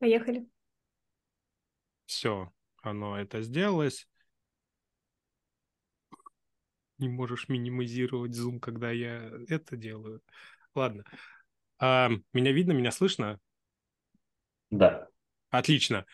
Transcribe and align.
Поехали. 0.00 0.48
Все, 2.06 2.50
оно 2.82 3.20
это 3.20 3.42
сделалось. 3.42 4.08
Не 6.98 7.08
можешь 7.08 7.48
минимизировать 7.48 8.34
зум, 8.34 8.60
когда 8.60 8.90
я 8.90 9.30
это 9.48 9.76
делаю. 9.76 10.22
Ладно. 10.74 11.04
А, 11.78 12.10
меня 12.32 12.52
видно, 12.52 12.72
меня 12.72 12.90
слышно? 12.90 13.38
Да. 14.70 15.06
Отлично. 15.50 16.06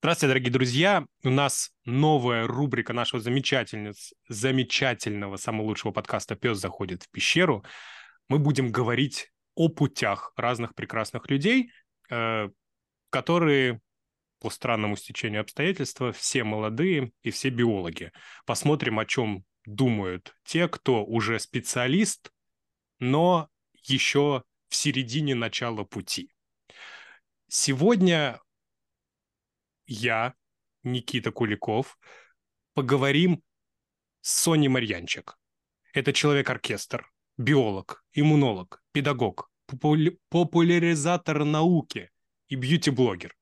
Здравствуйте, 0.00 0.28
дорогие 0.28 0.52
друзья. 0.52 1.06
У 1.22 1.30
нас 1.30 1.72
новая 1.84 2.46
рубрика 2.46 2.94
нашего 2.94 3.20
замечательниц, 3.20 4.14
замечательного, 4.28 5.36
самого 5.36 5.66
лучшего 5.66 5.92
подкаста 5.92 6.36
«Пес 6.36 6.58
заходит 6.58 7.02
в 7.02 7.10
пещеру». 7.10 7.64
Мы 8.28 8.38
будем 8.38 8.72
говорить 8.72 9.30
о 9.54 9.68
путях 9.68 10.32
разных 10.36 10.74
прекрасных 10.74 11.28
людей, 11.28 11.70
э, 12.10 12.48
которые 13.12 13.80
по 14.40 14.50
странному 14.50 14.96
стечению 14.96 15.42
обстоятельств 15.42 16.00
все 16.14 16.42
молодые 16.42 17.12
и 17.22 17.30
все 17.30 17.50
биологи. 17.50 18.10
Посмотрим, 18.46 18.98
о 18.98 19.06
чем 19.06 19.44
думают 19.66 20.34
те, 20.44 20.66
кто 20.66 21.04
уже 21.04 21.38
специалист, 21.38 22.32
но 22.98 23.48
еще 23.84 24.42
в 24.68 24.74
середине 24.74 25.34
начала 25.34 25.84
пути. 25.84 26.32
Сегодня 27.48 28.40
я, 29.86 30.34
Никита 30.82 31.30
Куликов, 31.30 31.98
поговорим 32.72 33.42
с 34.22 34.32
Соней 34.32 34.68
Марьянчик. 34.68 35.38
Это 35.92 36.14
человек-оркестр, 36.14 37.12
биолог, 37.36 38.02
иммунолог, 38.14 38.82
педагог, 38.92 39.50
популя- 39.70 40.16
популяризатор 40.30 41.44
науки 41.44 42.10
и 42.52 42.54
бьюти-блогер. 42.54 43.34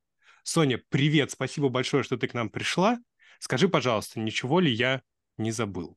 Соня, 0.45 0.81
привет, 0.89 1.33
спасибо 1.33 1.69
большое, 1.69 2.05
что 2.05 2.17
ты 2.17 2.29
к 2.29 2.35
нам 2.35 2.49
пришла. 2.49 2.97
Скажи, 3.41 3.69
пожалуйста, 3.69 4.21
ничего 4.21 4.61
ли 4.61 4.71
я 4.71 5.03
не 5.37 5.51
забыл? 5.51 5.97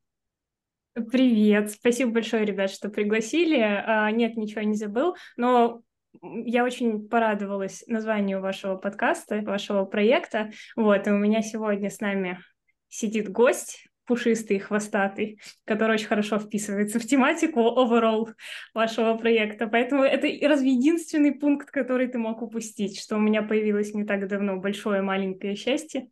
Привет, 1.12 1.70
спасибо 1.70 2.10
большое, 2.10 2.44
ребят, 2.44 2.72
что 2.72 2.88
пригласили. 2.88 3.58
А, 3.60 4.10
нет, 4.10 4.36
ничего 4.36 4.62
не 4.62 4.74
забыл, 4.74 5.14
но 5.36 5.82
я 6.22 6.64
очень 6.64 7.08
порадовалась 7.08 7.84
названию 7.86 8.40
вашего 8.40 8.74
подкаста, 8.74 9.42
вашего 9.42 9.84
проекта. 9.84 10.50
Вот, 10.74 11.06
и 11.06 11.10
у 11.10 11.16
меня 11.16 11.40
сегодня 11.42 11.90
с 11.90 12.00
нами 12.00 12.40
сидит 12.88 13.28
гость, 13.28 13.86
пушистый, 14.06 14.58
хвостатый, 14.58 15.40
который 15.64 15.94
очень 15.94 16.06
хорошо 16.06 16.38
вписывается 16.38 16.98
в 16.98 17.06
тематику 17.06 17.60
overall 17.60 18.32
вашего 18.74 19.16
проекта. 19.16 19.66
Поэтому 19.66 20.02
это 20.02 20.26
разве 20.46 20.72
единственный 20.72 21.32
пункт, 21.32 21.70
который 21.70 22.08
ты 22.08 22.18
мог 22.18 22.42
упустить, 22.42 23.00
что 23.00 23.16
у 23.16 23.20
меня 23.20 23.42
появилось 23.42 23.94
не 23.94 24.04
так 24.04 24.28
давно 24.28 24.56
большое 24.56 25.02
маленькое 25.02 25.56
счастье, 25.56 26.08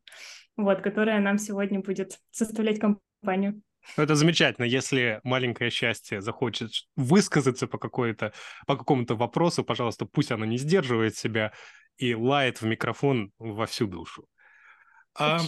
вот, 0.56 0.80
которое 0.80 1.20
нам 1.20 1.38
сегодня 1.38 1.80
будет 1.80 2.18
составлять 2.30 2.78
компанию. 2.78 3.62
Это 3.96 4.14
замечательно, 4.14 4.64
если 4.64 5.20
маленькое 5.24 5.70
счастье 5.70 6.20
захочет 6.20 6.70
высказаться 6.96 7.66
по, 7.66 7.78
какой-то, 7.78 8.32
по 8.66 8.76
какому-то 8.76 9.16
вопросу, 9.16 9.64
пожалуйста, 9.64 10.06
пусть 10.06 10.30
оно 10.30 10.44
не 10.44 10.56
сдерживает 10.56 11.16
себя 11.16 11.52
и 11.96 12.14
лает 12.14 12.60
в 12.60 12.64
микрофон 12.66 13.32
во 13.38 13.66
всю 13.66 13.86
душу. 13.86 14.26
А, 15.18 15.40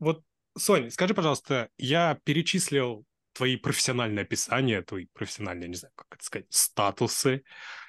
вот, 0.00 0.22
Сонь, 0.58 0.90
скажи, 0.90 1.14
пожалуйста, 1.14 1.70
я 1.78 2.18
перечислил 2.24 3.04
твои 3.32 3.56
профессиональные 3.56 4.22
описания, 4.22 4.82
твои 4.82 5.06
профессиональные, 5.12 5.68
не 5.68 5.76
знаю, 5.76 5.92
как 5.94 6.06
это 6.10 6.24
сказать, 6.24 6.46
статусы, 6.50 7.44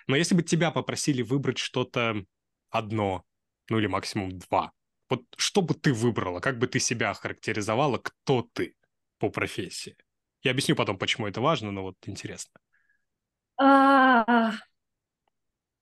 но 0.08 0.16
если 0.16 0.36
бы 0.36 0.44
тебя 0.44 0.72
попросили 0.72 1.21
выбрать 1.21 1.58
что-то 1.58 2.23
одно, 2.70 3.26
ну 3.70 3.80
или 3.80 3.88
максимум 3.88 4.38
два, 4.38 4.71
вот 5.10 5.23
что 5.38 5.61
бы 5.61 5.73
ты 5.73 5.94
выбрала, 5.94 6.39
как 6.39 6.60
бы 6.60 6.67
ты 6.67 6.80
себя 6.80 7.14
характеризовала, 7.14 7.98
кто 7.98 8.48
ты? 8.54 8.76
по 9.20 9.30
профессии? 9.30 9.95
Я 10.42 10.52
объясню 10.52 10.76
потом, 10.76 10.98
почему 10.98 11.27
это 11.27 11.42
важно, 11.42 11.71
но 11.71 11.83
вот 11.83 11.95
интересно. 12.05 12.60
А, 13.58 14.54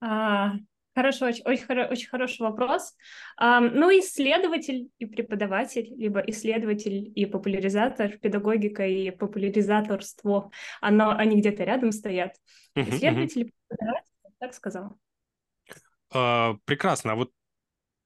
а, 0.02 0.54
хорошо, 0.98 1.28
очень, 1.28 1.44
очень, 1.46 1.66
очень 1.92 2.10
хороший 2.10 2.42
вопрос. 2.42 2.96
Ну, 3.40 3.92
исследователь 4.00 4.90
и 4.98 5.06
преподаватель, 5.06 5.94
либо 5.96 6.22
исследователь 6.22 7.12
и 7.14 7.28
популяризатор, 7.28 8.18
педагогика 8.18 8.88
и 8.88 9.12
популяризаторство, 9.12 10.50
оно, 10.82 11.12
они 11.12 11.40
где-то 11.40 11.64
рядом 11.64 11.92
стоят. 11.92 12.34
Исследователь 12.74 13.42
и 13.42 13.54
преподаватель, 13.68 14.12
так 14.40 14.54
сказала. 14.56 14.96
А, 16.12 16.56
прекрасно. 16.66 17.12
А 17.12 17.16
вот 17.16 17.32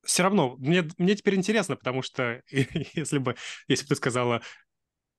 все 0.03 0.23
равно 0.23 0.57
мне, 0.57 0.83
мне 0.97 1.15
теперь 1.15 1.35
интересно, 1.35 1.77
потому 1.77 2.01
что 2.01 2.41
если 2.49 3.19
бы, 3.19 3.35
если 3.69 3.85
бы 3.85 3.89
ты 3.89 3.95
сказала 3.95 4.41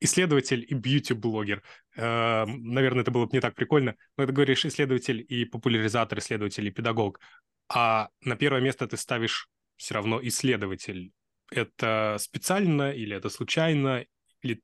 исследователь 0.03 0.67
и 0.69 0.75
бьюти-блогер. 0.75 1.63
Э, 1.97 2.45
наверное, 2.47 3.03
это 3.03 3.11
было 3.11 3.27
бы 3.27 3.31
не 3.33 3.41
так 3.41 3.55
прикольно, 3.55 3.95
но 4.17 4.27
ты 4.27 4.33
говоришь 4.33 4.65
исследователь 4.65 5.25
и 5.27 5.45
популяризатор, 5.45 6.19
исследователь 6.19 6.67
и 6.67 6.71
педагог. 6.71 7.21
А 7.75 8.09
на 8.21 8.37
первое 8.37 8.61
место 8.61 8.87
ты 8.87 8.97
ставишь 8.97 9.49
все 9.77 9.95
равно 9.95 10.21
исследователь. 10.23 11.13
Это 11.51 12.17
специально 12.19 12.93
или 12.93 13.17
это 13.17 13.29
случайно? 13.31 14.05
Или 14.43 14.61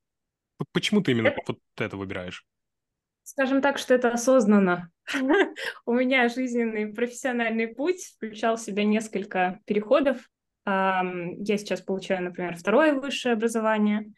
почему 0.73 1.01
ты 1.01 1.13
именно 1.13 1.35
вот 1.47 1.59
это 1.77 1.97
выбираешь? 1.97 2.45
Скажем 3.23 3.61
так, 3.61 3.79
что 3.79 3.95
это 3.95 4.11
осознанно. 4.11 4.91
У 5.87 5.93
меня 5.93 6.29
жизненный 6.29 6.93
профессиональный 6.93 7.67
путь 7.67 8.15
включал 8.17 8.57
в 8.57 8.61
себя 8.61 8.85
несколько 8.85 9.61
переходов. 9.67 10.29
Я 10.65 11.57
сейчас 11.59 11.81
получаю, 11.81 12.25
например, 12.25 12.57
второе 12.57 12.95
высшее 12.95 13.35
образование. 13.35 14.13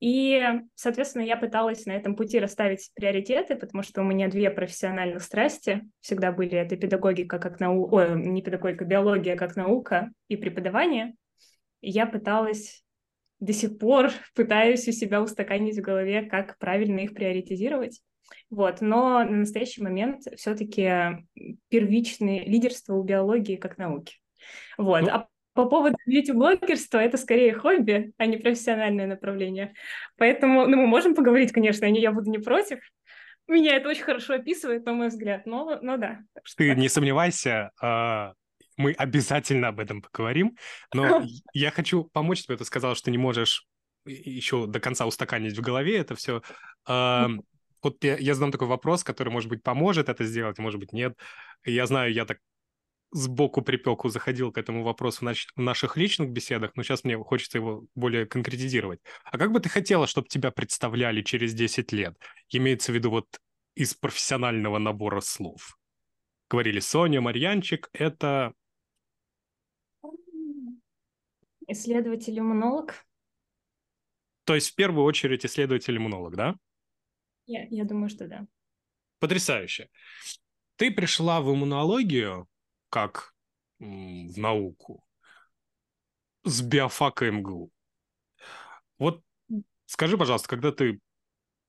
И, 0.00 0.40
соответственно, 0.74 1.22
я 1.22 1.36
пыталась 1.36 1.84
на 1.86 1.92
этом 1.92 2.14
пути 2.14 2.38
расставить 2.38 2.90
приоритеты, 2.94 3.56
потому 3.56 3.82
что 3.82 4.02
у 4.02 4.04
меня 4.04 4.28
две 4.28 4.50
профессиональных 4.50 5.22
страсти 5.22 5.82
всегда 6.00 6.30
были. 6.30 6.56
Это 6.56 6.76
педагогика 6.76 7.38
как 7.38 7.58
наука, 7.58 7.94
ой, 7.94 8.22
не 8.24 8.42
педагогика, 8.42 8.84
биология 8.84 9.36
как 9.36 9.56
наука 9.56 10.10
и 10.28 10.36
преподавание. 10.36 11.14
И 11.80 11.90
я 11.90 12.06
пыталась 12.06 12.84
до 13.40 13.52
сих 13.52 13.78
пор 13.78 14.10
пытаюсь 14.34 14.86
у 14.86 14.92
себя 14.92 15.20
устаканить 15.20 15.78
в 15.78 15.82
голове, 15.82 16.22
как 16.22 16.58
правильно 16.58 17.00
их 17.00 17.14
приоритизировать. 17.14 18.00
Вот, 18.50 18.80
но 18.80 19.24
на 19.24 19.38
настоящий 19.38 19.82
момент 19.82 20.24
все-таки 20.36 21.24
первичное 21.68 22.44
лидерство 22.44 22.94
у 22.94 23.02
биологии 23.02 23.56
как 23.56 23.78
науки. 23.78 24.16
Вот. 24.76 25.02
Ну, 25.02 25.08
а 25.08 25.28
по 25.58 25.66
поводу 25.66 25.96
бьюти-блогерства, 26.06 26.98
это 26.98 27.16
скорее 27.16 27.52
хобби, 27.52 28.12
а 28.16 28.26
не 28.26 28.36
профессиональное 28.36 29.08
направление. 29.08 29.74
Поэтому, 30.16 30.68
ну, 30.68 30.76
мы 30.76 30.86
можем 30.86 31.16
поговорить, 31.16 31.50
конечно, 31.50 31.84
я 31.84 32.12
буду 32.12 32.30
не 32.30 32.38
против. 32.38 32.78
Меня 33.48 33.74
это 33.74 33.88
очень 33.88 34.04
хорошо 34.04 34.34
описывает, 34.34 34.86
на 34.86 34.92
мой 34.92 35.08
взгляд, 35.08 35.46
но, 35.46 35.80
но 35.82 35.96
да. 35.96 36.20
Ты 36.56 36.76
не 36.76 36.88
сомневайся, 36.88 37.72
а, 37.82 38.34
мы 38.76 38.92
обязательно 38.92 39.66
об 39.66 39.80
этом 39.80 40.00
поговорим, 40.00 40.56
но 40.94 41.24
я 41.52 41.72
хочу 41.72 42.04
помочь 42.04 42.44
тебе, 42.44 42.56
ты 42.56 42.64
сказал, 42.64 42.94
что 42.94 43.10
не 43.10 43.18
можешь 43.18 43.66
еще 44.06 44.68
до 44.68 44.78
конца 44.78 45.06
устаканить 45.06 45.58
в 45.58 45.60
голове 45.60 45.98
это 45.98 46.14
все. 46.14 46.40
Вот 46.86 48.04
я, 48.04 48.16
я 48.16 48.34
задам 48.34 48.52
такой 48.52 48.68
вопрос, 48.68 49.02
который, 49.02 49.30
может 49.30 49.48
быть, 49.48 49.64
поможет 49.64 50.08
это 50.08 50.22
сделать, 50.22 50.58
может 50.58 50.78
быть, 50.78 50.92
нет. 50.92 51.18
Я 51.64 51.86
знаю, 51.86 52.12
я 52.12 52.24
так 52.24 52.38
сбоку 53.10 53.62
припеку 53.62 54.08
заходил 54.08 54.52
к 54.52 54.58
этому 54.58 54.84
вопросу 54.84 55.24
в, 55.24 55.60
наших 55.60 55.96
личных 55.96 56.30
беседах, 56.30 56.72
но 56.74 56.82
сейчас 56.82 57.04
мне 57.04 57.16
хочется 57.16 57.58
его 57.58 57.86
более 57.94 58.26
конкретизировать. 58.26 59.00
А 59.24 59.38
как 59.38 59.52
бы 59.52 59.60
ты 59.60 59.68
хотела, 59.68 60.06
чтобы 60.06 60.28
тебя 60.28 60.50
представляли 60.50 61.22
через 61.22 61.54
10 61.54 61.92
лет? 61.92 62.16
Имеется 62.50 62.92
в 62.92 62.94
виду 62.94 63.10
вот 63.10 63.26
из 63.74 63.94
профессионального 63.94 64.78
набора 64.78 65.20
слов. 65.20 65.78
Говорили 66.50 66.80
Соня, 66.80 67.20
Марьянчик, 67.20 67.88
это... 67.92 68.52
Исследователь-иммунолог. 71.66 73.06
То 74.44 74.54
есть 74.54 74.70
в 74.70 74.74
первую 74.74 75.04
очередь 75.04 75.44
исследователь-иммунолог, 75.44 76.34
да? 76.34 76.56
Я, 77.44 77.66
я 77.68 77.84
думаю, 77.84 78.08
что 78.08 78.26
да. 78.26 78.46
Потрясающе. 79.18 79.90
Ты 80.76 80.90
пришла 80.90 81.42
в 81.42 81.52
иммунологию 81.52 82.48
как 82.90 83.34
в 83.78 84.38
науку 84.38 85.04
с 86.44 86.62
биофака 86.62 87.30
МГУ. 87.30 87.70
Вот 88.98 89.22
скажи, 89.86 90.18
пожалуйста, 90.18 90.48
когда 90.48 90.72
ты 90.72 91.00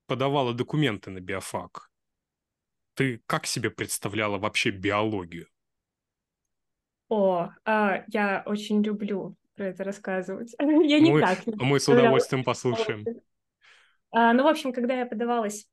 подавала 0.08 0.54
документы 0.54 1.12
на 1.12 1.20
биофак, 1.20 1.90
ты 2.96 3.22
как 3.26 3.46
себе 3.46 3.70
представляла 3.70 4.38
вообще 4.38 4.72
биологию? 4.72 5.48
О, 7.10 7.50
а, 7.66 8.04
я 8.08 8.44
очень 8.46 8.84
люблю 8.84 9.36
про 9.56 9.68
это 9.68 9.84
рассказывать. 9.84 10.54
я 10.60 11.00
никак 11.00 11.46
мы, 11.46 11.54
не 11.54 11.66
Мы 11.66 11.80
с 11.80 11.88
удовольствием 11.88 12.44
послушаем. 12.44 13.06
А, 14.12 14.34
ну, 14.34 14.44
в 14.44 14.48
общем, 14.48 14.74
когда 14.74 14.96
я 14.96 15.06
подавалась... 15.06 15.68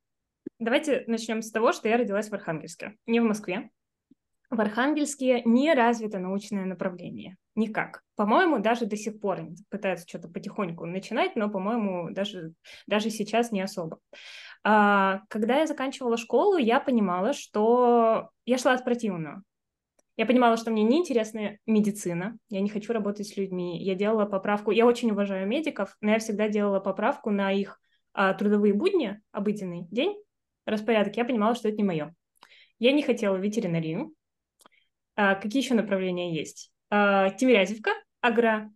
Давайте 0.58 1.04
начнем 1.06 1.42
с 1.42 1.50
того, 1.50 1.72
что 1.72 1.88
я 1.88 1.96
родилась 1.96 2.28
в 2.28 2.34
Архангельске, 2.34 2.96
не 3.06 3.20
в 3.20 3.24
Москве. 3.24 3.70
В 4.50 4.60
Архангельске 4.60 5.42
не 5.44 5.72
развито 5.74 6.18
научное 6.18 6.64
направление. 6.64 7.36
Никак. 7.54 8.02
По-моему, 8.16 8.58
даже 8.58 8.86
до 8.86 8.96
сих 8.96 9.20
пор 9.20 9.48
пытаются 9.70 10.08
что-то 10.08 10.28
потихоньку 10.28 10.86
начинать, 10.86 11.36
но, 11.36 11.48
по-моему, 11.50 12.10
даже, 12.10 12.52
даже 12.86 13.10
сейчас 13.10 13.50
не 13.50 13.60
особо. 13.60 13.98
А, 14.62 15.22
когда 15.28 15.58
я 15.60 15.66
заканчивала 15.66 16.16
школу, 16.16 16.58
я 16.58 16.80
понимала, 16.80 17.32
что 17.32 18.30
я 18.44 18.58
шла 18.58 18.74
от 18.74 18.84
противного. 18.84 19.42
Я 20.16 20.24
понимала, 20.24 20.56
что 20.56 20.70
мне 20.70 20.82
неинтересна 20.82 21.58
медицина, 21.66 22.38
я 22.48 22.60
не 22.60 22.70
хочу 22.70 22.92
работать 22.92 23.28
с 23.28 23.36
людьми. 23.36 23.82
Я 23.82 23.94
делала 23.94 24.24
поправку, 24.24 24.70
я 24.70 24.86
очень 24.86 25.10
уважаю 25.10 25.46
медиков, 25.46 25.96
но 26.00 26.12
я 26.12 26.18
всегда 26.18 26.48
делала 26.48 26.80
поправку 26.80 27.30
на 27.30 27.52
их 27.52 27.78
а, 28.14 28.32
трудовые 28.32 28.72
будни, 28.72 29.20
обыденный 29.32 29.86
день, 29.90 30.16
распорядок. 30.64 31.16
Я 31.16 31.26
понимала, 31.26 31.54
что 31.54 31.68
это 31.68 31.76
не 31.76 31.84
мое. 31.84 32.14
Я 32.78 32.92
не 32.92 33.02
хотела 33.02 33.36
ветеринарию, 33.36 34.14
какие 35.16 35.62
еще 35.62 35.74
направления 35.74 36.34
есть? 36.34 36.70
А, 36.90 37.30
Тимирязевка, 37.30 37.90
агро 38.20 38.70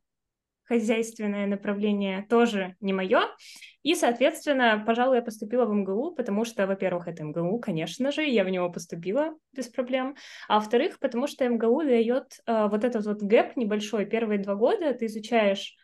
хозяйственное 0.70 1.48
направление 1.48 2.24
тоже 2.30 2.76
не 2.80 2.92
мое. 2.92 3.22
И, 3.82 3.96
соответственно, 3.96 4.82
пожалуй, 4.86 5.16
я 5.16 5.22
поступила 5.22 5.64
в 5.64 5.74
МГУ, 5.74 6.14
потому 6.14 6.44
что, 6.44 6.68
во-первых, 6.68 7.08
это 7.08 7.24
МГУ, 7.24 7.58
конечно 7.58 8.12
же, 8.12 8.22
я 8.22 8.44
в 8.44 8.50
него 8.50 8.70
поступила 8.70 9.34
без 9.52 9.66
проблем. 9.66 10.14
А 10.48 10.60
во-вторых, 10.60 11.00
потому 11.00 11.26
что 11.26 11.48
МГУ 11.48 11.82
дает 11.82 12.38
э, 12.46 12.68
вот 12.68 12.84
этот 12.84 13.04
вот 13.04 13.20
гэп 13.20 13.56
небольшой. 13.56 14.06
Первые 14.06 14.38
два 14.38 14.54
года 14.54 14.94
ты 14.94 15.06
изучаешь 15.06 15.74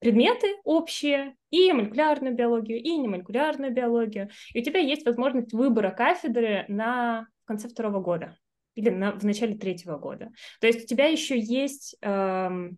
предметы 0.00 0.48
общие, 0.64 1.36
и 1.50 1.72
молекулярную 1.72 2.34
биологию, 2.34 2.82
и 2.82 2.96
немолекулярную 2.96 3.72
биологию. 3.72 4.30
И 4.52 4.60
у 4.60 4.64
тебя 4.64 4.80
есть 4.80 5.06
возможность 5.06 5.52
выбора 5.52 5.90
кафедры 5.90 6.64
на 6.68 7.28
конце 7.44 7.68
второго 7.68 8.00
года 8.00 8.36
или 8.76 8.90
на, 8.90 9.12
в 9.12 9.24
начале 9.24 9.56
третьего 9.56 9.98
года. 9.98 10.30
То 10.60 10.68
есть 10.68 10.84
у 10.84 10.86
тебя 10.86 11.06
еще 11.06 11.38
есть 11.38 11.96
эм, 12.02 12.76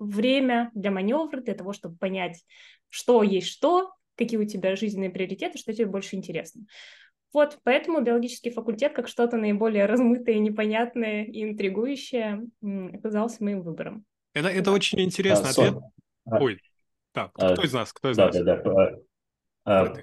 время 0.00 0.70
для 0.74 0.90
маневра, 0.90 1.40
для 1.40 1.54
того, 1.54 1.72
чтобы 1.72 1.96
понять, 1.96 2.44
что 2.88 3.22
есть 3.22 3.48
что, 3.48 3.92
какие 4.16 4.38
у 4.38 4.44
тебя 4.44 4.74
жизненные 4.74 5.10
приоритеты, 5.10 5.58
что 5.58 5.72
тебе 5.72 5.86
больше 5.86 6.16
интересно. 6.16 6.62
Вот, 7.32 7.58
поэтому 7.64 8.00
биологический 8.00 8.50
факультет, 8.50 8.92
как 8.94 9.08
что-то 9.08 9.36
наиболее 9.36 9.86
размытое, 9.86 10.38
непонятное 10.38 11.24
и 11.24 11.42
интригующее, 11.42 12.44
оказался 12.94 13.42
моим 13.42 13.62
выбором. 13.62 14.04
Это, 14.34 14.48
это 14.48 14.70
очень 14.70 15.00
интересно. 15.00 15.48
А, 15.48 15.50
ответ. 15.50 15.74
А, 16.26 16.38
Ой, 16.40 16.60
так, 17.12 17.32
а, 17.34 17.52
кто 17.52 17.62
из 17.62 17.72
нас? 17.72 17.92
Кто 17.92 18.10
из 18.10 18.16
да, 18.16 18.26
нас? 18.26 18.36
Да, 18.36 18.62
да, 18.62 18.98
а, 19.64 19.94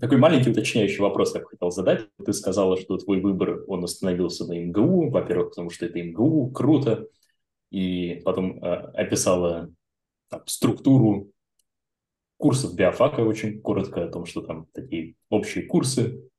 такой 0.00 0.18
маленький 0.18 0.50
уточняющий 0.50 1.00
вопрос 1.00 1.34
я 1.34 1.40
бы 1.40 1.46
хотел 1.46 1.70
задать. 1.70 2.08
Ты 2.24 2.32
сказала, 2.32 2.76
что 2.76 2.98
твой 2.98 3.20
выбор, 3.20 3.64
он 3.66 3.84
остановился 3.84 4.44
на 4.46 4.58
МГУ, 4.58 5.10
во-первых, 5.10 5.50
потому 5.50 5.70
что 5.70 5.86
это 5.86 6.02
МГУ, 6.02 6.50
круто, 6.50 7.06
и 7.70 8.20
потом 8.24 8.62
э, 8.62 8.74
описала 8.94 9.70
там, 10.28 10.42
структуру 10.46 11.30
курсов 12.36 12.74
биофака 12.74 13.20
очень 13.20 13.60
коротко 13.60 14.04
о 14.04 14.08
том, 14.08 14.26
что 14.26 14.42
там 14.42 14.66
такие 14.72 15.14
общие 15.30 15.64
курсы, 15.64 16.30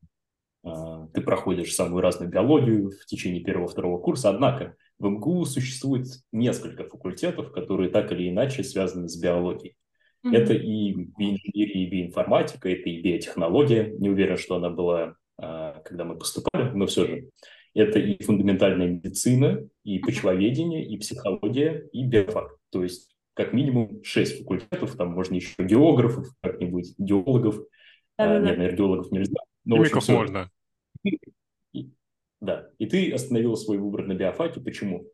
э, 0.63 1.07
ты 1.13 1.21
проходишь 1.21 1.73
самую 1.73 2.01
разную 2.01 2.29
биологию 2.31 2.91
в 2.91 3.05
течение 3.05 3.43
первого-второго 3.43 3.99
курса, 3.99 4.29
однако 4.29 4.75
в 4.99 5.07
МГУ 5.07 5.45
существует 5.45 6.07
несколько 6.31 6.83
факультетов, 6.83 7.51
которые 7.51 7.89
так 7.89 8.11
или 8.11 8.29
иначе 8.29 8.63
связаны 8.63 9.07
с 9.09 9.19
биологией. 9.19 9.75
Mm-hmm. 10.25 10.35
Это 10.35 10.53
и 10.53 10.93
биоинженерия, 10.93 11.85
и 11.85 11.89
биоинформатика, 11.89 12.69
это 12.69 12.89
и 12.89 13.01
биотехнология. 13.01 13.93
Не 13.97 14.09
уверен, 14.09 14.37
что 14.37 14.55
она 14.55 14.69
была, 14.69 15.15
э, 15.41 15.73
когда 15.85 16.03
мы 16.03 16.17
поступали, 16.17 16.71
но 16.71 16.87
все 16.87 17.05
же. 17.05 17.29
Это 17.73 17.99
и 17.99 18.21
фундаментальная 18.23 18.87
медицина, 18.87 19.67
и 19.83 19.99
почвоведение, 19.99 20.85
и 20.85 20.97
психология, 20.97 21.87
и 21.93 22.03
биофак. 22.03 22.57
То 22.71 22.83
есть 22.83 23.15
как 23.39 23.53
минимум 23.53 24.03
шесть 24.03 24.39
факультетов, 24.39 24.97
там 24.97 25.13
можно 25.13 25.35
еще 25.35 25.53
географов, 25.59 26.27
как-нибудь 26.41 26.93
геологов. 26.97 27.61
А, 28.17 28.37
нет, 28.39 28.57
наверное, 28.57 28.75
геологов 28.75 29.11
нельзя. 29.11 29.39
Но, 29.63 29.77
Химиков 29.77 29.97
общем, 29.97 30.13
можно. 30.15 30.51
И, 31.71 31.89
да, 32.41 32.69
и 32.77 32.85
ты 32.85 33.13
остановил 33.13 33.55
свой 33.55 33.77
выбор 33.77 34.05
на 34.05 34.13
биофаке. 34.13 34.59
Почему? 34.59 35.07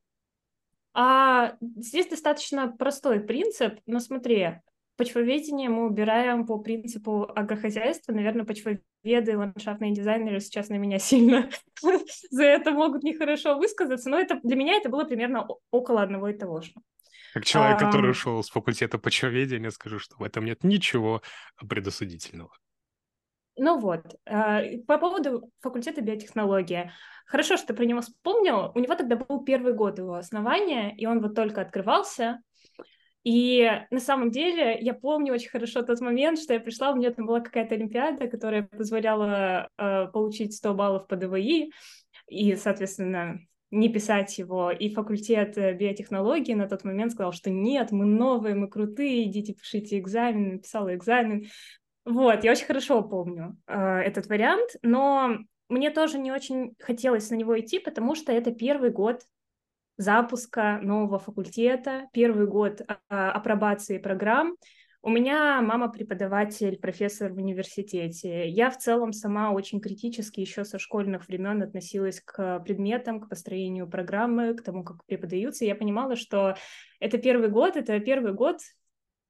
А, 0.96 1.56
здесь 1.76 2.08
достаточно 2.08 2.76
простой 2.76 3.20
принцип, 3.20 3.76
но 3.86 4.00
смотри, 4.00 4.56
Почвоведение 4.98 5.70
мы 5.70 5.88
убираем 5.88 6.46
по 6.46 6.58
принципу 6.58 7.30
агрохозяйства. 7.36 8.14
Наверное, 8.14 8.46
почвоведы 8.46 8.82
и 9.04 9.36
ландшафтные 9.36 9.94
дизайнеры 9.94 10.40
сейчас 10.40 10.70
на 10.70 10.76
меня 10.76 11.00
сильно 11.00 11.50
за 12.30 12.44
это 12.44 12.72
могут 12.72 13.04
нехорошо 13.04 13.58
высказаться, 13.58 14.10
но 14.10 14.18
это 14.18 14.40
для 14.44 14.56
меня 14.56 14.76
это 14.76 14.90
было 14.90 15.04
примерно 15.04 15.48
около 15.72 16.02
одного 16.02 16.30
и 16.30 16.38
того 16.38 16.62
же. 16.62 16.72
Как 17.34 17.44
человек, 17.44 17.82
а, 17.82 17.86
который 17.86 18.12
ушел 18.12 18.42
с 18.42 18.50
факультета 18.50 18.98
почвоведения, 18.98 19.70
скажу, 19.70 20.00
что 20.00 20.16
в 20.18 20.24
этом 20.24 20.46
нет 20.46 20.64
ничего 20.64 21.22
предосудительного. 21.68 22.52
Ну 23.58 23.78
вот, 23.80 24.16
а, 24.26 24.62
по 24.88 24.98
поводу 24.98 25.52
факультета 25.60 26.00
биотехнологии. 26.00 26.94
Хорошо, 27.26 27.58
что 27.58 27.68
ты 27.68 27.74
про 27.74 27.84
него 27.84 28.00
вспомнил. 28.00 28.72
У 28.74 28.80
него 28.80 28.96
тогда 28.96 29.18
был 29.18 29.44
первый 29.44 29.74
год 29.74 29.98
его 29.98 30.16
основания, 30.16 30.96
и 30.96 31.06
он 31.06 31.22
вот 31.22 31.36
только 31.36 31.60
открывался. 31.60 32.40
И 33.26 33.68
на 33.90 34.00
самом 34.00 34.30
деле 34.30 34.78
я 34.80 34.94
помню 34.94 35.34
очень 35.34 35.50
хорошо 35.50 35.82
тот 35.82 36.00
момент, 36.00 36.40
что 36.40 36.54
я 36.54 36.60
пришла, 36.60 36.92
у 36.92 36.96
меня 36.96 37.12
там 37.12 37.26
была 37.26 37.40
какая-то 37.42 37.74
олимпиада, 37.74 38.28
которая 38.28 38.64
позволяла 38.64 39.68
э, 39.78 40.08
получить 40.14 40.54
100 40.54 40.74
баллов 40.76 41.08
по 41.08 41.16
ДВИ, 41.16 41.72
и, 42.28 42.56
соответственно, 42.56 43.40
не 43.72 43.90
писать 43.90 44.38
его. 44.38 44.70
И 44.70 44.94
факультет 44.94 45.58
э, 45.58 45.74
биотехнологии 45.74 46.54
на 46.54 46.68
тот 46.68 46.84
момент 46.84 47.14
сказал, 47.14 47.34
что 47.34 47.50
нет, 47.50 47.92
мы 47.92 48.06
новые, 48.06 48.54
мы 48.54 48.70
крутые, 48.70 49.24
идите 49.28 49.54
пишите 49.54 49.98
экзамен, 49.98 50.54
написала 50.54 50.94
экзамен. 50.94 51.48
Вот, 52.06 52.44
я 52.44 52.52
очень 52.52 52.68
хорошо 52.68 53.02
помню 53.02 53.58
э, 53.66 53.76
этот 53.76 54.28
вариант, 54.28 54.76
но 54.84 55.40
мне 55.68 55.90
тоже 55.90 56.20
не 56.20 56.32
очень 56.32 56.76
хотелось 56.80 57.32
на 57.32 57.36
него 57.36 57.60
идти, 57.60 57.80
потому 57.80 58.14
что 58.14 58.32
это 58.32 58.52
первый 58.52 58.92
год 58.92 59.24
запуска 59.98 60.80
нового 60.82 61.20
факультета, 61.20 62.08
первый 62.14 62.48
год 62.48 62.82
а, 63.10 63.32
апробации 63.32 63.98
программ. 63.98 64.56
У 65.02 65.10
меня 65.10 65.62
мама 65.62 65.88
преподаватель, 65.88 66.80
профессор 66.80 67.32
в 67.32 67.38
университете. 67.38 68.50
Я 68.50 68.72
в 68.72 68.78
целом 68.80 69.14
сама 69.14 69.52
очень 69.52 69.80
критически 69.80 70.40
еще 70.40 70.66
со 70.66 70.80
школьных 70.80 71.28
времен 71.28 71.62
относилась 71.62 72.22
к 72.22 72.60
предметам, 72.62 73.22
к 73.22 73.30
построению 73.30 73.88
программы, 73.88 74.56
к 74.56 74.64
тому, 74.64 74.84
как 74.84 75.06
преподаются. 75.06 75.64
Я 75.64 75.76
понимала, 75.76 76.16
что 76.16 76.56
это 77.00 77.20
первый 77.20 77.50
год, 77.50 77.78
это 77.78 78.00
первый 78.00 78.34
год, 78.34 78.62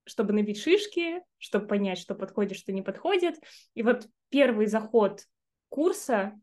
чтобы 0.06 0.32
набить 0.32 0.62
шишки, 0.62 1.22
чтобы 1.40 1.68
понять, 1.68 1.98
что 1.98 2.16
подходит, 2.16 2.58
что 2.58 2.72
не 2.72 2.82
подходит. 2.82 3.36
И 3.74 3.84
вот 3.84 4.08
первый 4.30 4.68
заход 4.68 5.26
курса 5.68 6.40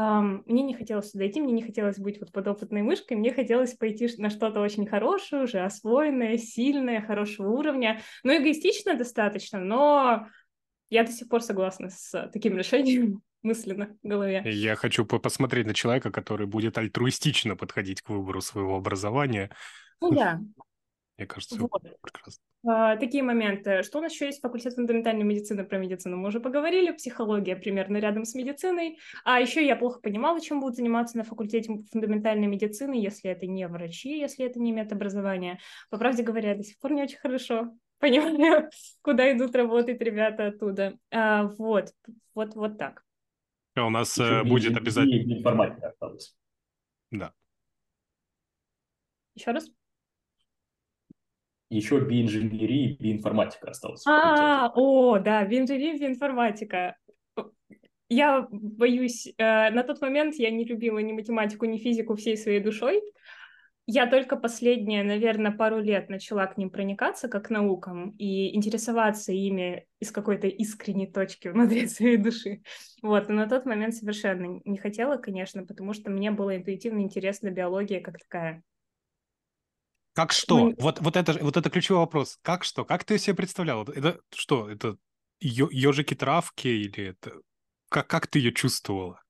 мне 0.00 0.62
не 0.62 0.74
хотелось 0.74 1.10
сюда 1.10 1.26
идти, 1.26 1.40
мне 1.40 1.52
не 1.52 1.62
хотелось 1.62 1.98
быть 1.98 2.20
вот 2.20 2.30
подопытной 2.30 2.82
мышкой, 2.82 3.16
мне 3.16 3.32
хотелось 3.32 3.74
пойти 3.74 4.08
на 4.18 4.30
что-то 4.30 4.60
очень 4.60 4.86
хорошее, 4.86 5.42
уже 5.42 5.60
освоенное, 5.60 6.36
сильное, 6.38 7.00
хорошего 7.00 7.48
уровня. 7.48 8.00
Ну, 8.22 8.36
эгоистично 8.36 8.94
достаточно, 8.94 9.58
но 9.58 10.28
я 10.90 11.04
до 11.04 11.10
сих 11.12 11.28
пор 11.28 11.42
согласна 11.42 11.90
с 11.90 12.30
таким 12.32 12.56
решением 12.58 13.22
мысленно 13.42 13.96
в 14.02 14.06
голове. 14.06 14.42
Я 14.44 14.76
хочу 14.76 15.04
посмотреть 15.04 15.66
на 15.66 15.74
человека, 15.74 16.10
который 16.10 16.46
будет 16.46 16.78
альтруистично 16.78 17.56
подходить 17.56 18.02
к 18.02 18.10
выбору 18.10 18.40
своего 18.40 18.76
образования. 18.76 19.50
Ну 20.00 20.12
да. 20.12 20.40
Мне 21.18 21.26
кажется, 21.26 21.56
вот. 21.58 21.82
прекрасно. 22.00 22.40
А, 22.64 22.96
такие 22.96 23.24
моменты. 23.24 23.82
Что 23.82 23.98
у 23.98 24.02
нас 24.02 24.12
еще 24.12 24.26
есть 24.26 24.40
факультет 24.40 24.74
фундаментальной 24.74 25.24
медицины? 25.24 25.64
Про 25.64 25.78
медицину 25.78 26.16
мы 26.16 26.28
уже 26.28 26.38
поговорили. 26.38 26.92
Психология 26.92 27.56
примерно 27.56 27.96
рядом 27.96 28.24
с 28.24 28.36
медициной. 28.36 28.98
А 29.24 29.40
еще 29.40 29.66
я 29.66 29.74
плохо 29.74 29.98
понимала, 30.00 30.40
чем 30.40 30.60
будут 30.60 30.76
заниматься 30.76 31.18
на 31.18 31.24
факультете 31.24 31.76
фундаментальной 31.90 32.46
медицины, 32.46 32.94
если 32.94 33.32
это 33.32 33.48
не 33.48 33.66
врачи, 33.66 34.16
если 34.16 34.46
это 34.46 34.60
не 34.60 34.70
медобразование. 34.70 35.58
По 35.90 35.98
правде 35.98 36.22
говоря, 36.22 36.54
до 36.54 36.62
сих 36.62 36.78
пор 36.78 36.92
не 36.92 37.02
очень 37.02 37.18
хорошо 37.18 37.72
понимаю, 37.98 38.70
куда 39.02 39.32
идут 39.32 39.56
работать 39.56 40.00
ребята 40.00 40.46
оттуда. 40.46 40.96
А, 41.10 41.48
вот, 41.58 41.92
вот, 42.36 42.54
вот 42.54 42.78
так. 42.78 43.02
А 43.74 43.84
у 43.86 43.90
нас 43.90 44.16
еще 44.16 44.44
будет 44.44 44.76
обязательно... 44.76 45.34
Информатика 45.38 45.88
осталась. 45.88 46.36
Да. 47.10 47.32
Еще 49.34 49.50
раз? 49.50 49.68
Еще 51.70 52.00
биоинженерия 52.00 52.90
и 52.90 52.96
биоинформатика 52.96 53.70
осталось. 53.70 54.04
А, 54.06 54.72
о, 54.74 55.18
да, 55.18 55.44
биоинженерия, 55.44 55.98
биоинформатика. 55.98 56.96
Я 58.08 58.46
боюсь, 58.50 59.26
э, 59.36 59.70
на 59.70 59.82
тот 59.82 60.00
момент 60.00 60.34
я 60.36 60.50
не 60.50 60.64
любила 60.64 60.98
ни 60.98 61.12
математику, 61.12 61.66
ни 61.66 61.76
физику 61.76 62.16
всей 62.16 62.38
своей 62.38 62.60
душой. 62.60 63.02
я 63.86 64.06
только 64.06 64.36
последние, 64.36 65.02
наверное, 65.02 65.50
пару 65.50 65.80
лет 65.80 66.08
начала 66.10 66.46
к 66.46 66.58
ним 66.58 66.70
проникаться 66.70 67.28
как 67.28 67.46
к 67.46 67.50
наукам 67.50 68.10
и 68.18 68.54
интересоваться 68.54 69.32
ими 69.32 69.86
из 70.00 70.10
какой-то 70.10 70.46
искренней 70.46 71.06
точки 71.06 71.48
внутри 71.48 71.86
своей 71.88 72.16
души. 72.16 72.62
Вот, 73.02 73.28
но 73.28 73.34
на 73.34 73.48
тот 73.48 73.66
момент 73.66 73.94
совершенно 73.94 74.60
не 74.64 74.78
хотела, 74.78 75.16
конечно, 75.16 75.64
потому 75.64 75.92
что 75.92 76.10
мне 76.10 76.30
было 76.30 76.56
интуитивно 76.56 77.00
интересна 77.00 77.50
биология 77.50 78.00
как 78.00 78.18
такая. 78.18 78.62
Как 80.18 80.32
что? 80.32 80.58
Ну, 80.58 80.74
вот, 80.80 80.98
вот, 81.00 81.16
это, 81.16 81.38
вот 81.40 81.56
это 81.56 81.70
ключевой 81.70 82.00
вопрос. 82.00 82.40
Как 82.42 82.64
что? 82.64 82.84
Как 82.84 83.04
ты 83.04 83.18
себе 83.18 83.36
представлял? 83.36 83.84
Это 83.84 84.18
что? 84.34 84.68
Это 84.68 84.96
ежики-травки 85.38 86.66
или 86.66 87.10
это... 87.10 87.34
Как, 87.88 88.08
как 88.08 88.26
ты 88.26 88.40
ее 88.40 88.52
чувствовала? 88.52 89.22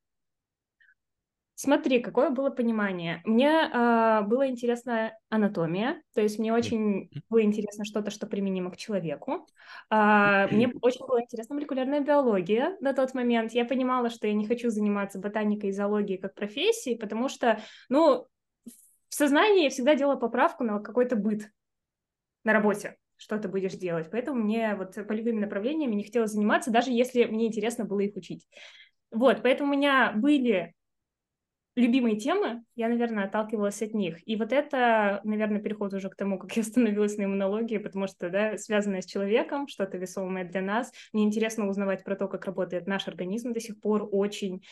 Смотри, 1.56 2.00
какое 2.00 2.30
было 2.30 2.48
понимание. 2.48 3.20
Мне 3.26 3.50
э, 3.50 4.22
было 4.22 4.48
интересна 4.48 5.12
анатомия, 5.28 6.00
то 6.14 6.22
есть 6.22 6.38
мне 6.38 6.54
очень 6.54 7.10
было 7.28 7.42
интересно 7.42 7.84
что-то, 7.84 8.10
что 8.10 8.26
применимо 8.26 8.70
к 8.70 8.78
человеку. 8.78 9.46
Э, 9.90 10.46
мне 10.50 10.72
очень 10.80 11.04
была 11.04 11.20
интересна 11.20 11.56
молекулярная 11.56 12.00
биология 12.00 12.78
на 12.80 12.94
тот 12.94 13.12
момент. 13.12 13.52
Я 13.52 13.66
понимала, 13.66 14.08
что 14.08 14.26
я 14.26 14.32
не 14.32 14.46
хочу 14.46 14.70
заниматься 14.70 15.18
ботаникой 15.18 15.68
и 15.68 15.72
зоологией 15.72 16.18
как 16.18 16.34
профессией, 16.34 16.96
потому 16.96 17.28
что, 17.28 17.60
ну, 17.90 18.26
в 19.08 19.14
сознании 19.14 19.64
я 19.64 19.70
всегда 19.70 19.94
делала 19.94 20.16
поправку 20.16 20.64
на 20.64 20.80
какой-то 20.80 21.16
быт 21.16 21.50
на 22.44 22.52
работе 22.52 22.96
что 23.18 23.36
ты 23.38 23.48
будешь 23.48 23.72
делать. 23.72 24.08
Поэтому 24.10 24.42
мне 24.42 24.74
вот 24.76 24.94
полевыми 25.06 25.40
направлениями 25.40 25.96
не 25.96 26.04
хотелось 26.04 26.30
заниматься, 26.30 26.70
даже 26.70 26.92
если 26.92 27.24
мне 27.24 27.48
интересно 27.48 27.84
было 27.84 28.00
их 28.00 28.16
учить. 28.16 28.46
Вот, 29.10 29.42
поэтому 29.42 29.72
у 29.72 29.76
меня 29.76 30.12
были 30.14 30.74
любимые 31.74 32.16
темы, 32.16 32.64
я, 32.74 32.88
наверное, 32.88 33.24
отталкивалась 33.24 33.82
от 33.82 33.94
них. 33.94 34.26
И 34.28 34.36
вот 34.36 34.52
это, 34.52 35.20
наверное, 35.24 35.60
переход 35.60 35.94
уже 35.94 36.10
к 36.10 36.16
тому, 36.16 36.38
как 36.38 36.56
я 36.56 36.62
становилась 36.62 37.16
на 37.16 37.24
иммунологии, 37.24 37.78
потому 37.78 38.06
что, 38.06 38.30
да, 38.30 38.56
связанное 38.56 39.00
с 39.00 39.06
человеком, 39.06 39.68
что-то 39.68 39.96
весомое 39.96 40.44
для 40.44 40.60
нас. 40.60 40.92
Мне 41.12 41.24
интересно 41.24 41.68
узнавать 41.68 42.04
про 42.04 42.16
то, 42.16 42.26
как 42.28 42.46
работает 42.46 42.86
наш 42.86 43.06
организм 43.06 43.52
до 43.52 43.60
сих 43.60 43.80
пор 43.80 44.08
очень, 44.10 44.64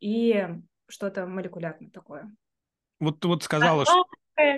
и 0.00 0.46
что-то 0.88 1.26
молекулярное 1.26 1.90
такое. 1.90 2.32
Вот, 3.02 3.24
вот 3.24 3.42
сказала, 3.42 3.84
что 3.84 4.06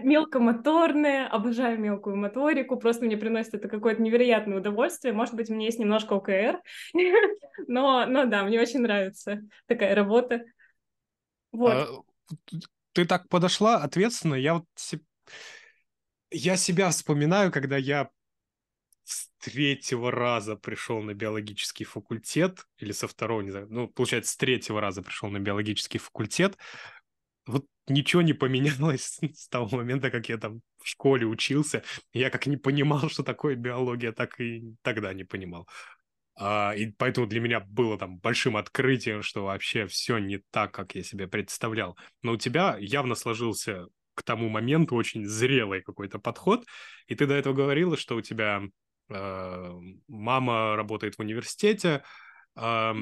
мелкомоторная, 0.02 1.26
обожаю 1.26 1.78
мелкую 1.78 2.16
моторику, 2.16 2.76
просто 2.76 3.06
мне 3.06 3.16
приносит 3.16 3.54
это 3.54 3.68
какое-то 3.68 4.02
невероятное 4.02 4.58
удовольствие. 4.58 5.14
Может 5.14 5.34
быть, 5.34 5.48
у 5.48 5.54
меня 5.54 5.66
есть 5.66 5.78
немножко 5.78 6.14
ОКР, 6.14 6.60
но, 7.66 8.04
но 8.06 8.26
да, 8.26 8.44
мне 8.44 8.60
очень 8.60 8.80
нравится 8.80 9.40
такая 9.66 9.94
работа. 9.94 10.44
Вот. 11.52 11.72
А, 11.72 11.88
ты 12.92 13.06
так 13.06 13.28
подошла 13.28 13.76
ответственно. 13.76 14.34
Я 14.34 14.54
вот 14.54 14.66
я 16.30 16.56
себя 16.56 16.90
вспоминаю, 16.90 17.50
когда 17.50 17.78
я 17.78 18.10
с 19.04 19.28
третьего 19.38 20.10
раза 20.10 20.56
пришел 20.56 21.00
на 21.00 21.14
биологический 21.14 21.84
факультет, 21.84 22.66
или 22.78 22.92
со 22.92 23.06
второго, 23.06 23.42
не 23.42 23.50
знаю, 23.50 23.68
ну, 23.70 23.88
получается, 23.88 24.32
с 24.32 24.36
третьего 24.36 24.80
раза 24.80 25.02
пришел 25.02 25.28
на 25.30 25.38
биологический 25.38 25.98
факультет. 25.98 26.58
Вот 27.46 27.66
ничего 27.88 28.22
не 28.22 28.32
поменялось 28.32 29.18
с 29.34 29.48
того 29.48 29.76
момента, 29.76 30.10
как 30.10 30.28
я 30.28 30.38
там 30.38 30.60
в 30.82 30.88
школе 30.88 31.26
учился. 31.26 31.82
Я 32.12 32.30
как 32.30 32.46
не 32.46 32.56
понимал, 32.56 33.08
что 33.08 33.22
такое 33.22 33.56
биология, 33.56 34.12
так 34.12 34.40
и 34.40 34.74
тогда 34.82 35.12
не 35.12 35.24
понимал. 35.24 35.68
А, 36.36 36.74
и 36.76 36.90
поэтому 36.90 37.26
для 37.26 37.40
меня 37.40 37.60
было 37.60 37.98
там 37.98 38.18
большим 38.18 38.56
открытием, 38.56 39.22
что 39.22 39.44
вообще 39.44 39.86
все 39.86 40.18
не 40.18 40.38
так, 40.50 40.72
как 40.72 40.94
я 40.94 41.02
себе 41.02 41.28
представлял. 41.28 41.96
Но 42.22 42.32
у 42.32 42.36
тебя 42.36 42.76
явно 42.80 43.14
сложился 43.14 43.86
к 44.14 44.22
тому 44.22 44.48
моменту 44.48 44.94
очень 44.94 45.26
зрелый 45.26 45.82
какой-то 45.82 46.18
подход. 46.18 46.64
И 47.06 47.14
ты 47.14 47.26
до 47.26 47.34
этого 47.34 47.54
говорила, 47.54 47.96
что 47.96 48.16
у 48.16 48.20
тебя 48.20 48.62
э, 49.10 49.72
мама 50.08 50.76
работает 50.76 51.16
в 51.16 51.20
университете. 51.20 52.02
Э, 52.56 52.94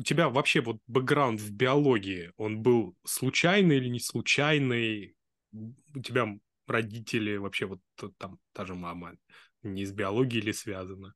у 0.00 0.02
тебя 0.02 0.30
вообще 0.30 0.62
вот 0.62 0.78
бэкграунд 0.86 1.40
в 1.40 1.52
биологии, 1.52 2.32
он 2.38 2.62
был 2.62 2.96
случайный 3.04 3.76
или 3.76 3.88
не 3.88 4.00
случайный? 4.00 5.14
У 5.52 6.00
тебя 6.00 6.26
родители 6.66 7.36
вообще 7.36 7.66
вот 7.66 7.80
там 8.16 8.38
та 8.52 8.64
же 8.64 8.74
мама 8.74 9.16
не 9.62 9.82
из 9.82 9.92
биологии 9.92 10.40
ли 10.40 10.54
связана? 10.54 11.12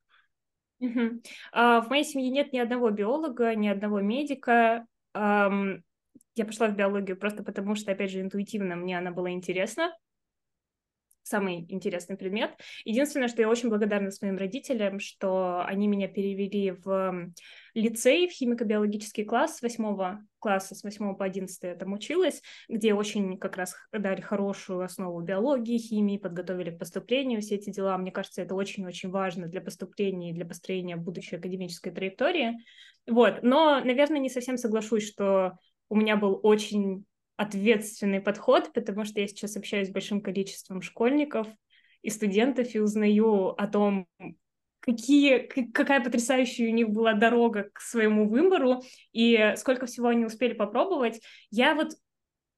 Угу. 0.80 1.22
А, 1.52 1.80
в 1.80 1.88
моей 1.88 2.04
семье 2.04 2.28
нет 2.28 2.52
ни 2.52 2.58
одного 2.58 2.90
биолога, 2.90 3.54
ни 3.54 3.68
одного 3.68 4.00
медика. 4.00 4.86
Um, 5.16 5.80
я 6.34 6.44
пошла 6.44 6.66
в 6.66 6.76
биологию 6.76 7.16
просто 7.16 7.42
потому, 7.42 7.76
что, 7.76 7.92
опять 7.92 8.10
же, 8.10 8.20
интуитивно 8.20 8.76
мне 8.76 8.98
она 8.98 9.12
была 9.12 9.30
интересна 9.30 9.94
самый 11.24 11.66
интересный 11.68 12.16
предмет. 12.16 12.52
Единственное, 12.84 13.28
что 13.28 13.42
я 13.42 13.48
очень 13.48 13.70
благодарна 13.70 14.10
своим 14.10 14.36
родителям, 14.36 15.00
что 15.00 15.64
они 15.64 15.88
меня 15.88 16.06
перевели 16.06 16.70
в 16.70 17.32
лицей, 17.74 18.28
в 18.28 18.32
химико-биологический 18.32 19.24
класс 19.24 19.56
с 19.56 19.62
8 19.62 20.18
класса, 20.38 20.74
с 20.74 20.84
8 20.84 21.16
по 21.16 21.24
11 21.24 21.62
я 21.62 21.74
там 21.74 21.94
училась, 21.94 22.42
где 22.68 22.94
очень 22.94 23.38
как 23.38 23.56
раз 23.56 23.74
дали 23.90 24.20
хорошую 24.20 24.82
основу 24.82 25.20
биологии, 25.22 25.78
химии, 25.78 26.18
подготовили 26.18 26.70
к 26.70 26.78
поступлению, 26.78 27.40
все 27.40 27.56
эти 27.56 27.70
дела. 27.70 27.96
Мне 27.98 28.12
кажется, 28.12 28.42
это 28.42 28.54
очень-очень 28.54 29.10
важно 29.10 29.48
для 29.48 29.60
поступления 29.60 30.30
и 30.30 30.34
для 30.34 30.44
построения 30.44 30.96
будущей 30.96 31.36
академической 31.36 31.90
траектории. 31.90 32.58
Вот, 33.06 33.42
но, 33.42 33.80
наверное, 33.80 34.20
не 34.20 34.30
совсем 34.30 34.56
соглашусь, 34.56 35.08
что 35.10 35.58
у 35.88 35.96
меня 35.96 36.16
был 36.16 36.38
очень 36.42 37.04
ответственный 37.36 38.20
подход, 38.20 38.72
потому 38.72 39.04
что 39.04 39.20
я 39.20 39.26
сейчас 39.26 39.56
общаюсь 39.56 39.88
с 39.88 39.92
большим 39.92 40.20
количеством 40.20 40.82
школьников 40.82 41.46
и 42.02 42.10
студентов 42.10 42.74
и 42.74 42.80
узнаю 42.80 43.48
о 43.60 43.66
том, 43.66 44.06
какие, 44.80 45.38
какая 45.72 46.02
потрясающая 46.02 46.68
у 46.68 46.72
них 46.72 46.90
была 46.90 47.14
дорога 47.14 47.70
к 47.72 47.80
своему 47.80 48.28
выбору 48.28 48.82
и 49.12 49.54
сколько 49.56 49.86
всего 49.86 50.08
они 50.08 50.24
успели 50.24 50.52
попробовать. 50.52 51.20
Я 51.50 51.74
вот 51.74 51.94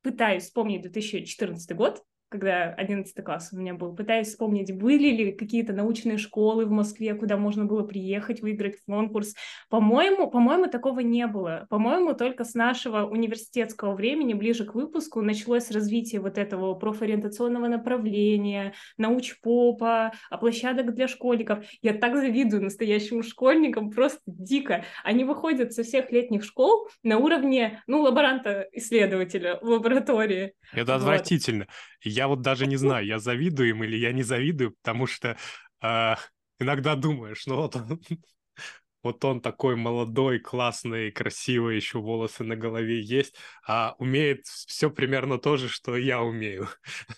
пытаюсь 0.02 0.45
вспомнить 0.45 0.83
2014 0.83 1.75
год, 1.76 2.02
когда 2.28 2.75
11 2.75 3.25
класс 3.25 3.50
у 3.52 3.56
меня 3.56 3.75
был, 3.75 3.95
пытаюсь 3.95 4.28
вспомнить, 4.28 4.76
были 4.76 5.09
ли 5.09 5.33
какие-то 5.33 5.73
научные 5.73 6.18
школы 6.18 6.66
в 6.66 6.71
Москве, 6.71 7.14
куда 7.14 7.37
можно 7.37 7.64
было 7.64 7.83
приехать, 7.83 8.42
выиграть 8.42 8.76
конкурс. 8.87 9.35
По-моему, 9.68 10.28
по-моему, 10.28 10.66
такого 10.66 11.00
не 11.00 11.26
было. 11.26 11.66
По-моему, 11.71 12.14
только 12.14 12.45
с 12.45 12.54
нашего 12.54 13.04
университетского 13.06 13.95
времени, 13.95 14.35
ближе 14.35 14.64
к 14.64 14.75
выпуску, 14.75 15.23
началось 15.23 15.71
развитие 15.71 16.21
вот 16.21 16.37
этого 16.37 16.75
профориентационного 16.75 17.68
направления, 17.68 18.75
научпопа, 18.99 20.12
а 20.30 20.38
площадок 20.38 20.95
для 20.95 21.09
школьников. 21.09 21.64
Я 21.83 21.95
так 21.95 22.16
завидую 22.16 22.62
настоящим 22.62 23.23
школьникам, 23.23 23.90
просто 23.90 24.21
дико. 24.26 24.85
Они 25.04 25.25
выходят 25.25 25.73
со 25.73 25.85
всех 25.85 26.11
летних 26.11 26.45
школ 26.45 26.88
на 27.02 27.18
уровне, 27.18 27.83
ну, 27.87 28.02
лаборанта-исследователя 28.02 29.59
в 29.61 29.68
лаборатории. 29.68 30.54
Это 30.73 30.92
вот. 30.92 31.02
отвратительно. 31.02 31.66
Я 32.10 32.28
вот 32.28 32.42
даже 32.42 32.66
не 32.66 32.76
знаю, 32.76 33.06
я 33.06 33.18
завидую 33.18 33.70
им 33.70 33.84
или 33.84 33.96
я 33.96 34.12
не 34.12 34.22
завидую, 34.22 34.72
потому 34.82 35.06
что 35.06 35.36
э, 35.82 36.14
иногда 36.60 36.94
думаешь, 36.96 37.46
ну 37.46 37.56
вот 37.56 37.76
он, 37.76 38.00
вот 39.02 39.25
он 39.25 39.40
такой 39.40 39.76
молодой, 39.76 40.40
классный, 40.40 41.12
красивый, 41.12 41.76
еще 41.76 41.98
волосы 42.00 42.44
на 42.44 42.56
голове 42.56 43.00
есть, 43.00 43.36
а 43.66 43.94
умеет 43.98 44.46
все 44.46 44.90
примерно 44.90 45.38
то 45.38 45.56
же, 45.56 45.68
что 45.68 45.96
я 45.96 46.22
умею. 46.22 46.68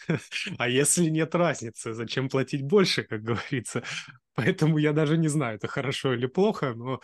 А 0.59 0.69
если 0.69 1.07
нет 1.09 1.35
разницы, 1.35 1.95
зачем 1.95 2.29
платить 2.29 2.63
больше, 2.63 3.03
как 3.05 3.23
говорится? 3.23 3.83
Поэтому 4.35 4.79
я 4.79 4.93
даже 4.93 5.19
не 5.19 5.29
знаю, 5.29 5.57
это 5.57 5.69
хорошо 5.69 6.15
или 6.15 6.27
плохо, 6.27 6.75
но 6.75 7.01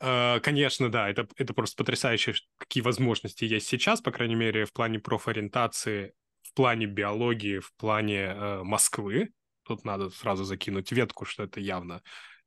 а, 0.00 0.40
Конечно, 0.40 0.90
да, 0.90 1.08
это, 1.10 1.28
это 1.36 1.54
просто 1.54 1.76
потрясающе, 1.76 2.34
какие 2.58 2.82
возможности 2.82 3.44
есть 3.44 3.68
сейчас, 3.68 4.00
по 4.00 4.10
крайней 4.10 4.34
мере, 4.34 4.64
в 4.64 4.72
плане 4.72 4.98
профориентации, 4.98 6.14
в 6.50 6.54
плане 6.54 6.86
биологии, 6.86 7.60
в 7.60 7.72
плане 7.76 8.24
э, 8.24 8.62
Москвы. 8.64 9.30
Тут 9.62 9.84
надо 9.84 10.10
сразу 10.10 10.44
закинуть 10.44 10.90
ветку, 10.90 11.24
что 11.24 11.44
это 11.44 11.60
явно 11.60 12.02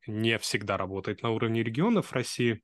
не 0.05 0.37
всегда 0.37 0.75
работает 0.75 1.23
на 1.23 1.29
уровне 1.29 1.63
регионов 1.63 2.11
России. 2.11 2.61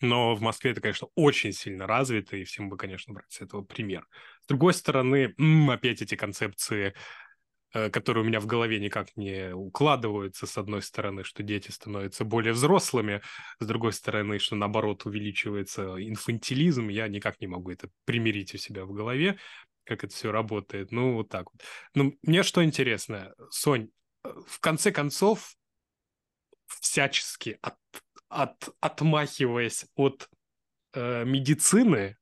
Но 0.00 0.34
в 0.34 0.40
Москве 0.40 0.70
это, 0.70 0.80
конечно, 0.80 1.08
очень 1.14 1.52
сильно 1.52 1.86
развито, 1.86 2.36
и 2.36 2.44
всем 2.44 2.68
бы, 2.68 2.76
конечно, 2.76 3.12
брать 3.12 3.30
с 3.30 3.42
этого 3.42 3.62
пример. 3.62 4.06
С 4.42 4.46
другой 4.46 4.72
стороны, 4.74 5.34
опять 5.68 6.02
эти 6.02 6.14
концепции 6.14 6.94
Э, 7.74 7.90
которые 7.90 8.22
у 8.22 8.26
меня 8.26 8.38
в 8.38 8.46
голове 8.46 8.78
никак 8.78 9.16
не 9.16 9.52
укладываются, 9.52 10.46
с 10.46 10.56
одной 10.56 10.80
стороны, 10.80 11.24
что 11.24 11.42
дети 11.42 11.72
становятся 11.72 12.24
более 12.24 12.52
взрослыми, 12.52 13.20
с 13.58 13.66
другой 13.66 13.92
стороны, 13.92 14.38
что 14.38 14.54
наоборот 14.54 15.04
увеличивается 15.06 15.96
инфантилизм, 15.98 16.88
я 16.88 17.08
никак 17.08 17.40
не 17.40 17.48
могу 17.48 17.72
это 17.72 17.88
примирить 18.04 18.54
у 18.54 18.58
себя 18.58 18.84
в 18.84 18.92
голове, 18.92 19.38
как 19.84 20.04
это 20.04 20.14
все 20.14 20.32
работает. 20.32 20.92
Ну, 20.92 21.14
вот 21.14 21.28
так 21.28 21.52
вот. 21.52 21.62
Ну, 21.94 22.18
мне 22.22 22.42
что 22.42 22.64
интересно, 22.64 23.34
Сонь, 23.50 23.90
э, 24.24 24.28
в 24.46 24.60
конце 24.60 24.92
концов, 24.92 25.56
всячески 26.66 27.58
от, 27.62 27.76
от, 28.28 28.68
отмахиваясь 28.80 29.86
от 29.94 30.28
э, 30.94 31.24
медицины, 31.24 32.16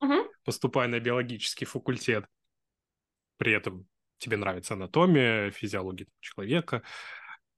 угу. 0.00 0.28
поступая 0.44 0.88
на 0.88 1.00
биологический 1.00 1.64
факультет, 1.64 2.26
при 3.38 3.52
этом 3.52 3.86
тебе 4.18 4.36
нравится 4.36 4.74
анатомия, 4.74 5.50
физиология 5.50 6.06
человека, 6.20 6.82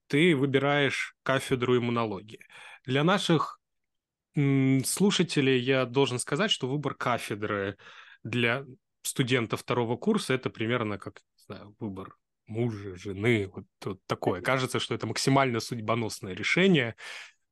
ты 0.07 0.37
выбираешь 0.37 1.15
кафедру 1.23 1.77
иммунологии. 1.79 2.41
Для 2.85 3.05
наших 3.05 3.61
слушателей 4.35 5.61
я 5.61 5.87
должен 5.87 6.19
сказать, 6.19 6.51
что 6.51 6.69
выбор 6.69 6.95
кафедры 6.95 7.77
для 8.25 8.65
студента 9.07 9.57
второго 9.57 9.97
курса 9.97 10.35
это 10.35 10.51
примерно 10.51 10.99
как 10.99 11.21
не 11.37 11.45
знаю, 11.47 11.77
выбор 11.79 12.17
мужа, 12.47 12.97
жены, 12.97 13.51
вот, 13.53 13.65
вот 13.85 14.01
такое. 14.07 14.41
Кажется, 14.43 14.79
что 14.79 14.95
это 14.95 15.07
максимально 15.07 15.61
судьбоносное 15.61 16.35
решение, 16.35 16.95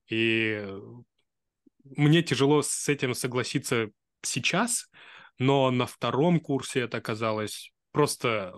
и 0.09 0.67
мне 1.85 2.23
тяжело 2.23 2.63
с 2.63 2.89
этим 2.89 3.15
согласиться 3.15 3.91
сейчас, 4.23 4.91
но 5.39 5.71
на 5.71 5.87
втором 5.87 6.41
курсе 6.41 6.81
это 6.81 6.99
оказалось 6.99 7.73
просто... 7.93 8.55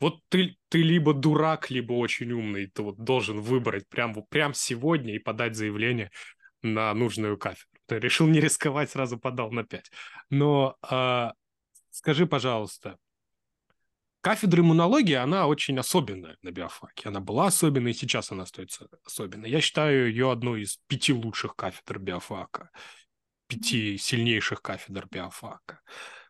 Вот 0.00 0.20
ты, 0.28 0.56
ты 0.68 0.78
либо 0.78 1.12
дурак, 1.12 1.70
либо 1.70 1.92
очень 1.92 2.30
умный, 2.30 2.68
ты 2.68 2.82
вот 2.82 2.98
должен 2.98 3.40
выбрать 3.40 3.88
прям, 3.88 4.14
прям 4.28 4.54
сегодня 4.54 5.16
и 5.16 5.18
подать 5.18 5.56
заявление 5.56 6.12
на 6.62 6.94
нужную 6.94 7.36
кафедру. 7.36 7.80
Ты 7.86 7.98
решил 7.98 8.28
не 8.28 8.40
рисковать, 8.40 8.90
сразу 8.90 9.18
подал 9.18 9.50
на 9.50 9.64
5. 9.64 9.90
Но 10.30 10.76
э, 10.88 11.30
скажи, 11.90 12.26
пожалуйста, 12.26 12.98
кафедра 14.20 14.60
иммунологии, 14.60 15.14
она 15.14 15.46
очень 15.46 15.78
особенная 15.78 16.36
на 16.42 16.50
биофаке. 16.50 17.08
Она 17.08 17.20
была 17.20 17.46
особенной, 17.46 17.92
и 17.92 17.94
сейчас 17.94 18.32
она 18.32 18.42
остается 18.42 18.88
особенной. 19.04 19.50
Я 19.50 19.60
считаю 19.60 20.08
ее 20.08 20.30
одной 20.30 20.62
из 20.62 20.78
пяти 20.86 21.12
лучших 21.12 21.56
кафедр 21.56 21.98
биофака, 21.98 22.70
пяти 23.46 23.96
сильнейших 23.96 24.60
кафедр 24.62 25.06
биофака. 25.10 25.80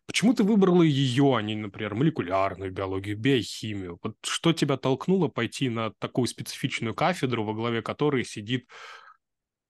Почему 0.06 0.32
ты 0.32 0.42
выбрала 0.42 0.82
ее, 0.82 1.36
а 1.36 1.42
не, 1.42 1.54
например, 1.54 1.94
молекулярную 1.94 2.72
биологию, 2.72 3.18
биохимию? 3.18 3.98
Вот 4.02 4.16
что 4.22 4.54
тебя 4.54 4.78
толкнуло 4.78 5.28
пойти 5.28 5.68
на 5.68 5.92
такую 5.98 6.26
специфичную 6.26 6.94
кафедру, 6.94 7.44
во 7.44 7.52
главе 7.52 7.82
которой 7.82 8.24
сидит 8.24 8.70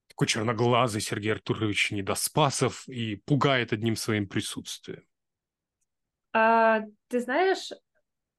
такой 0.07 0.29
черноглазый 0.29 1.01
Сергей 1.01 1.33
Артурович 1.33 1.91
Недоспасов 1.91 2.89
и 2.89 3.17
пугает 3.17 3.73
одним 3.73 3.97
своим 3.97 4.29
присутствием? 4.29 5.03
А, 6.33 6.83
ты 7.09 7.21
знаешь, 7.21 7.71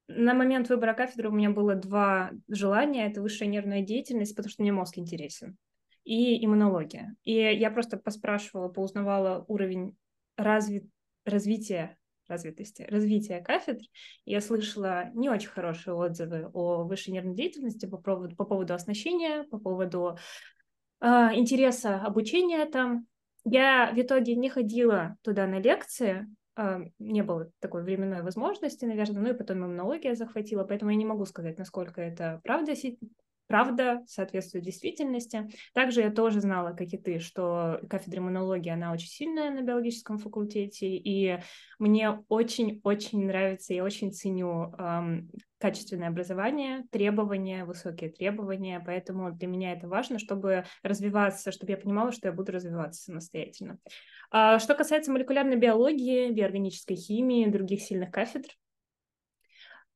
на 0.08 0.34
момент 0.34 0.70
выбора 0.70 0.94
кафедры 0.94 1.30
у 1.30 1.34
меня 1.34 1.52
было 1.52 1.76
два 1.76 2.32
желания. 2.48 3.08
Это 3.08 3.22
высшая 3.22 3.48
нервная 3.48 3.82
деятельность, 3.82 4.36
потому 4.36 4.52
что 4.52 4.62
мне 4.64 4.72
мозг 4.72 4.98
интересен, 4.98 5.58
и 6.04 6.44
иммунология. 6.44 7.16
И 7.24 7.34
я 7.34 7.70
просто 7.72 7.98
поспрашивала, 7.98 8.70
поузнавала 8.70 9.46
уровень 9.48 9.96
разви... 10.36 10.90
развития 11.26 12.00
развитости, 12.30 12.84
развития 12.90 13.42
кафедр. 13.42 13.84
Я 14.26 14.40
слышала 14.40 15.10
не 15.14 15.30
очень 15.30 15.50
хорошие 15.50 15.96
отзывы 15.96 16.50
о 16.54 16.84
высшей 16.84 17.12
нервной 17.14 17.36
деятельности 17.36 17.86
по 17.88 17.98
поводу, 17.98 18.36
по 18.36 18.46
поводу 18.46 18.74
оснащения, 18.74 19.44
по 19.44 19.58
поводу 19.58 20.18
э, 21.02 21.06
интереса 21.34 22.02
обучения 22.02 22.66
там. 22.66 23.08
Я 23.46 23.92
в 23.94 24.00
итоге 24.00 24.36
не 24.36 24.50
ходила 24.50 25.16
туда 25.22 25.48
на 25.48 25.60
лекции, 25.60 26.28
не 27.00 27.24
было 27.24 27.52
такой 27.60 27.84
временной 27.84 28.22
возможности, 28.22 28.86
наверное, 28.86 29.22
ну 29.22 29.30
и 29.30 29.38
потом 29.38 29.60
иммунология 29.60 30.16
захватила, 30.16 30.64
поэтому 30.64 30.92
я 30.92 30.98
не 30.98 31.06
могу 31.06 31.26
сказать, 31.26 31.58
насколько 31.58 32.02
это 32.02 32.42
правда, 32.44 32.76
правда 33.50 34.04
соответствует 34.06 34.64
действительности. 34.64 35.50
Также 35.74 36.02
я 36.02 36.12
тоже 36.12 36.40
знала, 36.40 36.74
как 36.74 36.94
и 36.94 36.98
ты, 36.98 37.18
что 37.18 37.82
кафедра 37.90 38.20
иммунологии, 38.20 38.70
она 38.70 38.94
очень 38.94 39.08
сильная 39.08 39.50
на 39.50 39.64
биологическом 39.64 40.20
факультете, 40.20 40.88
и 40.88 41.40
мне 41.80 42.12
очень-очень 42.30 43.26
нравится, 43.26 43.74
я 43.74 43.84
очень 43.84 44.14
ценю 44.14 44.72
эм, 44.78 45.32
качественное 45.58 46.10
образование, 46.10 46.84
требования, 46.92 47.66
высокие 47.66 48.12
требования, 48.12 48.84
поэтому 48.86 49.32
для 49.32 49.48
меня 49.48 49.74
это 49.74 49.88
важно, 49.88 50.20
чтобы 50.20 50.66
развиваться, 50.84 51.52
чтобы 51.52 51.72
я 51.72 51.78
понимала, 51.78 52.12
что 52.12 52.28
я 52.28 52.34
буду 52.34 52.52
развиваться 52.52 53.02
самостоятельно. 53.02 53.80
А 54.30 54.60
что 54.60 54.76
касается 54.76 55.12
молекулярной 55.12 55.56
биологии, 55.56 56.30
биорганической 56.30 56.96
химии, 56.96 57.50
других 57.50 57.82
сильных 57.82 58.12
кафедр, 58.12 58.50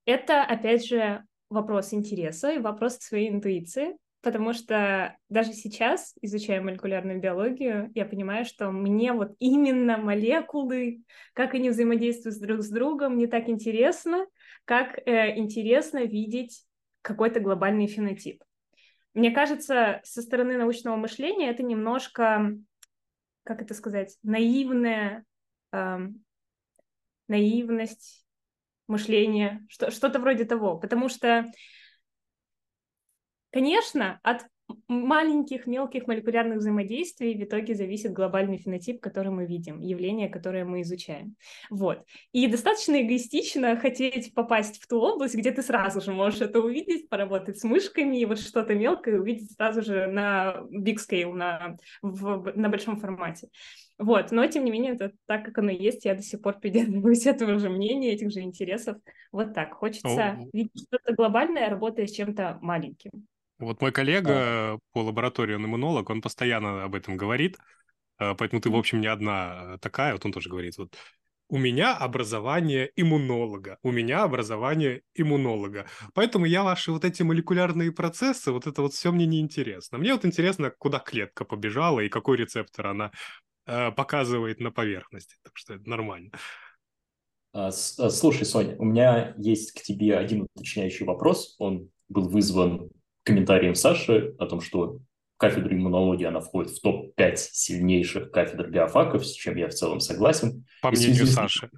это, 0.05 0.43
опять 0.43 0.85
же, 0.85 1.23
вопрос 1.53 1.93
интереса 1.93 2.51
и 2.51 2.59
вопрос 2.59 2.97
своей 2.97 3.29
интуиции, 3.29 3.97
потому 4.21 4.53
что 4.53 5.17
даже 5.29 5.53
сейчас, 5.53 6.13
изучая 6.21 6.61
молекулярную 6.61 7.19
биологию, 7.19 7.91
я 7.95 8.05
понимаю, 8.05 8.45
что 8.45 8.71
мне 8.71 9.13
вот 9.13 9.35
именно 9.39 9.97
молекулы, 9.97 11.03
как 11.33 11.53
они 11.53 11.69
взаимодействуют 11.69 12.39
друг 12.39 12.61
с 12.61 12.69
другом, 12.69 13.17
не 13.17 13.27
так 13.27 13.49
интересно, 13.49 14.25
как 14.65 14.97
э, 15.05 15.37
интересно 15.37 16.03
видеть 16.03 16.65
какой-то 17.01 17.39
глобальный 17.39 17.87
фенотип. 17.87 18.43
Мне 19.13 19.31
кажется, 19.31 20.01
со 20.03 20.21
стороны 20.21 20.57
научного 20.57 20.95
мышления 20.95 21.49
это 21.49 21.63
немножко 21.63 22.57
как 23.43 23.61
это 23.61 23.73
сказать, 23.73 24.17
наивная, 24.23 25.25
эм, 25.71 26.23
наивность 27.27 28.22
мышления, 28.93 29.65
что, 29.69 29.91
что-то 29.91 30.19
вроде 30.19 30.45
того. 30.45 30.77
Потому 30.77 31.09
что, 31.09 31.45
конечно, 33.51 34.19
от 34.23 34.45
маленьких, 34.87 35.67
мелких 35.67 36.07
молекулярных 36.07 36.59
взаимодействий 36.59 37.35
в 37.35 37.43
итоге 37.43 37.75
зависит 37.75 38.13
глобальный 38.13 38.57
фенотип, 38.57 39.01
который 39.01 39.31
мы 39.31 39.45
видим, 39.45 39.79
явление, 39.79 40.29
которое 40.29 40.65
мы 40.65 40.81
изучаем. 40.81 41.35
Вот. 41.69 42.03
И 42.31 42.47
достаточно 42.47 43.01
эгоистично 43.01 43.75
хотеть 43.77 44.33
попасть 44.33 44.81
в 44.81 44.87
ту 44.87 44.99
область, 44.99 45.35
где 45.35 45.51
ты 45.51 45.61
сразу 45.61 46.01
же 46.01 46.11
можешь 46.11 46.41
это 46.41 46.59
увидеть, 46.59 47.09
поработать 47.09 47.59
с 47.59 47.63
мышками 47.63 48.17
и 48.17 48.25
вот 48.25 48.39
что-то 48.39 48.73
мелкое 48.75 49.19
увидеть 49.19 49.51
сразу 49.53 49.81
же 49.81 50.07
на 50.07 50.63
big 50.71 50.97
scale, 50.97 51.33
на, 51.33 51.77
в, 52.01 52.53
на 52.55 52.69
большом 52.69 52.97
формате. 52.97 53.49
Вот, 53.99 54.31
но 54.31 54.45
тем 54.47 54.65
не 54.65 54.71
менее, 54.71 54.93
это 54.93 55.11
так, 55.27 55.45
как 55.45 55.59
оно 55.59 55.71
есть, 55.71 56.05
я 56.05 56.15
до 56.15 56.21
сих 56.21 56.41
пор 56.41 56.59
придерживаюсь 56.59 57.25
этого 57.25 57.59
же 57.59 57.69
мнения, 57.69 58.13
этих 58.13 58.31
же 58.31 58.41
интересов. 58.41 58.97
Вот 59.31 59.53
так. 59.53 59.73
Хочется 59.73 60.37
oh. 60.39 60.49
видеть 60.51 60.85
что-то 60.87 61.13
глобальное, 61.13 61.69
работая 61.69 62.07
с 62.07 62.11
чем-то 62.11 62.59
маленьким. 62.61 63.11
Вот 63.59 63.81
мой 63.81 63.91
коллега 63.91 64.79
по 64.91 64.99
лаборатории, 64.99 65.55
он 65.55 65.65
иммунолог, 65.65 66.09
он 66.09 66.21
постоянно 66.21 66.83
об 66.83 66.95
этом 66.95 67.17
говорит, 67.17 67.57
э, 68.19 68.33
поэтому 68.35 68.61
ты, 68.61 68.69
в 68.69 68.75
общем, 68.75 68.99
не 68.99 69.07
одна 69.07 69.77
такая, 69.79 70.13
вот 70.13 70.25
он 70.25 70.31
тоже 70.31 70.49
говорит, 70.49 70.77
вот 70.77 70.95
у 71.49 71.57
меня 71.57 71.95
образование 71.95 72.89
иммунолога, 72.95 73.77
у 73.83 73.91
меня 73.91 74.23
образование 74.23 75.03
иммунолога. 75.13 75.85
Поэтому 76.13 76.45
я 76.45 76.63
ваши 76.63 76.91
вот 76.91 77.05
эти 77.05 77.21
молекулярные 77.21 77.91
процессы, 77.91 78.51
вот 78.51 78.65
это 78.65 78.81
вот 78.81 78.93
все 78.93 79.11
мне 79.11 79.27
не 79.27 79.39
интересно. 79.39 79.99
Мне 79.99 80.13
вот 80.13 80.25
интересно, 80.25 80.71
куда 80.71 80.99
клетка 80.99 81.45
побежала 81.45 81.99
и 81.99 82.09
какой 82.09 82.37
рецептор 82.37 82.87
она 82.87 83.05
э, 83.05 83.09
показывает 83.65 84.59
на 84.59 84.71
поверхности. 84.71 85.35
Так 85.43 85.53
что 85.55 85.75
это 85.75 85.89
нормально. 85.89 86.31
А, 87.53 87.67
а, 87.67 87.71
слушай, 87.71 88.45
Соня, 88.45 88.75
у 88.77 88.85
меня 88.85 89.35
есть 89.37 89.71
к 89.73 89.81
тебе 89.81 90.17
один 90.17 90.47
уточняющий 90.55 91.05
вопрос. 91.05 91.55
Он 91.59 91.89
был 92.09 92.27
вызван 92.27 92.89
комментарием 93.23 93.75
Саши 93.75 94.35
о 94.39 94.47
том, 94.47 94.59
что 94.59 94.99
кафедра 95.37 95.75
иммунологии, 95.75 96.25
она 96.25 96.39
входит 96.39 96.71
в 96.71 96.81
топ-5 96.81 97.35
сильнейших 97.35 98.31
кафедр 98.31 98.69
биофаков, 98.69 99.25
с 99.25 99.31
чем 99.31 99.55
я 99.57 99.67
в 99.67 99.73
целом 99.73 99.99
согласен. 99.99 100.65
По 100.81 100.87
и 100.87 100.91
мнению 100.91 101.27
Саши. 101.27 101.69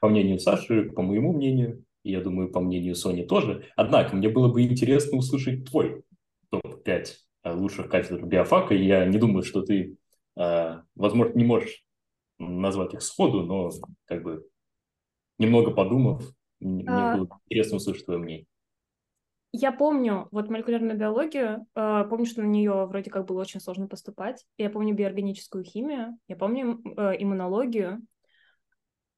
По 0.00 0.08
мнению 0.08 0.38
Саши, 0.38 0.90
по 0.90 1.02
моему 1.02 1.32
мнению, 1.32 1.84
и 2.02 2.12
я 2.12 2.20
думаю, 2.20 2.50
по 2.50 2.60
мнению 2.60 2.94
Сони 2.94 3.22
тоже. 3.22 3.64
Однако, 3.76 4.14
мне 4.14 4.28
было 4.28 4.52
бы 4.52 4.62
интересно 4.62 5.18
услышать 5.18 5.64
твой 5.64 6.02
топ-5 6.50 7.06
э, 7.44 7.52
лучших 7.54 7.88
кафедр 7.88 8.24
биофака. 8.24 8.74
И 8.74 8.84
я 8.84 9.06
не 9.06 9.18
думаю, 9.18 9.42
что 9.42 9.62
ты, 9.62 9.80
э, 9.80 9.94
возможно, 10.36 11.32
не 11.34 11.44
можешь 11.44 11.84
назвать 12.38 12.94
их 12.94 13.02
сходу, 13.02 13.42
но 13.42 13.70
как 14.06 14.22
бы 14.22 14.46
немного 15.38 15.70
подумав, 15.70 16.22
мне 16.60 16.84
а... 16.86 17.16
было 17.16 17.28
интересно 17.46 17.76
услышать 17.76 18.04
твое 18.04 18.20
мнение. 18.20 18.46
Я 19.56 19.70
помню 19.70 20.26
вот 20.32 20.50
молекулярную 20.50 20.98
биологию, 20.98 21.64
э, 21.76 22.04
помню, 22.10 22.26
что 22.26 22.42
на 22.42 22.46
нее 22.46 22.86
вроде 22.86 23.08
как 23.08 23.24
было 23.26 23.40
очень 23.40 23.60
сложно 23.60 23.86
поступать. 23.86 24.44
Я 24.58 24.68
помню 24.68 24.96
биорганическую 24.96 25.62
химию, 25.62 26.18
я 26.26 26.34
помню 26.34 26.82
э, 26.84 27.22
иммунологию. 27.22 28.02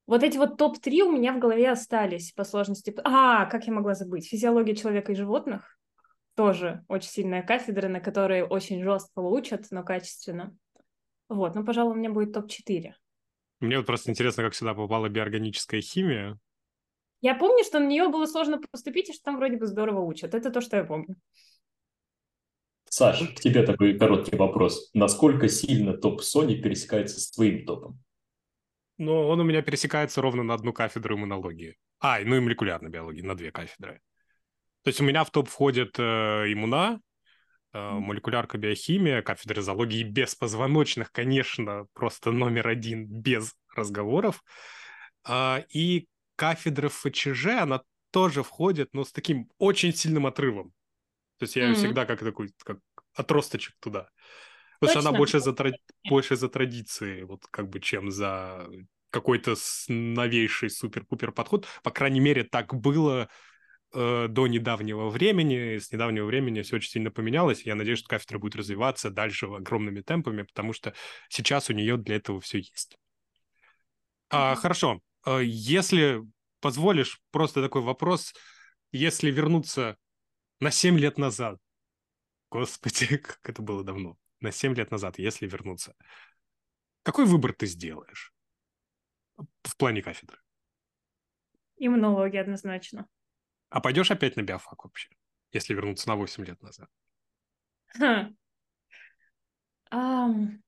Вот 0.07 0.23
эти 0.23 0.37
вот 0.37 0.59
топ-3 0.59 1.01
у 1.05 1.13
меня 1.13 1.33
в 1.33 1.39
голове 1.39 1.71
остались 1.71 2.33
по 2.33 2.45
сложности. 2.45 2.95
А, 3.03 3.47
как 3.47 3.67
я 3.67 3.73
могла 3.73 3.95
забыть? 3.95 4.29
Физиология 4.29 4.77
человека 4.77 5.13
и 5.13 5.17
животных. 5.17 5.79
Тоже 6.35 6.85
очень 6.89 7.09
сильная 7.09 7.43
кафедра, 7.43 7.89
на 7.89 8.01
которой 8.01 8.43
очень 8.43 8.83
жестко 8.83 9.21
учат, 9.21 9.69
но 9.71 9.85
качественно. 9.85 10.55
Вот, 11.29 11.55
ну, 11.55 11.65
пожалуй, 11.65 11.95
у 11.95 11.97
меня 11.97 12.11
будет 12.11 12.33
топ-4. 12.33 12.93
Мне 13.61 13.79
вот 13.79 13.87
просто 13.87 14.11
интересно, 14.11 14.43
как 14.43 14.55
сюда 14.55 14.75
попала 14.75 15.09
биорганическая 15.09 15.81
химия. 15.81 16.39
Я 17.21 17.35
помню, 17.35 17.65
что 17.65 17.81
на 17.81 17.87
нее 17.87 18.09
было 18.09 18.27
сложно 18.27 18.61
поступить, 18.71 19.09
и 19.09 19.13
что 19.13 19.25
там 19.25 19.37
вроде 19.39 19.57
бы 19.57 19.67
здорово 19.67 20.01
учат. 20.01 20.35
Это 20.35 20.51
то, 20.51 20.61
что 20.61 20.77
я 20.77 20.85
помню. 20.85 21.17
Саш, 22.89 23.35
к 23.35 23.41
тебе 23.41 23.63
такой 23.63 23.99
короткий 23.99 24.37
вопрос. 24.37 24.91
Насколько 24.95 25.49
сильно 25.49 25.97
топ 25.97 26.21
Sony 26.21 26.55
пересекается 26.61 27.21
с 27.21 27.31
твоим 27.31 27.65
топом? 27.67 28.03
Ну, 28.99 29.27
он 29.29 29.41
у 29.41 29.45
меня 29.45 29.63
пересекается 29.63 30.23
ровно 30.23 30.43
на 30.43 30.55
одну 30.55 30.73
кафедру 30.73 31.17
иммунологии. 31.17 31.77
А, 31.99 32.21
ну 32.21 32.37
и 32.37 32.41
молекулярной 32.41 32.91
биологии 32.91 33.23
на 33.23 33.35
две 33.35 33.51
кафедры. 33.51 34.01
То 34.83 34.89
есть 34.89 35.01
у 35.01 35.05
меня 35.05 35.25
в 35.25 35.31
топ 35.31 35.49
входит 35.49 35.99
э, 35.99 36.03
иммуна, 36.53 37.01
молекулярка 37.73 38.59
биохимия, 38.59 39.23
кафедра 39.23 39.61
зоологии 39.61 40.03
без 40.03 40.35
позвоночных, 40.35 41.13
конечно, 41.13 41.87
просто 41.93 42.33
номер 42.33 42.69
один 42.69 43.07
без 43.07 43.55
разговоров. 43.75 44.43
Э, 45.29 45.63
и 45.71 46.09
кафедра 46.37 46.89
ФЧЖ, 46.89 47.47
она 47.61 47.83
тоже 48.11 48.43
входит, 48.43 48.91
но 48.95 49.05
с 49.05 49.13
таким 49.13 49.51
очень 49.59 49.95
сильным 49.95 50.27
отрывом. 50.27 50.73
То 51.39 51.45
есть 51.45 51.57
я 51.57 51.71
mm-hmm. 51.71 51.75
всегда 51.75 52.07
как 52.07 52.21
такой, 52.21 52.51
как 52.65 52.79
отросточек 53.15 53.75
туда. 53.81 54.09
Потому 54.81 55.01
что 55.01 55.09
она 55.09 55.17
больше 55.17 55.41
за, 55.41 55.55
больше 56.09 56.37
за 56.37 56.49
традиции, 56.49 57.23
вот 57.23 57.47
как 57.51 57.69
бы, 57.69 57.81
чем 57.81 58.11
за 58.11 58.69
какой-то 59.11 59.55
новейший 59.89 60.71
супер-пупер 60.71 61.33
подход. 61.33 61.67
По 61.83 61.91
крайней 61.91 62.21
мере, 62.21 62.45
так 62.45 62.75
было 62.75 63.29
э, 63.97 64.29
до 64.29 64.47
недавнего 64.47 65.09
времени. 65.09 65.79
С 65.79 65.91
недавнего 65.91 66.27
времени 66.27 66.63
все 66.63 66.77
очень 66.77 66.91
сильно 66.91 67.11
поменялось. 67.11 67.63
Я 67.63 67.75
надеюсь, 67.75 67.99
что 67.99 68.09
кафедра 68.09 68.39
будет 68.39 68.57
развиваться 68.57 69.11
дальше 69.11 69.47
огромными 69.47 70.03
темпами, 70.03 70.43
потому 70.43 70.73
что 70.73 70.95
сейчас 71.29 71.71
у 71.71 71.73
нее 71.73 71.97
для 71.97 72.17
этого 72.17 72.41
все 72.41 72.59
есть. 72.59 72.99
А, 74.29 74.55
хорошо. 74.55 75.01
Э, 75.25 75.41
если 75.43 76.23
позволишь, 76.61 77.21
просто 77.31 77.63
такой 77.63 77.83
вопрос. 77.83 78.35
Если 78.93 79.31
вернуться 79.31 79.97
на 80.61 80.71
7 80.71 80.99
лет 80.99 81.19
назад, 81.19 81.59
господи, 82.51 83.17
как 83.19 83.41
это 83.43 83.63
было 83.63 83.83
давно, 83.83 84.17
на 84.41 84.53
7 84.53 84.75
лет 84.75 84.91
назад, 84.91 85.19
если 85.19 85.47
вернуться, 85.47 85.95
какой 87.03 87.25
выбор 87.25 87.53
ты 87.53 87.67
сделаешь? 87.67 88.33
в 89.63 89.77
плане 89.77 90.03
кафедры? 90.03 90.39
Иммунология 91.79 92.41
однозначно. 92.41 93.07
А 93.69 93.81
пойдешь 93.81 94.11
опять 94.11 94.37
на 94.37 94.43
биофак 94.43 94.85
вообще, 94.85 95.09
если 95.53 95.75
вернуться 95.75 96.09
на 96.09 96.17
8 96.17 96.45
лет 96.45 96.63
назад? 96.63 96.89
Um, 99.93 100.59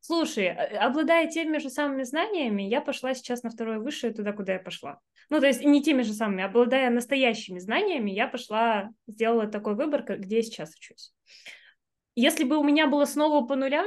слушай, 0.00 0.48
а, 0.48 0.86
обладая 0.86 1.28
теми 1.28 1.58
же 1.58 1.68
самыми 1.68 2.02
знаниями, 2.02 2.62
я 2.62 2.80
пошла 2.80 3.14
сейчас 3.14 3.42
на 3.42 3.50
второе 3.50 3.78
высшее 3.78 4.12
туда, 4.12 4.32
куда 4.32 4.54
я 4.54 4.58
пошла. 4.58 5.00
Ну, 5.28 5.38
то 5.40 5.46
есть 5.46 5.62
не 5.62 5.82
теми 5.82 6.02
же 6.02 6.14
самыми, 6.14 6.42
обладая 6.42 6.90
настоящими 6.90 7.58
знаниями, 7.58 8.10
я 8.10 8.26
пошла, 8.28 8.90
сделала 9.06 9.46
такой 9.46 9.74
выбор, 9.74 10.02
где 10.02 10.36
я 10.36 10.42
сейчас 10.42 10.74
учусь. 10.74 11.12
Если 12.14 12.44
бы 12.44 12.56
у 12.56 12.64
меня 12.64 12.86
было 12.86 13.04
снова 13.04 13.46
по 13.46 13.54
нулям, 13.54 13.86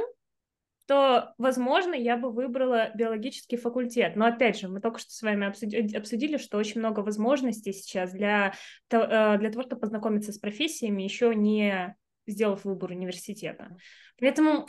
то, 0.86 1.34
возможно, 1.36 1.94
я 1.94 2.16
бы 2.16 2.30
выбрала 2.30 2.90
биологический 2.94 3.56
факультет. 3.56 4.14
Но, 4.14 4.26
опять 4.26 4.58
же, 4.58 4.68
мы 4.68 4.80
только 4.80 4.98
что 4.98 5.10
с 5.10 5.22
вами 5.22 5.46
обсудили, 5.46 6.38
что 6.38 6.58
очень 6.58 6.80
много 6.80 7.00
возможностей 7.00 7.72
сейчас 7.72 8.12
для, 8.12 8.54
э, 8.90 9.38
для 9.38 9.50
того, 9.50 9.62
чтобы 9.62 9.80
познакомиться 9.80 10.32
с 10.32 10.38
профессиями, 10.38 11.02
еще 11.02 11.34
не 11.34 11.96
сделав 12.26 12.64
выбор 12.64 12.92
университета. 12.92 13.76
Поэтому... 14.20 14.68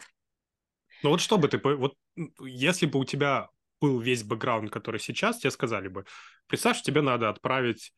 Ну 1.04 1.12
вот 1.12 1.22
что 1.22 1.38
бы 1.38 1.48
ты... 1.48 1.60
Вот 1.60 1.94
если 2.40 2.88
бы 2.88 3.00
у 3.00 3.06
тебя 3.06 3.50
был 3.80 4.00
весь 4.00 4.24
бэкграунд, 4.24 4.72
который 4.72 5.00
сейчас, 5.00 5.38
тебе 5.38 5.52
сказали 5.52 5.88
бы, 5.88 6.06
представь, 6.48 6.82
тебе 6.82 7.02
надо 7.02 7.30
отправить 7.30 7.94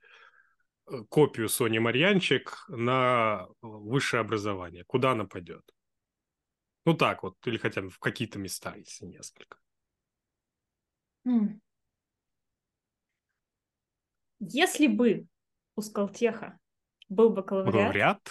э, 0.91 1.03
копию 1.09 1.47
Сони 1.47 1.79
Марьянчик 1.79 2.65
на 2.67 3.47
высшее 3.61 4.19
образование. 4.19 4.83
Куда 4.85 5.11
она 5.11 5.23
пойдет? 5.23 5.61
Ну 6.85 6.93
так 6.93 7.23
вот, 7.23 7.35
или 7.45 7.57
хотя 7.57 7.81
бы 7.81 7.89
в 7.89 7.99
какие-то 7.99 8.39
места, 8.39 8.75
если 8.75 9.05
несколько. 9.05 9.57
Если 14.39 14.87
бы 14.87 15.27
у 15.75 15.81
Скалтеха 15.81 16.57
был 17.09 17.29
бакалавриат, 17.29 18.23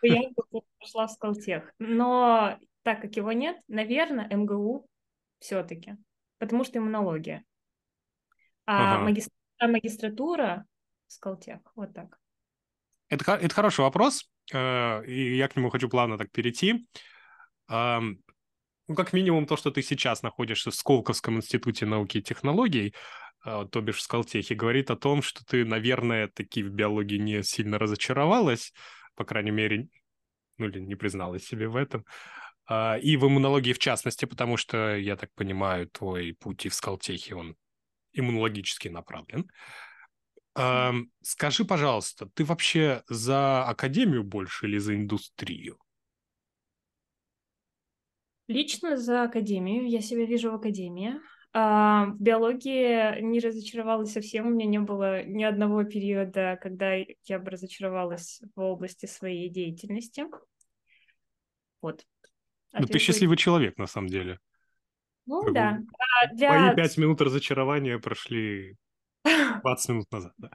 то 0.00 0.06
я 0.06 0.30
бы 0.30 0.62
пошла 0.78 1.06
в 1.06 1.10
Скалтех. 1.10 1.72
Но 1.78 2.58
так 2.82 3.00
как 3.00 3.16
его 3.16 3.32
нет, 3.32 3.60
наверное, 3.68 4.28
МГУ 4.34 4.88
все-таки, 5.40 5.96
потому 6.38 6.64
что 6.64 6.78
иммунология. 6.78 7.44
А, 8.66 8.94
ага. 8.94 9.04
магистр... 9.04 9.32
а 9.58 9.68
магистратура 9.68 10.64
Скалтех, 11.08 11.60
вот 11.74 11.92
так. 11.92 12.18
Это, 13.08 13.32
это 13.32 13.54
хороший 13.54 13.80
вопрос, 13.80 14.30
э, 14.52 15.04
и 15.06 15.36
я 15.36 15.48
к 15.48 15.56
нему 15.56 15.70
хочу 15.70 15.88
плавно 15.88 16.16
так 16.16 16.30
перейти 16.30 16.86
ну, 17.68 18.96
как 18.96 19.12
минимум, 19.12 19.46
то, 19.46 19.56
что 19.56 19.70
ты 19.70 19.82
сейчас 19.82 20.22
находишься 20.22 20.70
в 20.70 20.74
Сколковском 20.74 21.36
институте 21.36 21.86
науки 21.86 22.18
и 22.18 22.22
технологий, 22.22 22.94
а, 23.44 23.64
то 23.64 23.80
бишь 23.80 23.96
в 23.96 24.02
Скалтехе, 24.02 24.54
говорит 24.54 24.90
о 24.90 24.96
том, 24.96 25.22
что 25.22 25.44
ты, 25.44 25.64
наверное, 25.64 26.28
таки 26.28 26.62
в 26.62 26.70
биологии 26.70 27.18
не 27.18 27.42
сильно 27.42 27.78
разочаровалась, 27.78 28.72
по 29.14 29.24
крайней 29.24 29.50
мере, 29.50 29.88
ну 30.58 30.68
или 30.68 30.80
не 30.80 30.94
призналась 30.94 31.44
себе 31.44 31.68
в 31.68 31.76
этом. 31.76 32.04
А, 32.66 32.96
и 32.98 33.16
в 33.16 33.26
иммунологии 33.26 33.72
в 33.72 33.78
частности, 33.78 34.24
потому 34.24 34.56
что, 34.56 34.96
я 34.96 35.16
так 35.16 35.32
понимаю, 35.34 35.88
твой 35.88 36.34
путь 36.34 36.66
и 36.66 36.68
в 36.68 36.74
Скалтехе, 36.74 37.34
он 37.34 37.56
иммунологически 38.12 38.88
направлен. 38.88 39.48
Скажи, 41.22 41.64
пожалуйста, 41.64 42.28
ты 42.34 42.44
вообще 42.44 43.02
за 43.08 43.64
академию 43.64 44.22
больше 44.22 44.66
или 44.66 44.76
за 44.76 44.94
индустрию? 44.94 45.78
Лично 48.52 48.96
за 48.96 49.24
академию. 49.24 49.88
Я 49.88 50.00
себя 50.00 50.24
вижу 50.24 50.50
в 50.50 50.54
академии. 50.54 51.14
А, 51.54 52.06
в 52.06 52.20
биологии 52.20 53.20
не 53.20 53.40
разочаровалась 53.40 54.12
совсем. 54.12 54.46
У 54.46 54.50
меня 54.50 54.66
не 54.66 54.78
было 54.78 55.22
ни 55.24 55.44
одного 55.44 55.84
периода, 55.84 56.58
когда 56.62 56.94
я 56.94 57.38
бы 57.38 57.50
разочаровалась 57.50 58.40
в 58.54 58.60
области 58.60 59.06
своей 59.06 59.48
деятельности. 59.48 60.24
Вот. 61.80 62.04
Ну, 62.72 62.86
ты 62.86 62.98
счастливый 62.98 63.36
человек, 63.36 63.76
на 63.76 63.86
самом 63.86 64.08
деле. 64.08 64.38
Ну, 65.26 65.42
как 65.42 65.54
да. 65.54 65.78
А 65.98 66.34
для... 66.34 66.66
Мои 66.66 66.76
пять 66.76 66.96
минут 66.96 67.20
разочарования 67.20 67.98
прошли 67.98 68.76
20 69.24 69.88
минут 69.90 70.10
назад, 70.10 70.32
да. 70.38 70.50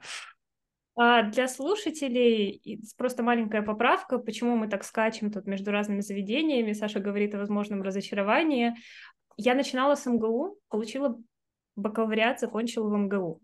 А 1.00 1.22
для 1.22 1.46
слушателей 1.46 2.82
просто 2.96 3.22
маленькая 3.22 3.62
поправка, 3.62 4.18
почему 4.18 4.56
мы 4.56 4.66
так 4.66 4.82
скачем 4.82 5.30
тут 5.30 5.46
между 5.46 5.70
разными 5.70 6.00
заведениями. 6.00 6.72
Саша 6.72 6.98
говорит 6.98 7.36
о 7.36 7.38
возможном 7.38 7.82
разочаровании. 7.82 8.74
Я 9.36 9.54
начинала 9.54 9.94
с 9.94 10.06
МГУ, 10.06 10.58
получила 10.68 11.16
бакалавриат, 11.76 12.40
закончила 12.40 12.88
в 12.88 12.98
МГУ. 12.98 13.40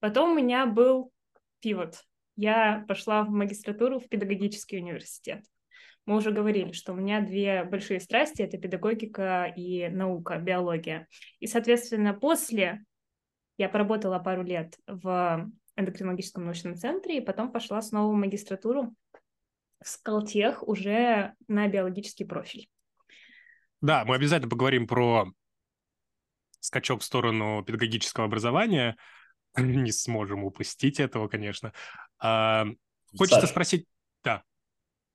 Потом 0.00 0.32
у 0.32 0.34
меня 0.34 0.66
был 0.66 1.12
пивот. 1.60 1.94
Я 2.34 2.84
пошла 2.88 3.22
в 3.22 3.30
магистратуру 3.30 4.00
в 4.00 4.08
педагогический 4.08 4.78
университет. 4.78 5.44
Мы 6.06 6.16
уже 6.16 6.32
говорили, 6.32 6.72
что 6.72 6.92
у 6.92 6.96
меня 6.96 7.20
две 7.20 7.62
большие 7.62 8.00
страсти— 8.00 8.42
это 8.42 8.58
педагогика 8.58 9.52
и 9.56 9.88
наука, 9.88 10.38
биология. 10.38 11.06
И, 11.38 11.46
соответственно, 11.46 12.14
после 12.14 12.84
я 13.58 13.68
поработала 13.68 14.18
пару 14.18 14.42
лет 14.42 14.74
в 14.88 15.48
эндокринологическом 15.76 16.44
научном 16.44 16.76
центре, 16.76 17.18
и 17.18 17.20
потом 17.20 17.52
пошла 17.52 17.80
снова 17.82 18.12
в 18.12 18.16
магистратуру 18.16 18.94
в 19.82 19.88
Скалтех 19.88 20.66
уже 20.66 21.34
на 21.48 21.68
биологический 21.68 22.24
профиль. 22.24 22.68
Да, 23.80 24.04
мы 24.04 24.14
обязательно 24.14 24.50
поговорим 24.50 24.86
про 24.86 25.26
скачок 26.60 27.02
в 27.02 27.04
сторону 27.04 27.62
педагогического 27.64 28.26
образования. 28.26 28.96
Не 29.56 29.92
сможем 29.92 30.44
упустить 30.44 30.98
этого, 30.98 31.28
конечно. 31.28 31.72
А, 32.18 32.66
хочется 33.16 33.42
Саш, 33.42 33.50
спросить... 33.50 33.86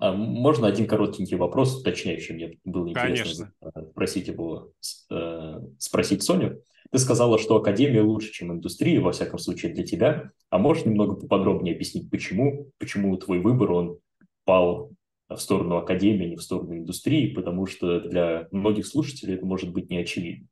А 0.01 0.13
можно 0.13 0.67
один 0.67 0.87
коротенький 0.87 1.37
вопрос, 1.37 1.79
уточняющий? 1.79 2.33
Мне 2.33 2.59
было 2.65 2.89
интересно 2.89 3.53
конечно. 3.61 3.91
спросить 3.91 4.27
его, 4.27 4.71
э, 5.11 5.59
спросить 5.77 6.23
Соню. 6.23 6.63
Ты 6.91 6.97
сказала, 6.97 7.37
что 7.37 7.57
академия 7.57 8.01
лучше, 8.01 8.31
чем 8.31 8.51
индустрия, 8.51 8.99
во 8.99 9.11
всяком 9.11 9.37
случае 9.37 9.75
для 9.75 9.85
тебя. 9.85 10.31
А 10.49 10.57
можешь 10.57 10.85
немного 10.85 11.15
поподробнее 11.15 11.75
объяснить, 11.75 12.09
почему? 12.09 12.71
Почему 12.79 13.15
твой 13.17 13.41
выбор, 13.41 13.71
он 13.73 13.99
пал 14.43 14.89
в 15.29 15.37
сторону 15.37 15.77
академии, 15.77 16.25
а 16.25 16.29
не 16.29 16.35
в 16.35 16.41
сторону 16.41 16.79
индустрии? 16.79 17.35
Потому 17.35 17.67
что 17.67 17.99
для 17.99 18.47
многих 18.49 18.87
слушателей 18.87 19.35
это 19.35 19.45
может 19.45 19.71
быть 19.71 19.91
не 19.91 19.99
очевидно. 19.99 20.47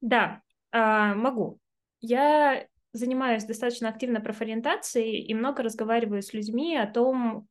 Да, 0.00 0.40
а, 0.70 1.14
могу. 1.14 1.58
Я 2.00 2.66
занимаюсь 2.94 3.44
достаточно 3.44 3.90
активно 3.90 4.22
профориентацией 4.22 5.20
и 5.20 5.34
много 5.34 5.62
разговариваю 5.62 6.22
с 6.22 6.32
людьми 6.32 6.74
о 6.74 6.86
том, 6.86 7.48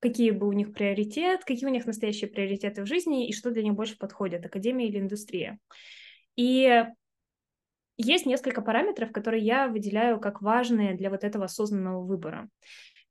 какие 0.00 0.30
бы 0.30 0.46
у 0.48 0.52
них 0.52 0.72
приоритеты, 0.72 1.42
какие 1.44 1.66
у 1.66 1.72
них 1.72 1.86
настоящие 1.86 2.30
приоритеты 2.30 2.82
в 2.82 2.86
жизни 2.86 3.28
и 3.28 3.32
что 3.32 3.50
для 3.50 3.62
них 3.62 3.74
больше 3.74 3.96
подходит, 3.98 4.44
академия 4.44 4.88
или 4.88 4.98
индустрия. 4.98 5.58
И 6.36 6.84
есть 7.96 8.26
несколько 8.26 8.62
параметров, 8.62 9.10
которые 9.10 9.44
я 9.44 9.66
выделяю 9.66 10.20
как 10.20 10.40
важные 10.40 10.94
для 10.94 11.10
вот 11.10 11.24
этого 11.24 11.46
осознанного 11.46 12.04
выбора. 12.04 12.48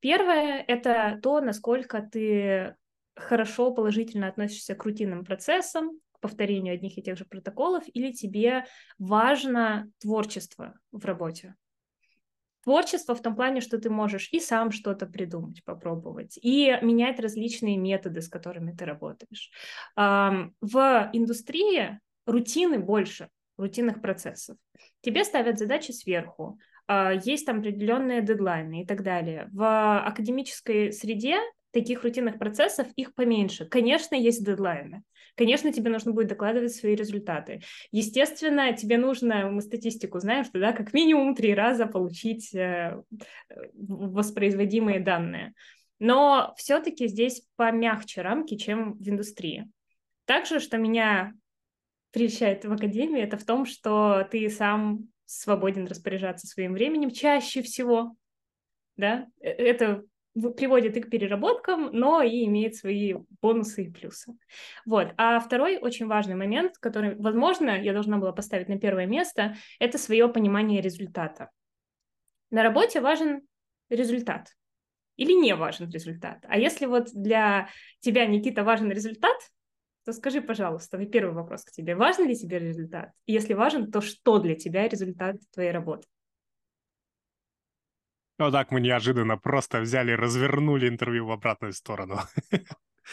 Первое— 0.00 0.64
это 0.68 1.18
то, 1.22 1.40
насколько 1.40 2.00
ты 2.00 2.74
хорошо, 3.14 3.72
положительно 3.72 4.28
относишься 4.28 4.74
к 4.74 4.84
рутинным 4.84 5.24
процессам, 5.24 5.90
к 6.12 6.20
повторению 6.20 6.74
одних 6.74 6.96
и 6.96 7.02
тех 7.02 7.18
же 7.18 7.24
протоколов, 7.24 7.84
или 7.92 8.12
тебе 8.12 8.64
важно 8.98 9.90
творчество 9.98 10.74
в 10.90 11.04
работе. 11.04 11.54
Творчество 12.68 13.14
в 13.14 13.22
том 13.22 13.34
плане, 13.34 13.62
что 13.62 13.78
ты 13.78 13.88
можешь 13.88 14.28
и 14.30 14.40
сам 14.40 14.72
что-то 14.72 15.06
придумать, 15.06 15.64
попробовать, 15.64 16.38
и 16.42 16.76
менять 16.82 17.18
различные 17.18 17.78
методы, 17.78 18.20
с 18.20 18.28
которыми 18.28 18.72
ты 18.72 18.84
работаешь. 18.84 19.50
В 19.96 21.10
индустрии 21.14 21.98
рутины 22.26 22.78
больше, 22.78 23.30
рутинных 23.56 24.02
процессов. 24.02 24.58
Тебе 25.00 25.24
ставят 25.24 25.58
задачи 25.58 25.92
сверху, 25.92 26.58
а, 26.86 27.14
есть 27.14 27.46
там 27.46 27.60
определенные 27.60 28.20
дедлайны 28.20 28.82
и 28.82 28.86
так 28.86 29.02
далее. 29.02 29.48
В 29.50 30.04
академической 30.04 30.92
среде 30.92 31.38
таких 31.70 32.02
рутинных 32.02 32.38
процессов 32.38 32.86
их 32.96 33.14
поменьше. 33.14 33.66
Конечно, 33.66 34.14
есть 34.14 34.44
дедлайны. 34.44 35.02
Конечно, 35.36 35.72
тебе 35.72 35.90
нужно 35.90 36.12
будет 36.12 36.28
докладывать 36.28 36.74
свои 36.74 36.94
результаты. 36.94 37.60
Естественно, 37.92 38.72
тебе 38.72 38.98
нужно, 38.98 39.50
мы 39.50 39.60
статистику 39.60 40.18
знаем, 40.18 40.44
что 40.44 40.58
да, 40.58 40.72
как 40.72 40.92
минимум 40.92 41.34
три 41.34 41.54
раза 41.54 41.86
получить 41.86 42.54
э, 42.54 43.00
воспроизводимые 43.74 45.00
данные. 45.00 45.54
Но 46.00 46.54
все-таки 46.56 47.06
здесь 47.06 47.42
помягче 47.56 48.22
рамки, 48.22 48.56
чем 48.56 48.94
в 48.94 49.08
индустрии. 49.08 49.68
Также, 50.24 50.60
что 50.60 50.76
меня 50.76 51.34
прельщает 52.10 52.64
в 52.64 52.72
академии, 52.72 53.22
это 53.22 53.36
в 53.36 53.44
том, 53.44 53.66
что 53.66 54.26
ты 54.30 54.48
сам 54.48 55.08
свободен 55.24 55.86
распоряжаться 55.86 56.46
своим 56.46 56.72
временем 56.72 57.10
чаще 57.10 57.62
всего. 57.62 58.16
Да? 58.96 59.26
Э, 59.40 59.50
это 59.50 60.04
приводит 60.56 60.96
и 60.96 61.00
к 61.00 61.10
переработкам, 61.10 61.90
но 61.92 62.22
и 62.22 62.44
имеет 62.44 62.74
свои 62.74 63.14
бонусы 63.40 63.84
и 63.84 63.90
плюсы. 63.90 64.36
Вот. 64.86 65.12
А 65.16 65.40
второй 65.40 65.78
очень 65.78 66.06
важный 66.06 66.34
момент, 66.34 66.78
который, 66.78 67.14
возможно, 67.16 67.70
я 67.70 67.92
должна 67.92 68.18
была 68.18 68.32
поставить 68.32 68.68
на 68.68 68.78
первое 68.78 69.06
место, 69.06 69.56
это 69.78 69.98
свое 69.98 70.28
понимание 70.28 70.80
результата. 70.80 71.50
На 72.50 72.62
работе 72.62 73.00
важен 73.00 73.42
результат 73.90 74.54
или 75.16 75.32
не 75.32 75.54
важен 75.54 75.90
результат. 75.90 76.44
А 76.48 76.58
если 76.58 76.86
вот 76.86 77.10
для 77.12 77.68
тебя, 78.00 78.26
Никита, 78.26 78.64
важен 78.64 78.90
результат, 78.90 79.36
то 80.04 80.12
скажи, 80.12 80.40
пожалуйста, 80.40 80.96
первый 81.04 81.34
вопрос 81.34 81.64
к 81.64 81.70
тебе. 81.70 81.94
Важен 81.94 82.26
ли 82.26 82.34
тебе 82.36 82.58
результат? 82.58 83.10
И 83.26 83.32
если 83.32 83.52
важен, 83.52 83.90
то 83.90 84.00
что 84.00 84.38
для 84.38 84.54
тебя 84.54 84.88
результат 84.88 85.36
твоей 85.52 85.70
работы? 85.70 86.06
Вот 88.38 88.52
так 88.52 88.70
мы 88.70 88.80
неожиданно 88.80 89.36
просто 89.36 89.80
взяли 89.80 90.12
и 90.12 90.16
развернули 90.16 90.88
интервью 90.88 91.26
в 91.26 91.32
обратную 91.32 91.72
сторону. 91.72 92.20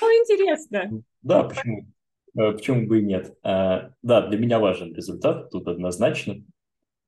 Ну, 0.01 0.07
интересно. 0.07 1.03
Да, 1.21 1.43
почему? 1.43 1.87
Э, 2.37 2.51
почему 2.51 2.85
бы 2.85 2.99
и 2.99 3.05
нет? 3.05 3.33
А, 3.43 3.91
да, 4.01 4.27
для 4.27 4.37
меня 4.37 4.59
важен 4.59 4.93
результат, 4.93 5.49
тут 5.51 5.69
однозначно. 5.69 6.43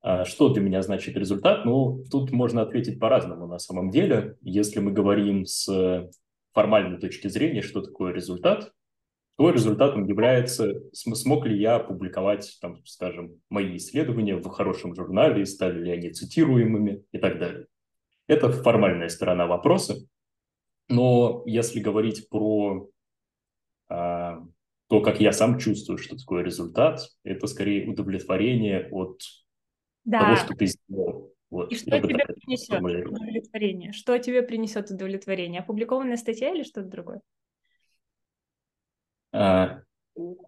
А, 0.00 0.24
что 0.24 0.48
для 0.48 0.62
меня 0.62 0.80
значит 0.80 1.14
результат? 1.14 1.66
Ну, 1.66 2.02
тут 2.10 2.32
можно 2.32 2.62
ответить 2.62 2.98
по-разному 2.98 3.46
на 3.46 3.58
самом 3.58 3.90
деле. 3.90 4.38
Если 4.40 4.80
мы 4.80 4.92
говорим 4.92 5.44
с 5.44 6.08
формальной 6.54 6.98
точки 6.98 7.28
зрения, 7.28 7.60
что 7.60 7.82
такое 7.82 8.14
результат, 8.14 8.72
то 9.36 9.50
результатом 9.50 10.04
является, 10.06 10.82
смог 10.92 11.46
ли 11.46 11.60
я 11.60 11.78
публиковать, 11.78 12.58
там, 12.60 12.84
скажем, 12.84 13.40
мои 13.50 13.76
исследования 13.76 14.36
в 14.36 14.48
хорошем 14.48 14.94
журнале, 14.94 15.46
стали 15.46 15.84
ли 15.84 15.90
они 15.92 16.10
цитируемыми 16.10 17.04
и 17.12 17.18
так 17.18 17.38
далее. 17.38 17.66
Это 18.28 18.52
формальная 18.52 19.08
сторона 19.08 19.46
вопроса. 19.46 19.96
Но 20.88 21.42
если 21.46 21.80
говорить 21.80 22.28
про 22.28 22.88
а, 23.88 24.44
то, 24.88 25.00
как 25.00 25.20
я 25.20 25.32
сам 25.32 25.58
чувствую, 25.58 25.98
что 25.98 26.16
такое 26.16 26.42
результат, 26.42 27.00
это 27.24 27.46
скорее 27.46 27.88
удовлетворение 27.88 28.88
от 28.90 29.20
да. 30.04 30.20
того, 30.20 30.36
что 30.36 30.54
ты 30.54 30.66
сделал. 30.66 31.34
Вот, 31.50 31.72
и 31.72 31.76
что 31.76 31.98
тебе 31.98 32.18
принесет 32.26 32.80
удовлетворение? 32.80 33.92
Что 33.92 34.18
тебе 34.18 34.42
принесет 34.42 34.90
удовлетворение? 34.90 35.60
Опубликованная 35.62 36.16
статья 36.18 36.54
или 36.54 36.62
что-то 36.62 36.88
другое? 36.88 37.20
А, 39.32 39.80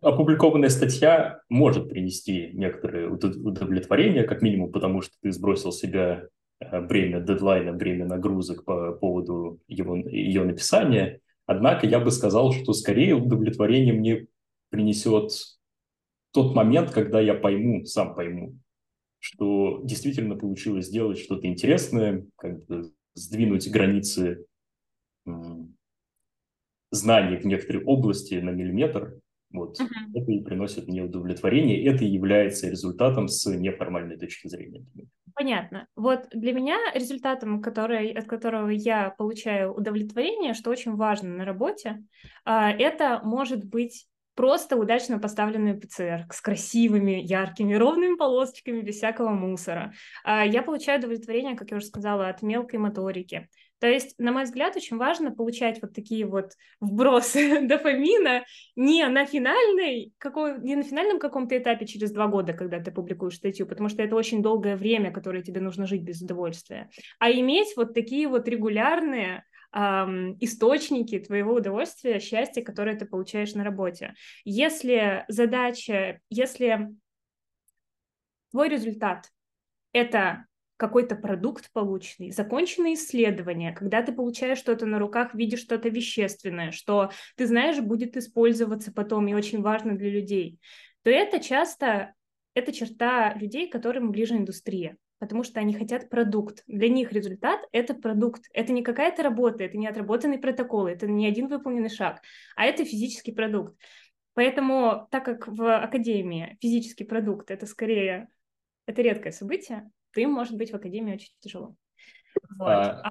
опубликованная 0.02 0.68
статья 0.68 1.40
может 1.48 1.88
принести 1.88 2.50
некоторое 2.52 3.08
удовлетворение, 3.08 4.24
как 4.24 4.42
минимум 4.42 4.72
потому, 4.72 5.00
что 5.00 5.14
ты 5.22 5.32
сбросил 5.32 5.72
себя 5.72 6.28
бремя 6.61 7.20
дедлайна, 7.20 7.73
бремя 7.73 8.07
нагрузок 8.07 8.64
по 8.64 8.92
поводу 8.92 9.61
его, 9.66 9.96
ее 9.96 10.44
написания. 10.44 11.20
Однако 11.46 11.87
я 11.87 12.01
бы 12.01 12.11
сказал, 12.11 12.53
что 12.53 12.73
скорее 12.73 13.14
удовлетворение 13.14 13.92
мне 13.92 14.27
принесет 14.68 15.33
тот 16.33 16.55
момент, 16.55 16.90
когда 16.90 17.20
я 17.20 17.35
пойму, 17.35 17.85
сам 17.85 18.14
пойму, 18.14 18.57
что 19.18 19.81
действительно 19.83 20.37
получилось 20.37 20.87
сделать 20.87 21.18
что-то 21.18 21.46
интересное, 21.46 22.27
как 22.37 22.64
бы 22.66 22.92
сдвинуть 23.14 23.70
границы 23.70 24.46
знаний 26.92 27.37
в 27.37 27.46
некоторой 27.46 27.85
области 27.85 28.35
на 28.35 28.51
миллиметр. 28.51 29.19
Вот. 29.52 29.80
Uh-huh. 29.80 29.86
Это 30.14 30.30
и 30.30 30.42
приносит 30.42 30.86
мне 30.86 31.02
удовлетворение. 31.02 31.84
Это 31.84 32.04
и 32.04 32.08
является 32.08 32.68
результатом 32.68 33.28
с 33.28 33.50
неформальной 33.50 34.16
точки 34.16 34.48
зрения. 34.48 34.86
Понятно. 35.34 35.86
Вот 35.96 36.28
для 36.32 36.52
меня 36.52 36.78
результатом, 36.94 37.60
который, 37.62 38.12
от 38.12 38.26
которого 38.26 38.68
я 38.68 39.10
получаю 39.10 39.72
удовлетворение, 39.72 40.54
что 40.54 40.70
очень 40.70 40.94
важно 40.96 41.30
на 41.30 41.44
работе, 41.44 42.04
а, 42.44 42.70
это 42.70 43.20
может 43.24 43.64
быть 43.64 44.06
просто 44.34 44.76
удачно 44.76 45.18
поставленный 45.18 45.74
ПЦР 45.74 46.26
с 46.30 46.40
красивыми, 46.40 47.20
яркими, 47.22 47.74
ровными 47.74 48.16
полосочками, 48.16 48.80
без 48.80 48.96
всякого 48.96 49.30
мусора. 49.30 49.92
А, 50.24 50.44
я 50.46 50.62
получаю 50.62 50.98
удовлетворение, 50.98 51.56
как 51.56 51.70
я 51.70 51.76
уже 51.76 51.86
сказала, 51.86 52.28
от 52.28 52.42
мелкой 52.42 52.78
моторики. 52.78 53.48
То 53.80 53.88
есть, 53.88 54.18
на 54.18 54.30
мой 54.30 54.44
взгляд, 54.44 54.76
очень 54.76 54.98
важно 54.98 55.32
получать 55.32 55.80
вот 55.82 55.94
такие 55.94 56.26
вот 56.26 56.52
вбросы 56.80 57.60
дофамина 57.66 58.44
не 58.76 59.06
на 59.08 59.24
финальной, 59.24 60.12
какой, 60.18 60.60
не 60.60 60.76
на 60.76 60.82
финальном 60.82 61.18
каком-то 61.18 61.56
этапе 61.56 61.86
через 61.86 62.12
два 62.12 62.28
года, 62.28 62.52
когда 62.52 62.78
ты 62.78 62.92
публикуешь 62.92 63.36
статью, 63.36 63.66
потому 63.66 63.88
что 63.88 64.02
это 64.02 64.14
очень 64.14 64.42
долгое 64.42 64.76
время, 64.76 65.10
которое 65.10 65.42
тебе 65.42 65.60
нужно 65.60 65.86
жить 65.86 66.02
без 66.02 66.20
удовольствия, 66.20 66.90
а 67.18 67.30
иметь 67.30 67.74
вот 67.76 67.94
такие 67.94 68.28
вот 68.28 68.46
регулярные 68.46 69.44
эм, 69.74 70.36
источники 70.40 71.18
твоего 71.18 71.54
удовольствия, 71.54 72.20
счастья, 72.20 72.62
которое 72.62 72.96
ты 72.96 73.06
получаешь 73.06 73.54
на 73.54 73.64
работе. 73.64 74.14
Если 74.44 75.24
задача, 75.28 76.20
если 76.28 76.90
твой 78.50 78.68
результат— 78.68 79.30
это 79.92 80.44
какой-то 80.80 81.14
продукт 81.14 81.70
полученный, 81.74 82.30
законченное 82.30 82.94
исследование, 82.94 83.72
когда 83.72 84.00
ты 84.00 84.12
получаешь 84.12 84.56
что-то 84.56 84.86
на 84.86 84.98
руках, 84.98 85.34
видишь 85.34 85.60
что-то 85.60 85.90
вещественное, 85.90 86.70
что 86.70 87.10
ты 87.36 87.46
знаешь 87.46 87.78
будет 87.80 88.16
использоваться 88.16 88.90
потом 88.90 89.28
и 89.28 89.34
очень 89.34 89.60
важно 89.60 89.94
для 89.94 90.08
людей, 90.08 90.58
то 91.02 91.10
это 91.10 91.38
часто 91.38 92.14
это 92.54 92.72
черта 92.72 93.34
людей, 93.34 93.68
которым 93.68 94.10
ближе 94.10 94.38
индустрия, 94.38 94.96
потому 95.18 95.44
что 95.44 95.60
они 95.60 95.74
хотят 95.74 96.08
продукт. 96.08 96.62
Для 96.66 96.88
них 96.88 97.12
результат— 97.12 97.60
это 97.72 97.92
продукт. 97.92 98.44
Это 98.54 98.72
не 98.72 98.82
какая-то 98.82 99.22
работа, 99.22 99.62
это 99.62 99.76
не 99.76 99.86
отработанный 99.86 100.38
протокол, 100.38 100.86
это 100.86 101.06
не 101.06 101.26
один 101.26 101.48
выполненный 101.48 101.90
шаг, 101.90 102.22
а 102.56 102.64
это 102.64 102.86
физический 102.86 103.32
продукт. 103.32 103.76
Поэтому, 104.32 105.08
так 105.10 105.26
как 105.26 105.46
в 105.46 105.76
академии 105.76 106.56
физический 106.62 107.04
продукт— 107.04 107.50
это 107.52 107.66
скорее 107.66 108.28
это 108.86 109.02
редкое 109.02 109.30
событие, 109.30 109.90
им 110.16 110.33
может 110.33 110.57
быть 110.57 110.70
в 110.70 110.75
академии 110.75 111.14
очень 111.14 111.33
тяжело. 111.40 111.77
Вот. 112.59 112.68
А... 112.68 113.01
а 113.05 113.11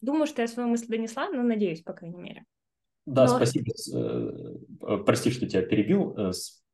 думаю, 0.00 0.26
что 0.26 0.42
я 0.42 0.48
свою 0.48 0.68
мысль 0.68 0.86
донесла, 0.88 1.28
но 1.30 1.42
надеюсь, 1.42 1.82
по 1.82 1.92
крайней 1.92 2.20
мере. 2.20 2.44
Да, 3.06 3.26
но... 3.26 3.36
спасибо. 3.36 3.72
Э, 3.94 4.98
прости, 5.04 5.30
что 5.30 5.46
тебя 5.46 5.62
перебил. 5.62 6.14
Э, 6.16 6.32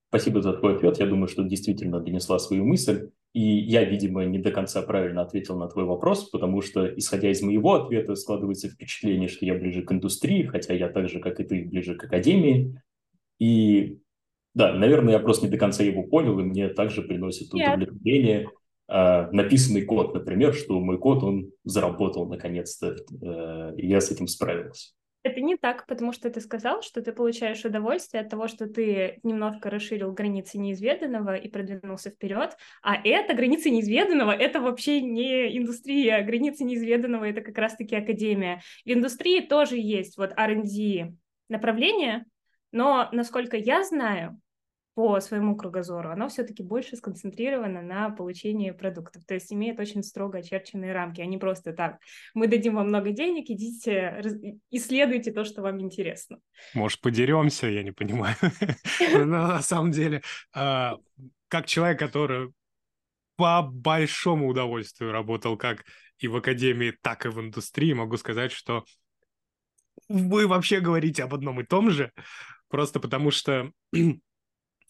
спасибо 0.09 0.43
за 0.43 0.53
твой 0.55 0.77
ответ. 0.77 0.99
Я 0.99 1.07
думаю, 1.07 1.29
что 1.29 1.45
действительно 1.45 2.01
донесла 2.01 2.39
свою 2.39 2.65
мысль. 2.65 3.11
И 3.33 3.41
я, 3.41 3.85
видимо, 3.85 4.25
не 4.25 4.39
до 4.39 4.51
конца 4.51 4.81
правильно 4.81 5.21
ответил 5.21 5.59
на 5.59 5.69
твой 5.69 5.85
вопрос, 5.85 6.31
потому 6.31 6.63
что, 6.63 6.87
исходя 6.87 7.31
из 7.31 7.43
моего 7.43 7.75
ответа, 7.75 8.15
складывается 8.15 8.71
впечатление, 8.71 9.29
что 9.29 9.45
я 9.45 9.55
ближе 9.55 9.83
к 9.83 9.93
индустрии, 9.93 10.45
хотя 10.45 10.73
я 10.73 10.89
так 10.89 11.11
же, 11.11 11.21
как 11.21 11.39
и 11.39 11.45
ты, 11.45 11.65
ближе 11.67 11.97
к 11.97 12.05
академии. 12.05 12.81
И 13.39 13.99
да, 14.55 14.73
наверное, 14.73 15.15
я 15.15 15.19
просто 15.21 15.45
не 15.45 15.53
до 15.53 15.59
конца 15.59 15.83
его 15.83 16.03
понял, 16.03 16.39
и 16.41 16.45
мне 16.45 16.69
также 16.71 17.03
приносит 17.03 17.53
удовлетворение. 17.53 18.39
Нет 18.39 18.49
э, 18.89 19.31
написанный 19.31 19.83
код, 19.83 20.15
например, 20.15 20.55
что 20.55 20.81
мой 20.81 20.99
код, 20.99 21.23
он 21.23 21.53
заработал 21.65 22.29
наконец-то, 22.29 22.97
э, 22.97 23.75
и 23.77 23.87
я 23.87 24.01
с 24.01 24.11
этим 24.11 24.27
справился. 24.27 24.93
Это 25.27 25.41
не 25.41 25.57
так, 25.57 25.89
потому 25.89 26.13
что 26.13 26.31
ты 26.31 26.41
сказал, 26.41 26.83
что 26.83 27.03
ты 27.03 27.13
получаешь 27.13 27.65
удовольствие 27.65 28.21
от 28.23 28.31
того, 28.31 28.47
что 28.47 28.69
ты 28.69 29.19
немножко 29.25 29.71
расширил 29.71 30.13
границы 30.13 30.57
неизведанного 30.57 31.35
и 31.35 31.49
продвинулся 31.49 32.11
вперед, 32.11 32.57
а 32.81 32.95
это 32.95 33.35
границы 33.35 33.71
неизведанного, 33.71 34.31
это 34.31 34.61
вообще 34.61 35.01
не 35.01 35.59
индустрия, 35.59 36.23
границы 36.23 36.63
неизведанного 36.63 37.25
это 37.25 37.41
как 37.41 37.59
раз-таки 37.59 37.97
академия. 37.97 38.63
В 38.85 38.93
индустрии 38.93 39.41
тоже 39.41 39.79
есть 39.79 40.17
вот 40.17 40.31
R&D 40.37 41.13
направление, 41.49 42.25
но, 42.71 43.09
насколько 43.11 43.57
я 43.57 43.83
знаю, 43.83 44.41
по 44.97 45.21
своему 45.21 45.57
кругозору, 45.57 46.09
оно 46.11 46.31
все-таки 46.31 46.63
больше 46.63 46.97
сконцентрировано 46.97 47.83
на 47.83 48.09
получении 48.09 48.71
продуктов, 48.71 49.27
то 49.27 49.35
есть 49.35 49.53
имеет 49.53 49.79
очень 49.79 50.03
строго 50.03 50.39
очерченные 50.39 50.95
рамки, 50.95 51.21
а 51.21 51.27
не 51.27 51.37
просто 51.37 51.75
так. 51.75 51.99
Мы 52.33 52.49
дадим 52.49 52.77
вам 52.77 52.89
много 52.89 53.11
денег, 53.11 53.51
идите, 53.51 54.23
исследуйте 54.71 55.33
то, 55.33 55.45
что 55.45 55.61
вам 55.61 55.83
интересно. 55.83 56.39
Может, 56.73 57.03
подеремся, 57.03 57.67
я 57.67 57.83
не 57.83 57.93
понимаю. 57.93 58.37
На 59.27 59.61
самом 59.61 59.91
деле, 59.91 60.23
а, 60.55 60.97
как 61.49 61.67
человек, 61.67 61.99
который 61.99 62.55
по 63.37 63.61
большому 63.61 64.49
удовольствию 64.49 65.13
работал 65.13 65.59
как 65.59 65.85
и 66.21 66.27
в 66.27 66.37
академии, 66.37 66.97
так 67.03 67.27
и 67.27 67.29
в 67.29 67.39
индустрии, 67.39 67.93
могу 67.93 68.17
сказать, 68.17 68.51
что 68.51 68.87
вы 70.09 70.47
вообще 70.47 70.81
говорите 70.81 71.23
об 71.23 71.35
одном 71.35 71.61
и 71.61 71.67
том 71.67 71.91
же, 71.91 72.13
просто 72.69 72.99
потому 72.99 73.31
что 73.31 73.71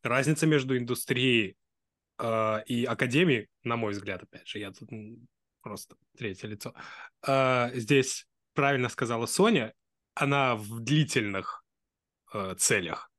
разница 0.09 0.47
между 0.47 0.77
индустрией 0.77 1.57
э, 2.19 2.62
и 2.66 2.85
академией, 2.85 3.49
на 3.62 3.77
мой 3.77 3.92
взгляд, 3.92 4.23
опять 4.23 4.49
же, 4.49 4.59
я 4.59 4.71
тут 4.73 4.88
просто 5.62 5.97
третье 6.16 6.49
лицо, 6.49 6.75
э, 7.27 7.71
здесь 7.75 8.27
правильно 8.55 8.88
сказала 8.88 9.27
Соня, 9.27 9.75
она 10.14 10.57
в 10.57 10.81
длительных 10.81 11.64
э, 12.33 12.55
целях. 12.59 13.11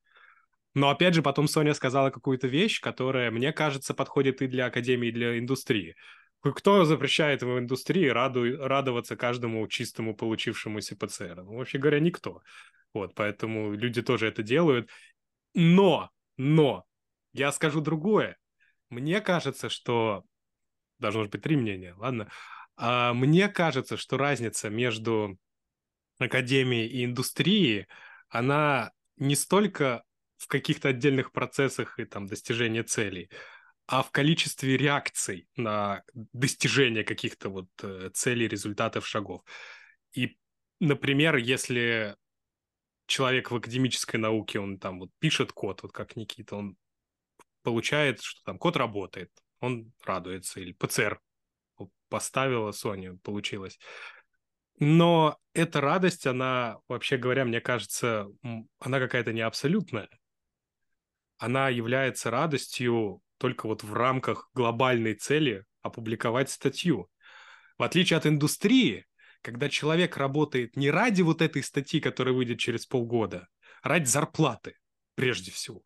Но 0.73 0.89
опять 0.89 1.15
же, 1.15 1.23
потом 1.23 1.47
Соня 1.47 1.73
сказала 1.73 2.11
какую-то 2.11 2.47
вещь, 2.47 2.79
которая, 2.79 3.31
мне 3.31 3.51
кажется, 3.51 3.93
подходит 3.93 4.41
и 4.41 4.47
для 4.47 4.67
академии, 4.67 5.09
и 5.09 5.11
для 5.11 5.39
индустрии. 5.39 5.95
Кто 6.41 6.85
запрещает 6.85 7.41
в 7.41 7.57
индустрии 7.57 8.07
раду, 8.07 8.57
радоваться 8.57 9.15
каждому 9.15 9.67
чистому 9.67 10.15
получившемуся 10.15 10.95
ПЦР? 10.95 11.43
Ну, 11.43 11.57
вообще 11.57 11.79
говоря, 11.79 11.99
никто. 11.99 12.41
Вот, 12.93 13.15
поэтому 13.15 13.73
люди 13.73 14.01
тоже 14.01 14.27
это 14.27 14.43
делают. 14.43 14.89
Но 15.53 16.11
но 16.37 16.85
я 17.33 17.51
скажу 17.51 17.81
другое. 17.81 18.37
Мне 18.89 19.21
кажется, 19.21 19.69
что... 19.69 20.23
Должно 20.99 21.25
быть 21.25 21.43
три 21.43 21.55
мнения, 21.55 21.93
ладно? 21.97 22.31
А 22.75 23.13
мне 23.13 23.49
кажется, 23.49 23.97
что 23.97 24.17
разница 24.17 24.69
между 24.69 25.37
академией 26.17 26.87
и 26.87 27.05
индустрией, 27.05 27.87
она 28.29 28.91
не 29.17 29.35
столько 29.35 30.03
в 30.37 30.47
каких-то 30.47 30.89
отдельных 30.89 31.31
процессах 31.31 31.99
и 31.99 32.05
там 32.05 32.25
достижения 32.27 32.83
целей, 32.83 33.29
а 33.87 34.03
в 34.03 34.11
количестве 34.11 34.77
реакций 34.77 35.47
на 35.55 36.03
достижение 36.13 37.03
каких-то 37.03 37.49
вот 37.49 37.69
э, 37.81 38.09
целей, 38.13 38.47
результатов, 38.47 39.07
шагов. 39.07 39.41
И, 40.13 40.37
например, 40.79 41.37
если 41.37 42.15
человек 43.07 43.49
в 43.49 43.55
академической 43.55 44.17
науке, 44.17 44.59
он 44.59 44.77
там 44.77 44.99
вот 44.99 45.09
пишет 45.19 45.51
код, 45.51 45.81
вот 45.81 45.91
как 45.91 46.15
Никита, 46.15 46.55
он 46.55 46.77
получает, 47.63 48.21
что 48.21 48.41
там 48.43 48.59
код 48.59 48.77
работает, 48.77 49.31
он 49.59 49.91
радуется, 50.05 50.59
или 50.59 50.73
ПЦР 50.73 51.19
поставила 52.09 52.71
Sony, 52.71 53.17
получилось. 53.17 53.79
Но 54.79 55.37
эта 55.53 55.81
радость, 55.81 56.27
она, 56.27 56.77
вообще 56.87 57.17
говоря, 57.17 57.45
мне 57.45 57.61
кажется, 57.61 58.27
она 58.79 58.99
какая-то 58.99 59.33
не 59.33 59.41
абсолютная. 59.41 60.09
Она 61.37 61.69
является 61.69 62.29
радостью 62.29 63.21
только 63.37 63.67
вот 63.67 63.83
в 63.83 63.93
рамках 63.93 64.49
глобальной 64.53 65.15
цели 65.15 65.65
опубликовать 65.81 66.49
статью. 66.49 67.09
В 67.77 67.83
отличие 67.83 68.17
от 68.17 68.27
индустрии, 68.27 69.06
когда 69.47 69.69
человек 69.69 70.17
работает 70.17 70.75
не 70.75 70.91
ради 70.91 71.21
вот 71.21 71.41
этой 71.41 71.63
статьи, 71.63 72.01
которая 72.01 72.35
выйдет 72.35 72.59
через 72.59 72.85
полгода, 72.85 73.47
а 73.81 73.87
ради 73.87 74.03
зарплаты, 74.03 74.73
прежде 75.15 75.51
всего. 75.51 75.83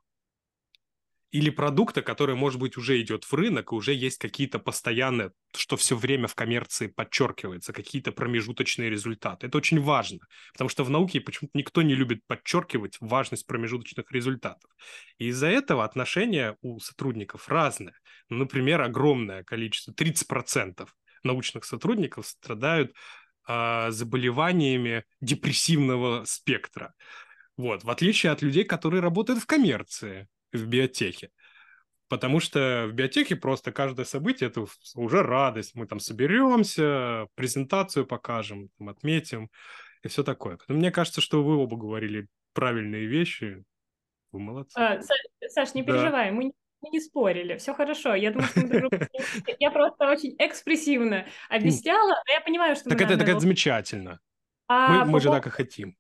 Или 1.30 1.52
продукта, 1.52 2.02
который, 2.02 2.34
может 2.34 2.60
быть, 2.60 2.76
уже 2.76 3.00
идет 3.00 3.24
в 3.24 3.32
рынок, 3.36 3.71
и 3.71 3.76
уже 3.76 3.93
есть 3.93 4.17
какие-то 4.17 4.58
постоянные, 4.58 5.32
что 5.56 5.78
все 5.78 5.95
время 5.95 6.28
в 6.28 6.34
коммерции 6.34 6.88
подчеркивается, 6.88 7.71
какие-то 7.71 8.12
промежуточные 8.12 8.89
результаты. 8.89 9.45
Это 9.45 9.60
очень 9.60 9.80
важно, 9.80 10.21
потому 10.54 10.67
что 10.67 10.84
в 10.84 10.89
науке 10.89 11.21
почему-то 11.21 11.56
никто 11.56 11.84
не 11.84 11.93
любит 11.93 12.26
подчеркивать 12.26 12.97
важность 13.00 13.45
промежуточных 13.45 14.12
результатов. 14.12 14.71
И 15.19 15.28
из-за 15.28 15.50
этого 15.50 15.84
отношения 15.84 16.58
у 16.63 16.80
сотрудников 16.80 17.47
разные. 17.47 17.93
Ну, 18.28 18.38
например, 18.38 18.82
огромное 18.82 19.43
количество, 19.43 19.91
30% 19.91 20.88
научных 21.24 21.65
сотрудников 21.65 22.28
страдают 22.28 22.93
э, 23.52 23.92
заболеваниями 23.92 25.04
депрессивного 25.20 26.26
спектра. 26.26 26.94
Вот, 27.58 27.84
в 27.84 27.90
отличие 27.90 28.32
от 28.32 28.42
людей, 28.42 28.64
которые 28.64 29.02
работают 29.02 29.42
в 29.42 29.46
коммерции, 29.46 30.28
в 30.52 30.66
биотехе. 30.66 31.30
Потому 32.08 32.42
что 32.42 32.88
в 32.90 32.94
биотехе 32.94 33.36
просто 33.38 33.72
каждое 33.72 34.06
событие– 34.06 34.50
это 34.52 34.66
уже 34.96 35.24
радость. 35.24 35.76
Мы 35.76 35.88
там 35.88 36.00
соберемся, 36.00 37.28
презентацию 37.36 38.06
покажем, 38.06 38.70
там, 38.78 38.90
отметим 38.90 39.50
и 40.04 40.08
все 40.08 40.24
такое. 40.24 40.58
Но 40.68 40.76
мне 40.76 40.92
кажется, 40.92 41.22
что 41.22 41.44
вы 41.44 41.56
оба 41.56 41.78
говорили 41.78 42.28
правильные 42.54 43.06
вещи. 43.06 43.64
Вы 44.32 44.40
молодцы. 44.40 44.78
А, 44.78 45.00
Саш, 45.48 45.74
не 45.74 45.84
да. 45.84 45.94
переживай, 45.94 46.32
мы 46.32 46.52
мы 46.82 46.89
не 46.89 47.00
спорили, 47.00 47.58
все 47.58 47.74
хорошо. 47.74 48.15
Я 48.15 48.32
думаю, 48.32 48.48
что 48.48 48.62
мы 48.62 48.67
друг. 48.67 48.94
Я 49.60 49.72
просто 49.72 50.10
очень 50.10 50.36
экспрессивно 50.38 51.26
объясняла, 51.50 52.22
но 52.28 52.34
я 52.34 52.41
понимаю, 52.41 52.76
что... 52.76 52.89
Так 52.89 53.02
это, 53.02 53.17
так 53.17 53.30
это 53.30 53.39
замечательно. 53.39 54.20
А 54.67 55.06
мы, 55.06 55.12
мы 55.12 55.20
же 55.20 55.30
так 55.30 55.48
и 55.48 55.50
хотим. 55.50 55.96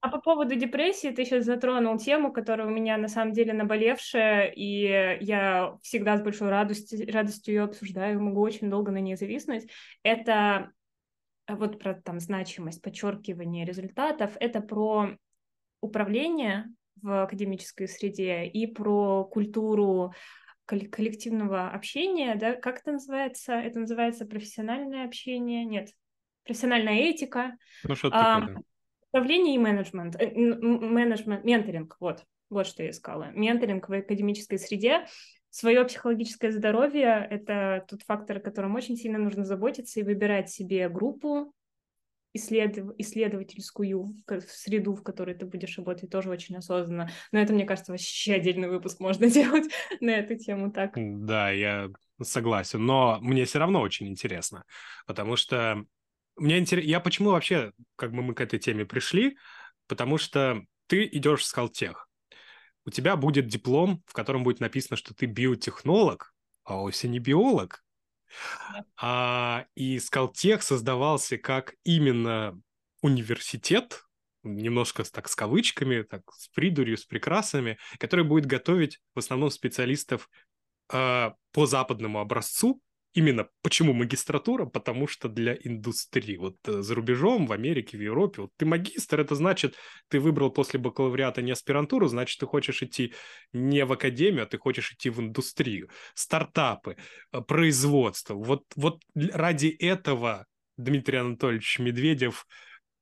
А 0.00 0.10
по 0.10 0.20
поводу 0.20 0.54
депрессии 0.54 1.10
ты 1.10 1.24
сейчас 1.24 1.46
затронул 1.46 1.96
тему, 1.98 2.30
которая 2.30 2.66
у 2.66 2.70
меня 2.70 2.98
на 2.98 3.08
самом 3.08 3.32
деле 3.32 3.54
наболевшая, 3.54 4.52
и 4.54 5.18
я 5.24 5.78
всегда 5.82 6.18
с 6.18 6.22
большой 6.22 6.50
радостью, 6.50 7.10
радостью 7.10 7.54
ее 7.54 7.62
обсуждаю, 7.62 8.20
могу 8.20 8.42
очень 8.42 8.68
долго 8.68 8.92
на 8.92 8.98
ней 8.98 9.16
зависнуть. 9.16 9.70
Это 10.02 10.72
вот 11.48 11.78
про 11.78 11.94
там 11.94 12.20
значимость, 12.20 12.82
подчеркивание 12.82 13.64
результатов, 13.64 14.36
это 14.40 14.60
про 14.60 15.16
управление 15.80 16.66
в 17.04 17.24
академической 17.24 17.86
среде 17.86 18.46
и 18.46 18.66
про 18.66 19.24
культуру 19.24 20.14
коллективного 20.64 21.68
общения, 21.68 22.34
да, 22.34 22.54
как 22.54 22.80
это 22.80 22.92
называется? 22.92 23.52
Это 23.52 23.80
называется 23.80 24.24
профессиональное 24.24 25.04
общение? 25.04 25.66
Нет, 25.66 25.90
профессиональная 26.44 26.94
этика. 26.94 27.56
Ну, 27.84 27.94
что 27.94 28.08
а, 28.10 28.40
такое, 28.40 28.54
да. 28.54 28.60
Управление 29.10 29.54
и 29.54 29.58
менеджмент, 29.58 30.16
э, 30.18 30.30
менеджмент, 30.34 31.44
менторинг, 31.44 31.96
вот, 32.00 32.24
вот 32.48 32.66
что 32.66 32.82
я 32.82 32.90
искала. 32.90 33.30
Менторинг 33.34 33.86
в 33.86 33.92
академической 33.92 34.58
среде. 34.58 35.06
Свое 35.50 35.84
психологическое 35.84 36.50
здоровье– 36.50 37.28
это 37.30 37.84
тот 37.86 38.00
фактор, 38.02 38.38
о 38.38 38.40
котором 38.40 38.74
очень 38.74 38.96
сильно 38.96 39.18
нужно 39.18 39.44
заботиться 39.44 40.00
и 40.00 40.02
выбирать 40.02 40.50
себе 40.50 40.88
группу, 40.88 41.52
исследов... 42.34 42.90
исследовательскую 42.98 44.14
среду, 44.46 44.94
в 44.94 45.02
которой 45.02 45.34
ты 45.34 45.46
будешь 45.46 45.78
работать, 45.78 46.10
тоже 46.10 46.28
очень 46.28 46.56
осознанно. 46.56 47.10
Но 47.32 47.38
это, 47.38 47.54
мне 47.54 47.64
кажется, 47.64 47.92
вообще 47.92 48.34
отдельный 48.34 48.68
выпуск 48.68 49.00
можно 49.00 49.30
делать 49.30 49.72
на 50.00 50.10
эту 50.10 50.36
тему 50.36 50.70
так. 50.70 50.92
Да, 50.96 51.50
я 51.50 51.88
согласен, 52.20 52.84
но 52.84 53.18
мне 53.20 53.44
все 53.44 53.58
равно 53.58 53.80
очень 53.80 54.08
интересно, 54.08 54.64
потому 55.06 55.36
что 55.36 55.84
мне 56.36 56.58
интересно, 56.58 56.88
я 56.88 57.00
почему 57.00 57.30
вообще, 57.30 57.72
как 57.96 58.12
бы 58.12 58.22
мы 58.22 58.34
к 58.34 58.40
этой 58.40 58.58
теме 58.58 58.84
пришли, 58.84 59.36
потому 59.86 60.18
что 60.18 60.62
ты 60.86 61.06
идешь 61.06 61.40
в 61.40 61.44
Скалтех, 61.44 62.08
у 62.84 62.90
тебя 62.90 63.16
будет 63.16 63.46
диплом, 63.46 64.02
в 64.06 64.12
котором 64.12 64.42
будет 64.44 64.60
написано, 64.60 64.96
что 64.96 65.14
ты 65.14 65.26
биотехнолог, 65.26 66.34
а 66.64 66.76
вовсе 66.76 67.08
не 67.08 67.18
биолог, 67.18 67.83
а, 68.96 69.66
и 69.74 69.98
Скалтех 69.98 70.62
создавался 70.62 71.38
как 71.38 71.74
именно 71.84 72.60
университет, 73.02 74.04
немножко 74.42 75.04
так 75.04 75.28
с 75.28 75.36
кавычками, 75.36 76.02
так 76.02 76.22
с 76.32 76.48
придурью, 76.48 76.96
с 76.96 77.04
прекрасами, 77.04 77.78
который 77.98 78.24
будет 78.24 78.46
готовить 78.46 79.00
в 79.14 79.18
основном 79.18 79.50
специалистов 79.50 80.28
э, 80.92 81.30
по 81.52 81.66
западному 81.66 82.20
образцу, 82.20 82.80
Именно 83.14 83.48
почему 83.62 83.92
магистратура? 83.92 84.66
Потому 84.66 85.06
что 85.06 85.28
для 85.28 85.54
индустрии. 85.54 86.36
Вот 86.36 86.56
э, 86.66 86.82
за 86.82 86.94
рубежом, 86.96 87.46
в 87.46 87.52
Америке, 87.52 87.96
в 87.96 88.00
Европе, 88.00 88.42
вот 88.42 88.50
ты 88.56 88.66
магистр, 88.66 89.20
это 89.20 89.36
значит, 89.36 89.76
ты 90.08 90.18
выбрал 90.18 90.50
после 90.50 90.80
бакалавриата 90.80 91.40
не 91.40 91.52
аспирантуру, 91.52 92.08
значит, 92.08 92.40
ты 92.40 92.46
хочешь 92.46 92.82
идти 92.82 93.14
не 93.52 93.84
в 93.84 93.92
академию, 93.92 94.42
а 94.42 94.46
ты 94.46 94.58
хочешь 94.58 94.92
идти 94.92 95.10
в 95.10 95.20
индустрию. 95.20 95.88
Стартапы, 96.14 96.96
э, 97.32 97.40
производство. 97.40 98.34
Вот, 98.34 98.64
вот 98.74 99.00
ради 99.14 99.68
этого 99.68 100.46
Дмитрий 100.76 101.18
Анатольевич 101.18 101.78
Медведев 101.78 102.46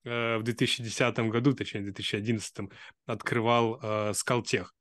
э, 0.05 0.37
в 0.37 0.43
2010 0.43 1.19
году, 1.31 1.55
точнее, 1.55 1.81
в 1.81 1.85
2011 1.85 2.69
открывал 3.07 3.81
э, 3.83 4.13
Скалтех. 4.15 4.75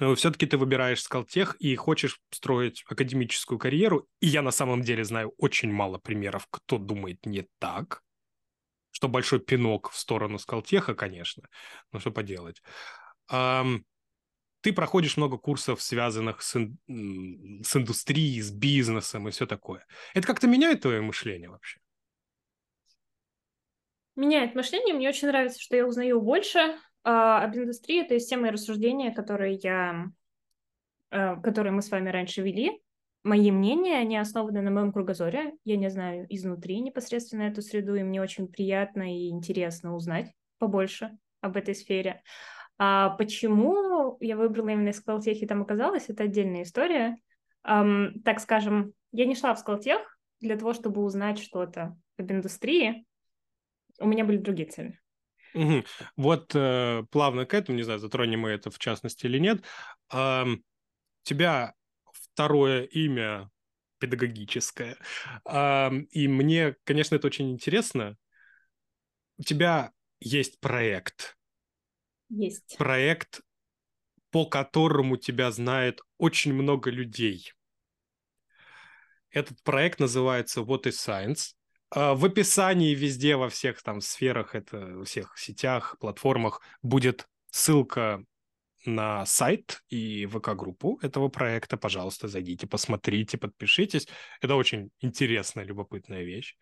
Э, 0.00 0.14
все-таки 0.14 0.46
ты 0.46 0.56
выбираешь 0.56 1.02
Скалтех 1.02 1.54
и 1.60 1.76
хочешь 1.76 2.20
строить 2.30 2.84
академическую 2.88 3.58
карьеру, 3.58 4.08
и 4.20 4.26
я 4.26 4.42
на 4.42 4.50
самом 4.50 4.82
деле 4.82 5.04
знаю 5.04 5.34
очень 5.36 5.70
мало 5.70 5.98
примеров, 5.98 6.46
кто 6.50 6.78
думает 6.78 7.26
не 7.26 7.46
так, 7.58 8.02
что 8.90 9.08
большой 9.08 9.40
пинок 9.40 9.90
в 9.90 9.98
сторону 9.98 10.38
Скалтеха, 10.38 10.94
конечно, 10.94 11.48
но 11.92 12.00
что 12.00 12.10
поделать. 12.10 12.62
ты 13.28 14.72
проходишь 14.74 15.16
много 15.16 15.38
курсов, 15.38 15.80
связанных 15.80 16.42
с, 16.42 16.56
ин... 16.56 17.62
с 17.62 17.76
индустрией, 17.76 18.40
с 18.40 18.50
бизнесом 18.50 19.28
и 19.28 19.30
все 19.30 19.46
такое. 19.46 19.86
Это 20.14 20.26
как-то 20.26 20.48
меняет 20.48 20.80
твое 20.82 21.00
мышление 21.00 21.50
вообще? 21.50 21.78
Меняет 24.16 24.54
мышление. 24.54 24.94
Мне 24.94 25.08
очень 25.08 25.28
нравится, 25.28 25.60
что 25.60 25.76
я 25.76 25.86
узнаю 25.86 26.20
больше 26.20 26.76
а, 27.02 27.42
об 27.44 27.56
индустрии. 27.56 28.02
То 28.02 28.14
есть 28.14 28.26
все 28.26 28.36
мои 28.36 28.50
рассуждения, 28.50 29.12
которые 29.12 29.54
я, 29.62 30.06
а, 31.10 31.36
которые 31.36 31.72
мы 31.72 31.82
с 31.82 31.90
вами 31.90 32.08
раньше 32.08 32.42
вели, 32.42 32.80
мои 33.22 33.50
мнения, 33.50 33.98
они 33.98 34.16
основаны 34.16 34.62
на 34.62 34.70
моем 34.70 34.92
кругозоре. 34.92 35.54
Я 35.64 35.76
не 35.76 35.90
знаю 35.90 36.26
изнутри 36.28 36.80
непосредственно 36.80 37.42
эту 37.42 37.62
среду, 37.62 37.94
и 37.94 38.02
мне 38.02 38.20
очень 38.20 38.48
приятно 38.48 39.14
и 39.14 39.28
интересно 39.28 39.94
узнать 39.94 40.32
побольше 40.58 41.16
об 41.40 41.56
этой 41.56 41.74
сфере. 41.74 42.22
А 42.78 43.10
почему 43.10 44.16
я 44.20 44.36
выбрала 44.36 44.70
именно 44.70 44.92
Скалтех 44.92 45.42
и 45.42 45.46
там 45.46 45.62
оказалась, 45.62 46.08
это 46.08 46.24
отдельная 46.24 46.62
история. 46.62 47.16
Um, 47.62 48.20
так 48.24 48.40
скажем, 48.40 48.94
я 49.12 49.26
не 49.26 49.34
шла 49.34 49.54
в 49.54 49.58
Скалтех 49.58 50.18
для 50.40 50.56
того, 50.56 50.72
чтобы 50.72 51.02
узнать 51.02 51.38
что-то 51.38 51.94
об 52.16 52.32
индустрии. 52.32 53.04
У 53.98 54.06
меня 54.06 54.24
были 54.24 54.38
другие 54.38 54.68
цели. 54.68 54.98
Угу. 55.54 55.84
Вот 56.16 56.52
э, 56.54 57.04
плавно 57.10 57.46
к 57.46 57.54
этому, 57.54 57.76
не 57.76 57.82
знаю, 57.82 57.98
затронем 57.98 58.40
мы 58.40 58.50
это 58.50 58.70
в 58.70 58.78
частности 58.78 59.26
или 59.26 59.38
нет. 59.38 59.64
Э, 60.12 60.44
у 60.46 60.58
тебя 61.22 61.74
второе 62.12 62.84
имя 62.84 63.50
педагогическое. 63.98 64.96
Э, 65.44 65.90
и 66.10 66.28
мне, 66.28 66.76
конечно, 66.84 67.16
это 67.16 67.26
очень 67.26 67.50
интересно. 67.50 68.16
У 69.38 69.42
тебя 69.42 69.92
есть 70.20 70.60
проект, 70.60 71.36
есть. 72.30 72.76
Проект, 72.78 73.40
по 74.30 74.46
которому 74.46 75.16
тебя 75.16 75.50
знает 75.50 76.00
очень 76.16 76.52
много 76.52 76.90
людей. 76.90 77.52
Этот 79.30 79.62
проект 79.62 80.00
называется 80.00 80.60
What 80.60 80.84
is 80.84 80.92
Science. 80.92 81.54
А, 81.90 82.14
в 82.14 82.24
описании 82.24 82.94
везде, 82.94 83.36
во 83.36 83.48
всех 83.48 83.82
там 83.82 84.00
сферах, 84.00 84.54
это 84.54 84.78
во 84.78 85.04
всех 85.04 85.36
сетях, 85.38 85.96
платформах 85.98 86.62
будет 86.82 87.28
ссылка 87.50 88.24
на 88.86 89.26
сайт 89.26 89.82
и 89.88 90.26
ВК-группу 90.26 90.98
этого 91.02 91.28
проекта. 91.28 91.76
Пожалуйста, 91.76 92.28
зайдите, 92.28 92.66
посмотрите, 92.66 93.36
подпишитесь. 93.38 94.08
Это 94.40 94.54
очень 94.54 94.90
интересная, 95.00 95.64
любопытная 95.64 96.22
вещь. 96.22 96.56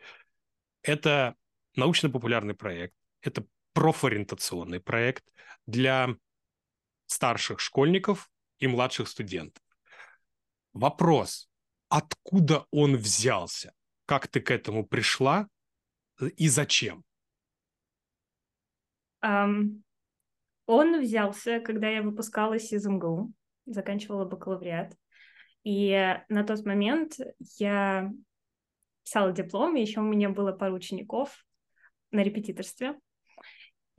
Это 0.82 1.36
научно-популярный 1.76 2.54
проект. 2.54 2.94
Это 3.20 3.44
профориентационный 3.72 4.80
проект 4.80 5.24
для 5.66 6.16
старших 7.06 7.60
школьников 7.60 8.30
и 8.58 8.66
младших 8.66 9.08
студентов. 9.08 9.62
Вопрос, 10.72 11.48
откуда 11.88 12.66
он 12.70 12.96
взялся? 12.96 13.72
Как 14.08 14.26
ты 14.26 14.40
к 14.40 14.50
этому 14.50 14.86
пришла 14.86 15.48
и 16.18 16.48
зачем? 16.48 17.04
Um, 19.22 19.82
он 20.64 20.98
взялся, 21.02 21.60
когда 21.60 21.90
я 21.90 22.00
выпускалась 22.00 22.72
из 22.72 22.86
МГУ, 22.86 23.30
заканчивала 23.66 24.24
бакалавриат. 24.24 24.96
И 25.62 26.16
на 26.30 26.42
тот 26.44 26.64
момент 26.64 27.16
я 27.58 28.10
писала 29.04 29.32
диплом, 29.32 29.76
и 29.76 29.82
еще 29.82 30.00
у 30.00 30.04
меня 30.04 30.30
было 30.30 30.52
пару 30.52 30.76
учеников 30.76 31.44
на 32.10 32.22
репетиторстве 32.22 32.98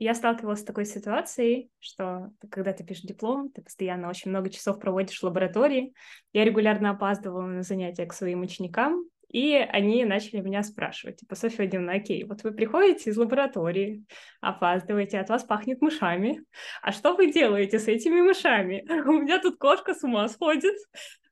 я 0.00 0.14
сталкивалась 0.14 0.60
с 0.60 0.64
такой 0.64 0.86
ситуацией, 0.86 1.70
что 1.78 2.32
когда 2.50 2.72
ты 2.72 2.82
пишешь 2.82 3.04
диплом, 3.04 3.50
ты 3.50 3.60
постоянно 3.60 4.08
очень 4.08 4.30
много 4.30 4.48
часов 4.48 4.80
проводишь 4.80 5.20
в 5.20 5.24
лаборатории. 5.24 5.92
Я 6.32 6.46
регулярно 6.46 6.90
опаздывала 6.90 7.42
на 7.42 7.62
занятия 7.62 8.06
к 8.06 8.14
своим 8.14 8.40
ученикам, 8.40 9.04
и 9.30 9.54
они 9.54 10.04
начали 10.04 10.40
меня 10.40 10.64
спрашивать, 10.64 11.18
типа, 11.20 11.36
Софья 11.36 11.58
Владимировна, 11.58 11.92
окей, 11.92 12.24
вот 12.24 12.42
вы 12.42 12.50
приходите 12.50 13.10
из 13.10 13.16
лаборатории, 13.16 14.04
опаздываете, 14.40 15.20
от 15.20 15.28
вас 15.28 15.44
пахнет 15.44 15.80
мышами. 15.80 16.44
А 16.82 16.90
что 16.90 17.14
вы 17.14 17.32
делаете 17.32 17.78
с 17.78 17.86
этими 17.86 18.20
мышами? 18.20 18.84
У 19.06 19.12
меня 19.12 19.40
тут 19.40 19.56
кошка 19.56 19.94
с 19.94 20.02
ума 20.02 20.28
сходит. 20.28 20.74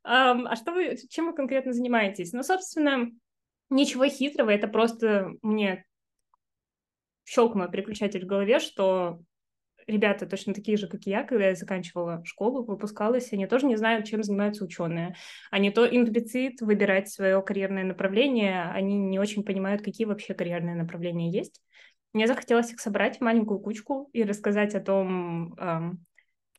А 0.05 0.55
что 0.55 0.73
вы, 0.73 0.97
чем 1.11 1.27
вы 1.27 1.35
конкретно 1.35 1.73
занимаетесь? 1.73 2.33
Ну, 2.33 2.45
собственно, 2.45 3.11
ничего 3.69 4.07
хитрого, 4.07 4.51
это 4.51 4.69
просто 4.69 5.33
мне 5.43 5.85
щелкнул 7.25 7.69
переключатель 7.69 8.25
в 8.25 8.29
голове, 8.29 8.61
что 8.61 9.21
ребята 9.89 10.27
точно 10.27 10.55
такие 10.55 10.77
же, 10.77 10.87
как 10.87 11.07
и 11.07 11.11
я, 11.11 11.25
когда 11.25 11.49
я 11.49 11.55
заканчивала 11.55 12.23
школу, 12.25 12.65
выпускалась, 12.65 13.33
они 13.33 13.47
тоже 13.47 13.67
не 13.67 13.77
знают, 13.77 14.07
чем 14.07 14.23
занимаются 14.23 14.65
ученые. 14.65 15.17
Они 15.51 15.71
то 15.71 15.85
им 15.85 16.07
предстоит 16.07 16.61
выбирать 16.61 17.11
свое 17.11 17.43
карьерное 17.43 17.85
направление, 17.85 18.65
они 18.65 18.97
не 18.97 19.19
очень 19.19 19.43
понимают, 19.43 19.83
какие 19.83 20.07
вообще 20.07 20.35
карьерные 20.35 20.77
направления 20.77 21.31
есть. 21.31 21.61
Мне 22.13 22.27
захотелось 22.27 22.73
их 22.73 22.81
собрать 22.81 23.19
в 23.19 23.21
маленькую 23.23 23.61
кучку 23.61 24.09
и 24.13 24.23
рассказать 24.23 24.75
о 24.75 24.81
том, 24.81 25.55
эм, 25.55 26.05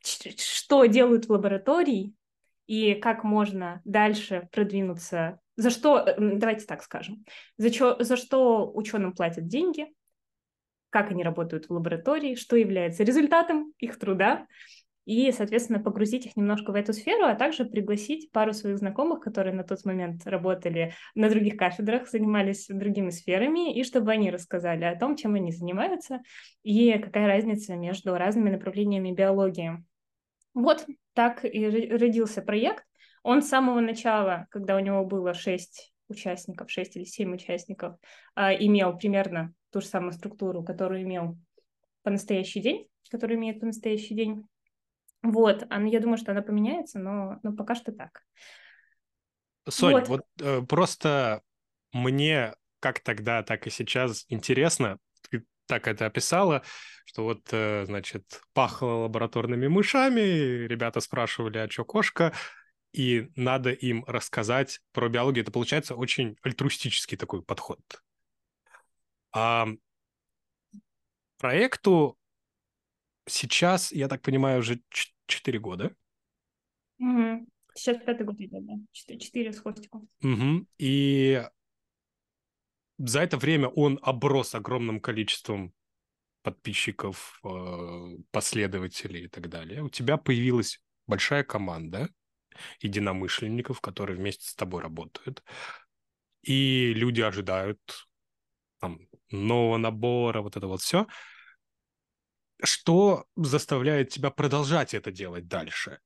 что 0.02 0.86
делают 0.86 1.26
в 1.26 1.30
лаборатории 1.30 2.14
и 2.66 2.94
как 2.94 3.24
можно 3.24 3.80
дальше 3.84 4.48
продвинуться. 4.52 5.40
За 5.56 5.70
что, 5.70 6.14
давайте 6.18 6.66
так 6.66 6.82
скажем, 6.82 7.24
за, 7.58 7.70
чё, 7.70 7.96
за 8.00 8.16
что 8.16 8.70
ученым 8.72 9.12
платят 9.12 9.46
деньги, 9.46 9.88
как 10.90 11.10
они 11.10 11.24
работают 11.24 11.66
в 11.66 11.72
лаборатории, 11.72 12.34
что 12.34 12.56
является 12.56 13.04
результатом 13.04 13.72
их 13.78 13.98
труда, 13.98 14.46
и, 15.06 15.32
соответственно, 15.32 15.80
погрузить 15.80 16.26
их 16.26 16.36
немножко 16.36 16.70
в 16.70 16.74
эту 16.74 16.92
сферу, 16.92 17.24
а 17.24 17.34
также 17.34 17.64
пригласить 17.64 18.30
пару 18.30 18.52
своих 18.52 18.78
знакомых, 18.78 19.20
которые 19.20 19.54
на 19.54 19.64
тот 19.64 19.84
момент 19.84 20.26
работали 20.26 20.92
на 21.14 21.28
других 21.28 21.56
кафедрах, 21.56 22.08
занимались 22.08 22.66
другими 22.68 23.10
сферами, 23.10 23.74
и 23.74 23.82
чтобы 23.82 24.12
они 24.12 24.30
рассказали 24.30 24.84
о 24.84 24.96
том, 24.96 25.16
чем 25.16 25.34
они 25.34 25.52
занимаются, 25.52 26.20
и 26.62 26.96
какая 26.98 27.26
разница 27.26 27.74
между 27.76 28.14
разными 28.16 28.50
направлениями 28.50 29.12
биологии. 29.12 29.82
Вот 30.54 30.86
так 31.14 31.44
и 31.44 31.66
родился 31.66 32.42
проект. 32.42 32.84
Он 33.22 33.42
с 33.42 33.48
самого 33.48 33.80
начала, 33.80 34.46
когда 34.50 34.76
у 34.76 34.80
него 34.80 35.04
было 35.04 35.34
шесть 35.34 35.92
участников, 36.08 36.70
шесть 36.70 36.96
или 36.96 37.04
семь 37.04 37.34
участников, 37.34 37.96
а, 38.34 38.52
имел 38.54 38.96
примерно 38.96 39.54
ту 39.70 39.80
же 39.80 39.86
самую 39.86 40.12
структуру, 40.12 40.62
которую 40.62 41.02
имел 41.02 41.38
по 42.02 42.10
настоящий 42.10 42.60
день, 42.60 42.88
которую 43.10 43.38
имеет 43.38 43.60
по 43.60 43.66
настоящий 43.66 44.14
день. 44.14 44.46
Вот, 45.22 45.66
а, 45.68 45.82
я 45.82 46.00
думаю, 46.00 46.16
что 46.16 46.32
она 46.32 46.42
поменяется, 46.42 46.98
но, 46.98 47.38
но 47.42 47.52
пока 47.52 47.74
что 47.74 47.92
так. 47.92 48.22
Сонь, 49.68 49.92
вот, 49.92 50.08
вот 50.08 50.22
э, 50.40 50.62
просто 50.62 51.42
мне 51.92 52.54
как 52.80 53.00
тогда, 53.00 53.42
так 53.42 53.66
и 53.66 53.70
сейчас 53.70 54.24
интересно, 54.28 54.98
ты 55.28 55.44
так 55.66 55.86
это 55.86 56.06
описала, 56.06 56.62
что 57.04 57.24
вот, 57.24 57.48
э, 57.52 57.84
значит, 57.84 58.40
пахло 58.54 59.02
лабораторными 59.02 59.68
мышами, 59.68 60.66
ребята 60.66 61.00
спрашивали, 61.00 61.58
а 61.58 61.70
что 61.70 61.84
кошка, 61.84 62.32
и 62.92 63.28
надо 63.36 63.70
им 63.70 64.04
рассказать 64.06 64.80
про 64.92 65.08
биологию. 65.08 65.42
Это 65.42 65.52
получается 65.52 65.94
очень 65.94 66.36
альтруистический 66.42 67.16
такой 67.16 67.42
подход. 67.42 67.80
А 69.32 69.66
проекту 71.38 72.18
сейчас, 73.26 73.92
я 73.92 74.08
так 74.08 74.22
понимаю, 74.22 74.60
уже 74.60 74.82
4 75.26 75.58
года. 75.58 75.94
Угу. 76.98 77.46
Сейчас 77.74 78.02
пятый 78.04 78.26
год 78.26 78.36
идет, 78.40 78.66
да. 78.66 78.74
Четыре 78.92 79.52
с 79.52 79.60
хвостиком. 79.60 80.08
Угу. 80.22 80.66
И 80.78 81.42
за 82.98 83.20
это 83.20 83.38
время 83.38 83.68
он 83.68 83.98
оброс 84.02 84.54
огромным 84.54 85.00
количеством 85.00 85.72
подписчиков, 86.42 87.40
э, 87.44 88.16
последователей 88.30 89.24
и 89.24 89.28
так 89.28 89.48
далее. 89.48 89.82
У 89.82 89.88
тебя 89.88 90.16
появилась 90.16 90.82
большая 91.06 91.44
команда 91.44 92.08
единомышленников, 92.80 93.80
которые 93.80 94.16
вместе 94.16 94.48
с 94.48 94.54
тобой 94.54 94.82
работают. 94.82 95.42
И 96.42 96.92
люди 96.94 97.20
ожидают 97.20 98.08
там, 98.78 99.00
нового 99.30 99.76
набора, 99.76 100.42
вот 100.42 100.56
это 100.56 100.66
вот 100.66 100.80
все. 100.80 101.06
Что 102.62 103.24
заставляет 103.36 104.10
тебя 104.10 104.30
продолжать 104.30 104.92
это 104.92 105.10
делать 105.10 105.48
дальше? 105.48 106.00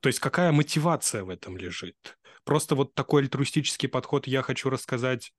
То 0.00 0.08
есть 0.08 0.20
какая 0.20 0.52
мотивация 0.52 1.24
в 1.24 1.30
этом 1.30 1.56
лежит? 1.56 2.18
Просто 2.44 2.74
вот 2.74 2.94
такой 2.94 3.22
альтруистический 3.22 3.88
подход 3.88 4.26
«я 4.26 4.42
хочу 4.42 4.68
рассказать 4.68 5.32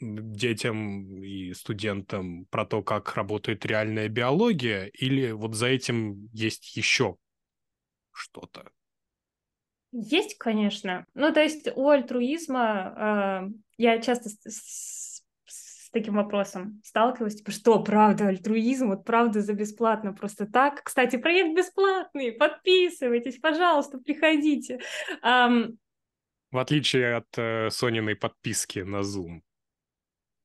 детям 0.00 1.22
и 1.22 1.54
студентам 1.54 2.46
про 2.46 2.66
то, 2.66 2.82
как 2.82 3.14
работает 3.14 3.64
реальная 3.64 4.08
биология, 4.08 4.86
или 4.86 5.30
вот 5.30 5.54
за 5.54 5.68
этим 5.68 6.28
есть 6.32 6.76
еще 6.76 7.16
что-то? 8.10 8.70
Есть, 9.92 10.38
конечно. 10.38 11.06
Ну, 11.14 11.32
то 11.32 11.42
есть 11.42 11.68
у 11.76 11.88
альтруизма 11.88 12.94
э, 12.96 13.50
я 13.76 14.00
часто 14.00 14.30
таким 15.92 16.14
вопросом? 16.14 16.80
Сталкивалась? 16.84 17.36
Типа, 17.36 17.50
что, 17.50 17.82
правда, 17.82 18.28
альтруизм? 18.28 18.88
Вот 18.88 19.04
правда 19.04 19.40
за 19.40 19.52
бесплатно, 19.54 20.12
просто 20.12 20.46
так? 20.46 20.82
Кстати, 20.82 21.16
проект 21.16 21.56
бесплатный, 21.56 22.32
подписывайтесь, 22.32 23.38
пожалуйста, 23.38 23.98
приходите. 23.98 24.80
Um, 25.24 25.76
В 26.50 26.58
отличие 26.58 27.16
от 27.16 27.28
э, 27.36 27.70
Сониной 27.70 28.16
подписки 28.16 28.80
на 28.80 29.00
Zoom. 29.00 29.40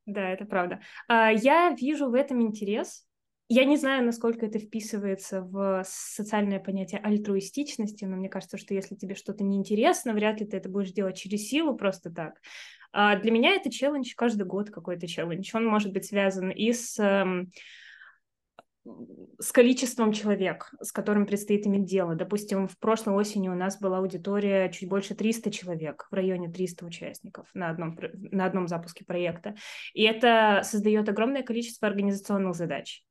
Да, 0.05 0.29
это 0.29 0.45
правда. 0.45 0.81
Uh, 1.11 1.35
я 1.35 1.75
вижу 1.77 2.09
в 2.09 2.13
этом 2.13 2.41
интерес, 2.41 3.07
я 3.49 3.63
не 3.63 3.77
знаю, 3.77 4.03
насколько 4.05 4.45
это 4.45 4.59
вписывается 4.59 5.41
в 5.41 5.81
социальное 5.85 6.59
понятие 6.59 6.99
альтруистичности, 6.99 8.03
но 8.03 8.17
мне 8.17 8.27
кажется, 8.27 8.57
что 8.57 8.73
если 8.73 8.95
тебе 8.95 9.15
что-то 9.15 9.45
неинтересно, 9.45 10.11
вряд 10.13 10.41
ли 10.41 10.45
ты 10.45 10.57
это 10.57 10.67
будешь 10.67 10.91
делать 10.91 11.17
через 11.17 11.47
силу 11.47 11.73
просто 11.77 12.11
так. 12.11 12.41
А 12.91 13.15
для 13.17 13.31
меня 13.31 13.51
это 13.51 13.71
челлендж 13.71 14.13
каждый 14.15 14.45
год 14.45 14.69
какой-то 14.69 15.07
челлендж. 15.07 15.49
Он 15.53 15.65
может 15.65 15.93
быть 15.93 16.05
связан 16.05 16.49
и 16.49 16.71
с 16.71 16.97
эм, 16.99 17.51
с 19.39 19.51
количеством 19.51 20.13
человек, 20.13 20.71
с 20.81 20.91
которым 20.91 21.25
предстоит 21.25 21.67
иметь 21.67 21.85
дело. 21.85 22.15
Допустим, 22.15 22.67
в 22.67 22.77
прошлой 22.79 23.15
осени 23.15 23.49
у 23.49 23.55
нас 23.55 23.79
была 23.79 23.97
аудитория 23.97 24.71
чуть 24.71 24.87
больше 24.87 25.13
300 25.13 25.51
человек, 25.51 26.07
в 26.09 26.13
районе 26.13 26.49
300 26.49 26.85
участников 26.85 27.49
на 27.53 27.69
одном, 27.69 27.97
на 28.13 28.45
одном 28.45 28.67
запуске 28.67 29.03
проекта. 29.03 29.55
И 29.93 30.03
это 30.03 30.61
создает 30.63 31.09
огромное 31.09 31.43
количество 31.43 31.87
организационных 31.87 32.55
задач 32.55 33.03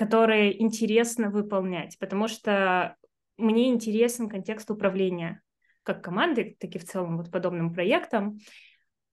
которые 0.00 0.62
интересно 0.62 1.28
выполнять, 1.28 1.98
потому 1.98 2.26
что 2.26 2.96
мне 3.36 3.68
интересен 3.68 4.30
контекст 4.30 4.70
управления 4.70 5.42
как 5.82 6.02
командой, 6.02 6.56
так 6.58 6.74
и 6.74 6.78
в 6.78 6.86
целом 6.86 7.18
вот 7.18 7.30
подобным 7.30 7.74
проектом. 7.74 8.38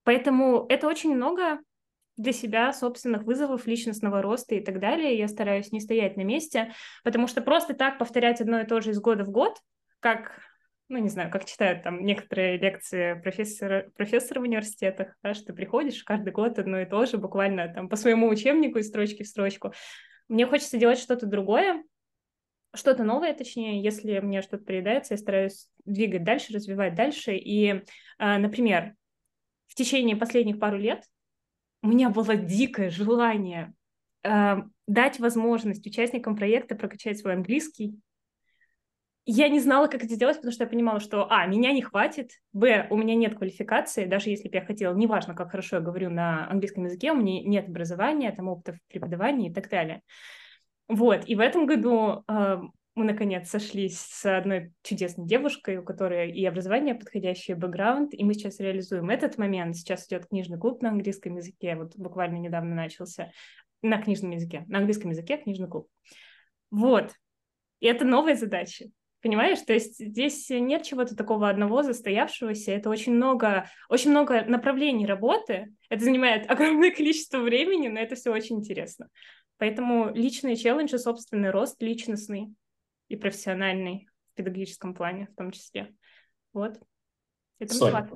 Поэтому 0.07 0.65
это 0.69 0.87
очень 0.87 1.13
много 1.13 1.59
для 2.15 2.31
себя 2.31 2.71
собственных 2.71 3.23
вызовов, 3.23 3.67
личностного 3.67 4.21
роста 4.21 4.55
и 4.55 4.61
так 4.61 4.79
далее. 4.79 5.17
Я 5.17 5.27
стараюсь 5.27 5.73
не 5.73 5.81
стоять 5.81 6.15
на 6.15 6.21
месте, 6.21 6.71
потому 7.03 7.27
что 7.27 7.41
просто 7.41 7.73
так 7.73 7.97
повторять 7.97 8.39
одно 8.39 8.61
и 8.61 8.65
то 8.65 8.79
же 8.79 8.91
из 8.91 9.01
года 9.01 9.25
в 9.25 9.31
год, 9.31 9.57
как 9.99 10.39
ну, 10.87 10.99
не 10.99 11.09
знаю, 11.09 11.29
как 11.29 11.43
читают 11.43 11.83
там 11.83 12.05
некоторые 12.05 12.57
лекции 12.57 13.19
профессора, 13.21 13.91
профессора 13.97 14.39
в 14.39 14.43
университетах, 14.43 15.13
да, 15.23 15.33
что 15.33 15.47
ты 15.47 15.53
приходишь 15.53 16.01
каждый 16.05 16.31
год 16.31 16.57
одно 16.57 16.79
и 16.79 16.85
то 16.85 17.05
же, 17.05 17.17
буквально 17.17 17.67
там 17.67 17.89
по 17.89 17.97
своему 17.97 18.29
учебнику 18.29 18.77
из 18.77 18.87
строчки 18.87 19.23
в 19.23 19.27
строчку. 19.27 19.73
Мне 20.29 20.45
хочется 20.45 20.77
делать 20.77 20.99
что-то 20.99 21.25
другое, 21.25 21.83
что-то 22.73 23.03
новое, 23.03 23.33
точнее, 23.33 23.83
если 23.83 24.19
мне 24.19 24.41
что-то 24.41 24.63
приедается, 24.63 25.15
я 25.15 25.17
стараюсь 25.17 25.67
двигать 25.83 26.23
дальше, 26.23 26.53
развивать 26.53 26.95
дальше. 26.95 27.35
И, 27.35 27.83
а, 28.17 28.37
например, 28.37 28.93
течение 29.77 30.15
последних 30.15 30.59
пару 30.59 30.77
лет 30.77 31.03
у 31.83 31.87
меня 31.87 32.09
было 32.09 32.35
дикое 32.35 32.89
желание 32.89 33.73
а, 34.23 34.63
дать 34.87 35.19
возможность 35.19 35.85
участникам 35.85 36.35
проекта 36.35 36.75
прокачать 36.75 37.19
свой 37.19 37.33
английский, 37.33 37.99
я 39.29 39.49
не 39.49 39.59
знала, 39.59 39.87
как 39.87 40.05
это 40.05 40.15
сделать, 40.15 40.37
потому 40.37 40.53
что 40.53 40.63
я 40.63 40.69
понимала, 40.69 41.01
что, 41.01 41.27
а, 41.29 41.45
меня 41.47 41.73
не 41.73 41.81
хватит, 41.81 42.31
б, 42.53 42.87
у 42.89 42.95
меня 42.95 43.13
нет 43.13 43.35
квалификации, 43.35 44.05
даже 44.05 44.29
если 44.29 44.47
бы 44.47 44.55
я 44.55 44.63
хотела, 44.63 44.95
неважно, 44.95 45.35
как 45.35 45.51
хорошо 45.51 45.75
я 45.75 45.81
говорю 45.81 46.09
на 46.09 46.49
английском 46.49 46.85
языке, 46.85 47.11
у 47.11 47.17
меня 47.17 47.43
нет 47.43 47.67
образования, 47.67 48.31
там, 48.31 48.47
опыта 48.47 48.73
в 48.73 48.79
преподавании 48.87 49.49
и 49.51 49.53
так 49.53 49.69
далее. 49.69 50.01
Вот, 50.87 51.27
и 51.27 51.35
в 51.35 51.41
этом 51.41 51.65
году 51.65 52.23
э, 52.25 52.57
мы, 52.97 53.05
наконец, 53.05 53.49
сошлись 53.49 53.99
с 53.99 54.25
одной 54.25 54.73
чудесной 54.81 55.27
девушкой, 55.27 55.77
у 55.77 55.83
которой 55.83 56.31
и 56.31 56.45
образование 56.45 56.95
подходящее, 56.95 57.55
и 57.55 57.59
бэкграунд, 57.59 58.13
и 58.13 58.23
мы 58.23 58.33
сейчас 58.33 58.59
реализуем 58.59 59.09
этот 59.09 59.37
момент. 59.37 59.75
Сейчас 59.75 60.07
идет 60.07 60.25
книжный 60.27 60.57
клуб 60.57 60.81
на 60.81 60.89
английском 60.89 61.35
языке, 61.35 61.75
вот 61.75 61.95
буквально 61.95 62.37
недавно 62.37 62.75
начался, 62.75 63.31
на 63.83 64.01
книжном 64.01 64.31
языке, 64.31 64.65
на 64.67 64.79
английском 64.79 65.11
языке 65.11 65.37
книжный 65.37 65.67
клуб. 65.67 65.87
Вот, 66.71 67.13
и 67.79 67.85
это 67.85 68.03
новые 68.03 68.35
задачи. 68.35 68.91
Понимаешь, 69.21 69.59
то 69.61 69.73
есть 69.73 69.97
здесь 69.99 70.49
нет 70.49 70.83
чего-то 70.83 71.15
такого 71.15 71.49
одного 71.49 71.83
застоявшегося, 71.83 72.71
это 72.71 72.89
очень 72.89 73.13
много, 73.13 73.69
очень 73.89 74.11
много 74.11 74.43
направлений 74.45 75.05
работы, 75.05 75.73
это 75.89 76.03
занимает 76.03 76.45
огромное 76.49 76.91
количество 76.91 77.39
времени, 77.39 77.87
но 77.87 77.99
это 77.99 78.15
все 78.15 78.31
очень 78.31 78.57
интересно. 78.57 79.07
Поэтому 79.57 80.11
личные 80.13 80.55
челленджи, 80.55 80.97
собственный 80.97 81.49
рост 81.49 81.81
личностный 81.81 82.53
и 83.07 83.15
профессиональный 83.15 84.07
в 84.31 84.35
педагогическом 84.35 84.93
плане 84.93 85.27
в 85.31 85.35
том 85.35 85.51
числе. 85.51 85.95
Вот. 86.53 86.79
Это 87.59 87.73
Соня, 87.73 88.11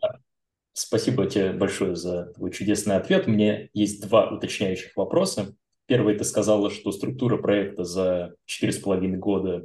спасибо 0.73 1.27
тебе 1.27 1.53
большое 1.53 1.95
за 1.95 2.33
твой 2.33 2.51
чудесный 2.51 2.95
ответ. 2.95 3.27
У 3.27 3.31
меня 3.31 3.67
есть 3.73 4.07
два 4.07 4.29
уточняющих 4.29 4.95
вопроса. 4.95 5.55
Первый, 5.87 6.17
ты 6.17 6.23
сказала, 6.23 6.69
что 6.69 6.91
структура 6.91 7.37
проекта 7.37 7.83
за 7.83 8.35
четыре 8.45 8.71
с 8.71 8.79
половиной 8.79 9.17
года 9.17 9.63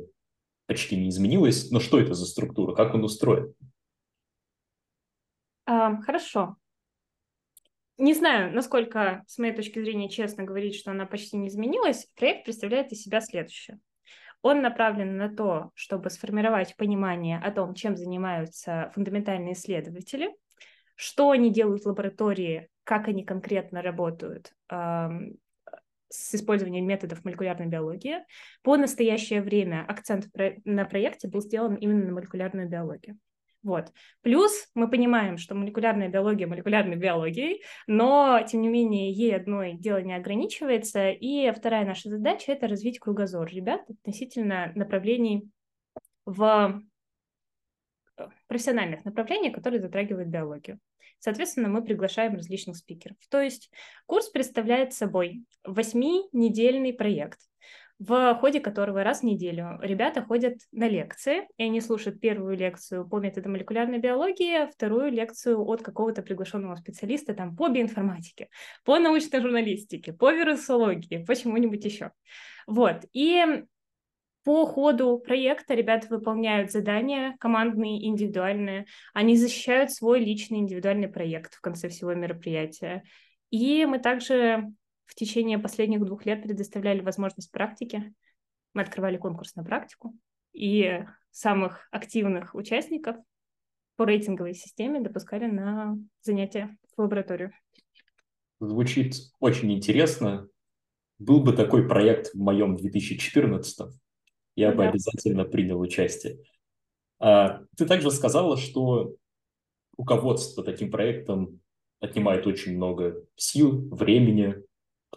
почти 0.67 0.97
не 0.97 1.11
изменилось. 1.11 1.71
Но 1.71 1.81
что 1.81 2.01
это 2.01 2.15
за 2.15 2.27
структура? 2.27 2.75
Как 2.75 2.95
он 2.95 3.05
устроен? 3.05 3.55
А, 5.67 6.01
хорошо. 6.03 6.57
Не 7.99 8.13
знаю, 8.13 8.53
насколько, 8.55 9.25
с 9.27 9.39
моей 9.39 9.55
точки 9.55 9.81
зрения, 9.81 10.11
честно 10.11 10.45
говорить, 10.45 10.75
что 10.75 10.91
она 10.91 11.07
почти 11.07 11.37
не 11.37 11.49
изменилась. 11.49 12.09
Проект 12.15 12.45
представляет 12.45 12.93
из 12.93 13.03
себя 13.03 13.21
следующее. 13.21 13.79
Он 14.49 14.63
направлен 14.63 15.17
на 15.17 15.29
то, 15.29 15.73
чтобы 15.75 16.09
сформировать 16.09 16.77
понимание 16.77 17.41
о 17.41 17.51
том, 17.51 17.75
чем 17.75 17.97
занимаются 17.97 18.93
фундаментальные 18.95 19.55
исследователи, 19.55 20.31
что 20.95 21.33
они 21.33 21.53
делают 21.53 21.83
в 21.83 21.87
лаборатории, 21.87 22.69
как 22.85 23.09
они 23.09 23.25
конкретно 23.25 23.83
работают, 23.83 24.53
с 24.71 26.33
использованием 26.33 26.87
методов 26.87 27.25
молекулярной 27.25 27.67
биологии. 27.67 28.19
По 28.63 28.77
настоящее 28.77 29.43
время 29.43 29.85
акцент 29.89 30.29
на 30.65 30.85
проекте 30.85 31.27
был 31.27 31.41
сделан 31.41 31.75
именно 31.75 32.05
на 32.05 32.13
молекулярную 32.13 32.69
биологию. 32.69 33.19
Вот. 33.67 33.93
Плюс 34.23 34.69
мы 34.77 34.89
понимаем, 34.89 35.39
что 35.39 35.57
молекулярная 35.57 36.09
биология 36.09 36.47
молекулярной 36.47 36.95
биологией, 36.95 37.65
но, 37.89 38.41
тем 38.47 38.61
не 38.61 38.69
менее, 38.69 39.11
ей 39.11 39.35
одной 39.35 39.73
дело 39.73 40.01
не 40.01 40.15
ограничивается. 40.15 41.11
И 41.11 41.51
вторая 41.51 41.85
наша 41.85 42.09
задача– 42.09 42.53
это 42.53 42.69
развить 42.69 43.01
кругозор 43.01 43.49
ребят 43.49 43.81
относительно 43.91 44.71
направлений 44.77 45.51
в 46.25 46.81
э, 48.17 48.29
профессиональных 48.47 49.05
направлениях, 49.05 49.57
которые 49.57 49.81
затрагивают 49.81 50.29
биологию. 50.29 50.79
Соответственно, 51.19 51.69
мы 51.69 51.83
приглашаем 51.83 52.37
различных 52.37 52.77
спикеров. 52.77 53.17
То 53.31 53.41
есть 53.41 53.73
курс 54.07 54.29
представляет 54.29 54.93
собой 54.93 55.43
восьминедельный 55.65 56.93
проект, 56.93 57.41
в 57.99 58.35
ходе 58.35 58.61
которого 58.61 59.03
раз 59.03 59.21
в 59.21 59.25
неделю 59.25 59.79
ребята 59.81 60.23
ходят 60.23 60.59
на 60.71 60.87
лекции, 60.89 61.49
и 61.57 61.65
они 61.65 61.81
слушают 61.81 62.21
первую 62.21 62.57
лекцию 62.57 63.09
по 63.09 63.19
методу 63.19 63.49
молекулярной 63.49 63.99
биологии, 63.99 64.71
вторую 64.71 65.11
лекцию 65.11 65.65
от 65.65 65.83
какого-то 65.83 66.23
приглашенного 66.23 66.77
специалиста 66.77 67.33
там, 67.33 67.57
по 67.57 67.69
биоинформатике, 67.69 68.49
по 68.85 68.99
научной 68.99 69.41
журналистике, 69.41 70.13
по 70.13 70.31
вирусологии, 70.31 71.25
по 71.25 71.35
чему-нибудь 71.35 71.85
еще. 71.85 72.13
Вот. 72.67 73.05
И 73.13 73.65
по 74.45 74.67
ходу 74.67 75.19
проекта 75.19 75.75
ребята 75.75 76.07
выполняют 76.09 76.71
задания 76.71 77.37
командные, 77.41 78.07
индивидуальные. 78.07 78.87
Они 79.13 79.37
защищают 79.37 79.91
свой 79.91 80.21
личный 80.21 80.59
индивидуальный 80.59 81.09
проект 81.09 81.55
в 81.55 81.61
конце 81.61 81.89
всего 81.89 82.15
мероприятия. 82.15 83.03
И 83.51 83.87
мы 83.87 83.99
также 83.99 84.67
в 85.07 85.15
течение 85.15 85.59
последних 85.59 86.05
двух 86.05 86.27
лет 86.27 86.43
предоставляли 86.43 87.01
возможность 87.01 87.51
практики. 87.51 88.15
Мы 88.75 88.83
открывали 88.83 89.17
конкурс 89.17 89.55
на 89.55 89.65
практику. 89.65 90.15
И 90.53 91.05
самых 91.31 91.89
активных 91.91 92.55
участников 92.55 93.17
по 93.97 94.05
рейтинговой 94.05 94.55
системе 94.55 95.01
допускали 95.01 95.47
на 95.47 95.97
занятия 96.23 96.77
в 96.97 97.01
лабораторию. 97.01 97.53
Звучит 98.61 99.15
очень 99.41 99.73
интересно. 99.73 100.49
Был 101.19 101.43
бы 101.43 101.53
такой 101.53 101.89
проект 101.89 102.35
в 102.35 102.39
моем 102.39 102.77
2014 102.77 103.97
я 104.57 104.73
бы 104.73 104.87
обязательно 104.87 105.45
принял 105.45 105.79
участие. 105.79 106.39
А, 107.19 107.63
ты 107.77 107.87
также 107.87 108.11
сказала, 108.11 108.57
что 108.57 109.15
руководство 109.97 110.65
таким 110.65 110.91
проектом 110.91 111.61
отнимает 112.01 112.47
очень 112.47 112.77
много 112.77 113.23
сил, 113.37 113.89
времени, 113.91 114.57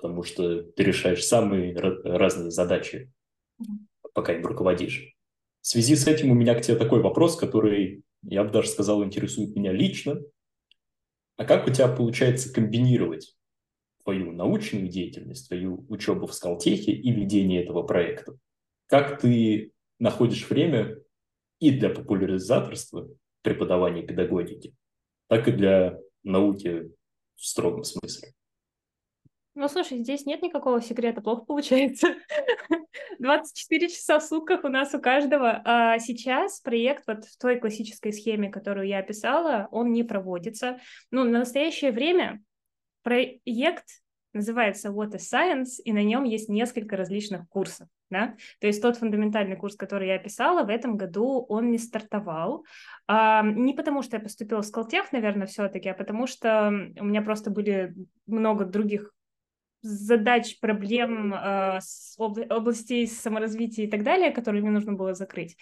потому 0.01 0.23
что 0.23 0.63
ты 0.63 0.83
решаешь 0.83 1.25
самые 1.25 1.75
разные 1.75 2.51
задачи, 2.51 3.11
пока 4.13 4.33
им 4.33 4.45
руководишь. 4.45 5.15
В 5.61 5.67
связи 5.67 5.95
с 5.95 6.07
этим 6.07 6.31
у 6.31 6.35
меня 6.35 6.55
к 6.55 6.61
тебе 6.61 6.77
такой 6.77 7.01
вопрос, 7.01 7.35
который, 7.35 8.03
я 8.23 8.43
бы 8.43 8.51
даже 8.51 8.69
сказал, 8.69 9.03
интересует 9.03 9.55
меня 9.55 9.71
лично. 9.71 10.21
А 11.37 11.45
как 11.45 11.67
у 11.67 11.71
тебя 11.71 11.87
получается 11.87 12.53
комбинировать 12.53 13.35
твою 14.03 14.31
научную 14.31 14.87
деятельность, 14.87 15.47
твою 15.47 15.85
учебу 15.89 16.27
в 16.27 16.33
Скалтехе 16.33 16.91
и 16.91 17.11
ведение 17.11 17.63
этого 17.63 17.83
проекта? 17.83 18.37
как 18.89 19.21
ты 19.21 19.71
находишь 19.99 20.49
время 20.49 20.97
и 21.59 21.71
для 21.71 21.89
популяризаторства 21.89 23.07
преподавания 23.43 24.01
педагогики, 24.01 24.75
так 25.27 25.47
и 25.47 25.51
для 25.51 25.99
науки 26.23 26.91
в 27.35 27.45
строгом 27.45 27.83
смысле? 27.83 28.33
Ну, 29.59 29.67
слушай, 29.67 29.97
здесь 29.97 30.25
нет 30.25 30.41
никакого 30.41 30.81
секрета, 30.81 31.19
плохо 31.19 31.43
получается. 31.43 32.15
24 33.19 33.89
часа 33.89 34.17
в 34.17 34.23
сутках 34.23 34.63
у 34.63 34.69
нас 34.69 34.95
у 34.95 35.01
каждого. 35.01 35.61
А 35.65 35.99
сейчас 35.99 36.61
проект 36.61 37.03
вот 37.07 37.25
в 37.25 37.37
той 37.37 37.59
классической 37.59 38.13
схеме, 38.13 38.49
которую 38.49 38.87
я 38.87 38.99
описала, 38.99 39.67
он 39.71 39.91
не 39.91 40.03
проводится. 40.03 40.79
Ну, 41.11 41.25
на 41.25 41.39
настоящее 41.39 41.91
время 41.91 42.41
проект 43.03 43.83
называется 44.31 44.91
What 44.91 45.11
is 45.11 45.23
Science, 45.29 45.81
и 45.83 45.91
на 45.91 46.03
нем 46.03 46.23
есть 46.23 46.47
несколько 46.47 46.95
различных 46.95 47.45
курсов. 47.49 47.89
Да? 48.09 48.37
То 48.61 48.67
есть 48.67 48.81
тот 48.81 48.95
фундаментальный 48.95 49.57
курс, 49.57 49.75
который 49.75 50.07
я 50.07 50.15
описала, 50.15 50.63
в 50.63 50.69
этом 50.69 50.95
году 50.95 51.45
он 51.49 51.69
не 51.69 51.79
стартовал. 51.79 52.63
А, 53.07 53.43
не 53.43 53.73
потому, 53.73 54.03
что 54.03 54.15
я 54.15 54.23
поступила 54.23 54.61
в 54.61 54.65
Скалтех, 54.65 55.11
наверное, 55.11 55.47
все-таки, 55.47 55.89
а 55.89 55.93
потому 55.93 56.27
что 56.27 56.69
у 56.97 57.03
меня 57.03 57.21
просто 57.21 57.51
были 57.51 57.93
много 58.25 58.63
других 58.63 59.11
задач, 59.81 60.59
проблем, 60.59 61.33
э, 61.33 61.79
с 61.81 62.17
обла- 62.19 62.47
областей 62.47 63.07
саморазвития 63.07 63.85
и 63.85 63.89
так 63.89 64.03
далее, 64.03 64.31
которые 64.31 64.61
мне 64.61 64.71
нужно 64.71 64.93
было 64.93 65.13
закрыть. 65.13 65.57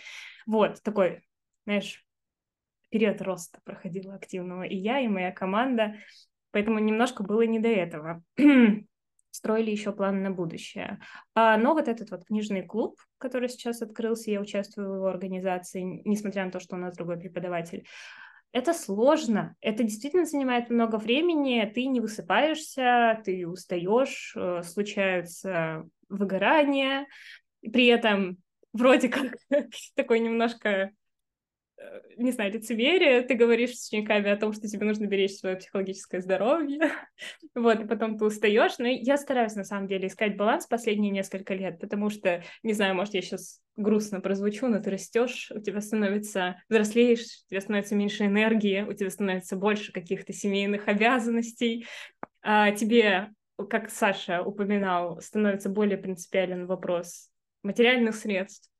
Вот, 0.46 0.82
такой, 0.82 1.22
знаешь, 1.66 2.06
период 2.90 3.22
роста 3.22 3.60
проходила 3.64 4.16
активного 4.16 4.64
и 4.64 4.76
я, 4.76 5.00
и 5.00 5.08
моя 5.08 5.32
команда, 5.32 5.96
поэтому 6.52 6.80
немножко 6.80 7.24
было 7.24 7.42
не 7.42 7.60
до 7.60 7.70
этого. 7.70 8.24
Строили 9.32 9.70
еще 9.70 9.92
планы 9.92 10.22
на 10.22 10.32
будущее. 10.32 11.00
А, 11.36 11.58
но 11.58 11.74
вот 11.74 11.88
этот 11.88 12.10
вот 12.10 12.26
книжный 12.26 12.64
клуб, 12.64 13.00
который 13.18 13.50
сейчас 13.50 13.82
открылся, 13.82 14.32
я 14.32 14.42
участвую 14.42 14.90
в 14.90 14.96
его 14.96 15.08
организации, 15.08 16.02
несмотря 16.06 16.46
на 16.46 16.52
то, 16.52 16.60
что 16.60 16.76
у 16.76 16.80
нас 16.80 16.96
другой 16.96 17.20
преподаватель, 17.20 17.86
это 18.58 18.74
сложно, 18.74 19.56
это 19.62 19.84
действительно 19.84 20.26
занимает 20.26 20.72
много 20.72 20.96
времени, 20.96 21.72
ты 21.74 21.86
не 21.86 22.02
высыпаешься, 22.02 23.22
ты 23.24 23.48
устаешь, 23.48 24.34
э, 24.36 24.64
случаются 24.64 25.88
выгорания, 26.10 27.06
при 27.62 27.86
этом 27.86 28.38
вроде 28.74 29.10
как 29.10 29.36
такой 29.96 30.20
немножко 30.20 30.92
не 32.18 32.32
знаю, 32.32 32.52
лицемерие, 32.52 33.22
ты 33.22 33.36
говоришь 33.36 33.78
с 33.78 33.88
учениками 33.88 34.30
о 34.30 34.38
том, 34.38 34.52
что 34.52 34.68
тебе 34.68 34.86
нужно 34.86 35.06
беречь 35.06 35.36
свое 35.36 35.58
психологическое 35.58 36.22
здоровье, 36.22 36.92
вот, 37.56 37.80
и 37.80 37.88
потом 37.88 38.18
ты 38.18 38.26
устаешь, 38.26 38.78
но 38.80 38.88
я 38.88 39.18
стараюсь, 39.18 39.56
на 39.56 39.64
самом 39.64 39.88
деле, 39.88 40.08
искать 40.08 40.36
баланс 40.36 40.66
последние 40.66 41.12
несколько 41.12 41.54
лет, 41.54 41.80
потому 41.80 42.10
что, 42.10 42.44
не 42.64 42.74
знаю, 42.74 42.96
может, 42.96 43.14
я 43.14 43.22
сейчас 43.22 43.62
грустно 43.76 44.22
прозвучу, 44.22 44.68
но 44.68 44.80
ты 44.80 44.90
растешь, 44.90 45.52
у 45.54 45.60
тебя 45.60 45.82
становится, 45.82 46.62
взрослеешь, 46.68 47.44
у 47.46 47.50
тебя 47.50 47.62
становится 47.62 47.96
меньше 47.96 48.26
энергии, 48.26 48.82
у 48.82 48.94
тебя 48.94 49.12
становится 49.12 49.56
больше 49.56 49.92
каких-то 49.92 50.34
семейных 50.34 50.88
обязанностей, 50.88 51.86
а 52.42 52.72
тебе, 52.72 53.30
как 53.70 53.92
Саша 53.92 54.42
упоминал, 54.42 55.22
становится 55.22 55.70
более 55.70 55.98
принципиален 55.98 56.66
вопрос 56.66 57.30
материальных 57.62 58.16
средств, 58.16 58.72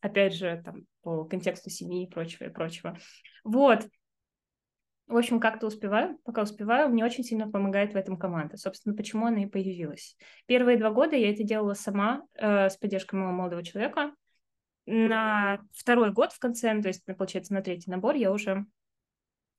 опять 0.00 0.34
же, 0.34 0.62
там, 0.64 0.82
по 1.02 1.24
контексту 1.24 1.70
семьи 1.70 2.06
и 2.06 2.10
прочего, 2.10 2.44
и 2.44 2.50
прочего. 2.50 2.96
Вот. 3.44 3.86
В 5.06 5.16
общем, 5.16 5.40
как-то 5.40 5.66
успеваю, 5.66 6.18
пока 6.24 6.42
успеваю, 6.42 6.90
мне 6.90 7.02
очень 7.02 7.24
сильно 7.24 7.50
помогает 7.50 7.94
в 7.94 7.96
этом 7.96 8.18
команда. 8.18 8.58
Собственно, 8.58 8.94
почему 8.94 9.26
она 9.26 9.44
и 9.44 9.46
появилась. 9.46 10.16
Первые 10.46 10.76
два 10.76 10.90
года 10.90 11.16
я 11.16 11.30
это 11.30 11.44
делала 11.44 11.72
сама 11.72 12.26
э, 12.34 12.68
с 12.68 12.76
поддержкой 12.76 13.16
моего 13.16 13.32
молодого 13.32 13.64
человека. 13.64 14.12
На 14.84 15.60
второй 15.74 16.12
год 16.12 16.32
в 16.32 16.38
конце, 16.38 16.78
то 16.80 16.88
есть, 16.88 17.04
получается, 17.16 17.54
на 17.54 17.62
третий 17.62 17.90
набор 17.90 18.16
я 18.16 18.30
уже 18.30 18.66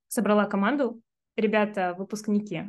собрала 0.08 0.46
команду. 0.46 1.02
Ребята, 1.36 1.96
выпускники, 1.98 2.66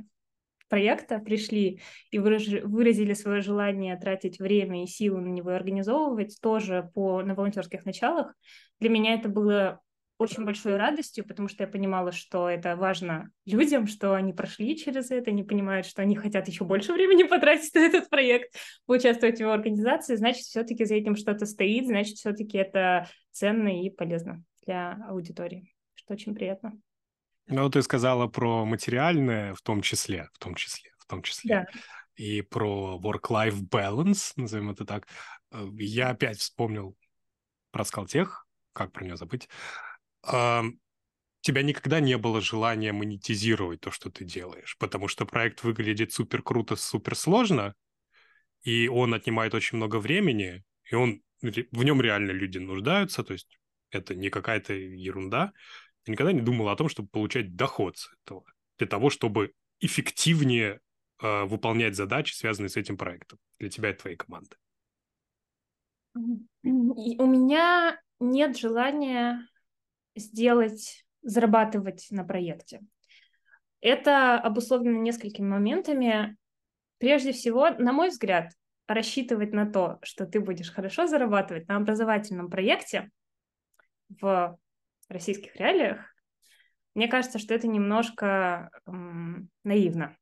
проекта 0.70 1.18
пришли 1.18 1.82
и 2.10 2.18
выразили 2.18 3.12
свое 3.12 3.42
желание 3.42 3.98
тратить 3.98 4.38
время 4.38 4.84
и 4.84 4.86
силы 4.86 5.20
на 5.20 5.28
него 5.28 5.50
и 5.50 5.54
организовывать 5.54 6.38
тоже 6.40 6.90
по, 6.94 7.22
на 7.22 7.34
волонтерских 7.34 7.84
началах, 7.84 8.34
для 8.78 8.88
меня 8.88 9.14
это 9.14 9.28
было 9.28 9.80
очень 10.16 10.44
большой 10.44 10.76
радостью, 10.76 11.26
потому 11.26 11.48
что 11.48 11.64
я 11.64 11.68
понимала, 11.68 12.12
что 12.12 12.48
это 12.48 12.76
важно 12.76 13.30
людям, 13.46 13.86
что 13.86 14.14
они 14.14 14.32
прошли 14.32 14.76
через 14.76 15.10
это, 15.10 15.30
они 15.30 15.42
понимают, 15.42 15.86
что 15.86 16.02
они 16.02 16.14
хотят 16.14 16.46
еще 16.46 16.64
больше 16.64 16.92
времени 16.92 17.22
потратить 17.28 17.74
на 17.74 17.80
этот 17.80 18.08
проект, 18.08 18.54
поучаствовать 18.86 19.38
в 19.38 19.40
его 19.40 19.52
организации, 19.52 20.16
значит, 20.16 20.42
все-таки 20.42 20.84
за 20.84 20.94
этим 20.94 21.16
что-то 21.16 21.46
стоит, 21.46 21.86
значит, 21.86 22.16
все-таки 22.16 22.58
это 22.58 23.08
ценно 23.32 23.82
и 23.82 23.90
полезно 23.90 24.42
для 24.66 24.98
аудитории, 25.08 25.74
что 25.94 26.12
очень 26.12 26.34
приятно. 26.34 26.78
Ну, 27.50 27.68
ты 27.68 27.82
сказала 27.82 28.26
про 28.26 28.64
материальное 28.64 29.54
в 29.54 29.60
том 29.62 29.82
числе, 29.82 30.28
в 30.32 30.38
том 30.38 30.54
числе, 30.54 30.90
в 30.98 31.06
том 31.06 31.22
числе. 31.22 31.48
Да. 31.48 31.66
И 32.14 32.42
про 32.42 33.00
work-life 33.02 33.68
balance, 33.68 34.32
назовем 34.36 34.70
это 34.70 34.84
так. 34.84 35.06
Э, 35.52 35.66
я 35.78 36.10
опять 36.10 36.38
вспомнил 36.38 36.96
про 37.70 37.84
Скалтех, 37.84 38.46
как 38.72 38.92
про 38.92 39.04
нее 39.04 39.16
забыть. 39.16 39.48
А, 40.22 40.64
тебя 41.40 41.62
никогда 41.62 42.00
не 42.00 42.16
было 42.18 42.40
желания 42.40 42.92
монетизировать 42.92 43.80
то, 43.80 43.90
что 43.90 44.10
ты 44.10 44.24
делаешь, 44.24 44.76
потому 44.78 45.08
что 45.08 45.26
проект 45.26 45.62
выглядит 45.62 46.12
супер 46.12 46.42
круто, 46.42 46.76
супер 46.76 47.14
сложно, 47.16 47.74
и 48.62 48.88
он 48.88 49.14
отнимает 49.14 49.54
очень 49.54 49.76
много 49.76 49.96
времени, 49.96 50.62
и 50.84 50.94
он 50.94 51.22
в 51.40 51.84
нем 51.84 52.00
реально 52.02 52.32
люди 52.32 52.58
нуждаются, 52.58 53.24
то 53.24 53.32
есть 53.32 53.58
это 53.90 54.14
не 54.14 54.28
какая-то 54.28 54.74
ерунда. 54.74 55.52
Я 56.06 56.12
никогда 56.12 56.32
не 56.32 56.40
думал 56.40 56.68
о 56.68 56.76
том, 56.76 56.88
чтобы 56.88 57.08
получать 57.08 57.56
доход 57.56 57.98
с 57.98 58.10
этого, 58.22 58.44
для 58.78 58.86
того, 58.86 59.10
чтобы 59.10 59.52
эффективнее 59.80 60.80
э, 61.22 61.44
выполнять 61.44 61.96
задачи, 61.96 62.34
связанные 62.34 62.70
с 62.70 62.76
этим 62.76 62.96
проектом, 62.96 63.38
для 63.58 63.68
тебя 63.68 63.90
и 63.90 63.94
твоей 63.94 64.16
команды. 64.16 64.56
У 66.14 67.26
меня 67.26 68.00
нет 68.18 68.56
желания 68.58 69.46
сделать, 70.16 71.04
зарабатывать 71.22 72.08
на 72.10 72.24
проекте. 72.24 72.80
Это 73.80 74.38
обусловлено 74.38 74.98
несколькими 75.00 75.48
моментами. 75.48 76.36
Прежде 76.98 77.32
всего, 77.32 77.70
на 77.70 77.92
мой 77.92 78.10
взгляд, 78.10 78.52
рассчитывать 78.86 79.52
на 79.52 79.70
то, 79.70 79.98
что 80.02 80.26
ты 80.26 80.40
будешь 80.40 80.72
хорошо 80.72 81.06
зарабатывать 81.06 81.68
на 81.68 81.76
образовательном 81.76 82.50
проекте 82.50 83.10
в 84.08 84.58
российских 85.10 85.56
реалиях, 85.56 85.98
мне 86.94 87.08
кажется, 87.08 87.38
что 87.38 87.54
это 87.54 87.68
немножко 87.68 88.70
м, 88.86 89.48
наивно. 89.64 90.16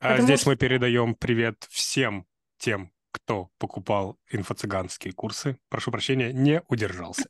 А 0.00 0.10
Потому 0.10 0.26
здесь 0.26 0.40
что... 0.40 0.50
мы 0.50 0.56
передаем 0.56 1.14
привет 1.14 1.66
всем 1.70 2.26
тем, 2.58 2.92
кто 3.10 3.50
покупал 3.58 4.18
инфо-цыганские 4.30 5.12
курсы. 5.12 5.58
Прошу 5.68 5.90
прощения, 5.90 6.32
не 6.32 6.62
удержался. 6.68 7.28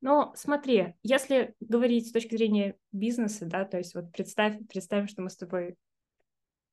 Но 0.00 0.32
смотри, 0.34 0.94
если 1.02 1.54
говорить 1.60 2.08
с 2.08 2.12
точки 2.12 2.36
зрения 2.36 2.76
бизнеса, 2.92 3.44
да, 3.44 3.64
то 3.64 3.76
есть 3.76 3.94
вот 3.94 4.12
представь, 4.12 4.56
представим, 4.68 5.08
что 5.08 5.22
мы 5.22 5.28
с 5.28 5.36
тобой 5.36 5.76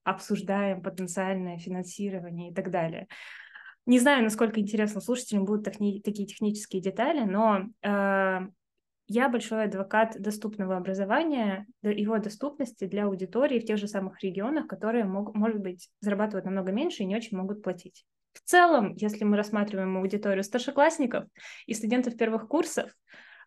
обсуждаем 0.03 0.81
потенциальное 0.81 1.57
финансирование 1.57 2.51
и 2.51 2.53
так 2.53 2.71
далее. 2.71 3.07
Не 3.87 3.99
знаю, 3.99 4.21
насколько 4.21 4.59
интересно 4.59 4.99
слушателям 4.99 5.45
будут 5.45 5.65
техни- 5.65 6.01
такие 6.01 6.27
технические 6.27 6.81
детали, 6.81 7.21
но 7.21 7.69
э, 7.81 8.47
я 9.07 9.29
большой 9.29 9.63
адвокат 9.63 10.19
доступного 10.19 10.75
образования, 10.75 11.65
его 11.81 12.17
доступности 12.17 12.85
для 12.85 13.05
аудитории 13.05 13.61
в 13.61 13.65
тех 13.65 13.77
же 13.77 13.87
самых 13.87 14.21
регионах, 14.21 14.67
которые, 14.67 15.05
могут, 15.05 15.35
может 15.35 15.61
быть, 15.61 15.89
зарабатывают 16.01 16.43
намного 16.43 16.73
меньше 16.73 17.03
и 17.03 17.05
не 17.05 17.15
очень 17.15 17.37
могут 17.37 17.63
платить. 17.63 18.05
В 18.33 18.41
целом, 18.41 18.93
если 18.97 19.23
мы 19.23 19.37
рассматриваем 19.37 19.95
аудиторию 19.95 20.43
старшеклассников 20.43 21.23
и 21.65 21.73
студентов 21.73 22.17
первых 22.17 22.49
курсов, 22.49 22.91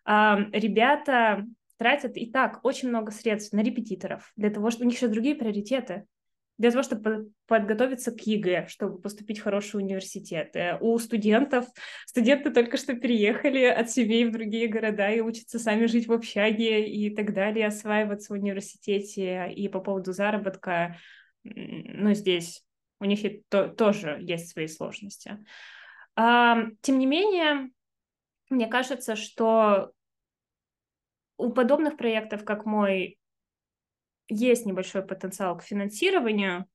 э, 0.07 0.37
ребята 0.53 1.45
тратят 1.77 2.17
и 2.17 2.31
так 2.31 2.65
очень 2.65 2.89
много 2.89 3.11
средств 3.11 3.53
на 3.53 3.61
репетиторов, 3.61 4.31
для 4.35 4.49
того, 4.49 4.71
что 4.71 4.83
у 4.83 4.87
них 4.87 4.95
еще 4.95 5.07
другие 5.07 5.35
приоритеты 5.35 6.07
для 6.61 6.69
того, 6.69 6.83
чтобы 6.83 7.31
подготовиться 7.47 8.11
к 8.11 8.21
ЕГЭ, 8.21 8.67
чтобы 8.67 9.01
поступить 9.01 9.39
в 9.39 9.43
хороший 9.43 9.77
университет. 9.77 10.55
Э, 10.55 10.77
у 10.79 10.97
студентов, 10.99 11.65
студенты 12.05 12.51
только 12.51 12.77
что 12.77 12.93
переехали 12.93 13.63
от 13.63 13.89
семей 13.89 14.25
в 14.25 14.31
другие 14.31 14.67
города 14.67 15.09
и 15.09 15.21
учатся 15.21 15.57
сами 15.57 15.87
жить 15.87 16.07
в 16.07 16.13
общаге 16.13 16.87
и 16.87 17.13
так 17.15 17.33
далее, 17.33 17.65
осваиваться 17.65 18.31
в 18.31 18.37
университете. 18.37 19.51
И 19.51 19.67
по 19.69 19.79
поводу 19.79 20.13
заработка, 20.13 20.97
ну, 21.43 22.13
здесь 22.13 22.63
у 22.99 23.05
них 23.05 23.25
и 23.25 23.43
то, 23.49 23.67
тоже 23.67 24.19
есть 24.21 24.49
свои 24.49 24.67
сложности. 24.67 25.43
А, 26.15 26.65
тем 26.81 26.99
не 26.99 27.07
менее, 27.07 27.71
мне 28.51 28.67
кажется, 28.67 29.15
что 29.15 29.93
у 31.37 31.49
подобных 31.49 31.97
проектов, 31.97 32.45
как 32.45 32.67
мой, 32.67 33.17
есть 34.27 34.65
небольшой 34.65 35.03
потенциал 35.03 35.57
к 35.57 35.63
финансированию, 35.63 36.65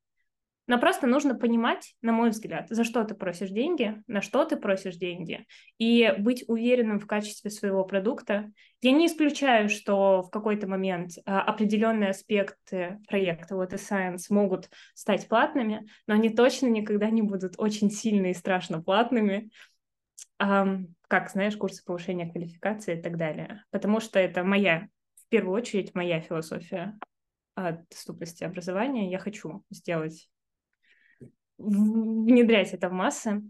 Но 0.68 0.80
просто 0.80 1.06
нужно 1.06 1.36
понимать, 1.36 1.94
на 2.02 2.10
мой 2.10 2.30
взгляд, 2.30 2.66
за 2.68 2.82
что 2.82 3.04
ты 3.04 3.14
просишь 3.14 3.50
деньги, 3.50 4.02
на 4.08 4.20
что 4.20 4.44
ты 4.44 4.56
просишь 4.56 4.96
деньги, 4.96 5.46
и 5.78 6.12
быть 6.18 6.44
уверенным 6.48 6.98
в 6.98 7.06
качестве 7.06 7.50
своего 7.52 7.84
продукта. 7.84 8.50
Я 8.82 8.90
не 8.90 9.06
исключаю, 9.06 9.68
что 9.68 10.22
в 10.22 10.30
какой-то 10.30 10.66
момент 10.66 11.12
а, 11.24 11.40
определенные 11.40 12.10
аспекты 12.10 12.98
проекта, 13.06 13.54
вот 13.54 13.72
и 13.72 13.76
Science, 13.76 14.24
могут 14.30 14.68
стать 14.94 15.28
платными, 15.28 15.86
но 16.08 16.14
они 16.14 16.30
точно 16.30 16.66
никогда 16.66 17.10
не 17.10 17.22
будут 17.22 17.54
очень 17.58 17.90
сильно 17.90 18.26
и 18.26 18.34
страшно 18.34 18.82
платными, 18.82 19.50
как, 20.38 21.30
знаешь, 21.30 21.56
курсы 21.56 21.84
повышения 21.84 22.28
квалификации 22.28 22.98
и 22.98 23.00
так 23.00 23.16
далее. 23.16 23.64
Потому 23.70 24.00
что 24.00 24.18
это 24.18 24.42
моя, 24.42 24.88
в 25.14 25.28
первую 25.28 25.54
очередь, 25.54 25.94
моя 25.94 26.20
философия 26.20 26.98
доступности 27.56 28.44
образования. 28.44 29.10
Я 29.10 29.18
хочу 29.18 29.64
сделать 29.70 30.28
внедрять 31.58 32.72
это 32.74 32.88
в 32.88 32.92
массы. 32.92 33.42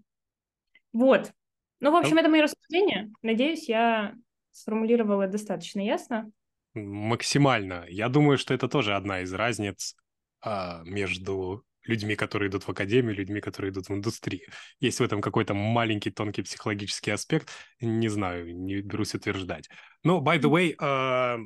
Вот. 0.93 1.33
Ну, 1.81 1.91
в 1.91 1.97
общем, 1.97 2.17
это 2.17 2.29
мои 2.29 2.41
рассуждения. 2.41 3.11
Надеюсь, 3.23 3.69
я 3.69 4.15
сформулировала 4.51 5.27
достаточно 5.27 5.81
ясно. 5.81 6.31
Максимально. 6.75 7.85
Я 7.89 8.09
думаю, 8.09 8.39
что 8.39 8.55
это 8.55 8.69
тоже 8.69 8.95
одна 8.95 9.21
из 9.21 9.33
разниц 9.33 9.97
а, 10.41 10.83
между 10.85 11.65
людьми, 11.85 12.17
которые 12.17 12.51
идут 12.51 12.65
в 12.65 12.71
академию, 12.71 13.15
людьми, 13.15 13.41
которые 13.41 13.73
идут 13.73 13.89
в 13.89 13.93
индустрию. 13.93 14.49
Есть 14.81 15.01
в 15.01 15.03
этом 15.03 15.21
какой-то 15.21 15.55
маленький 15.55 16.11
тонкий 16.11 16.43
психологический 16.43 17.11
аспект. 17.11 17.51
Не 17.81 18.09
знаю, 18.09 18.55
не 18.57 18.81
берусь 18.81 19.15
утверждать. 19.15 19.69
Но, 20.03 20.23
by 20.23 20.39
the 20.39 20.51
way, 20.51 20.77
uh, 20.77 21.39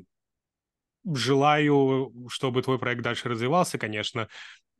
желаю, 1.05 2.12
чтобы 2.28 2.62
твой 2.62 2.78
проект 2.78 3.03
дальше 3.03 3.28
развивался, 3.28 3.78
конечно. 3.78 4.28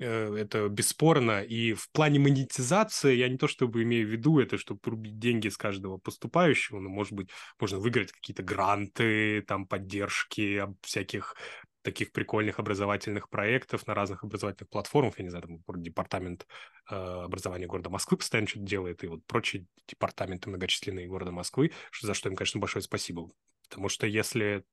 Э, 0.01 0.35
это 0.35 0.69
бесспорно. 0.69 1.43
И 1.43 1.75
в 1.75 1.91
плане 1.93 2.19
монетизации 2.19 3.15
я 3.15 3.29
не 3.29 3.37
то 3.37 3.47
чтобы 3.47 3.83
имею 3.83 4.09
в 4.09 4.11
виду 4.11 4.41
это, 4.41 4.57
чтобы 4.59 4.81
рубить 4.85 5.19
деньги 5.19 5.49
с 5.49 5.57
каждого 5.57 5.99
поступающего, 5.99 6.81
но, 6.81 6.89
может 6.89 7.13
быть, 7.13 7.29
можно 7.61 7.79
выиграть 7.79 8.13
какие-то 8.13 8.43
гранты, 8.43 9.43
там, 9.43 9.67
поддержки 9.67 10.67
всяких 10.83 11.37
таких 11.83 12.13
прикольных 12.13 12.59
образовательных 12.59 13.31
проектов 13.31 13.87
на 13.87 13.95
разных 13.95 14.23
образовательных 14.23 14.69
платформах. 14.69 15.19
Я 15.19 15.25
не 15.25 15.31
знаю, 15.31 15.63
там 15.67 15.83
департамент 15.83 16.47
э, 16.91 16.95
образования 16.95 17.67
города 17.67 17.89
Москвы 17.89 18.19
постоянно 18.19 18.49
что-то 18.49 18.67
делает, 18.67 19.03
и 19.03 19.07
вот 19.07 19.25
прочие 19.27 19.67
департаменты 19.87 20.51
многочисленные 20.51 21.09
города 21.09 21.33
Москвы, 21.33 21.73
за 22.01 22.15
что 22.15 22.29
им, 22.29 22.37
конечно, 22.37 22.61
большое 22.61 22.83
спасибо. 22.83 23.31
Потому 23.69 23.89
что 23.89 24.07
если 24.07 24.65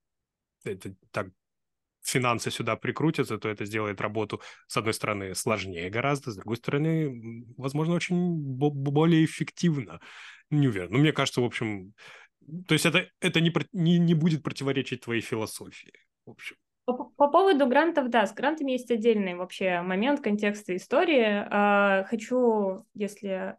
это 0.64 0.96
так 1.12 1.28
финансы 2.08 2.52
сюда 2.52 2.76
прикрутятся, 2.76 3.38
то 3.38 3.50
это 3.50 3.66
сделает 3.66 4.02
работу, 4.02 4.42
с 4.68 4.78
одной 4.78 4.94
стороны, 4.94 5.36
сложнее 5.36 5.90
гораздо, 5.90 6.32
с 6.32 6.36
другой 6.36 6.58
стороны, 6.58 7.46
возможно, 7.58 7.96
очень 7.96 8.36
более 8.38 9.26
эффективно. 9.26 10.00
Не 10.50 10.70
уверен. 10.70 10.92
Но 10.92 11.00
мне 11.00 11.12
кажется, 11.12 11.42
в 11.42 11.46
общем, 11.46 11.94
то 12.68 12.74
есть 12.74 12.86
это, 12.86 13.08
это 13.20 13.42
не, 13.42 13.54
не, 13.74 14.00
не 14.00 14.14
будет 14.14 14.44
противоречить 14.44 15.02
твоей 15.02 15.22
философии, 15.22 15.94
в 16.26 16.32
общем. 16.32 16.56
По, 16.86 16.94
по 16.94 17.28
поводу 17.28 17.68
грантов, 17.68 18.10
да, 18.10 18.26
с 18.26 18.34
грантами 18.34 18.72
есть 18.72 18.90
отдельный 18.90 19.36
вообще 19.36 19.82
момент, 19.82 20.22
контекста 20.22 20.74
истории. 20.74 21.46
А, 21.50 22.06
хочу, 22.06 22.86
если 22.94 23.58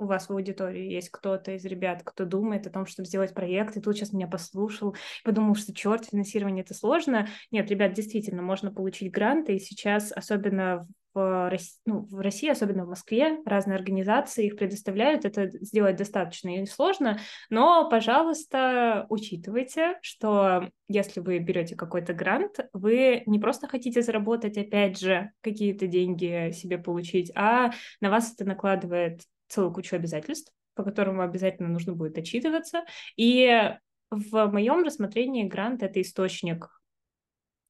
у 0.00 0.06
вас 0.06 0.28
в 0.28 0.32
аудитории 0.32 0.90
есть 0.92 1.10
кто-то 1.10 1.52
из 1.52 1.64
ребят, 1.64 2.02
кто 2.04 2.24
думает 2.24 2.66
о 2.66 2.70
том, 2.70 2.86
чтобы 2.86 3.06
сделать 3.06 3.34
проект, 3.34 3.76
и 3.76 3.80
тут 3.80 3.96
сейчас 3.96 4.12
меня 4.12 4.26
послушал, 4.26 4.96
подумал, 5.24 5.54
что 5.54 5.74
черт, 5.74 6.06
финансирование 6.06 6.64
это 6.64 6.74
сложно. 6.74 7.28
Нет, 7.50 7.70
ребят, 7.70 7.92
действительно, 7.92 8.42
можно 8.42 8.72
получить 8.72 9.12
гранты, 9.12 9.56
и 9.56 9.60
сейчас, 9.60 10.12
особенно 10.12 10.86
в 11.12 11.50
России, 11.50 11.80
ну, 11.86 12.06
в 12.08 12.20
России, 12.20 12.48
особенно 12.48 12.84
в 12.84 12.88
Москве, 12.88 13.40
разные 13.44 13.76
организации 13.76 14.46
их 14.46 14.56
предоставляют. 14.56 15.24
Это 15.24 15.48
сделать 15.48 15.96
достаточно 15.96 16.64
сложно, 16.66 17.18
но, 17.48 17.88
пожалуйста, 17.90 19.06
учитывайте, 19.08 19.98
что 20.02 20.68
если 20.88 21.20
вы 21.20 21.38
берете 21.38 21.74
какой-то 21.74 22.14
грант, 22.14 22.60
вы 22.72 23.22
не 23.26 23.38
просто 23.38 23.66
хотите 23.66 24.02
заработать, 24.02 24.56
опять 24.56 24.98
же, 25.00 25.32
какие-то 25.40 25.86
деньги 25.86 26.52
себе 26.52 26.78
получить, 26.78 27.32
а 27.34 27.72
на 28.00 28.10
вас 28.10 28.32
это 28.32 28.44
накладывает 28.44 29.22
целую 29.50 29.74
кучу 29.74 29.96
обязательств, 29.96 30.52
по 30.74 30.82
которым 30.82 31.20
обязательно 31.20 31.68
нужно 31.68 31.94
будет 31.94 32.16
отчитываться. 32.16 32.84
И 33.16 33.74
в 34.10 34.46
моем 34.46 34.82
рассмотрении 34.82 35.44
грант— 35.44 35.82
это 35.84 36.00
источник 36.00 36.70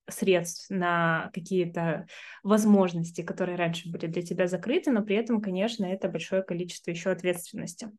средств 0.09 0.71
на 0.71 1.31
какие-то 1.33 2.07
возможности, 2.43 3.23
которые 3.23 3.57
раньше 3.57 3.91
были 3.91 4.07
для 4.07 4.23
тебя 4.23 4.47
закрыты, 4.47 4.91
но 4.91 5.03
при 5.03 5.17
этом, 5.17 5.41
конечно, 5.41 5.85
это 5.85 6.09
большое 6.09 6.43
количество 6.43 6.91
еще 6.91 7.11
ответственности. 7.11 7.91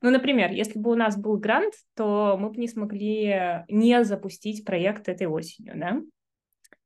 Ну, 0.00 0.10
например, 0.10 0.50
если 0.50 0.78
бы 0.78 0.90
у 0.90 0.94
нас 0.94 1.16
был 1.16 1.36
грант, 1.36 1.74
то 1.94 2.36
мы 2.38 2.50
бы 2.50 2.56
не 2.56 2.68
смогли 2.68 3.64
не 3.68 4.02
запустить 4.04 4.64
проект 4.64 5.08
этой 5.08 5.26
осенью, 5.26 5.74
да? 5.76 6.00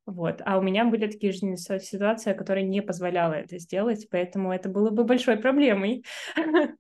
Вот. 0.07 0.43
А 0.45 0.59
у 0.59 0.63
меня 0.63 0.85
были 0.85 1.11
такие 1.11 1.33
жизненные 1.33 1.57
ситуации, 1.57 2.33
которые 2.33 2.67
не 2.67 2.83
позволяла 2.83 3.35
это 3.35 3.59
сделать, 3.59 4.09
поэтому 4.11 4.53
это 4.53 4.69
было 4.69 4.91
бы 4.91 5.05
большой 5.05 5.37
проблемой. 5.37 6.05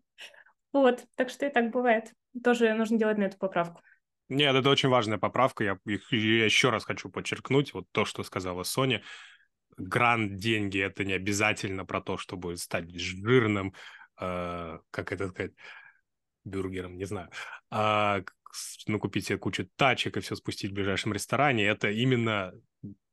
Вот, 0.75 1.05
так 1.17 1.29
что 1.29 1.45
и 1.45 1.51
так 1.51 1.71
бывает. 1.71 2.15
Тоже 2.43 2.73
нужно 2.73 2.99
делать 2.99 3.19
на 3.19 3.25
эту 3.25 3.37
поправку. 3.37 3.83
Нет, 4.31 4.55
это 4.55 4.71
очень 4.71 4.89
важная 4.89 5.19
поправка. 5.19 5.65
Я, 5.65 5.79
я 5.85 6.45
еще 6.47 6.71
раз 6.71 6.87
хочу 6.87 7.11
подчеркнуть 7.11 7.75
вот 7.75 7.85
то, 7.93 8.07
что 8.07 8.23
сказала 8.23 8.63
Соня. 8.63 9.03
Грант 9.77 10.37
деньги 10.37 10.81
это 10.81 11.05
не 11.05 11.13
обязательно 11.13 11.85
про 11.85 12.01
то, 12.01 12.17
чтобы 12.17 12.57
стать 12.57 12.91
жирным, 12.91 13.75
э, 14.19 14.79
как 14.91 15.13
это 15.13 15.29
сказать, 15.29 15.53
бюргером, 16.45 16.97
не 16.97 17.05
знаю, 17.05 17.29
а, 17.71 18.23
ну, 18.87 18.99
купить 18.99 19.27
себе 19.27 19.39
кучу 19.39 19.69
тачек 19.77 20.17
и 20.17 20.21
все 20.21 20.37
спустить 20.37 20.71
в 20.71 20.75
ближайшем 20.75 21.13
ресторане. 21.13 21.67
Это 21.67 21.91
именно 21.91 22.53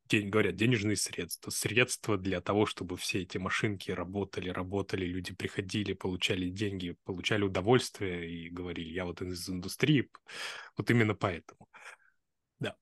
день, 0.09 0.29
говорят, 0.29 0.55
денежные 0.55 0.95
средства, 0.95 1.51
средства 1.51 2.17
для 2.17 2.41
того, 2.41 2.65
чтобы 2.65 2.97
все 2.97 3.21
эти 3.21 3.37
машинки 3.37 3.91
работали, 3.91 4.49
работали, 4.49 5.05
люди 5.05 5.33
приходили, 5.33 5.93
получали 5.93 6.49
деньги, 6.49 6.95
получали 7.05 7.43
удовольствие 7.43 8.29
и 8.29 8.49
говорили, 8.49 8.89
я 8.89 9.05
вот 9.05 9.21
из 9.21 9.49
индустрии, 9.49 10.09
вот 10.75 10.89
именно 10.89 11.15
поэтому. 11.15 11.69
Да. 12.59 12.75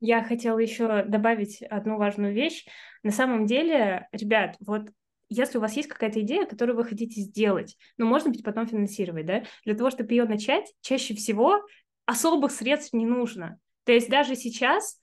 Я 0.00 0.22
хотела 0.24 0.58
еще 0.58 1.04
добавить 1.04 1.62
одну 1.62 1.96
важную 1.96 2.32
вещь. 2.32 2.66
На 3.02 3.10
самом 3.10 3.46
деле, 3.46 4.08
ребят, 4.12 4.56
вот 4.60 4.90
если 5.28 5.58
у 5.58 5.60
вас 5.60 5.74
есть 5.74 5.88
какая-то 5.88 6.20
идея, 6.20 6.46
которую 6.46 6.76
вы 6.76 6.84
хотите 6.84 7.20
сделать, 7.20 7.76
ну, 7.96 8.06
можно 8.06 8.30
быть 8.30 8.44
потом 8.44 8.66
финансировать, 8.66 9.26
да, 9.26 9.44
для 9.64 9.74
того, 9.74 9.90
чтобы 9.90 10.12
ее 10.12 10.24
начать, 10.24 10.72
чаще 10.80 11.14
всего 11.14 11.60
особых 12.06 12.52
средств 12.52 12.92
не 12.92 13.06
нужно. 13.06 13.58
То 13.84 13.92
есть 13.92 14.08
даже 14.08 14.36
сейчас 14.36 14.98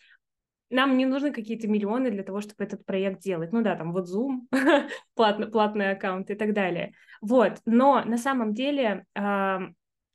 нам 0.72 0.98
не 0.98 1.06
нужны 1.06 1.32
какие-то 1.32 1.68
миллионы 1.68 2.12
для 2.12 2.24
того, 2.24 2.42
чтобы 2.42 2.64
этот 2.64 2.86
проект 2.86 3.22
делать. 3.22 3.52
Ну 3.52 3.62
да, 3.62 3.76
там 3.76 3.94
вот 3.94 4.10
Zoom, 4.10 4.48
платный, 5.16 5.48
платный 5.48 5.92
аккаунт 5.92 6.32
и 6.32 6.36
так 6.36 6.54
далее. 6.54 6.94
Вот, 7.22 7.60
но 7.66 8.04
на 8.04 8.18
самом 8.18 8.54
деле 8.54 9.06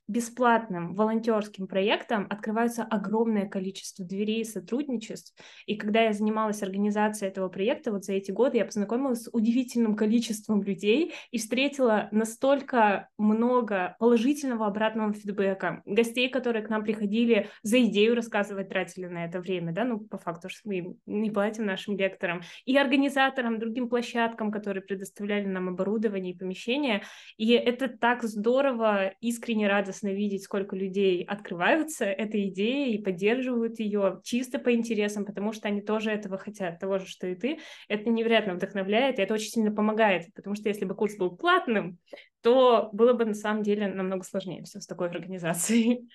бесплатным 0.07 0.93
волонтерским 0.93 1.67
проектам 1.67 2.27
открывается 2.29 2.83
огромное 2.83 3.47
количество 3.47 4.05
дверей 4.05 4.45
сотрудничеств. 4.45 5.33
И 5.65 5.75
когда 5.75 6.01
я 6.03 6.13
занималась 6.13 6.63
организацией 6.63 7.29
этого 7.29 7.49
проекта, 7.49 7.91
вот 7.91 8.05
за 8.05 8.13
эти 8.13 8.31
годы 8.31 8.57
я 8.57 8.65
познакомилась 8.65 9.23
с 9.23 9.29
удивительным 9.31 9.95
количеством 9.95 10.63
людей 10.63 11.13
и 11.31 11.37
встретила 11.37 12.07
настолько 12.11 13.09
много 13.17 13.95
положительного 13.99 14.67
обратного 14.67 15.13
фидбэка. 15.13 15.81
Гостей, 15.85 16.29
которые 16.29 16.63
к 16.63 16.69
нам 16.69 16.83
приходили 16.83 17.49
за 17.63 17.83
идею 17.83 18.15
рассказывать, 18.15 18.69
тратили 18.69 19.07
на 19.07 19.25
это 19.25 19.41
время, 19.41 19.73
да, 19.73 19.83
ну, 19.83 19.99
по 19.99 20.17
факту, 20.17 20.49
что 20.49 20.61
мы 20.69 20.95
не 21.05 21.31
платим 21.31 21.65
нашим 21.65 21.97
лекторам, 21.97 22.41
и 22.65 22.77
организаторам, 22.77 23.59
другим 23.59 23.89
площадкам, 23.89 24.51
которые 24.51 24.83
предоставляли 24.83 25.45
нам 25.45 25.69
оборудование 25.69 26.33
и 26.33 26.37
помещения. 26.37 27.03
И 27.37 27.51
это 27.51 27.89
так 27.89 28.23
здорово, 28.23 29.13
искренне 29.19 29.67
радостно 29.67 29.96
радостно 29.97 30.13
видеть, 30.13 30.43
сколько 30.43 30.75
людей 30.75 31.23
открываются 31.23 32.05
этой 32.05 32.49
идеей 32.49 32.95
и 32.95 33.03
поддерживают 33.03 33.79
ее 33.79 34.21
чисто 34.23 34.59
по 34.59 34.73
интересам, 34.73 35.25
потому 35.25 35.53
что 35.53 35.67
они 35.67 35.81
тоже 35.81 36.11
этого 36.11 36.37
хотят, 36.37 36.79
того 36.79 36.99
же, 36.99 37.07
что 37.07 37.27
и 37.27 37.35
ты. 37.35 37.59
Это 37.87 38.09
невероятно 38.09 38.53
вдохновляет, 38.53 39.19
и 39.19 39.21
это 39.21 39.33
очень 39.33 39.49
сильно 39.49 39.71
помогает, 39.71 40.33
потому 40.35 40.55
что 40.55 40.69
если 40.69 40.85
бы 40.85 40.95
курс 40.95 41.15
был 41.17 41.35
платным, 41.35 41.97
то 42.41 42.89
было 42.93 43.13
бы 43.13 43.25
на 43.25 43.33
самом 43.33 43.63
деле 43.63 43.87
намного 43.87 44.23
сложнее 44.23 44.63
все 44.63 44.79
с 44.79 44.87
такой 44.87 45.09
организацией. 45.09 46.07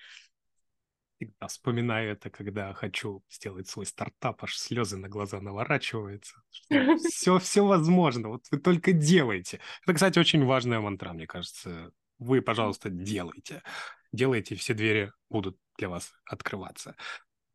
Всегда 1.17 1.47
вспоминаю 1.47 2.13
это, 2.13 2.29
когда 2.29 2.73
хочу 2.73 3.23
сделать 3.29 3.67
свой 3.67 3.85
стартап, 3.85 4.43
аж 4.43 4.57
слезы 4.57 4.97
на 4.97 5.07
глаза 5.07 5.39
наворачиваются. 5.39 6.35
Все, 7.07 7.39
все 7.39 7.65
возможно, 7.65 8.29
вот 8.29 8.43
вы 8.51 8.59
только 8.59 8.91
делайте. 8.91 9.59
Это, 9.83 9.93
кстати, 9.93 10.19
очень 10.19 10.43
важная 10.43 10.79
мантра, 10.79 11.13
мне 11.13 11.27
кажется, 11.27 11.91
вы, 12.23 12.41
пожалуйста, 12.41 12.89
делайте. 12.89 13.61
Делайте, 14.11 14.55
все 14.55 14.73
двери 14.73 15.11
будут 15.29 15.57
для 15.77 15.89
вас 15.89 16.13
открываться. 16.25 16.95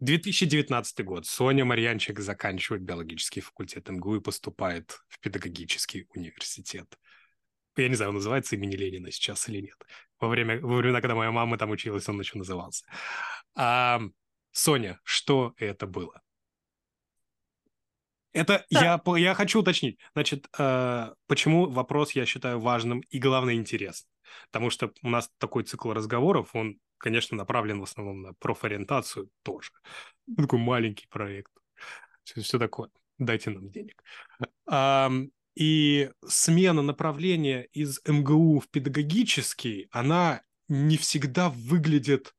2019 0.01 1.05
год. 1.05 1.27
Соня 1.27 1.65
Марьянчик 1.65 2.21
заканчивает 2.21 2.83
биологический 2.83 3.41
факультет 3.41 3.89
МГУ 3.89 4.17
и 4.17 4.21
поступает 4.21 5.01
в 5.09 5.19
педагогический 5.21 6.07
университет. 6.15 6.87
Я 7.77 7.89
не 7.89 7.95
знаю, 7.95 8.11
он 8.11 8.17
называется 8.17 8.57
имени 8.57 8.77
Ленина 8.77 9.11
сейчас 9.11 9.49
или 9.49 9.61
нет. 9.61 9.77
Во, 10.21 10.29
время, 10.29 10.61
во 10.61 10.77
времена, 10.77 11.01
когда 11.01 11.15
моя 11.15 11.31
мама 11.31 11.59
там 11.59 11.71
училась, 11.71 12.09
он 12.09 12.19
еще 12.21 12.39
назывался. 12.39 12.85
А, 13.55 14.01
Соня, 14.53 15.01
что 15.05 15.55
это 15.59 15.87
было? 15.87 16.21
Это 18.33 18.65
я, 18.71 19.01
я 19.17 19.35
хочу 19.35 19.61
уточнить. 19.61 19.99
Значит, 20.15 20.49
э, 20.59 21.15
почему 21.27 21.69
вопрос 21.69 22.13
я 22.13 22.27
считаю 22.27 22.61
важным 22.61 23.01
и, 23.11 23.19
главное, 23.19 23.55
интересным? 23.55 24.11
Потому 24.51 24.71
что 24.71 24.93
у 25.03 25.09
нас 25.09 25.31
такой 25.39 25.65
цикл 25.65 25.93
разговоров, 25.93 26.55
он, 26.55 26.79
конечно, 26.99 27.37
направлен 27.37 27.81
в 27.81 27.85
основном 27.85 28.23
на 28.23 28.35
профориентацию 28.35 29.31
тоже. 29.43 29.71
Такой 30.37 30.59
маленький 30.59 31.07
проект. 31.09 31.53
Все, 32.25 32.41
все 32.43 32.59
такое. 32.59 32.91
Дайте 33.19 33.51
нам 33.51 33.71
денег. 33.71 34.03
А, 34.67 35.11
и 35.55 36.11
смена 36.27 36.83
направления 36.83 37.65
из 37.73 38.01
МГУ 38.07 38.61
в 38.61 38.69
педагогический, 38.69 39.89
она 39.91 40.43
не 40.69 40.97
всегда 40.97 41.49
выглядит 41.49 42.35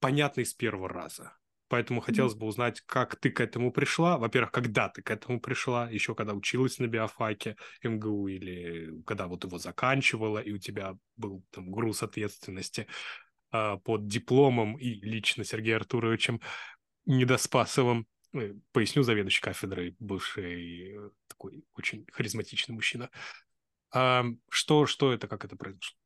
понятной 0.00 0.46
с 0.46 0.54
первого 0.54 0.88
раза. 0.88 1.34
Поэтому 1.70 2.00
хотелось 2.00 2.34
бы 2.34 2.46
узнать, 2.46 2.80
как 2.80 3.14
ты 3.14 3.30
к 3.30 3.40
этому 3.40 3.70
пришла. 3.70 4.18
Во-первых, 4.18 4.50
когда 4.50 4.88
ты 4.88 5.02
к 5.02 5.10
этому 5.12 5.40
пришла, 5.40 5.88
еще 5.88 6.16
когда 6.16 6.34
училась 6.34 6.80
на 6.80 6.88
биофаке 6.88 7.56
МГУ 7.84 8.26
или 8.26 9.00
когда 9.06 9.28
вот 9.28 9.44
его 9.44 9.56
заканчивала, 9.56 10.40
и 10.40 10.50
у 10.50 10.58
тебя 10.58 10.98
был 11.16 11.44
там 11.52 11.70
груз 11.70 12.02
ответственности 12.02 12.88
э, 13.52 13.76
под 13.84 14.08
дипломом 14.08 14.78
и 14.78 14.94
лично 14.94 15.44
Сергеем 15.44 15.76
Артуровичем 15.76 16.40
Недоспасовым. 17.06 18.08
Э, 18.34 18.52
поясню, 18.72 19.04
заведующий 19.04 19.40
кафедрой, 19.40 19.94
бывший 20.00 20.96
э, 20.96 21.10
такой 21.28 21.64
очень 21.76 22.04
харизматичный 22.10 22.74
мужчина. 22.74 23.10
А, 23.92 24.24
что, 24.48 24.86
что 24.86 25.12
это, 25.12 25.28
как 25.28 25.44
это 25.44 25.54
произошло? 25.54 25.96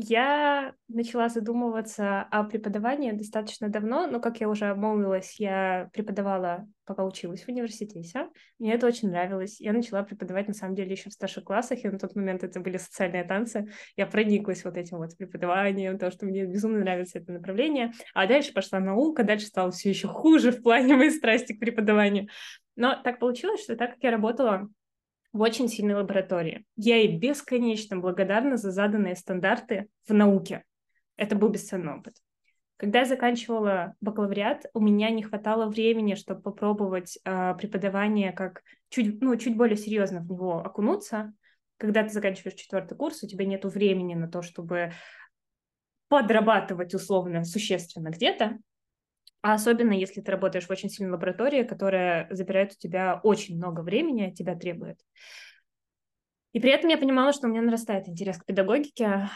Я 0.00 0.74
начала 0.86 1.28
задумываться 1.28 2.22
о 2.30 2.44
преподавании 2.44 3.10
достаточно 3.10 3.68
давно, 3.68 4.06
но, 4.06 4.20
как 4.20 4.38
я 4.38 4.48
уже 4.48 4.66
обмолвилась, 4.66 5.40
я 5.40 5.90
преподавала, 5.92 6.68
пока 6.84 7.04
училась 7.04 7.42
в 7.42 7.48
университете. 7.48 8.28
Мне 8.60 8.74
это 8.74 8.86
очень 8.86 9.10
нравилось. 9.10 9.60
Я 9.60 9.72
начала 9.72 10.04
преподавать, 10.04 10.46
на 10.46 10.54
самом 10.54 10.76
деле, 10.76 10.92
еще 10.92 11.10
в 11.10 11.14
старших 11.14 11.42
классах, 11.42 11.84
и 11.84 11.88
на 11.88 11.98
тот 11.98 12.14
момент 12.14 12.44
это 12.44 12.60
были 12.60 12.76
социальные 12.76 13.24
танцы. 13.24 13.72
Я 13.96 14.06
прониклась 14.06 14.64
вот 14.64 14.76
этим 14.76 14.98
вот 14.98 15.16
преподаванием, 15.16 15.98
то, 15.98 16.12
что 16.12 16.26
мне 16.26 16.44
безумно 16.46 16.78
нравится 16.78 17.18
это 17.18 17.32
направление. 17.32 17.90
А 18.14 18.28
дальше 18.28 18.52
пошла 18.52 18.78
наука, 18.78 19.24
дальше 19.24 19.46
стало 19.46 19.72
все 19.72 19.88
еще 19.88 20.06
хуже 20.06 20.52
в 20.52 20.62
плане 20.62 20.94
моей 20.94 21.10
страсти 21.10 21.54
к 21.54 21.58
преподаванию. 21.58 22.28
Но 22.76 22.94
так 23.02 23.18
получилось, 23.18 23.64
что 23.64 23.74
так 23.74 23.94
как 23.94 24.02
я 24.04 24.12
работала 24.12 24.68
в 25.32 25.40
очень 25.40 25.68
сильной 25.68 25.94
лаборатории. 25.94 26.64
Я 26.76 26.96
ей 26.96 27.18
бесконечно 27.18 27.96
благодарна 27.98 28.56
за 28.56 28.70
заданные 28.70 29.16
стандарты 29.16 29.88
в 30.06 30.14
науке. 30.14 30.64
Это 31.16 31.36
был 31.36 31.48
бесценный 31.48 31.94
опыт. 31.94 32.14
Когда 32.76 33.00
я 33.00 33.04
заканчивала 33.04 33.94
бакалавриат, 34.00 34.66
у 34.72 34.80
меня 34.80 35.10
не 35.10 35.24
хватало 35.24 35.68
времени, 35.68 36.14
чтобы 36.14 36.42
попробовать 36.42 37.18
э, 37.24 37.54
преподавание 37.56 38.32
как 38.32 38.62
чуть, 38.88 39.20
ну, 39.20 39.34
чуть 39.36 39.56
более 39.56 39.76
серьезно 39.76 40.20
в 40.20 40.30
него 40.30 40.60
окунуться. 40.60 41.32
Когда 41.76 42.04
ты 42.04 42.10
заканчиваешь 42.10 42.56
четвертый 42.56 42.96
курс, 42.96 43.22
у 43.22 43.26
тебя 43.26 43.44
нет 43.46 43.64
времени 43.64 44.14
на 44.14 44.28
то, 44.28 44.42
чтобы 44.42 44.92
подрабатывать 46.08 46.94
условно 46.94 47.44
существенно 47.44 48.10
где-то. 48.10 48.58
А 49.40 49.54
особенно, 49.54 49.92
если 49.92 50.20
ты 50.20 50.30
работаешь 50.30 50.66
в 50.66 50.70
очень 50.70 50.90
сильной 50.90 51.12
лаборатории, 51.12 51.62
которая 51.62 52.26
забирает 52.30 52.72
у 52.72 52.76
тебя 52.76 53.20
очень 53.22 53.56
много 53.56 53.82
времени, 53.82 54.32
тебя 54.32 54.56
требует. 54.56 54.98
И 56.52 56.60
при 56.60 56.70
этом 56.70 56.90
я 56.90 56.98
понимала, 56.98 57.32
что 57.32 57.46
у 57.46 57.50
меня 57.50 57.62
нарастает 57.62 58.08
интерес 58.08 58.38
к 58.38 58.44
педагогике. 58.44 59.28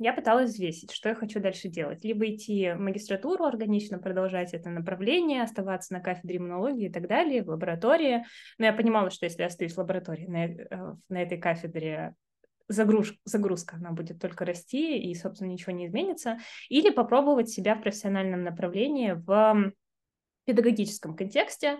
Я 0.00 0.12
пыталась 0.12 0.50
взвесить, 0.50 0.92
что 0.92 1.08
я 1.08 1.16
хочу 1.16 1.40
дальше 1.40 1.68
делать. 1.68 2.04
Либо 2.04 2.26
идти 2.26 2.70
в 2.70 2.78
магистратуру, 2.78 3.44
органично 3.44 3.98
продолжать 3.98 4.54
это 4.54 4.70
направление, 4.70 5.42
оставаться 5.42 5.92
на 5.92 5.98
кафедре 5.98 6.36
иммунологии 6.36 6.86
и 6.86 6.92
так 6.92 7.08
далее, 7.08 7.42
в 7.42 7.48
лаборатории. 7.48 8.24
Но 8.58 8.66
я 8.66 8.72
понимала, 8.72 9.10
что 9.10 9.26
если 9.26 9.40
я 9.40 9.48
остаюсь 9.48 9.74
в 9.74 9.78
лаборатории 9.78 10.26
на, 10.26 10.44
э, 10.44 10.94
на 11.08 11.20
этой 11.20 11.38
кафедре 11.38 12.14
загруз, 12.68 13.14
загрузка, 13.24 13.76
она 13.76 13.90
будет 13.92 14.20
только 14.20 14.44
расти, 14.44 14.98
и, 14.98 15.14
собственно, 15.14 15.48
ничего 15.48 15.72
не 15.72 15.86
изменится, 15.86 16.38
или 16.68 16.90
попробовать 16.90 17.48
себя 17.48 17.74
в 17.74 17.82
профессиональном 17.82 18.44
направлении 18.44 19.12
в 19.12 19.72
педагогическом 20.44 21.16
контексте. 21.16 21.78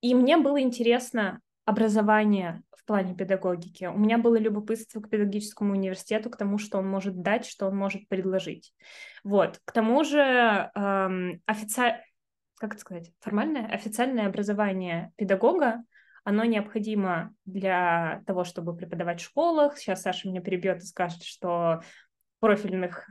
И 0.00 0.14
мне 0.14 0.36
было 0.36 0.60
интересно 0.60 1.40
образование 1.64 2.62
в 2.70 2.84
плане 2.84 3.14
педагогики. 3.14 3.86
У 3.86 3.98
меня 3.98 4.18
было 4.18 4.36
любопытство 4.36 5.00
к 5.00 5.10
педагогическому 5.10 5.72
университету, 5.72 6.30
к 6.30 6.36
тому, 6.36 6.58
что 6.58 6.78
он 6.78 6.88
может 6.88 7.20
дать, 7.22 7.44
что 7.44 7.66
он 7.66 7.76
может 7.76 8.08
предложить. 8.08 8.72
Вот. 9.24 9.60
К 9.64 9.72
тому 9.72 10.04
же 10.04 10.20
эм, 10.74 11.42
офици... 11.46 12.00
как 12.58 12.74
это 12.74 12.80
сказать, 12.80 13.12
формальное, 13.20 13.66
официальное 13.66 14.26
образование 14.28 15.12
педагога 15.16 15.82
оно 16.26 16.44
необходимо 16.44 17.32
для 17.44 18.20
того, 18.26 18.42
чтобы 18.42 18.76
преподавать 18.76 19.20
в 19.20 19.24
школах. 19.24 19.78
Сейчас 19.78 20.02
Саша 20.02 20.28
меня 20.28 20.40
перебьет 20.40 20.82
и 20.82 20.86
скажет, 20.86 21.22
что 21.22 21.82
профильных, 22.40 23.08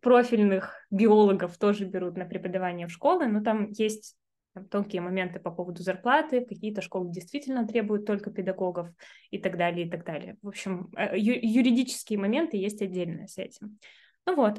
профильных 0.00 0.74
биологов 0.90 1.58
тоже 1.58 1.84
берут 1.84 2.16
на 2.16 2.24
преподавание 2.24 2.86
в 2.86 2.90
школы, 2.90 3.26
но 3.26 3.42
там 3.42 3.68
есть 3.72 4.16
там, 4.54 4.64
тонкие 4.64 5.02
моменты 5.02 5.40
по 5.40 5.50
поводу 5.50 5.82
зарплаты, 5.82 6.42
какие-то 6.42 6.80
школы 6.80 7.12
действительно 7.12 7.66
требуют 7.66 8.06
только 8.06 8.30
педагогов 8.30 8.88
и 9.30 9.36
так 9.36 9.58
далее, 9.58 9.86
и 9.86 9.90
так 9.90 10.06
далее. 10.06 10.38
В 10.40 10.48
общем, 10.48 10.90
э, 10.96 11.18
ю- 11.18 11.38
юридические 11.38 12.18
моменты 12.18 12.56
есть 12.56 12.80
отдельные 12.80 13.28
с 13.28 13.36
этим. 13.36 13.78
Ну 14.24 14.36
вот, 14.36 14.58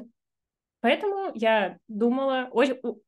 поэтому 0.80 1.32
я 1.34 1.76
думала, 1.88 2.52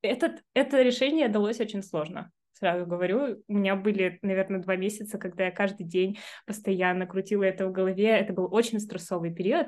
этот, 0.03 0.43
это 0.55 0.83
решение 0.83 1.29
далось 1.29 1.61
очень 1.61 1.85
сложно 1.85 2.33
сразу 2.63 2.87
говорю. 2.87 3.43
У 3.49 3.55
меня 3.55 3.75
были, 3.75 4.21
наверное, 4.23 4.61
два 4.61 4.77
месяца, 4.77 5.19
когда 5.19 5.47
я 5.47 5.51
каждый 5.51 5.85
день 5.85 6.21
постоянно 6.47 7.09
крутила 7.09 7.43
это 7.43 7.67
в 7.67 7.73
голове. 7.73 8.07
Это 8.07 8.33
был 8.33 8.49
очень 8.55 8.79
стрессовый 8.79 9.35
период. 9.35 9.67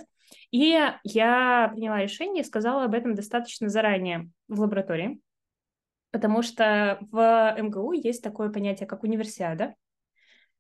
И 0.53 0.79
я 1.03 1.71
приняла 1.75 2.01
решение 2.01 2.45
и 2.45 2.47
сказала 2.47 2.85
об 2.85 2.95
этом 2.95 3.17
достаточно 3.17 3.69
заранее 3.69 4.31
в 4.47 4.61
лаборатории, 4.61 5.21
потому 6.13 6.43
что 6.43 6.99
в 7.11 7.57
МГУ 7.59 7.95
есть 7.95 8.23
такое 8.23 8.49
понятие, 8.49 8.87
как 8.87 9.03
универсиада, 9.03 9.75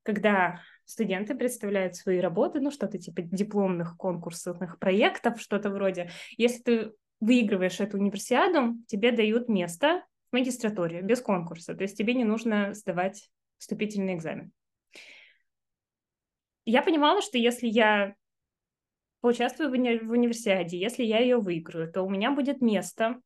когда 0.02 0.60
студенты 0.84 1.36
представляют 1.36 1.94
свои 1.94 2.18
работы, 2.18 2.60
ну, 2.60 2.72
что-то 2.72 2.98
типа 2.98 3.22
дипломных 3.22 3.96
конкурсных 3.96 4.80
проектов, 4.80 5.40
что-то 5.40 5.70
вроде. 5.70 6.10
Если 6.36 6.62
ты 6.62 6.92
выигрываешь 7.20 7.78
эту 7.78 7.96
универсиаду, 7.96 8.74
тебе 8.88 9.12
дают 9.12 9.48
место 9.48 10.02
магистратуре, 10.34 11.00
без 11.00 11.22
конкурса. 11.22 11.74
То 11.74 11.82
есть 11.82 11.96
тебе 11.96 12.14
не 12.14 12.24
нужно 12.24 12.74
сдавать 12.74 13.30
вступительный 13.58 14.14
экзамен. 14.14 14.52
Я 16.66 16.82
понимала, 16.82 17.22
что 17.22 17.38
если 17.38 17.66
я 17.66 18.14
поучаствую 19.20 19.70
в, 19.70 19.72
уни- 19.72 20.04
в 20.04 20.10
универсиаде, 20.10 20.78
если 20.78 21.02
я 21.02 21.18
ее 21.18 21.38
выиграю, 21.38 21.90
то 21.90 22.02
у 22.02 22.10
меня 22.10 22.30
будет 22.30 22.60
место 22.60 23.20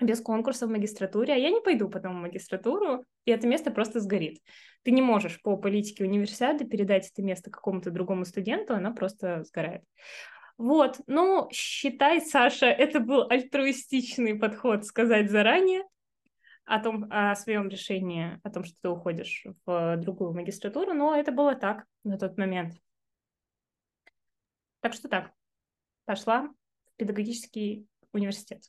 без 0.00 0.20
конкурса 0.20 0.66
в 0.66 0.70
магистратуре, 0.70 1.34
а 1.34 1.36
я 1.36 1.50
не 1.50 1.60
пойду 1.60 1.88
потом 1.88 2.18
в 2.18 2.22
магистратуру, 2.22 3.04
и 3.24 3.30
это 3.30 3.46
место 3.46 3.70
просто 3.70 4.00
сгорит. 4.00 4.40
Ты 4.82 4.90
не 4.90 5.02
можешь 5.02 5.40
по 5.42 5.56
политике 5.56 6.04
универсиады 6.04 6.64
передать 6.64 7.08
это 7.10 7.22
место 7.22 7.50
какому-то 7.50 7.90
другому 7.90 8.24
студенту, 8.24 8.74
она 8.74 8.90
просто 8.90 9.44
сгорает. 9.44 9.82
Вот, 10.58 11.00
ну, 11.06 11.48
считай, 11.52 12.20
Саша, 12.20 12.66
это 12.66 13.00
был 13.00 13.26
альтруистичный 13.28 14.38
подход 14.38 14.84
сказать 14.84 15.30
заранее, 15.30 15.82
о 16.64 16.78
том, 16.80 17.06
о 17.10 17.34
своем 17.34 17.68
решении, 17.68 18.40
о 18.42 18.50
том, 18.50 18.64
что 18.64 18.76
ты 18.80 18.88
уходишь 18.88 19.46
в 19.66 19.96
другую 19.96 20.32
магистратуру, 20.32 20.94
но 20.94 21.14
это 21.14 21.32
было 21.32 21.54
так 21.54 21.86
на 22.04 22.18
тот 22.18 22.38
момент. 22.38 22.74
Так 24.80 24.94
что 24.94 25.08
так, 25.08 25.32
пошла 26.04 26.48
в 26.86 26.96
педагогический 26.96 27.86
университет. 28.12 28.62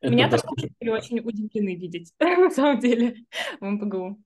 Это 0.00 0.12
Меня 0.12 0.30
тоже 0.30 0.70
были 0.78 0.90
очень 0.90 1.20
удивлены 1.20 1.74
видеть, 1.74 2.12
на 2.20 2.50
самом 2.50 2.80
деле, 2.80 3.24
в 3.60 3.64
МПГУ. 3.64 4.22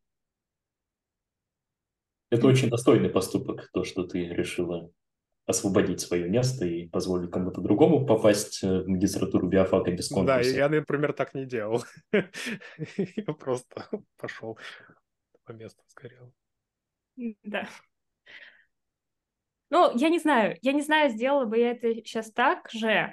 Это 2.30 2.46
очень 2.46 2.68
достойный 2.68 3.08
поступок, 3.08 3.70
то, 3.72 3.84
что 3.84 4.04
ты 4.04 4.24
решила 4.26 4.90
освободить 5.50 6.00
свое 6.00 6.28
место 6.28 6.64
и 6.64 6.88
позволить 6.88 7.30
кому-то 7.30 7.60
другому 7.60 8.06
попасть 8.06 8.62
э, 8.64 8.82
в 8.82 8.88
магистратуру 8.88 9.48
биофака 9.48 9.90
без 9.90 10.08
конкурса. 10.08 10.52
Да, 10.52 10.58
я, 10.58 10.68
например, 10.68 11.12
так 11.12 11.34
не 11.34 11.44
делал. 11.44 11.84
Я 12.96 13.34
просто 13.34 13.88
пошел 14.16 14.58
по 15.44 15.52
месту 15.52 15.82
сгорел. 15.88 16.32
Да. 17.42 17.68
Ну, 19.70 19.96
я 19.96 20.08
не 20.08 20.18
знаю, 20.18 20.56
я 20.62 20.72
не 20.72 20.82
знаю, 20.82 21.10
сделала 21.10 21.44
бы 21.44 21.58
я 21.58 21.70
это 21.72 21.94
сейчас 21.94 22.32
так 22.32 22.68
же, 22.72 23.12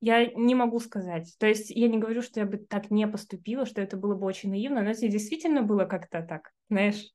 Я 0.00 0.26
не 0.26 0.54
могу 0.54 0.80
сказать. 0.80 1.34
То 1.38 1.46
есть 1.46 1.70
я 1.70 1.88
не 1.88 1.98
говорю, 1.98 2.22
что 2.22 2.40
я 2.40 2.46
бы 2.46 2.56
так 2.56 2.90
не 2.90 3.06
поступила, 3.06 3.66
что 3.66 3.82
это 3.82 3.96
было 3.96 4.14
бы 4.14 4.26
очень 4.26 4.50
наивно, 4.50 4.82
но 4.82 4.90
это 4.90 5.08
действительно 5.08 5.62
было 5.62 5.84
как-то 5.84 6.22
так, 6.22 6.52
знаешь, 6.70 7.12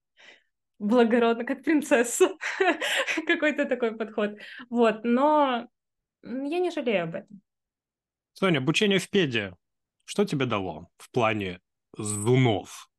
благородно, 0.80 1.44
как 1.46 1.64
принцесса. 1.64 2.30
Какой-то 3.28 3.66
такой 3.66 3.96
подход. 3.96 4.38
Вот, 4.70 5.04
но 5.04 5.68
я 6.24 6.60
не 6.60 6.72
жалею 6.72 7.04
об 7.04 7.16
этом. 7.16 7.42
Соня, 8.34 8.60
обучение 8.60 9.00
в 9.00 9.10
педе, 9.10 9.56
что 10.06 10.26
тебе 10.26 10.46
дало 10.46 10.90
в 10.98 11.10
плане 11.12 11.60
зунов, 11.98 12.90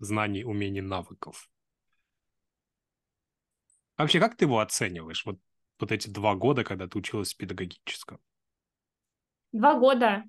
знаний, 0.00 0.44
умений, 0.44 0.80
навыков? 0.80 1.48
Вообще, 3.96 4.20
как 4.20 4.36
ты 4.36 4.44
его 4.44 4.60
оцениваешь, 4.60 5.24
вот, 5.26 5.40
вот 5.78 5.92
эти 5.92 6.08
два 6.08 6.34
года, 6.34 6.64
когда 6.64 6.86
ты 6.86 6.98
училась 6.98 7.34
педагогическом? 7.34 8.20
Два 9.52 9.78
года 9.78 10.24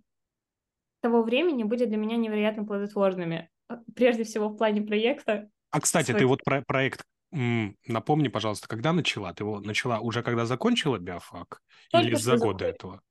того 1.02 1.24
времени 1.24 1.64
были 1.64 1.86
для 1.86 1.98
меня 1.98 2.18
невероятно 2.18 2.66
плодотворными. 2.66 3.50
Прежде 3.96 4.24
всего 4.24 4.50
в 4.50 4.58
плане 4.58 4.82
проекта. 4.82 5.50
А, 5.72 5.80
кстати, 5.82 6.08
Свой... 6.12 6.20
ты 6.20 6.26
вот 6.26 6.44
про 6.44 6.62
проект 6.62 7.04
напомни, 7.32 8.28
пожалуйста, 8.28 8.68
когда 8.68 8.92
начала? 8.94 9.34
Ты 9.34 9.44
его 9.44 9.60
начала 9.60 10.00
уже 10.00 10.24
когда 10.24 10.46
закончила 10.46 10.98
биофак? 10.98 11.62
Только 11.92 12.08
или 12.08 12.16
за 12.16 12.38
год 12.38 12.58
до 12.58 12.66
этого? 12.66 13.02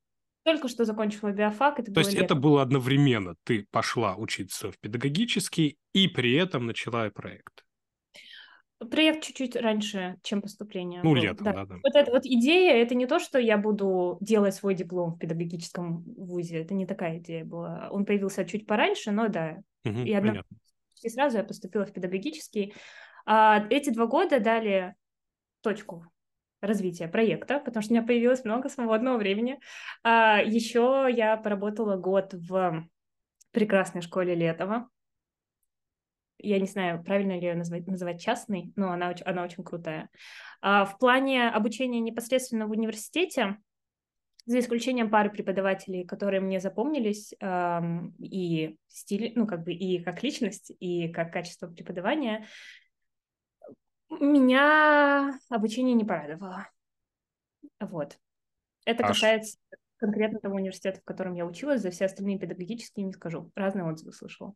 Только 0.43 0.67
что 0.67 0.85
закончила 0.85 1.31
биофак. 1.31 1.79
Это 1.79 1.93
То 1.93 1.99
есть 1.99 2.13
лето. 2.13 2.25
это 2.25 2.35
было 2.35 2.61
одновременно. 2.61 3.35
Ты 3.43 3.65
пошла 3.71 4.15
учиться 4.15 4.71
в 4.71 4.79
педагогический 4.79 5.77
и 5.93 6.07
при 6.07 6.33
этом 6.33 6.65
начала 6.65 7.07
и 7.07 7.11
проект. 7.11 7.63
Проект 8.79 9.25
чуть-чуть 9.25 9.57
раньше, 9.57 10.15
чем 10.23 10.41
поступление. 10.41 11.01
Ну, 11.03 11.13
был. 11.13 11.21
летом, 11.21 11.43
да. 11.43 11.53
да, 11.53 11.65
да. 11.65 11.75
Вот 11.83 11.95
эта 11.95 12.11
вот 12.11 12.25
идея, 12.25 12.81
это 12.81 12.95
не 12.95 13.07
то, 13.07 13.19
что 13.19 13.37
я 13.37 13.57
буду 13.57 14.17
делать 14.21 14.55
свой 14.55 14.73
диплом 14.73 15.11
в 15.11 15.19
педагогическом 15.19 16.03
вузе. 16.15 16.61
Это 16.61 16.73
не 16.73 16.85
такая 16.85 17.17
идея 17.17 17.43
была. 17.43 17.89
Он 17.91 18.05
появился 18.05 18.45
чуть 18.45 18.65
пораньше, 18.65 19.11
но 19.11 19.27
да. 19.27 19.57
Угу, 19.83 19.99
и 19.99 20.13
одно... 20.13 20.43
почти 20.99 21.09
сразу 21.09 21.37
я 21.37 21.43
поступила 21.43 21.85
в 21.85 21.93
педагогический. 21.93 22.73
А 23.25 23.65
эти 23.69 23.89
два 23.89 24.05
года 24.05 24.39
дали 24.39 24.95
точку 25.61 26.05
развития 26.61 27.07
проекта, 27.07 27.59
потому 27.59 27.81
что 27.81 27.93
у 27.93 27.95
меня 27.95 28.05
появилось 28.05 28.43
много 28.43 28.67
свободного 28.67 29.17
времени. 29.17 29.59
А 30.03 30.41
еще 30.41 31.07
я 31.09 31.37
поработала 31.37 31.95
год 31.95 32.33
в 32.33 32.85
прекрасной 33.51 34.01
школе 34.01 34.35
Летова 34.35 34.89
я 36.41 36.57
не 36.57 36.67
знаю, 36.67 37.03
правильно 37.03 37.33
ли 37.33 37.47
ее 37.47 37.53
назвать, 37.53 37.85
называть 37.85 38.21
частной, 38.21 38.71
но 38.77 38.93
она, 38.93 39.13
она 39.25 39.43
очень 39.43 39.61
крутая. 39.61 40.09
А 40.61 40.85
в 40.85 40.97
плане 40.97 41.49
обучения 41.49 41.99
непосредственно 41.99 42.65
в 42.65 42.71
университете, 42.71 43.57
за 44.45 44.59
исключением 44.59 45.09
пары 45.09 45.29
преподавателей, 45.29 46.05
которые 46.05 46.41
мне 46.41 46.59
запомнились, 46.59 47.33
эм, 47.39 48.15
и 48.19 48.77
стиль, 48.87 49.33
ну, 49.35 49.45
как 49.45 49.63
бы 49.63 49.73
и 49.73 50.01
как 50.03 50.23
личность, 50.23 50.71
и 50.79 51.09
как 51.09 51.31
качество 51.31 51.67
преподавания, 51.67 52.47
меня 54.09 55.39
обучение 55.49 55.93
не 55.93 56.03
порадовало. 56.03 56.67
Вот. 57.79 58.17
Это 58.85 59.03
Аж. 59.03 59.09
касается 59.09 59.57
конкретно 59.97 60.39
того 60.39 60.55
университета, 60.55 60.99
в 60.99 61.03
котором 61.03 61.35
я 61.35 61.45
училась, 61.45 61.81
за 61.81 61.91
все 61.91 62.05
остальные 62.05 62.39
педагогические 62.39 63.05
не 63.05 63.13
скажу. 63.13 63.51
Разные 63.55 63.85
отзывы 63.85 64.13
слышала 64.13 64.55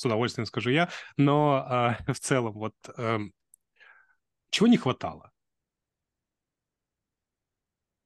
с 0.00 0.04
удовольствием 0.06 0.46
скажу 0.46 0.70
я, 0.70 0.88
но 1.16 1.96
э, 2.08 2.12
в 2.12 2.20
целом 2.20 2.54
вот 2.54 2.74
э, 2.96 3.18
чего 4.50 4.66
не 4.66 4.78
хватало? 4.78 5.30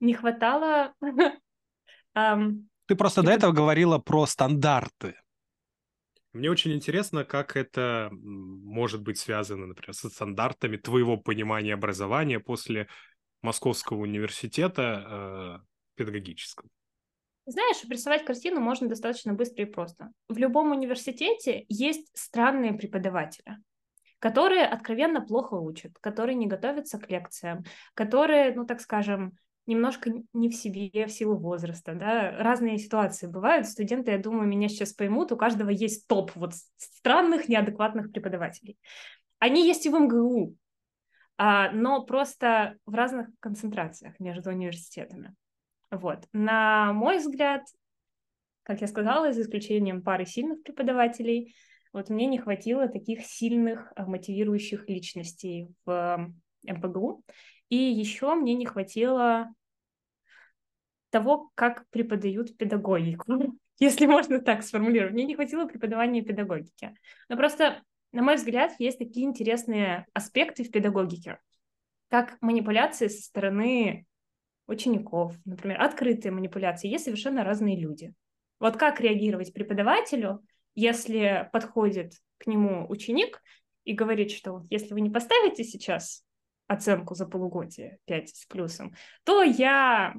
Не 0.01 0.15
хватало... 0.15 0.95
Ты 2.87 2.97
просто 2.97 3.23
до 3.23 3.33
этого 3.33 3.53
говорила 3.53 3.99
про 3.99 4.27
стандарты. 4.27 5.17
Мне 6.35 6.51
очень 6.51 6.73
интересно, 6.73 7.25
как 7.25 7.57
это 7.57 8.11
может 8.13 9.03
быть 9.03 9.19
связано, 9.19 9.67
например, 9.67 9.95
со 9.95 10.09
стандартами 10.11 10.77
твоего 10.77 11.17
понимания 11.17 11.75
образования 11.75 12.41
после 12.41 12.89
Московского 13.41 13.99
университета 13.99 15.61
э, 15.63 15.65
педагогического. 15.95 16.69
Знаешь, 17.47 17.85
рисовать 17.89 18.25
картину 18.25 18.61
можно 18.61 18.89
достаточно 18.89 19.33
быстро 19.35 19.65
и 19.65 19.67
просто. 19.67 20.11
В 20.29 20.37
любом 20.39 20.73
университете 20.73 21.67
есть 21.69 22.11
странные 22.15 22.73
преподаватели, 22.73 23.59
которые 24.19 24.65
откровенно 24.65 25.21
плохо 25.21 25.55
учат, 25.55 25.99
которые 26.01 26.35
не 26.37 26.47
готовятся 26.47 26.99
к 26.99 27.11
лекциям, 27.11 27.65
которые, 27.93 28.55
ну 28.55 28.65
так 28.65 28.81
скажем, 28.81 29.39
немножко 29.67 30.11
не 30.33 30.49
в 30.49 30.55
себе 30.55 31.07
в 31.07 31.13
силу 31.13 31.37
возраста, 31.37 31.95
да, 31.95 32.31
разные 32.39 32.79
ситуации 32.79 33.27
бывают. 33.27 33.67
Студенты, 33.67 34.11
я 34.13 34.19
думаю, 34.19 34.47
меня 34.47 34.69
сейчас 34.69 34.93
поймут, 34.93 35.33
у 35.33 35.37
каждого 35.37 35.71
есть 35.71 36.07
топ 36.07 36.33
вот 36.35 36.53
странных, 36.77 37.49
неадекватных 37.49 38.13
преподавателей. 38.13 38.79
Они 39.39 39.67
есть 39.67 39.87
и 39.87 39.91
в 39.91 39.95
МГУ, 39.95 40.57
а, 41.37 41.71
но 41.73 42.05
просто 42.05 42.77
в 42.87 42.95
разных 42.95 43.29
концентрациях 43.41 44.19
между 44.21 44.51
университетами. 44.51 45.35
Вот. 45.91 46.27
На 46.33 46.93
мой 46.93 47.19
взгляд, 47.19 47.63
как 48.63 48.81
я 48.81 48.87
сказала, 48.87 49.33
за 49.33 49.43
исключением 49.43 50.03
пары 50.03 50.27
сильных 50.27 50.63
преподавателей, 50.63 51.55
вот 51.93 52.11
мне 52.11 52.27
не 52.27 52.39
хватило 52.39 52.89
таких 52.89 53.25
сильных 53.25 53.93
а, 53.97 54.07
мотивирующих 54.07 54.89
личностей 54.89 55.69
в 55.85 56.33
МПГУ. 56.65 57.23
И 57.69 57.77
еще 57.77 58.35
мне 58.35 58.55
не 58.55 58.67
хватило 58.67 59.49
того, 61.11 61.51
как 61.55 61.89
преподают 61.91 62.57
педагогику, 62.57 63.57
если 63.79 64.07
можно 64.07 64.41
так 64.41 64.63
сформулировать. 64.63 65.15
Мне 65.15 65.25
не 65.25 65.37
хватило 65.37 65.67
преподавания 65.67 66.23
педагогики. 66.23 66.97
Но 67.29 67.37
просто, 67.37 67.83
на 68.11 68.23
мой 68.23 68.35
взгляд, 68.37 68.73
есть 68.79 68.99
такие 68.99 69.27
интересные 69.27 70.07
аспекты 70.13 70.65
в 70.65 70.71
педагогике, 70.71 71.39
как 72.09 72.37
манипуляции 72.41 73.09
со 73.09 73.23
стороны 73.23 74.07
учеников, 74.67 75.37
например, 75.45 75.81
открытые 75.81 76.33
манипуляции, 76.33 76.89
есть 76.89 77.05
совершенно 77.05 77.45
разные 77.45 77.79
люди. 77.79 78.13
Вот 78.59 78.77
как 78.77 79.01
реагировать 79.01 79.53
преподавателю, 79.53 80.43
если 80.75 81.49
подходит 81.53 82.15
к 82.39 82.47
нему 82.47 82.87
ученик 82.89 83.41
и 83.85 83.93
говорит, 83.93 84.31
что 84.33 84.65
если 84.71 84.95
вы 84.95 85.01
не 85.01 85.11
поставите 85.11 85.63
сейчас 85.63 86.24
оценку 86.67 87.15
за 87.15 87.27
полугодие 87.27 87.99
5 88.07 88.29
с 88.37 88.47
плюсом, 88.47 88.95
то 89.25 89.43
я, 89.43 90.15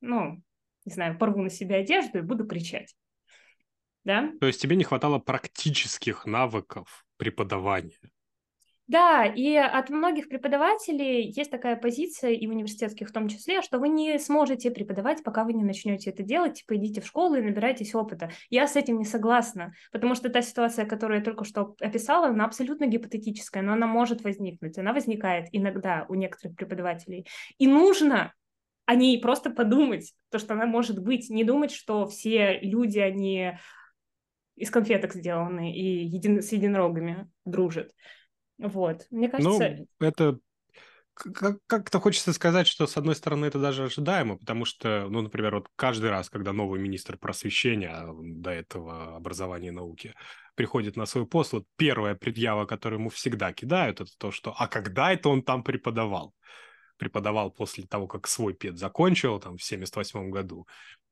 ну, 0.00 0.42
не 0.84 0.92
знаю, 0.92 1.18
порву 1.18 1.42
на 1.42 1.50
себе 1.50 1.76
одежду 1.76 2.18
и 2.18 2.22
буду 2.22 2.46
кричать. 2.46 2.94
Да? 4.04 4.32
То 4.40 4.46
есть 4.46 4.60
тебе 4.60 4.76
не 4.76 4.84
хватало 4.84 5.18
практических 5.18 6.26
навыков 6.26 7.06
преподавания? 7.16 7.98
Да, 8.92 9.24
и 9.24 9.56
от 9.56 9.88
многих 9.88 10.28
преподавателей 10.28 11.32
есть 11.34 11.50
такая 11.50 11.76
позиция, 11.76 12.32
и 12.32 12.46
университетских 12.46 13.08
в 13.08 13.12
том 13.12 13.26
числе, 13.26 13.62
что 13.62 13.78
вы 13.78 13.88
не 13.88 14.18
сможете 14.18 14.70
преподавать, 14.70 15.24
пока 15.24 15.44
вы 15.44 15.54
не 15.54 15.64
начнете 15.64 16.10
это 16.10 16.22
делать, 16.22 16.58
типа 16.58 16.76
идите 16.76 17.00
в 17.00 17.06
школу 17.06 17.36
и 17.36 17.40
набирайтесь 17.40 17.94
опыта. 17.94 18.30
Я 18.50 18.68
с 18.68 18.76
этим 18.76 18.98
не 18.98 19.06
согласна, 19.06 19.72
потому 19.92 20.14
что 20.14 20.28
та 20.28 20.42
ситуация, 20.42 20.84
которую 20.84 21.20
я 21.20 21.24
только 21.24 21.46
что 21.46 21.74
описала, 21.80 22.26
она 22.26 22.44
абсолютно 22.44 22.84
гипотетическая, 22.84 23.62
но 23.62 23.72
она 23.72 23.86
может 23.86 24.24
возникнуть, 24.24 24.76
она 24.76 24.92
возникает 24.92 25.48
иногда 25.52 26.04
у 26.10 26.14
некоторых 26.14 26.54
преподавателей. 26.54 27.26
И 27.56 27.66
нужно 27.66 28.34
о 28.84 28.94
ней 28.94 29.18
просто 29.22 29.48
подумать, 29.48 30.12
то, 30.30 30.38
что 30.38 30.52
она 30.52 30.66
может 30.66 31.02
быть, 31.02 31.30
не 31.30 31.44
думать, 31.44 31.72
что 31.72 32.06
все 32.08 32.58
люди, 32.60 32.98
они 32.98 33.52
из 34.54 34.70
конфеток 34.70 35.14
сделаны 35.14 35.72
и 35.74 36.04
един... 36.04 36.42
с 36.42 36.52
единорогами 36.52 37.30
дружат. 37.46 37.90
Вот, 38.62 39.06
мне 39.10 39.28
кажется... 39.28 39.86
Ну, 40.00 40.06
это 40.06 40.38
как-то 41.14 42.00
хочется 42.00 42.32
сказать, 42.32 42.66
что, 42.66 42.86
с 42.86 42.96
одной 42.96 43.14
стороны, 43.14 43.46
это 43.46 43.58
даже 43.58 43.84
ожидаемо, 43.84 44.38
потому 44.38 44.64
что, 44.64 45.06
ну, 45.08 45.20
например, 45.20 45.56
вот 45.56 45.68
каждый 45.76 46.10
раз, 46.10 46.30
когда 46.30 46.52
новый 46.52 46.80
министр 46.80 47.18
просвещения, 47.18 47.90
а 47.90 48.12
до 48.14 48.50
этого 48.50 49.16
образования 49.16 49.68
и 49.68 49.72
науки, 49.72 50.14
приходит 50.54 50.96
на 50.96 51.06
свой 51.06 51.26
пост, 51.26 51.52
вот 51.52 51.64
первая 51.76 52.14
предъява, 52.14 52.64
которую 52.64 53.00
ему 53.00 53.10
всегда 53.10 53.52
кидают, 53.52 54.00
это 54.00 54.10
то, 54.18 54.30
что 54.30 54.54
«а 54.56 54.68
когда 54.68 55.12
это 55.12 55.28
он 55.28 55.42
там 55.42 55.62
преподавал?» 55.62 56.34
Преподавал 56.96 57.50
после 57.50 57.84
того, 57.84 58.06
как 58.06 58.26
свой 58.26 58.54
пед 58.54 58.78
закончил, 58.78 59.38
там, 59.38 59.58
в 59.58 59.62
78 59.62 60.30
году, 60.30 60.66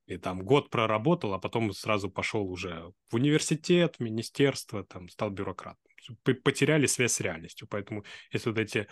и 0.07 0.17
там 0.17 0.43
год 0.43 0.71
проработал, 0.71 1.35
а 1.35 1.39
потом 1.39 1.73
сразу 1.73 2.11
пошел 2.11 2.49
уже 2.49 2.93
в 3.11 3.15
университет, 3.17 3.97
в 3.99 4.01
министерство, 4.01 4.85
там, 4.85 5.09
стал 5.09 5.31
бюрократом 5.31 5.90
потеряли 6.25 6.87
связь 6.87 7.13
с 7.13 7.21
реальностью. 7.21 7.69
Поэтому 7.69 8.05
если 8.33 8.51
вот 8.51 8.59
эти 8.59 8.89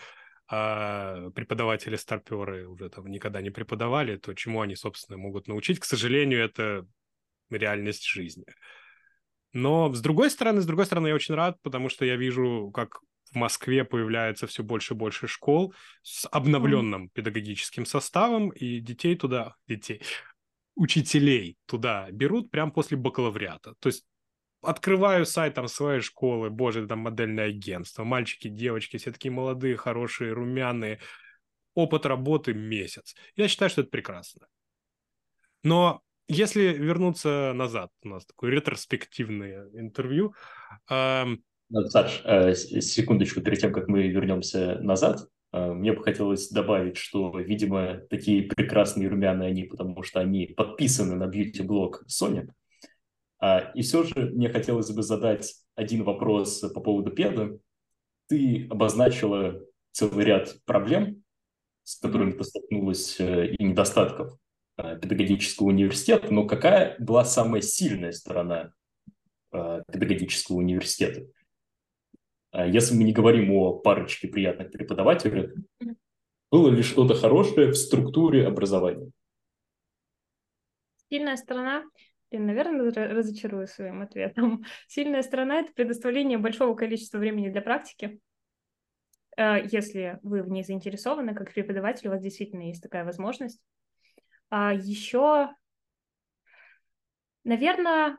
а 0.50 1.28
преподаватели-старперы 1.34 2.66
уже 2.68 2.88
там 2.88 3.06
никогда 3.08 3.42
не 3.42 3.50
преподавали, 3.50 4.16
то 4.16 4.32
чему 4.32 4.62
они, 4.62 4.76
собственно, 4.76 5.18
могут 5.18 5.46
научить? 5.46 5.78
К 5.78 5.84
сожалению, 5.84 6.42
это 6.42 6.86
реальность 7.50 8.06
жизни. 8.06 8.46
Но 9.52 9.92
с 9.92 10.00
другой 10.00 10.30
стороны, 10.30 10.62
с 10.62 10.66
другой 10.66 10.86
стороны, 10.86 11.08
я 11.08 11.14
очень 11.14 11.34
рад, 11.34 11.60
потому 11.62 11.90
что 11.90 12.06
я 12.06 12.16
вижу, 12.16 12.70
как 12.72 13.00
в 13.30 13.34
Москве 13.34 13.84
появляется 13.84 14.46
все 14.46 14.62
больше 14.62 14.94
и 14.94 14.96
больше 14.96 15.26
школ 15.26 15.74
с 16.02 16.26
обновленным 16.30 17.06
mm. 17.06 17.10
педагогическим 17.12 17.84
составом, 17.84 18.48
и 18.48 18.80
детей 18.80 19.16
туда, 19.16 19.54
детей, 19.66 20.00
учителей 20.76 21.58
туда 21.66 22.08
берут 22.10 22.50
прямо 22.50 22.70
после 22.70 22.96
бакалавриата. 22.96 23.74
То 23.80 23.88
есть 23.88 24.06
открываю 24.62 25.24
сайт 25.26 25.54
там 25.54 25.68
своей 25.68 26.00
школы, 26.00 26.50
боже, 26.50 26.86
там 26.86 27.00
модельное 27.00 27.46
агентство, 27.46 28.04
мальчики, 28.04 28.48
девочки, 28.48 28.96
все 28.96 29.12
такие 29.12 29.30
молодые, 29.30 29.76
хорошие, 29.76 30.32
румяные, 30.32 31.00
опыт 31.74 32.06
работы 32.06 32.54
месяц. 32.54 33.14
Я 33.36 33.48
считаю, 33.48 33.70
что 33.70 33.82
это 33.82 33.90
прекрасно. 33.90 34.46
Но 35.62 36.02
если 36.28 36.72
вернуться 36.72 37.52
назад, 37.54 37.90
у 38.02 38.08
нас 38.08 38.26
такое 38.26 38.50
ретроспективное 38.50 39.68
интервью. 39.72 40.34
Эм... 40.90 41.42
Саш, 41.70 42.22
э, 42.24 42.54
секундочку, 42.54 43.40
перед 43.40 43.60
тем, 43.60 43.72
как 43.72 43.88
мы 43.88 44.08
вернемся 44.08 44.78
назад, 44.80 45.28
э, 45.52 45.72
мне 45.72 45.92
бы 45.92 46.02
хотелось 46.02 46.48
добавить, 46.48 46.96
что, 46.96 47.38
видимо, 47.38 48.00
такие 48.10 48.42
прекрасные 48.42 49.08
румяные 49.08 49.50
они, 49.50 49.64
потому 49.64 50.02
что 50.02 50.20
они 50.20 50.46
подписаны 50.46 51.14
на 51.14 51.26
бьюти-блог 51.26 52.04
Sony. 52.08 52.48
А, 53.40 53.70
и 53.74 53.82
все 53.82 54.02
же 54.02 54.30
мне 54.30 54.48
хотелось 54.48 54.90
бы 54.90 55.02
задать 55.02 55.54
один 55.74 56.02
вопрос 56.04 56.60
по 56.60 56.80
поводу 56.80 57.10
педа. 57.10 57.58
Ты 58.26 58.66
обозначила 58.68 59.60
целый 59.92 60.24
ряд 60.24 60.56
проблем, 60.64 61.22
с 61.84 61.98
которыми 61.98 62.32
ты 62.32 62.44
столкнулась, 62.44 63.18
э, 63.18 63.54
и 63.54 63.64
недостатков 63.64 64.38
э, 64.76 64.98
педагогического 65.00 65.68
университета, 65.68 66.32
но 66.32 66.46
какая 66.46 66.96
была 66.98 67.24
самая 67.24 67.62
сильная 67.62 68.12
сторона 68.12 68.72
э, 69.52 69.82
педагогического 69.90 70.56
университета? 70.56 71.26
Если 72.52 72.94
мы 72.94 73.04
не 73.04 73.12
говорим 73.12 73.52
о 73.52 73.78
парочке 73.78 74.26
приятных 74.26 74.70
преподавателей, 74.70 75.50
было 76.50 76.70
ли 76.70 76.82
что-то 76.82 77.14
хорошее 77.14 77.72
в 77.72 77.76
структуре 77.76 78.46
образования? 78.46 79.10
Сильная 81.10 81.36
сторона 81.36 81.84
я, 82.30 82.40
наверное, 82.40 82.90
разочарую 82.92 83.66
своим 83.66 84.02
ответом. 84.02 84.64
Сильная 84.88 85.22
сторона— 85.22 85.60
это 85.60 85.72
предоставление 85.72 86.38
большого 86.38 86.74
количества 86.74 87.18
времени 87.18 87.48
для 87.48 87.62
практики. 87.62 88.20
Э, 89.36 89.64
если 89.70 90.18
вы 90.22 90.42
в 90.42 90.48
ней 90.48 90.64
заинтересованы, 90.64 91.34
как 91.34 91.54
преподаватель, 91.54 92.08
у 92.08 92.10
вас 92.10 92.20
действительно 92.20 92.68
есть 92.68 92.82
такая 92.82 93.04
возможность. 93.04 93.60
А 94.50 94.72
еще, 94.74 95.50
наверное, 97.44 98.18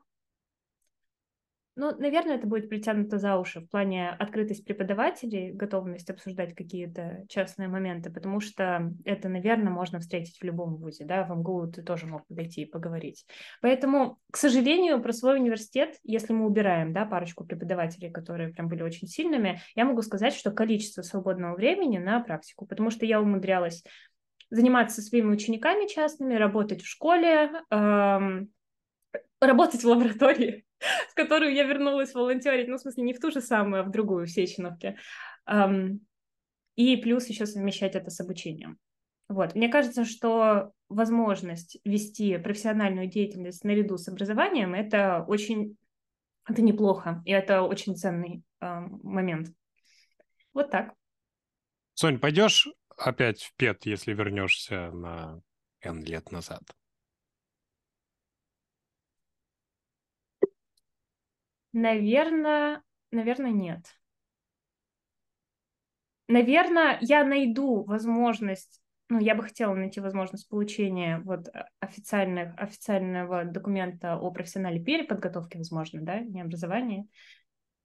ну, 1.80 1.98
наверное, 1.98 2.36
это 2.36 2.46
будет 2.46 2.68
притянуто 2.68 3.18
за 3.20 3.38
уши 3.38 3.62
в 3.62 3.70
плане 3.70 4.10
открытость 4.10 4.66
преподавателей, 4.66 5.54
готовность 5.54 6.10
обсуждать 6.10 6.54
какие-то 6.54 7.24
частные 7.30 7.70
моменты, 7.70 8.12
потому 8.12 8.42
что 8.42 8.92
это, 9.06 9.30
наверное, 9.30 9.72
можно 9.72 10.00
встретить 10.00 10.38
в 10.38 10.44
любом 10.44 10.76
вузе, 10.76 11.06
да, 11.06 11.24
в 11.24 11.30
МГУ 11.30 11.72
ты 11.72 11.82
тоже 11.82 12.06
мог 12.06 12.28
подойти 12.28 12.64
и 12.64 12.70
поговорить. 12.70 13.26
Поэтому, 13.62 14.20
к 14.30 14.36
сожалению, 14.36 15.02
про 15.02 15.14
свой 15.14 15.40
университет, 15.40 15.96
если 16.04 16.34
мы 16.34 16.48
убираем, 16.48 16.92
да, 16.92 17.06
парочку 17.06 17.46
преподавателей, 17.46 18.12
которые 18.12 18.50
прям 18.50 18.68
были 18.68 18.84
очень 18.84 19.08
сильными, 19.08 19.62
я 19.76 19.86
могу 19.86 20.02
сказать, 20.02 20.34
что 20.34 20.52
количество 20.52 21.02
свободного 21.02 21.56
времени 21.56 21.98
на 21.98 22.20
практику, 22.20 22.66
потому 22.66 22.90
что 22.90 23.06
я 23.06 23.22
умудрялась 23.22 23.86
заниматься 24.50 25.02
своими 25.02 25.32
учениками 25.32 25.88
частными, 25.88 26.36
работать 26.36 26.82
в 26.82 26.88
школе, 26.88 27.52
эм, 27.70 28.50
работать 29.40 29.84
в 29.84 29.88
лаборатории, 29.88 30.66
в 31.12 31.16
которую 31.16 31.54
я 31.54 31.64
вернулась 31.64 32.14
волонтерить, 32.14 32.68
ну, 32.68 32.78
в 32.78 32.82
смысле, 32.82 33.04
не 33.04 33.14
в 33.14 33.20
ту 33.20 33.32
же 33.32 33.42
самую, 33.42 33.82
а 33.82 33.84
в 33.84 33.92
другую, 33.92 34.26
в 34.26 34.32
Сеченовке. 34.32 34.98
И 36.76 36.96
плюс 36.98 37.28
еще 37.28 37.46
совмещать 37.46 37.96
это 37.96 38.10
с 38.10 38.22
обучением. 38.22 38.80
Вот. 39.28 39.54
Мне 39.54 39.70
кажется, 39.70 40.06
что 40.06 40.72
возможность 40.88 41.78
вести 41.86 42.38
профессиональную 42.38 43.08
деятельность 43.08 43.64
наряду 43.64 43.98
с 43.98 44.08
образованием– 44.08 44.74
это 44.76 45.24
очень, 45.28 45.78
это 46.48 46.62
неплохо, 46.62 47.22
и 47.26 47.32
это 47.32 47.62
очень 47.62 47.96
ценный 47.96 48.44
э, 48.62 48.80
момент. 49.04 49.50
Вот 50.54 50.72
так. 50.72 50.94
Сонь, 51.94 52.20
пойдешь 52.20 52.68
опять 52.98 53.44
в 53.44 53.54
ПЕТ, 53.56 53.86
если 53.86 54.14
вернешься 54.14 54.90
на 54.92 55.42
N 55.82 56.04
лет 56.04 56.32
назад? 56.32 56.64
Наверное, 61.74 62.82
наверное, 63.12 63.52
нет. 63.52 63.86
Наверное, 66.28 66.98
я 67.02 67.24
найду 67.24 67.84
возможность, 67.84 68.82
ну, 69.10 69.20
я 69.20 69.34
бы 69.34 69.44
хотела 69.44 69.74
найти 69.74 70.00
возможность 70.00 70.48
получения 70.48 71.20
вот 71.26 71.48
официальных, 71.80 72.54
официального 72.58 73.46
документа 73.46 74.16
о 74.16 74.30
профессиональной 74.32 74.84
переподготовке, 74.84 75.58
возможно, 75.58 76.02
да, 76.02 76.20
не 76.20 76.42
образовании. 76.42 77.08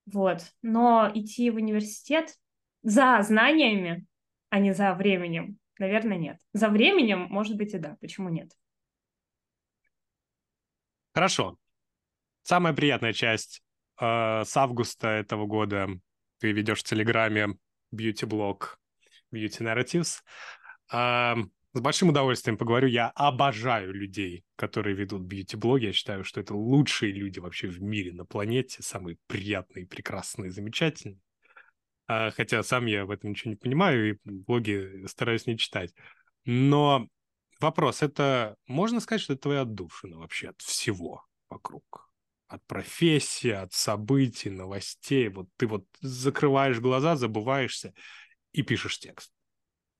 Вот. 0.07 0.43
Но 0.61 1.11
идти 1.15 1.51
в 1.51 1.57
университет 1.57 2.37
за 2.83 3.19
знаниями, 3.23 4.07
а 4.51 4.61
не 4.61 4.75
за 4.75 4.95
временем, 4.95 5.59
наверное, 5.79 6.19
нет. 6.19 6.39
За 6.53 6.69
временем, 6.69 7.27
может 7.31 7.57
быть, 7.57 7.73
и 7.75 7.79
да. 7.79 7.97
Почему 8.01 8.29
нет? 8.29 8.53
Хорошо. 11.15 11.59
Самая 12.43 12.75
приятная 12.75 13.15
часть 13.15 13.61
э, 13.61 13.64
с 13.99 14.57
августа 14.57 15.09
этого 15.09 15.47
года 15.47 15.89
ты 16.39 16.53
ведешь 16.53 16.81
в 16.81 16.85
Телеграме 16.85 17.57
бьюти-блог 17.91 18.79
Beauty 19.33 19.61
Narratives. 19.61 20.23
Э, 20.93 21.37
с 21.73 21.81
большим 21.81 22.11
удовольствием 22.11 22.57
поговорю. 22.57 22.89
Я 22.89 23.09
обожаю 23.11 23.93
людей, 23.93 24.45
которые 24.57 24.95
ведут 24.95 25.23
бьюти-блоги. 25.23 25.87
Я 25.87 25.93
считаю, 25.93 26.25
что 26.25 26.41
это 26.41 26.55
лучшие 26.55 27.13
люди 27.13 27.41
вообще 27.41 27.69
в 27.69 27.83
мире, 27.83 28.13
на 28.13 28.25
планете. 28.25 28.83
Самые 28.83 29.17
приятные, 29.27 29.87
прекрасные, 29.87 30.51
замечательные. 30.51 31.19
Э, 32.09 32.31
хотя 32.31 32.63
сам 32.63 32.87
я 32.87 33.05
в 33.05 33.11
этом 33.11 33.31
ничего 33.31 33.51
не 33.51 33.57
понимаю 33.57 34.11
и 34.11 34.19
блоги 34.25 35.07
стараюсь 35.07 35.47
не 35.47 35.59
читать. 35.59 35.93
Но 36.45 37.09
вопрос, 37.61 38.03
это 38.03 38.57
можно 38.67 39.01
сказать, 39.01 39.23
что 39.23 39.33
это 39.33 39.43
твоя 39.43 39.63
отдушина 39.63 40.19
вообще 40.19 40.51
от 40.51 40.61
всего 40.61 41.25
вокруг? 41.49 42.11
От 42.49 42.65
профессии, 42.67 43.51
от 43.51 43.73
событий, 43.73 44.51
новостей. 44.51 45.29
Вот 45.29 45.49
ты 45.57 45.67
вот 45.67 45.87
закрываешь 46.01 46.81
глаза, 46.81 47.17
забываешься 47.17 47.95
и 48.53 48.63
пишешь 48.63 48.99
текст. 48.99 49.34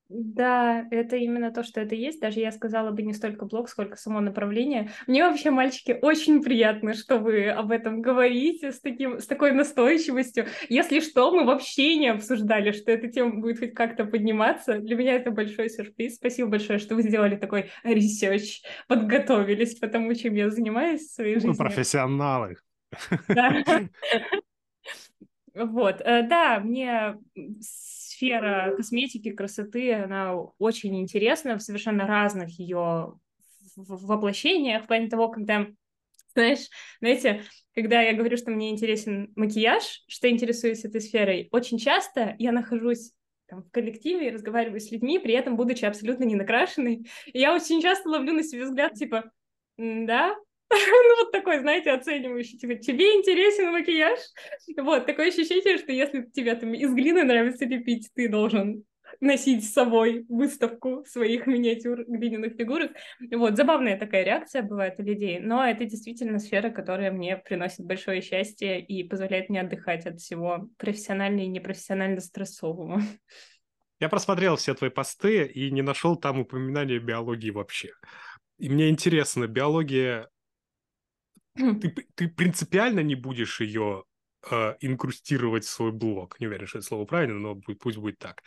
Да, 0.07 0.87
это 0.91 1.15
именно 1.15 1.51
то, 1.51 1.63
что 1.63 1.81
это 1.81 1.95
есть. 1.95 2.21
Даже 2.21 2.39
я 2.39 2.51
сказала 2.51 2.91
бы 2.91 3.01
не 3.01 3.13
столько 3.13 3.45
блог, 3.45 3.69
сколько 3.69 3.97
само 3.97 4.21
направление. 4.21 4.91
Мне 5.07 5.23
вообще, 5.23 5.49
мальчики, 5.49 5.97
очень 5.99 6.43
приятно, 6.43 6.93
что 6.93 7.17
вы 7.17 7.49
об 7.49 7.71
этом 7.71 8.01
говорите 8.01 8.71
с, 8.71 8.79
таким, 8.79 9.19
с 9.19 9.25
такой 9.25 9.51
настойчивостью. 9.51 10.45
Если 10.69 10.99
что, 10.99 11.31
мы 11.31 11.43
вообще 11.43 11.97
не 11.97 12.09
обсуждали, 12.09 12.71
что 12.71 12.91
эта 12.91 13.07
тема 13.07 13.41
будет 13.41 13.57
хоть 13.57 13.73
как-то 13.73 14.05
подниматься. 14.05 14.77
Для 14.77 14.95
меня 14.95 15.13
это 15.15 15.31
большой 15.31 15.71
сюрприз. 15.71 16.17
Спасибо 16.17 16.49
большое, 16.49 16.77
что 16.77 16.93
вы 16.93 17.01
сделали 17.01 17.35
такой 17.35 17.71
research, 17.83 18.61
подготовились 18.87 19.75
по 19.75 19.87
тому, 19.87 20.13
чем 20.13 20.35
я 20.35 20.51
занимаюсь 20.51 21.01
в 21.01 21.15
своей 21.15 21.35
жизни. 21.35 21.47
Мы 21.49 21.55
профессионалы. 21.55 22.57
Да. 23.27 23.63
Вот, 25.55 26.01
э, 26.01 26.27
да, 26.27 26.59
мне 26.59 27.15
сфера 28.15 28.73
косметики, 28.75 29.31
красоты, 29.31 29.93
она 29.93 30.35
очень 30.57 30.99
интересна 30.99 31.57
в 31.57 31.61
совершенно 31.61 32.07
разных 32.07 32.49
ее 32.59 33.19
воплощениях, 33.75 34.83
в 34.83 34.87
плане 34.87 35.09
того, 35.09 35.29
когда 35.29 35.67
знаешь, 36.33 36.67
знаете, 36.99 37.43
когда 37.73 38.01
я 38.01 38.13
говорю, 38.13 38.35
что 38.35 38.51
мне 38.51 38.69
интересен 38.69 39.31
макияж, 39.35 40.03
что 40.07 40.29
интересуюсь 40.29 40.83
этой 40.83 40.99
сферой, 40.99 41.47
очень 41.51 41.77
часто 41.77 42.35
я 42.39 42.51
нахожусь 42.51 43.13
там, 43.47 43.63
в 43.63 43.71
коллективе 43.71 44.27
и 44.27 44.31
разговариваю 44.31 44.81
с 44.81 44.91
людьми, 44.91 45.17
при 45.19 45.33
этом 45.33 45.55
будучи 45.55 45.85
абсолютно 45.85 46.25
не 46.25 46.35
накрашенной. 46.35 47.07
И 47.27 47.39
я 47.39 47.53
очень 47.53 47.81
часто 47.81 48.09
ловлю 48.09 48.33
на 48.33 48.43
себе 48.43 48.65
взгляд, 48.65 48.93
типа, 48.93 49.31
да, 49.77 50.35
ну, 50.71 51.15
вот 51.17 51.31
такой, 51.31 51.59
знаете, 51.59 51.91
оценивающий, 51.91 52.57
типа, 52.57 52.75
тебе 52.75 53.15
интересен 53.15 53.71
макияж? 53.71 54.19
Вот, 54.77 55.05
такое 55.05 55.29
ощущение, 55.29 55.77
что 55.77 55.91
если 55.91 56.23
тебе 56.23 56.55
там 56.55 56.73
из 56.73 56.91
глины 56.93 57.23
нравится 57.23 57.65
лепить, 57.65 58.09
ты 58.15 58.29
должен 58.29 58.83
носить 59.19 59.63
с 59.63 59.73
собой 59.73 60.25
выставку 60.27 61.05
своих 61.05 61.47
миниатюр 61.47 62.03
глиняных 62.07 62.53
фигурок. 62.53 62.91
Вот, 63.31 63.55
забавная 63.55 63.97
такая 63.97 64.23
реакция 64.23 64.61
бывает 64.61 64.95
у 64.97 65.03
людей, 65.03 65.39
но 65.39 65.65
это 65.65 65.85
действительно 65.85 66.39
сфера, 66.39 66.69
которая 66.69 67.11
мне 67.11 67.37
приносит 67.37 67.85
большое 67.85 68.21
счастье 68.21 68.81
и 68.81 69.03
позволяет 69.07 69.49
мне 69.49 69.61
отдыхать 69.61 70.05
от 70.05 70.19
всего 70.19 70.69
профессионально 70.77 71.41
и 71.41 71.47
непрофессионально 71.47 72.19
стрессового. 72.19 73.01
Я 73.99 74.09
просмотрел 74.09 74.57
все 74.57 74.73
твои 74.73 74.89
посты 74.89 75.45
и 75.45 75.71
не 75.71 75.81
нашел 75.81 76.17
там 76.17 76.39
упоминания 76.39 76.99
биологии 76.99 77.51
вообще. 77.51 77.91
И 78.57 78.69
мне 78.69 78.89
интересно, 78.89 79.47
биология 79.47 80.29
ты, 81.55 81.95
ты 82.15 82.27
принципиально 82.27 83.01
не 83.01 83.15
будешь 83.15 83.61
ее 83.61 84.03
э, 84.49 84.75
инкрустировать 84.81 85.65
в 85.65 85.69
свой 85.69 85.91
блог. 85.91 86.39
Не 86.39 86.47
уверен, 86.47 86.67
что 86.67 86.79
это 86.79 86.87
слово 86.87 87.05
правильно, 87.05 87.39
но 87.39 87.55
будет, 87.55 87.79
пусть 87.79 87.97
будет 87.97 88.17
так. 88.19 88.43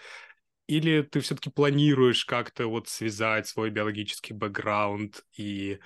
Или 0.66 1.02
ты 1.02 1.20
все-таки 1.20 1.50
планируешь 1.50 2.24
как-то 2.24 2.66
вот 2.66 2.88
связать 2.88 3.46
свой 3.46 3.70
биологический 3.70 4.34
бэкграунд 4.34 5.24
и 5.36 5.78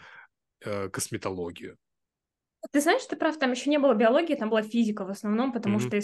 э, 0.64 0.88
косметологию. 0.88 1.78
Ты 2.70 2.80
знаешь, 2.80 3.04
ты 3.06 3.16
прав, 3.16 3.38
там 3.38 3.52
еще 3.52 3.70
не 3.70 3.78
было 3.78 3.94
биологии, 3.94 4.34
там 4.34 4.50
была 4.50 4.62
физика 4.62 5.04
в 5.04 5.10
основном, 5.10 5.52
потому 5.52 5.78
mm-hmm. 5.78 5.86
что 5.86 5.96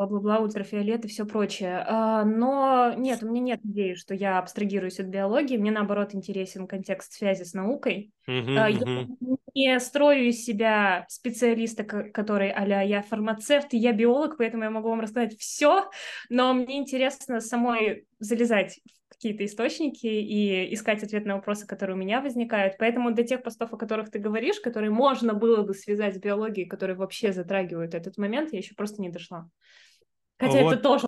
бла-бла-бла, 0.00 0.38
ультрафиолет 0.40 1.04
и 1.04 1.08
все 1.08 1.26
прочее. 1.26 1.84
А, 1.86 2.24
но 2.24 2.94
нет, 2.96 3.22
у 3.22 3.28
меня 3.28 3.40
нет 3.40 3.60
идеи, 3.64 3.94
что 3.94 4.14
я 4.14 4.38
абстрагируюсь 4.38 4.98
от 4.98 5.06
биологии. 5.06 5.58
Мне, 5.58 5.70
наоборот, 5.70 6.14
интересен 6.14 6.66
контекст 6.66 7.12
связи 7.12 7.42
с 7.42 7.52
наукой. 7.52 8.10
Uh-huh, 8.26 8.70
я 8.70 8.70
uh-huh. 8.70 9.36
не 9.54 9.78
строю 9.80 10.28
из 10.28 10.42
себя 10.42 11.04
специалиста, 11.08 11.84
который 11.84 12.50
а 12.50 12.82
я 12.82 13.02
фармацевт, 13.02 13.74
и 13.74 13.78
я 13.78 13.92
биолог, 13.92 14.38
поэтому 14.38 14.64
я 14.64 14.70
могу 14.70 14.88
вам 14.88 15.00
рассказать 15.00 15.36
все, 15.38 15.90
но 16.30 16.54
мне 16.54 16.78
интересно 16.78 17.40
самой 17.40 18.06
залезать 18.20 18.80
в 19.08 19.14
какие-то 19.14 19.44
источники 19.44 20.06
и 20.06 20.72
искать 20.72 21.02
ответ 21.02 21.26
на 21.26 21.34
вопросы, 21.34 21.66
которые 21.66 21.96
у 21.96 21.98
меня 21.98 22.22
возникают. 22.22 22.76
Поэтому 22.78 23.12
для 23.12 23.24
тех 23.24 23.42
постов, 23.42 23.72
о 23.74 23.76
которых 23.76 24.10
ты 24.10 24.18
говоришь, 24.18 24.60
которые 24.60 24.90
можно 24.90 25.34
было 25.34 25.62
бы 25.62 25.74
связать 25.74 26.14
с 26.14 26.18
биологией, 26.18 26.66
которые 26.66 26.96
вообще 26.96 27.32
затрагивают 27.32 27.94
этот 27.94 28.16
момент, 28.16 28.52
я 28.52 28.58
еще 28.58 28.74
просто 28.74 29.02
не 29.02 29.10
дошла. 29.10 29.50
Хотя 30.40 30.62
вот. 30.62 30.72
это 30.72 30.82
тоже... 30.82 31.06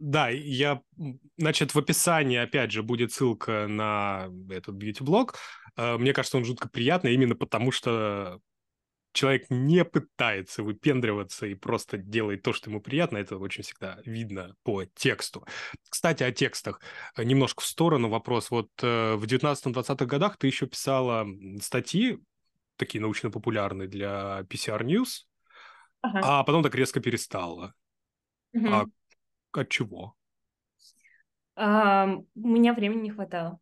Да, 0.00 0.28
я, 0.28 0.82
значит, 1.38 1.74
в 1.74 1.78
описании, 1.78 2.36
опять 2.36 2.72
же, 2.72 2.82
будет 2.82 3.12
ссылка 3.12 3.66
на 3.68 4.28
этот 4.50 4.74
бьюти-блог. 4.74 5.36
Э, 5.76 5.96
мне 5.96 6.12
кажется, 6.12 6.36
он 6.36 6.44
жутко 6.44 6.68
приятный 6.68 7.14
именно 7.14 7.34
потому, 7.34 7.70
что 7.70 8.40
человек 9.12 9.46
не 9.48 9.84
пытается 9.84 10.62
выпендриваться 10.62 11.46
и 11.46 11.54
просто 11.54 11.96
делает 11.96 12.42
то, 12.42 12.52
что 12.52 12.68
ему 12.68 12.80
приятно, 12.80 13.16
это 13.16 13.38
очень 13.38 13.62
всегда 13.62 13.98
видно 14.04 14.54
по 14.62 14.84
тексту. 14.84 15.46
Кстати, 15.88 16.22
о 16.22 16.32
текстах. 16.32 16.80
Немножко 17.16 17.62
в 17.62 17.66
сторону 17.66 18.08
вопрос. 18.08 18.50
Вот 18.50 18.70
э, 18.82 19.14
в 19.14 19.24
19-20-х 19.24 20.04
годах 20.06 20.36
ты 20.36 20.48
еще 20.48 20.66
писала 20.66 21.26
статьи, 21.62 22.18
такие 22.76 23.00
научно-популярные 23.00 23.88
для 23.88 24.44
PCR 24.50 24.82
News, 24.82 25.24
ага. 26.04 26.20
а 26.22 26.44
потом 26.44 26.62
так 26.62 26.74
резко 26.74 27.00
перестала. 27.00 27.74
Угу. 28.52 28.68
А 28.68 28.84
от 29.52 29.68
чего? 29.68 30.14
А, 31.56 32.06
у 32.34 32.48
меня 32.48 32.74
времени 32.74 33.02
не 33.02 33.10
хватало. 33.10 33.58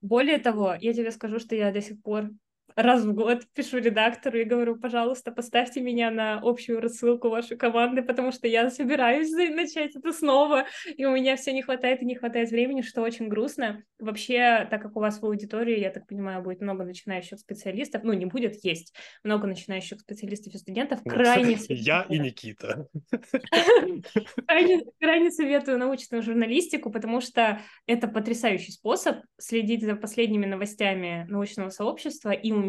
Более 0.00 0.38
того, 0.38 0.76
я 0.80 0.94
тебе 0.94 1.10
скажу, 1.10 1.38
что 1.38 1.54
я 1.54 1.72
до 1.72 1.80
сих 1.80 2.02
пор 2.02 2.30
раз 2.76 3.04
в 3.04 3.12
год 3.14 3.46
пишу 3.54 3.78
редактору 3.78 4.38
и 4.38 4.44
говорю, 4.44 4.76
пожалуйста, 4.76 5.32
поставьте 5.32 5.80
меня 5.80 6.10
на 6.10 6.38
общую 6.42 6.80
рассылку 6.80 7.30
вашей 7.30 7.56
команды, 7.56 8.02
потому 8.02 8.32
что 8.32 8.46
я 8.46 8.70
собираюсь 8.70 9.30
начать 9.30 9.96
это 9.96 10.12
снова, 10.12 10.66
и 10.96 11.04
у 11.06 11.12
меня 11.12 11.36
все 11.36 11.52
не 11.52 11.62
хватает 11.62 12.02
и 12.02 12.04
не 12.04 12.14
хватает 12.14 12.50
времени, 12.50 12.82
что 12.82 13.00
очень 13.00 13.28
грустно. 13.28 13.82
Вообще, 13.98 14.66
так 14.70 14.82
как 14.82 14.94
у 14.96 15.00
вас 15.00 15.20
в 15.20 15.24
аудитории, 15.24 15.80
я 15.80 15.90
так 15.90 16.06
понимаю, 16.06 16.42
будет 16.42 16.60
много 16.60 16.84
начинающих 16.84 17.38
специалистов, 17.38 18.02
ну, 18.04 18.12
не 18.12 18.26
будет, 18.26 18.62
есть 18.62 18.94
много 19.24 19.46
начинающих 19.46 20.00
специалистов 20.00 20.54
и 20.54 20.58
студентов, 20.58 21.00
крайне... 21.02 21.56
Я 21.68 22.04
и 22.08 22.18
Никита. 22.18 22.88
Крайне 24.46 25.30
советую 25.30 25.78
научную 25.78 26.22
журналистику, 26.22 26.90
потому 26.90 27.20
что 27.20 27.60
это 27.86 28.06
потрясающий 28.06 28.72
способ 28.72 29.18
следить 29.38 29.82
за 29.82 29.96
последними 29.96 30.44
новостями 30.44 31.26
научного 31.28 31.70
сообщества 31.70 32.30
и 32.30 32.52
уметь 32.52 32.65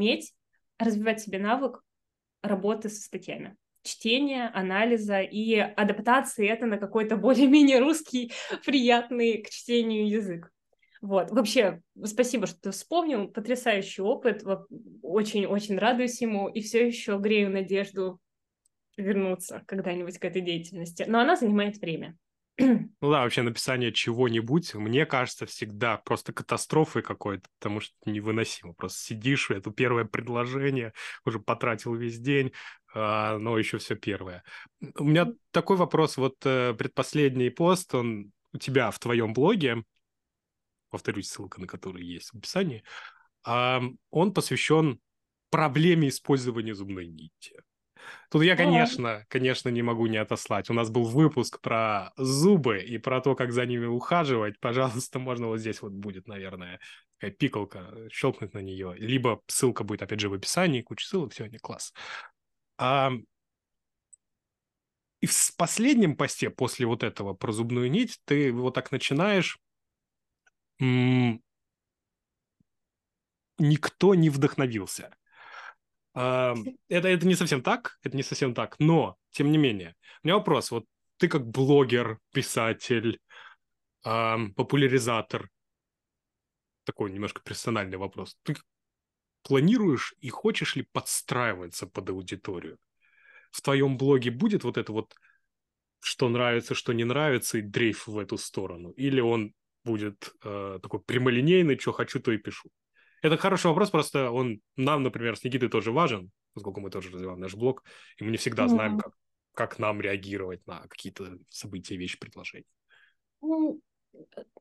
развивать 0.79 1.21
себе 1.21 1.39
навык 1.39 1.83
работы 2.41 2.89
со 2.89 3.01
статьями. 3.01 3.55
Чтения, 3.83 4.51
анализа 4.53 5.21
и 5.21 5.55
адаптации 5.55 6.47
это 6.47 6.65
на 6.65 6.77
какой-то 6.77 7.15
более-менее 7.17 7.79
русский, 7.79 8.31
приятный 8.65 9.41
к 9.41 9.49
чтению 9.49 10.09
язык. 10.09 10.51
Вот, 11.01 11.31
вообще, 11.31 11.81
спасибо, 12.03 12.47
что 12.47 12.59
ты 12.59 12.71
вспомнил, 12.71 13.27
потрясающий 13.27 14.01
опыт, 14.01 14.43
очень-очень 15.01 15.77
радуюсь 15.77 16.21
ему. 16.21 16.49
И 16.49 16.61
все 16.61 16.87
еще 16.87 17.17
грею 17.17 17.51
надежду 17.51 18.19
вернуться 18.97 19.63
когда-нибудь 19.67 20.17
к 20.17 20.25
этой 20.25 20.41
деятельности, 20.41 21.05
но 21.07 21.19
она 21.19 21.35
занимает 21.35 21.77
время. 21.77 22.17
Ну 23.01 23.11
да, 23.11 23.21
вообще 23.21 23.43
написание 23.43 23.91
чего-нибудь, 23.91 24.73
мне 24.73 25.05
кажется, 25.05 25.45
всегда 25.45 25.97
просто 25.97 26.33
катастрофой 26.33 27.03
какой-то, 27.03 27.47
потому 27.59 27.79
что 27.79 27.93
невыносимо. 28.05 28.73
Просто 28.73 28.99
сидишь, 28.99 29.51
это 29.51 29.71
первое 29.71 30.05
предложение, 30.05 30.93
уже 31.23 31.39
потратил 31.39 31.93
весь 31.93 32.19
день, 32.19 32.51
а, 32.93 33.37
но 33.37 33.57
еще 33.57 33.77
все 33.77 33.95
первое. 33.95 34.43
У 34.95 35.03
меня 35.03 35.27
такой 35.51 35.77
вопрос, 35.77 36.17
вот 36.17 36.37
э, 36.45 36.73
предпоследний 36.73 37.51
пост, 37.51 37.93
он 37.93 38.31
у 38.53 38.57
тебя 38.57 38.89
в 38.89 38.99
твоем 38.99 39.33
блоге, 39.33 39.83
повторюсь, 40.89 41.29
ссылка 41.29 41.61
на 41.61 41.67
который 41.67 42.03
есть 42.03 42.31
в 42.31 42.37
описании, 42.37 42.83
он 43.43 44.33
посвящен 44.33 44.99
проблеме 45.49 46.09
использования 46.09 46.73
зубной 46.73 47.07
нити. 47.07 47.61
Тут 48.29 48.43
я, 48.43 48.55
конечно, 48.55 49.25
конечно, 49.29 49.69
не 49.69 49.81
могу 49.81 50.07
не 50.07 50.17
отослать. 50.17 50.69
У 50.69 50.73
нас 50.73 50.89
был 50.89 51.03
выпуск 51.03 51.61
про 51.61 52.11
зубы 52.17 52.79
и 52.79 52.97
про 52.97 53.21
то, 53.21 53.35
как 53.35 53.51
за 53.51 53.65
ними 53.65 53.85
ухаживать. 53.85 54.59
Пожалуйста, 54.59 55.19
можно 55.19 55.47
вот 55.47 55.59
здесь 55.59 55.81
вот 55.81 55.91
будет, 55.93 56.27
наверное, 56.27 56.79
такая 57.17 57.35
пикалка, 57.35 58.09
щелкнуть 58.11 58.53
на 58.53 58.59
нее. 58.59 58.93
Либо 58.97 59.41
ссылка 59.47 59.83
будет, 59.83 60.01
опять 60.01 60.19
же, 60.19 60.29
в 60.29 60.33
описании, 60.33 60.81
куча 60.81 61.05
ссылок, 61.05 61.33
сегодня 61.33 61.59
класс. 61.59 61.93
А... 62.77 63.11
И 65.19 65.25
в 65.25 65.55
последнем 65.57 66.15
посте 66.15 66.49
после 66.49 66.85
вот 66.85 67.03
этого 67.03 67.33
про 67.33 67.51
зубную 67.51 67.89
нить 67.89 68.19
ты 68.25 68.51
вот 68.51 68.75
так 68.75 68.91
начинаешь 68.91 69.59
никто 73.59 74.15
не 74.15 74.29
вдохновился. 74.29 75.15
Это, 76.17 77.07
это 77.07 77.27
не 77.27 77.35
совсем 77.35 77.61
так, 77.61 77.99
это 78.01 78.17
не 78.17 78.23
совсем 78.23 78.55
так, 78.55 78.75
но, 78.79 79.17
тем 79.29 79.51
не 79.51 79.57
менее, 79.59 79.95
у 80.23 80.27
меня 80.27 80.37
вопрос, 80.37 80.71
вот 80.71 80.85
ты 81.17 81.27
как 81.27 81.47
блогер, 81.47 82.17
писатель, 82.33 83.19
популяризатор, 84.01 85.49
такой 86.85 87.11
немножко 87.11 87.41
персональный 87.43 87.97
вопрос, 87.97 88.35
ты 88.41 88.55
планируешь 89.43 90.15
и 90.19 90.29
хочешь 90.29 90.75
ли 90.75 90.87
подстраиваться 90.91 91.85
под 91.85 92.09
аудиторию? 92.09 92.77
В 93.51 93.61
твоем 93.61 93.97
блоге 93.97 94.31
будет 94.31 94.63
вот 94.63 94.77
это 94.77 94.91
вот, 94.91 95.13
что 95.99 96.29
нравится, 96.29 96.73
что 96.73 96.93
не 96.93 97.03
нравится, 97.03 97.59
и 97.59 97.61
дрейф 97.61 98.07
в 98.07 98.17
эту 98.17 98.37
сторону? 98.37 98.89
Или 98.91 99.21
он 99.21 99.53
будет 99.83 100.33
э, 100.43 100.79
такой 100.81 100.99
прямолинейный, 101.01 101.77
что 101.77 101.91
хочу, 101.91 102.19
то 102.19 102.31
и 102.31 102.37
пишу? 102.37 102.69
Это 103.21 103.37
хороший 103.37 103.67
вопрос, 103.67 103.89
просто 103.89 104.31
он 104.31 104.61
нам, 104.75 105.03
например, 105.03 105.35
с 105.35 105.43
Никитой 105.43 105.69
тоже 105.69 105.91
важен, 105.91 106.31
поскольку 106.53 106.81
мы 106.81 106.89
тоже 106.89 107.11
развиваем 107.11 107.39
наш 107.39 107.55
блог, 107.55 107.83
и 108.17 108.23
мы 108.23 108.31
не 108.31 108.37
всегда 108.37 108.65
mm-hmm. 108.65 108.69
знаем, 108.69 108.97
как, 108.99 109.13
как 109.53 109.79
нам 109.79 110.01
реагировать 110.01 110.65
на 110.67 110.81
какие-то 110.87 111.37
события, 111.49 111.97
вещи, 111.97 112.19
предложения. 112.19 112.65
Ну, 113.41 113.81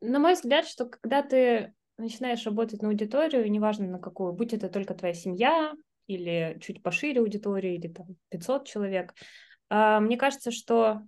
на 0.01 0.19
мой 0.19 0.35
взгляд, 0.35 0.67
что 0.67 0.87
когда 0.87 1.23
ты 1.23 1.75
начинаешь 1.99 2.45
работать 2.45 2.83
на 2.83 2.89
аудиторию, 2.89 3.51
неважно 3.51 3.87
на 3.87 3.99
какую, 3.99 4.33
будь 4.33 4.53
это 4.53 4.69
только 4.69 4.95
твоя 4.95 5.15
семья 5.15 5.75
или 6.07 6.59
чуть 6.61 6.83
пошире 6.83 7.21
аудитория, 7.21 7.77
или 7.77 7.89
там 7.89 8.07
500 8.29 8.67
человек, 8.67 9.15
а, 9.69 10.01
мне 10.01 10.17
кажется, 10.17 10.51
что 10.51 11.03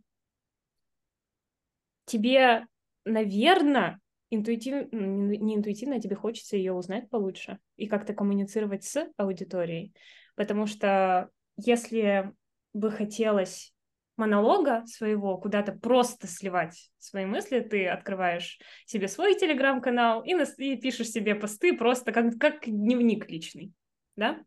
тебе, 2.06 2.66
наверное, 3.04 4.00
интуитивно, 4.30 4.86
не 4.92 5.56
интуитивно, 5.56 5.96
а 5.96 6.00
тебе 6.00 6.16
хочется 6.16 6.56
ее 6.56 6.72
узнать 6.72 7.08
получше 7.10 7.58
и 7.76 7.86
как-то 7.86 8.14
коммуницировать 8.14 8.84
с 8.84 9.08
аудиторией. 9.16 9.94
Потому 10.36 10.66
что 10.66 11.30
если 11.56 12.32
бы 12.72 12.90
хотелось 12.90 13.72
монолога 14.16 14.84
своего 14.86 15.38
куда-то 15.38 15.72
просто 15.72 16.26
сливать 16.26 16.90
свои 16.98 17.24
мысли, 17.24 17.60
ты 17.60 17.86
открываешь 17.86 18.58
себе 18.84 19.08
свой 19.08 19.34
телеграм-канал 19.38 20.22
и, 20.24 20.34
и 20.58 20.76
пишешь 20.76 21.10
себе 21.10 21.34
посты 21.34 21.76
просто 21.76 22.12
как, 22.12 22.36
как 22.38 22.64
дневник 22.66 23.30
личный, 23.30 23.72
да? 24.16 24.40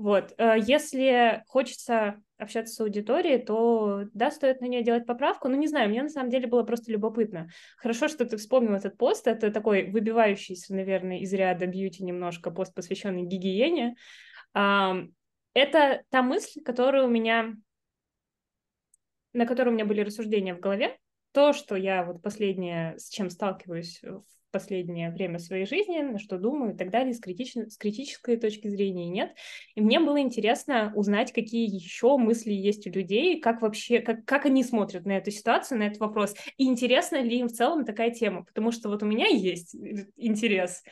Вот, 0.00 0.32
э, 0.38 0.54
если 0.58 1.44
хочется 1.46 2.22
общаться 2.38 2.74
с 2.74 2.80
аудиторией, 2.80 3.36
то 3.36 4.04
да, 4.14 4.30
стоит 4.30 4.62
на 4.62 4.64
нее 4.64 4.82
делать 4.82 5.04
поправку. 5.04 5.48
Ну, 5.48 5.56
не 5.58 5.66
знаю, 5.66 5.90
мне 5.90 6.02
на 6.02 6.08
самом 6.08 6.30
деле 6.30 6.46
было 6.46 6.62
просто 6.62 6.90
любопытно. 6.90 7.50
Хорошо, 7.76 8.08
что 8.08 8.24
ты 8.24 8.38
вспомнил 8.38 8.72
этот 8.72 8.96
пост. 8.96 9.26
Это 9.26 9.50
такой 9.50 9.90
выбивающийся, 9.90 10.74
наверное, 10.74 11.18
из 11.18 11.34
ряда 11.34 11.66
бьюти 11.66 12.02
немножко 12.02 12.50
пост, 12.50 12.74
посвященный 12.74 13.24
гигиене. 13.24 13.96
Это 14.54 16.02
та 16.08 16.22
мысль, 16.22 16.62
которая 16.64 17.04
у 17.04 17.10
меня, 17.10 17.52
на 19.34 19.44
которой 19.44 19.68
у 19.68 19.72
меня 19.72 19.84
были 19.84 20.00
рассуждения 20.00 20.54
в 20.54 20.60
голове. 20.60 20.96
То, 21.32 21.52
что 21.52 21.76
я 21.76 22.04
вот 22.04 22.22
последнее, 22.22 22.98
с 22.98 23.10
чем 23.10 23.28
сталкиваюсь 23.28 24.00
в 24.02 24.24
последнее 24.50 25.10
время 25.10 25.38
своей 25.38 25.66
жизни, 25.66 26.00
на 26.00 26.18
что 26.18 26.38
думаю 26.38 26.74
и 26.74 26.76
так 26.76 26.90
далее, 26.90 27.14
с, 27.14 27.20
критично, 27.20 27.68
с 27.68 27.76
критической 27.76 28.36
точки 28.36 28.68
зрения 28.68 29.08
нет. 29.08 29.34
И 29.74 29.80
мне 29.80 30.00
было 30.00 30.20
интересно 30.20 30.92
узнать, 30.94 31.32
какие 31.32 31.72
еще 31.72 32.16
мысли 32.16 32.52
есть 32.52 32.86
у 32.86 32.90
людей, 32.90 33.40
как 33.40 33.62
вообще, 33.62 34.00
как, 34.00 34.24
как 34.24 34.46
они 34.46 34.62
смотрят 34.64 35.06
на 35.06 35.12
эту 35.12 35.30
ситуацию, 35.30 35.78
на 35.78 35.84
этот 35.84 36.00
вопрос. 36.00 36.34
И 36.56 36.66
интересна 36.66 37.22
ли 37.22 37.38
им 37.38 37.48
в 37.48 37.52
целом 37.52 37.84
такая 37.84 38.10
тема, 38.10 38.44
потому 38.44 38.72
что 38.72 38.88
вот 38.88 39.02
у 39.02 39.06
меня 39.06 39.26
есть 39.26 39.74
интерес. 40.16 40.82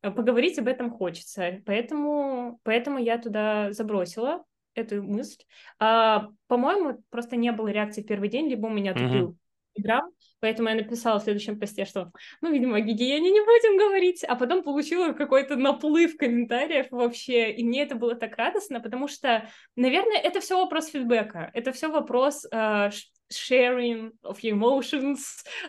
поговорить 0.00 0.58
об 0.58 0.68
этом 0.68 0.90
хочется. 0.90 1.60
Поэтому, 1.66 2.60
поэтому 2.62 2.98
я 2.98 3.18
туда 3.18 3.72
забросила 3.72 4.44
эту 4.74 5.02
мысль. 5.02 5.42
А, 5.78 6.28
по-моему, 6.46 7.02
просто 7.10 7.36
не 7.36 7.52
было 7.52 7.68
реакции 7.68 8.02
в 8.02 8.06
первый 8.06 8.28
день, 8.28 8.48
либо 8.48 8.66
у 8.66 8.70
меня 8.70 8.94
тупил 8.94 9.36
Телеграм, 9.78 10.10
поэтому 10.40 10.68
я 10.68 10.74
написала 10.74 11.18
в 11.18 11.22
следующем 11.22 11.58
посте, 11.58 11.84
что, 11.84 12.10
ну, 12.40 12.52
видимо, 12.52 12.76
о 12.76 12.80
гигиене 12.80 13.30
не 13.30 13.40
будем 13.40 13.78
говорить, 13.78 14.24
а 14.24 14.34
потом 14.34 14.62
получила 14.62 15.12
какой-то 15.12 15.56
наплыв 15.56 16.16
комментариев 16.16 16.86
вообще, 16.90 17.52
и 17.52 17.64
мне 17.64 17.82
это 17.82 17.94
было 17.94 18.14
так 18.14 18.36
радостно, 18.36 18.80
потому 18.80 19.08
что, 19.08 19.48
наверное, 19.76 20.18
это 20.18 20.40
все 20.40 20.60
вопрос 20.60 20.88
фидбэка, 20.88 21.50
это 21.54 21.72
все 21.72 21.88
вопрос 21.88 22.46
uh, 22.52 22.90
sharing 23.32 24.12
of 24.24 24.40
emotions 24.42 25.18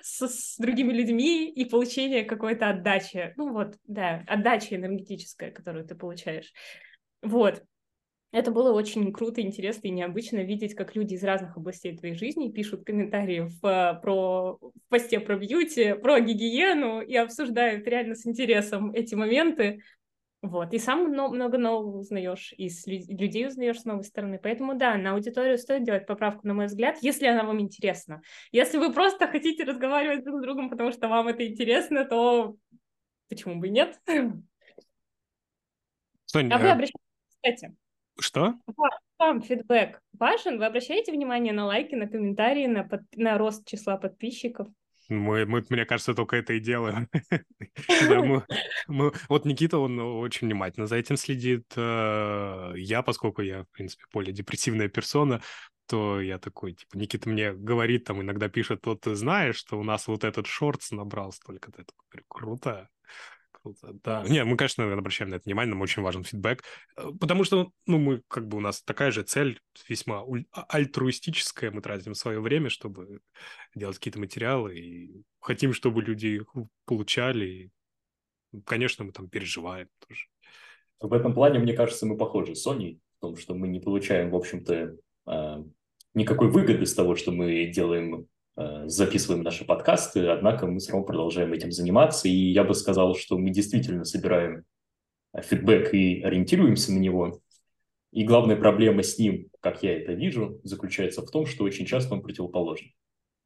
с, 0.02 0.27
с 0.27 0.57
другими 0.57 0.94
людьми 0.94 1.49
и 1.49 1.65
получение 1.65 2.23
какой-то 2.23 2.69
отдачи, 2.69 3.34
ну 3.38 3.52
вот, 3.53 3.76
да, 3.86 4.23
отдачи 4.27 4.73
энергетическая, 4.73 5.52
которую 5.52 5.86
ты 5.86 5.95
получаешь. 5.95 6.53
Вот, 7.22 7.61
это 8.31 8.51
было 8.51 8.72
очень 8.72 9.11
круто, 9.11 9.41
интересно 9.41 9.88
и 9.88 9.91
необычно 9.91 10.38
видеть, 10.38 10.76
как 10.76 10.95
люди 10.95 11.15
из 11.15 11.23
разных 11.23 11.57
областей 11.57 11.97
твоей 11.97 12.14
жизни 12.14 12.51
пишут 12.51 12.85
комментарии 12.85 13.49
в, 13.61 13.65
э, 13.65 13.99
про, 14.01 14.57
в 14.57 14.72
посте 14.88 15.19
про 15.19 15.35
бьюти, 15.35 15.93
про 15.93 16.19
гигиену 16.19 17.01
и 17.01 17.15
обсуждают 17.15 17.88
реально 17.88 18.14
с 18.14 18.27
интересом 18.27 18.91
эти 18.91 19.15
моменты. 19.15 19.81
Вот, 20.41 20.73
и 20.73 20.77
сам 20.77 21.10
много 21.10 21.57
нового 21.57 21.97
узнаешь, 21.97 22.53
и 22.56 22.69
людей 22.88 23.47
узнаешь 23.47 23.81
с 23.81 23.85
новой 23.85 24.06
стороны. 24.06 24.39
Поэтому 24.41 24.73
да, 24.76 24.95
на 24.95 25.14
аудиторию 25.14 25.57
стоит 25.57 25.84
делать 25.84 26.06
поправку, 26.06 26.47
на 26.47 26.53
мой 26.53 26.68
взгляд, 26.68 26.97
если 27.01 27.26
она 27.26 27.43
вам 27.43 27.60
интересна. 27.60 28.22
Если 28.53 28.77
вы 28.77 28.93
просто 28.93 29.27
хотите 29.27 29.65
разговаривать 29.65 30.23
друг 30.23 30.39
с 30.39 30.43
другом, 30.43 30.69
потому 30.69 30.91
что 30.91 31.10
вам 31.10 31.27
это 31.27 31.45
интересно, 31.45 32.06
то 32.06 32.56
почему 33.27 33.60
бы 33.60 33.68
и 33.68 33.72
нет? 33.72 33.99
Соня, 36.26 36.56
а 36.56 36.60
вы 36.60 36.69
обращаетесь, 36.69 37.01
кстати, 37.27 37.76
что? 38.21 38.55
Вам 39.17 39.41
фидбэк 39.41 39.99
важен? 40.17 40.57
Вы 40.57 40.65
обращаете 40.65 41.11
внимание 41.11 41.53
на 41.53 41.65
лайки, 41.65 41.95
на 41.95 42.07
комментарии, 42.07 42.67
на, 42.67 42.83
под... 42.83 43.01
на 43.15 43.37
рост 43.37 43.67
числа 43.67 43.97
подписчиков? 43.97 44.67
Мы, 45.09 45.45
мы, 45.45 45.65
мне 45.69 45.85
кажется, 45.85 46.13
только 46.13 46.35
это 46.35 46.53
и 46.53 46.59
делаем. 46.59 47.09
вот 49.27 49.45
Никита, 49.45 49.79
он 49.79 49.99
очень 49.99 50.47
внимательно 50.47 50.85
за 50.85 50.97
этим 50.97 51.17
следит. 51.17 51.65
Э, 51.75 52.73
я, 52.75 53.01
поскольку 53.01 53.41
я, 53.41 53.63
в 53.63 53.69
принципе, 53.71 54.03
более 54.13 54.33
депрессивная 54.33 54.87
персона, 54.87 55.41
то 55.87 56.21
я 56.21 56.37
такой, 56.37 56.73
типа, 56.73 56.95
Никита 56.95 57.27
мне 57.27 57.51
говорит, 57.53 58.03
там 58.03 58.21
иногда 58.21 58.47
пишет, 58.49 58.85
вот 58.85 59.01
ты 59.01 59.15
знаешь, 59.15 59.55
что 59.55 59.79
у 59.79 59.83
нас 59.83 60.07
вот 60.07 60.23
этот 60.23 60.45
шортс 60.45 60.91
набрал 60.91 61.31
столько-то. 61.31 61.81
Я 61.81 61.85
такой, 61.85 62.23
круто. 62.27 62.89
Круто, 63.61 63.94
да. 64.03 64.23
Не, 64.27 64.44
мы, 64.45 64.56
конечно, 64.56 64.91
обращаем 64.91 65.31
на 65.31 65.36
это 65.36 65.45
внимание, 65.45 65.73
нам 65.73 65.81
очень 65.81 66.02
важен 66.02 66.23
фидбэк, 66.23 66.64
э, 66.98 67.11
потому 67.19 67.44
что, 67.44 67.72
ну, 67.86 67.98
мы, 67.98 68.22
как 68.27 68.48
бы, 68.48 68.57
у 68.57 68.61
нас 68.61 68.81
такая 68.81 69.11
же 69.11 69.23
цель, 69.23 69.60
весьма 69.88 70.23
а, 70.52 70.64
альтруистическая, 70.69 71.72
мы 71.72 71.81
тратим 71.81 72.15
свое 72.15 72.40
время, 72.40 72.69
чтобы 72.69 73.19
делать 73.76 73.98
какие-то 73.98 74.19
материалы, 74.19 74.77
и 74.77 75.23
хотим, 75.41 75.73
чтобы 75.73 76.02
люди 76.02 76.41
получали, 76.86 77.45
и, 77.45 78.61
конечно, 78.65 79.03
мы 79.03 79.11
там 79.11 79.30
переживаем 79.30 79.90
тоже. 80.07 80.27
В 81.02 81.14
этом 81.14 81.34
плане, 81.34 81.60
мне 81.60 81.73
кажется, 81.73 82.06
мы 82.06 82.18
похожи 82.18 82.56
с 82.56 82.61
Соней, 82.61 82.99
в 83.18 83.22
том, 83.22 83.36
что 83.36 83.56
мы 83.56 83.68
не 83.68 83.80
получаем, 83.80 84.31
в 84.31 84.36
общем-то, 84.36 84.95
а, 85.26 85.64
никакой 86.14 86.49
выгоды 86.49 86.86
с 86.86 86.94
того, 86.94 87.15
что 87.15 87.31
мы 87.31 87.65
делаем 87.65 88.14
Э, 88.22 88.39
записываем 88.88 89.44
наши 89.44 89.65
подкасты, 89.65 90.27
однако 90.27 90.68
мы 90.68 90.80
все 90.80 90.91
равно 90.91 91.06
продолжаем 91.06 91.53
этим 91.53 91.72
заниматься, 91.72 92.27
и 92.27 92.31
я 92.31 92.64
бы 92.64 92.73
сказал, 92.73 93.15
что 93.15 93.38
мы 93.38 93.52
действительно 93.52 94.03
собираем 94.03 94.65
э, 95.34 95.41
фидбэк 95.41 95.94
и 95.94 96.22
ориентируемся 96.22 96.91
на 96.91 96.99
него. 96.99 97.40
И 98.11 98.23
главная 98.23 98.56
проблема 98.56 99.03
с 99.03 99.18
ним, 99.19 99.49
как 99.60 99.84
я 99.84 99.95
это 99.98 100.14
вижу, 100.14 100.60
заключается 100.64 101.22
в 101.22 101.30
том, 101.30 101.45
что 101.45 101.64
очень 101.64 101.86
часто 101.86 102.15
он 102.15 102.22
противоположен. 102.22 102.91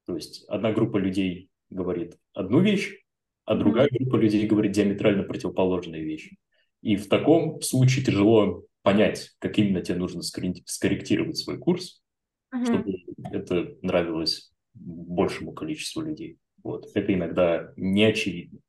То 0.06 0.16
есть 0.16 0.46
одна 0.48 0.72
группа 0.72 0.98
людей 0.98 1.50
говорит 1.70 2.18
одну 2.34 2.62
вещь, 2.62 3.04
а 3.46 3.56
другая 3.56 3.90
группа 3.92 4.16
людей 4.16 4.48
говорит 4.48 4.72
диаметрально 4.72 5.24
противоположные 5.24 6.04
вещи. 6.04 6.38
И 6.82 6.96
в 6.96 7.08
таком 7.10 7.62
случае 7.62 8.06
тяжело 8.06 8.64
понять, 8.84 9.32
как 9.40 9.60
именно 9.60 9.82
тебе 9.82 9.98
нужно 9.98 10.22
скорректировать 10.22 11.38
свой 11.38 11.58
курс, 11.58 12.02
uh-huh. 12.54 12.66
чтобы 12.66 12.94
это 13.32 13.76
нравилось 13.82 14.53
большему 14.76 15.54
количеству 15.54 16.02
людей. 16.02 16.38
Вот. 16.64 16.88
Это 16.94 17.14
иногда 17.14 17.74
не 17.76 18.04
очевидно. 18.04 18.60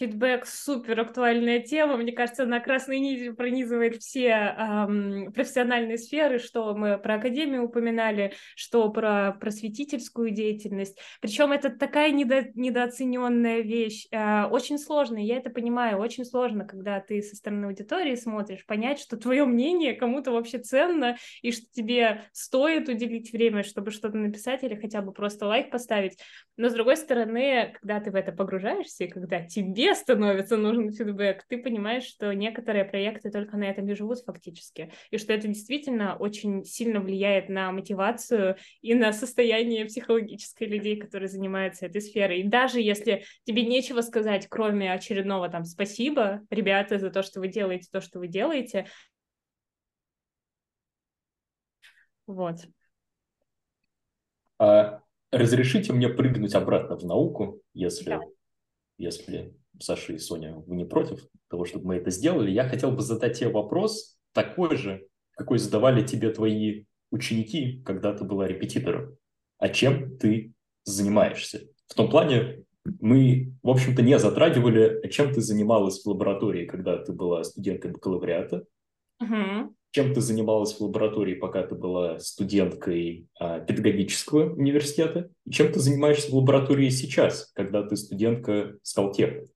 Фидбэк 0.00 0.46
супер 0.46 0.98
актуальная 0.98 1.60
тема. 1.60 1.98
Мне 1.98 2.12
кажется, 2.12 2.44
она 2.44 2.58
красной 2.60 3.00
нитью 3.00 3.36
пронизывает 3.36 3.96
все 3.96 4.28
эм, 4.28 5.30
профессиональные 5.34 5.98
сферы, 5.98 6.38
что 6.38 6.74
мы 6.74 6.96
про 6.96 7.16
академию 7.16 7.64
упоминали, 7.64 8.32
что 8.56 8.88
про 8.90 9.36
просветительскую 9.38 10.30
деятельность. 10.30 10.98
Причем 11.20 11.52
это 11.52 11.68
такая 11.68 12.12
недо, 12.12 12.46
недооцененная 12.54 13.60
вещь, 13.60 14.06
э, 14.10 14.44
очень 14.44 14.78
сложная. 14.78 15.20
Я 15.20 15.36
это 15.36 15.50
понимаю, 15.50 15.98
очень 15.98 16.24
сложно, 16.24 16.64
когда 16.64 16.98
ты 17.00 17.20
со 17.20 17.36
стороны 17.36 17.66
аудитории 17.66 18.14
смотришь, 18.14 18.64
понять, 18.64 19.00
что 19.00 19.18
твое 19.18 19.44
мнение 19.44 19.92
кому-то 19.92 20.30
вообще 20.30 20.60
ценно 20.60 21.18
и 21.42 21.52
что 21.52 21.66
тебе 21.72 22.22
стоит 22.32 22.88
уделить 22.88 23.32
время, 23.32 23.64
чтобы 23.64 23.90
что-то 23.90 24.16
написать 24.16 24.64
или 24.64 24.76
хотя 24.76 25.02
бы 25.02 25.12
просто 25.12 25.46
лайк 25.46 25.70
поставить. 25.70 26.16
Но 26.56 26.70
с 26.70 26.72
другой 26.72 26.96
стороны, 26.96 27.74
когда 27.78 28.00
ты 28.00 28.10
в 28.10 28.14
это 28.14 28.32
погружаешься 28.32 29.04
и 29.04 29.08
когда 29.08 29.44
тебе 29.44 29.89
становится 29.94 30.56
нужен 30.56 30.92
фидбэк, 30.92 31.44
ты 31.48 31.58
понимаешь, 31.58 32.04
что 32.04 32.32
некоторые 32.32 32.84
проекты 32.84 33.30
только 33.30 33.56
на 33.56 33.64
этом 33.64 33.88
и 33.88 33.94
живут 33.94 34.20
фактически, 34.20 34.92
и 35.10 35.18
что 35.18 35.32
это 35.32 35.48
действительно 35.48 36.16
очень 36.16 36.64
сильно 36.64 37.00
влияет 37.00 37.48
на 37.48 37.72
мотивацию 37.72 38.56
и 38.82 38.94
на 38.94 39.12
состояние 39.12 39.84
психологическое 39.86 40.66
людей, 40.66 40.96
которые 40.96 41.28
занимаются 41.28 41.86
этой 41.86 42.00
сферой. 42.00 42.40
И 42.40 42.48
даже 42.48 42.80
если 42.80 43.24
тебе 43.44 43.64
нечего 43.64 44.00
сказать, 44.00 44.46
кроме 44.48 44.92
очередного 44.92 45.48
там 45.48 45.64
«спасибо, 45.64 46.42
ребята, 46.50 46.98
за 46.98 47.10
то, 47.10 47.22
что 47.22 47.40
вы 47.40 47.48
делаете 47.48 47.88
то, 47.90 48.00
что 48.00 48.18
вы 48.18 48.28
делаете», 48.28 48.86
вот. 52.26 52.56
А 54.58 55.00
разрешите 55.32 55.92
мне 55.92 56.08
прыгнуть 56.08 56.54
обратно 56.54 56.96
в 56.96 57.04
науку, 57.04 57.60
если, 57.72 58.10
да. 58.10 58.20
Если 59.00 59.56
Саша 59.80 60.12
и 60.12 60.18
Соня, 60.18 60.54
вы 60.54 60.76
не 60.76 60.84
против 60.84 61.26
того, 61.48 61.64
чтобы 61.64 61.86
мы 61.86 61.96
это 61.96 62.10
сделали, 62.10 62.50
я 62.50 62.68
хотел 62.68 62.92
бы 62.92 63.00
задать 63.00 63.38
тебе 63.38 63.48
вопрос 63.48 64.18
такой 64.32 64.76
же, 64.76 65.06
какой 65.32 65.58
задавали 65.58 66.06
тебе 66.06 66.30
твои 66.30 66.84
ученики, 67.10 67.82
когда 67.84 68.12
ты 68.12 68.24
была 68.24 68.46
репетитором. 68.46 69.16
А 69.58 69.70
чем 69.70 70.18
ты 70.18 70.52
занимаешься? 70.84 71.62
В 71.88 71.94
том 71.94 72.10
плане, 72.10 72.64
мы, 73.00 73.54
в 73.62 73.70
общем-то, 73.70 74.02
не 74.02 74.18
затрагивали, 74.18 75.08
чем 75.08 75.32
ты 75.32 75.40
занималась 75.40 76.02
в 76.02 76.06
лаборатории, 76.06 76.66
когда 76.66 76.98
ты 76.98 77.12
была 77.12 77.42
студенткой 77.42 77.92
бакалавриата. 77.92 78.64
Uh-huh 79.22 79.70
чем 79.92 80.14
ты 80.14 80.20
занималась 80.20 80.74
в 80.74 80.80
лаборатории, 80.80 81.34
пока 81.34 81.66
ты 81.66 81.74
была 81.74 82.18
студенткой 82.18 83.28
а, 83.38 83.60
педагогического 83.60 84.54
университета, 84.54 85.30
и 85.44 85.50
чем 85.50 85.72
ты 85.72 85.80
занимаешься 85.80 86.30
в 86.30 86.34
лаборатории 86.34 86.88
сейчас, 86.90 87.50
когда 87.54 87.82
ты 87.82 87.96
студентка 87.96 88.76
Скалтеха. 88.82 89.46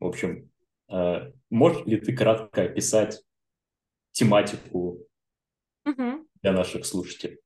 В 0.00 0.06
общем, 0.06 0.50
а, 0.88 1.30
можешь 1.50 1.84
ли 1.86 1.98
ты 1.98 2.16
кратко 2.16 2.62
описать 2.62 3.22
тематику 4.12 5.06
угу. 5.84 6.26
для 6.42 6.52
наших 6.52 6.86
слушателей? 6.86 7.38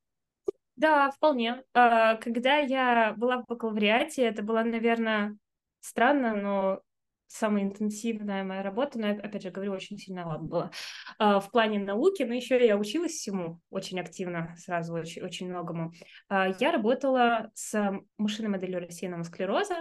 Да, 0.76 1.10
вполне. 1.10 1.64
А, 1.74 2.16
когда 2.16 2.58
я 2.58 3.14
была 3.16 3.38
в 3.38 3.46
бакалавриате, 3.46 4.22
это 4.22 4.42
было, 4.42 4.62
наверное, 4.62 5.36
странно, 5.80 6.36
но 6.36 6.80
самая 7.28 7.64
интенсивная 7.64 8.44
моя 8.44 8.62
работа, 8.62 8.98
но, 8.98 9.10
опять 9.10 9.42
же, 9.42 9.50
говорю, 9.50 9.72
очень 9.72 9.98
сильно 9.98 10.38
была 10.38 10.70
а, 11.18 11.40
в 11.40 11.50
плане 11.50 11.78
науки, 11.78 12.22
но 12.22 12.34
еще 12.34 12.64
я 12.64 12.76
училась 12.76 13.12
всему 13.12 13.60
очень 13.70 14.00
активно, 14.00 14.54
сразу 14.58 14.94
очень, 14.94 15.22
очень 15.22 15.48
многому. 15.48 15.92
А, 16.28 16.48
я 16.60 16.72
работала 16.72 17.50
с 17.54 18.00
машинной 18.18 18.50
моделью 18.50 18.80
рассеянного 18.80 19.24
склероза, 19.24 19.76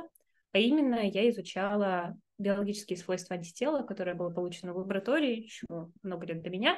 а 0.51 0.57
именно 0.57 0.95
я 0.95 1.29
изучала 1.29 2.17
биологические 2.37 2.97
свойства 2.97 3.35
антитела, 3.35 3.83
которое 3.83 4.13
было 4.13 4.29
получено 4.29 4.73
в 4.73 4.77
лаборатории 4.77 5.43
еще 5.43 5.65
много 6.03 6.25
лет 6.25 6.41
до 6.41 6.49
меня, 6.49 6.77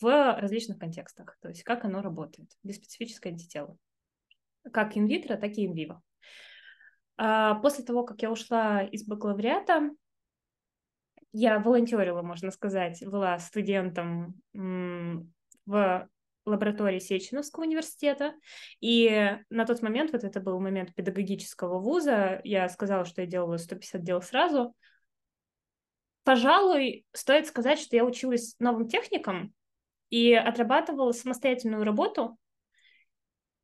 в 0.00 0.38
различных 0.38 0.78
контекстах, 0.78 1.38
то 1.40 1.48
есть 1.48 1.62
как 1.62 1.84
оно 1.84 2.02
работает, 2.02 2.50
биспецифическое 2.62 3.32
антитело, 3.32 3.76
как 4.72 4.96
инвитро, 4.96 5.36
так 5.36 5.52
и 5.52 5.66
инвиво. 5.66 6.02
После 7.16 7.84
того, 7.84 8.04
как 8.04 8.22
я 8.22 8.30
ушла 8.30 8.82
из 8.84 9.04
бакалавриата, 9.04 9.90
я 11.32 11.58
волонтерила, 11.58 12.22
можно 12.22 12.50
сказать, 12.50 13.02
была 13.06 13.38
студентом 13.38 14.40
в 14.52 16.08
лаборатории 16.46 16.98
Сеченовского 16.98 17.64
университета, 17.64 18.32
и 18.80 19.36
на 19.50 19.66
тот 19.66 19.82
момент, 19.82 20.12
вот 20.12 20.24
это 20.24 20.40
был 20.40 20.58
момент 20.60 20.94
педагогического 20.94 21.78
вуза, 21.78 22.40
я 22.44 22.68
сказала, 22.68 23.04
что 23.04 23.20
я 23.20 23.26
делала 23.26 23.58
150 23.58 24.02
дел 24.02 24.22
сразу, 24.22 24.74
пожалуй, 26.24 27.04
стоит 27.12 27.46
сказать, 27.46 27.78
что 27.78 27.96
я 27.96 28.04
училась 28.04 28.56
новым 28.58 28.88
техникам 28.88 29.52
и 30.10 30.32
отрабатывала 30.32 31.12
самостоятельную 31.12 31.84
работу, 31.84 32.38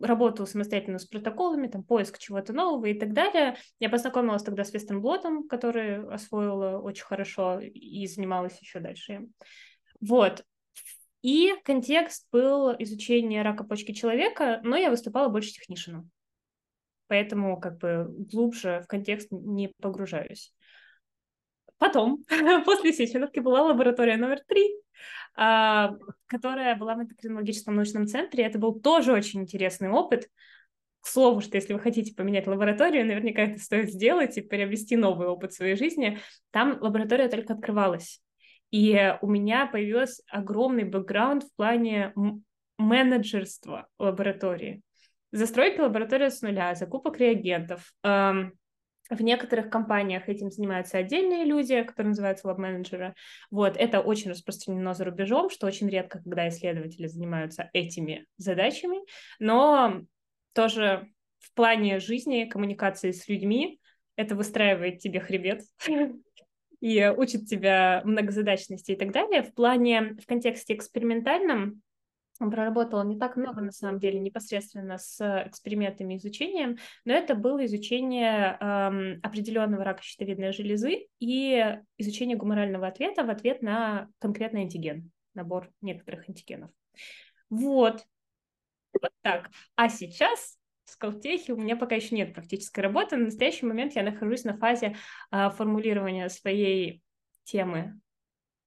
работу 0.01 0.47
самостоятельно 0.47 0.99
с 0.99 1.07
протоколами, 1.07 1.69
там, 1.69 1.83
поиск 1.83 2.19
чего-то 2.19 2.53
нового 2.53 2.87
и 2.87 2.99
так 2.99 3.13
далее. 3.13 3.57
Я 3.79 3.89
познакомилась 3.89 4.43
тогда 4.43 4.65
с 4.65 4.73
Вестернблотом, 4.73 5.49
который 5.49 6.07
освоила 6.09 6.79
очень 6.79 7.05
хорошо 7.05 7.61
и 7.61 8.07
занималась 8.07 8.59
еще 8.61 8.81
дальше. 8.81 9.29
Вот. 10.01 10.45
И 11.23 11.55
контекст 11.65 12.27
был 12.33 12.73
изучение 12.79 13.43
рака 13.43 13.65
почки 13.65 13.93
человека, 13.93 14.61
но 14.63 14.77
я 14.77 14.91
выступала 14.91 15.29
больше 15.29 15.53
технишином. 15.53 16.11
Поэтому 17.07 17.59
как 17.61 17.79
бы 17.79 18.07
глубже 18.09 18.83
в 18.85 18.87
контекст 18.87 19.29
не 19.31 19.73
погружаюсь. 19.81 20.53
Потом, 21.79 22.25
после 22.65 22.93
Сеченовки, 22.93 23.41
была 23.41 23.63
лаборатория 23.63 24.17
номер 24.17 24.41
три, 24.47 24.75
а, 25.37 25.93
которая 26.27 26.77
была 26.77 26.95
в 26.95 27.03
эндокринологическом 27.03 27.75
научном 27.75 28.07
центре. 28.07 28.45
Это 28.45 28.59
был 28.59 28.81
тоже 28.81 29.13
очень 29.13 29.43
интересный 29.43 29.91
опыт. 29.91 30.29
К 31.01 31.07
слову, 31.07 31.41
что 31.41 31.57
если 31.57 31.75
вы 31.75 31.81
хотите 31.81 32.15
поменять 32.15 32.47
лабораторию, 32.47 33.07
наверняка 33.07 33.43
это 33.43 33.61
стоит 33.61 33.91
сделать 33.91 34.39
и 34.39 34.41
приобрести 34.41 34.97
новый 34.97 35.29
опыт 35.29 35.53
в 35.53 35.57
своей 35.57 35.77
жизни. 35.77 36.19
Там 36.51 36.79
лаборатория 36.81 37.29
только 37.29 37.53
открывалась. 37.53 38.23
И 38.71 39.15
у 39.21 39.29
меня 39.29 39.67
появился 39.67 40.23
огромный 40.29 40.85
бэкграунд 40.85 41.45
в 41.45 41.55
плане 41.57 42.15
менеджерства 42.79 43.87
лаборатории. 43.99 44.83
Застройки 45.31 45.81
лаборатории 45.81 46.29
с 46.29 46.43
нуля, 46.43 46.75
закупок 46.75 47.19
реагентов, 47.19 47.93
в 49.11 49.21
некоторых 49.21 49.71
компаниях 49.71 50.29
этим 50.29 50.51
занимаются 50.51 50.99
отдельные 50.99 51.45
люди, 51.45 51.83
которые 51.83 52.11
называются 52.11 52.47
лаб-менеджеры. 52.47 53.15
Вот, 53.51 53.77
это 53.77 54.01
очень 54.01 54.31
распространено 54.31 54.95
за 54.95 55.05
рубежом, 55.05 55.51
что 55.51 55.67
очень 55.67 55.89
редко, 55.89 56.21
когда 56.21 56.49
исследователи 56.49 57.07
занимаются 57.07 57.71
этими 57.73 58.27
задачами, 58.37 58.99
но 59.39 60.03
тоже 60.55 61.09
в 61.39 61.53
плане 61.53 61.99
жизни, 61.99 62.45
коммуникации 62.45 63.11
с 63.11 63.29
людьми, 63.29 63.79
это 64.17 64.35
выстраивает 64.35 65.01
тебе 65.01 65.21
хребет 65.21 65.63
и 66.81 67.13
учит 67.17 67.47
тебя 67.47 68.01
многозадачности 68.05 68.93
и 68.93 68.97
так 68.97 69.13
далее. 69.13 69.43
В 69.43 69.53
плане, 69.55 70.17
в 70.23 70.27
контексте 70.27 70.75
экспериментальном, 70.75 71.83
проработала 72.39 73.05
не 73.05 73.19
так 73.19 73.37
много, 73.37 73.61
на 73.61 73.73
самом 73.73 73.99
деле, 73.99 74.19
непосредственно 74.19 74.99
с 74.99 75.21
экспериментами 75.47 76.15
и 76.15 76.17
изучением, 76.17 76.79
но 77.05 77.15
это 77.15 77.35
было 77.35 77.65
изучение 77.67 78.57
эм, 78.61 79.21
определенного 79.23 79.85
рака 79.85 80.03
щитовидной 80.03 80.53
железы 80.53 81.07
и 81.21 81.79
изучение 81.99 82.37
гуморального 82.37 82.87
ответа 82.87 83.25
в 83.25 83.31
ответ 83.31 83.63
на 83.63 84.09
конкретный 84.19 84.63
антиген, 84.63 85.11
набор 85.35 85.71
некоторых 85.81 86.29
антигенов. 86.29 86.71
Вот. 87.51 88.05
Вот 89.01 89.13
так. 89.23 89.51
А 89.77 89.89
сейчас 89.89 90.59
в 90.85 90.91
Скалтехе 90.91 91.53
у 91.53 91.57
меня 91.57 91.77
пока 91.77 91.97
еще 91.97 92.15
нет 92.15 92.35
практической 92.35 92.81
работы. 92.81 93.17
На 93.17 93.27
настоящий 93.27 93.67
момент 93.67 93.95
я 93.95 94.03
нахожусь 94.03 94.45
на 94.45 94.57
фазе 94.57 94.97
э, 95.31 95.51
формулирования 95.51 96.29
своей 96.29 97.03
темы 97.45 98.01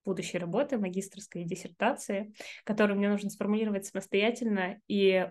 будущей 0.07 0.37
работы, 0.37 0.77
магистрской 0.77 1.43
диссертации, 1.43 2.33
которую 2.63 2.97
мне 2.97 3.09
нужно 3.09 3.29
сформулировать 3.29 3.85
самостоятельно, 3.85 4.79
и 4.87 5.29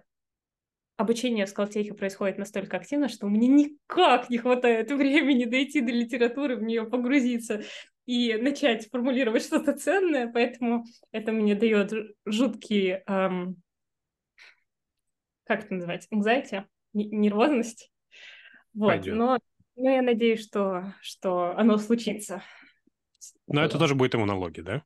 обучение 0.96 1.46
в 1.46 1.48
Скалтехе 1.48 1.94
происходит 1.94 2.38
настолько 2.38 2.76
активно, 2.76 3.08
что 3.08 3.26
мне 3.26 3.48
никак 3.48 4.30
не 4.30 4.38
хватает 4.38 4.90
времени 4.92 5.44
дойти 5.44 5.80
до 5.80 5.92
литературы, 5.92 6.56
в 6.56 6.62
нее 6.62 6.84
погрузиться 6.84 7.62
и 8.06 8.34
начать 8.34 8.88
формулировать 8.90 9.42
что-то 9.42 9.72
ценное, 9.72 10.30
поэтому 10.30 10.84
это 11.10 11.32
мне 11.32 11.54
дает 11.54 11.92
жуткий, 12.24 13.02
эм, 13.06 13.56
как 15.44 15.64
это 15.64 15.74
называть, 15.74 16.06
anxiety, 16.12 16.64
нервозность. 16.92 17.90
Вот, 18.74 19.06
но, 19.06 19.38
но 19.74 19.90
я 19.90 20.02
надеюсь, 20.02 20.42
что, 20.42 20.94
что 21.00 21.56
оно 21.56 21.78
случится. 21.78 22.42
Но 23.46 23.62
это 23.62 23.78
тоже 23.78 23.94
будет 23.94 24.14
иммунология, 24.14 24.62
да? 24.62 24.82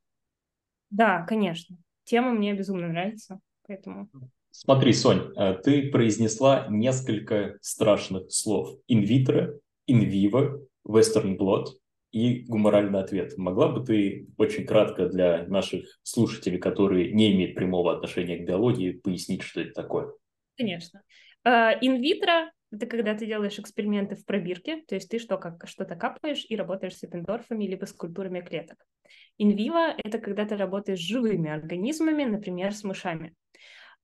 Да, 0.90 1.22
конечно. 1.22 1.76
Тема 2.04 2.32
мне 2.32 2.52
безумно 2.54 2.88
нравится, 2.88 3.40
поэтому... 3.66 4.08
Смотри, 4.50 4.92
Сонь, 4.92 5.32
э, 5.36 5.54
ты 5.62 5.90
произнесла 5.90 6.66
несколько 6.68 7.56
страшных 7.60 8.32
слов. 8.32 8.76
Инвитро, 8.88 9.54
инвиво, 9.86 10.60
вестерн 10.84 11.36
блот 11.36 11.78
и 12.10 12.40
гуморальный 12.40 13.00
ответ. 13.00 13.38
Могла 13.38 13.68
бы 13.68 13.84
ты 13.84 14.26
очень 14.36 14.66
кратко 14.66 15.08
для 15.08 15.46
наших 15.46 16.00
слушателей, 16.02 16.58
которые 16.58 17.12
не 17.12 17.32
имеют 17.32 17.54
прямого 17.54 17.94
отношения 17.94 18.38
к 18.38 18.44
биологии, 18.44 18.92
пояснить, 18.92 19.42
что 19.42 19.60
это 19.60 19.72
такое? 19.72 20.12
Конечно. 20.56 21.02
Инвитро 21.44 22.50
это 22.72 22.86
когда 22.86 23.14
ты 23.14 23.26
делаешь 23.26 23.58
эксперименты 23.58 24.16
в 24.16 24.24
пробирке, 24.24 24.82
то 24.82 24.94
есть 24.94 25.10
ты 25.10 25.18
что, 25.18 25.38
как, 25.38 25.66
что-то 25.66 25.96
капаешь 25.96 26.46
и 26.48 26.56
работаешь 26.56 26.96
с 26.96 27.04
эпендорфами 27.04 27.64
либо 27.64 27.84
с 27.84 27.92
культурами 27.92 28.40
клеток. 28.40 28.78
Инвиво– 29.38 29.94
это 30.04 30.18
когда 30.18 30.44
ты 30.44 30.56
работаешь 30.56 31.00
с 31.00 31.08
живыми 31.08 31.50
организмами, 31.50 32.24
например, 32.24 32.72
с 32.72 32.84
мышами. 32.84 33.34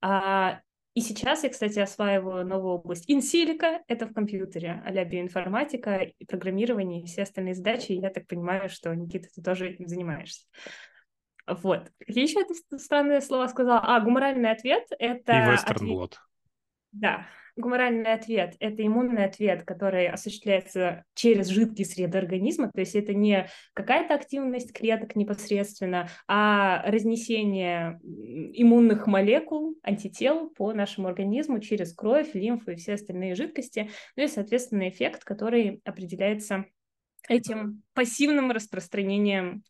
А, 0.01 0.61
и 0.95 1.01
сейчас 1.01 1.45
я, 1.45 1.51
кстати, 1.51 1.79
осваиваю 1.79 2.47
новую 2.47 2.75
область 2.75 3.05
инсилика, 3.07 3.83
это 3.87 4.07
в 4.07 4.15
компьютере, 4.15 4.83
а 4.85 5.05
биоинформатика, 5.05 5.99
и 6.19 6.25
программирование 6.25 7.03
и 7.03 7.07
все 7.07 7.23
остальные 7.23 7.55
задачи. 7.55 7.93
Я 7.93 8.11
так 8.11 8.27
понимаю, 8.27 8.69
что, 8.69 8.95
Никита, 8.95 9.29
ты 9.33 9.43
тоже 9.43 9.69
этим 9.71 9.87
занимаешься. 9.87 10.47
Вот. 11.47 11.93
Какие 11.99 12.25
еще 12.25 12.43
ты 12.45 12.79
странные 12.79 13.21
слова 13.21 13.47
сказала? 13.49 13.81
А, 13.81 14.01
гуморальный 14.01 14.51
ответ– 14.51 14.85
это... 14.99 15.33
И 15.33 15.53
вестерн 15.53 15.85
ответ... 15.85 16.19
Да, 16.93 17.27
гуморальный 17.57 18.13
ответ– 18.13 18.55
это 18.61 18.87
иммунный 18.87 19.25
ответ, 19.25 19.65
который 19.65 20.09
осуществляется 20.09 21.05
через 21.15 21.49
жидкие 21.49 21.87
среды 21.87 22.19
организма, 22.19 22.71
то 22.73 22.81
есть 22.81 22.95
это 22.95 23.15
не 23.15 23.49
какая-то 23.75 24.15
активность 24.15 24.73
клеток 24.73 25.17
непосредственно, 25.17 26.09
а 26.29 26.83
разнесение 26.91 27.99
иммунных 28.03 29.07
молекул, 29.07 29.77
антител 29.83 30.51
по 30.51 30.73
нашему 30.73 31.09
организму 31.09 31.61
через 31.61 31.95
кровь, 31.95 32.35
лимфу 32.35 32.73
и 32.73 32.77
все 32.77 32.95
остальные 32.95 33.35
жидкости, 33.35 33.91
ну 34.17 34.25
и, 34.25 34.29
соответственно, 34.29 34.89
эффект, 34.89 35.25
который 35.25 35.81
определяется 35.85 36.67
этим 37.29 37.83
пассивным 37.95 38.51
распространением 38.51 39.65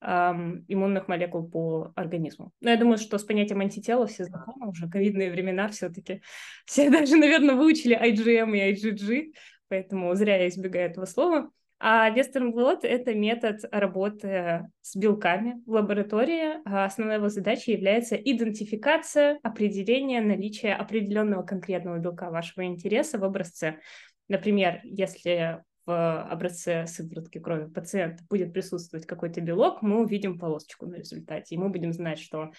иммунных 0.00 1.08
молекул 1.08 1.48
по 1.48 1.92
организму. 1.96 2.52
Но 2.60 2.70
я 2.70 2.76
думаю, 2.76 2.98
что 2.98 3.16
с 3.16 3.24
понятием 3.24 3.60
антитела 3.60 4.06
все 4.06 4.24
знакомы 4.24 4.68
уже, 4.68 4.88
ковидные 4.88 5.30
времена 5.30 5.68
все-таки. 5.68 6.20
Все 6.66 6.90
даже, 6.90 7.16
наверное, 7.16 7.54
выучили 7.54 7.96
IgM 7.96 8.56
и 8.56 8.74
IgG, 8.74 9.32
поэтому 9.68 10.14
зря 10.14 10.36
я 10.36 10.48
избегаю 10.48 10.90
этого 10.90 11.06
слова. 11.06 11.50
А 11.86 12.10
Western 12.10 12.52
Blot— 12.52 12.80
это 12.82 13.14
метод 13.14 13.60
работы 13.70 14.70
с 14.80 14.96
белками 14.96 15.62
в 15.66 15.72
лаборатории. 15.72 16.60
А 16.64 16.86
основной 16.86 17.16
его 17.16 17.28
задачей 17.28 17.72
является 17.72 18.16
идентификация, 18.16 19.38
определение 19.42 20.22
наличия 20.22 20.74
определенного 20.74 21.42
конкретного 21.42 21.98
белка 21.98 22.30
вашего 22.30 22.64
интереса 22.64 23.18
в 23.18 23.24
образце. 23.24 23.80
Например, 24.28 24.80
если 24.84 25.62
в 25.86 26.22
образце 26.30 26.86
сыворотки 26.86 27.38
крови 27.38 27.70
пациента 27.70 28.24
будет 28.30 28.52
присутствовать 28.52 29.06
какой-то 29.06 29.40
белок, 29.40 29.82
мы 29.82 30.00
увидим 30.00 30.38
полосочку 30.38 30.86
на 30.86 30.96
результате, 30.96 31.54
и 31.54 31.58
мы 31.58 31.68
будем 31.68 31.92
знать, 31.92 32.18
что 32.18 32.52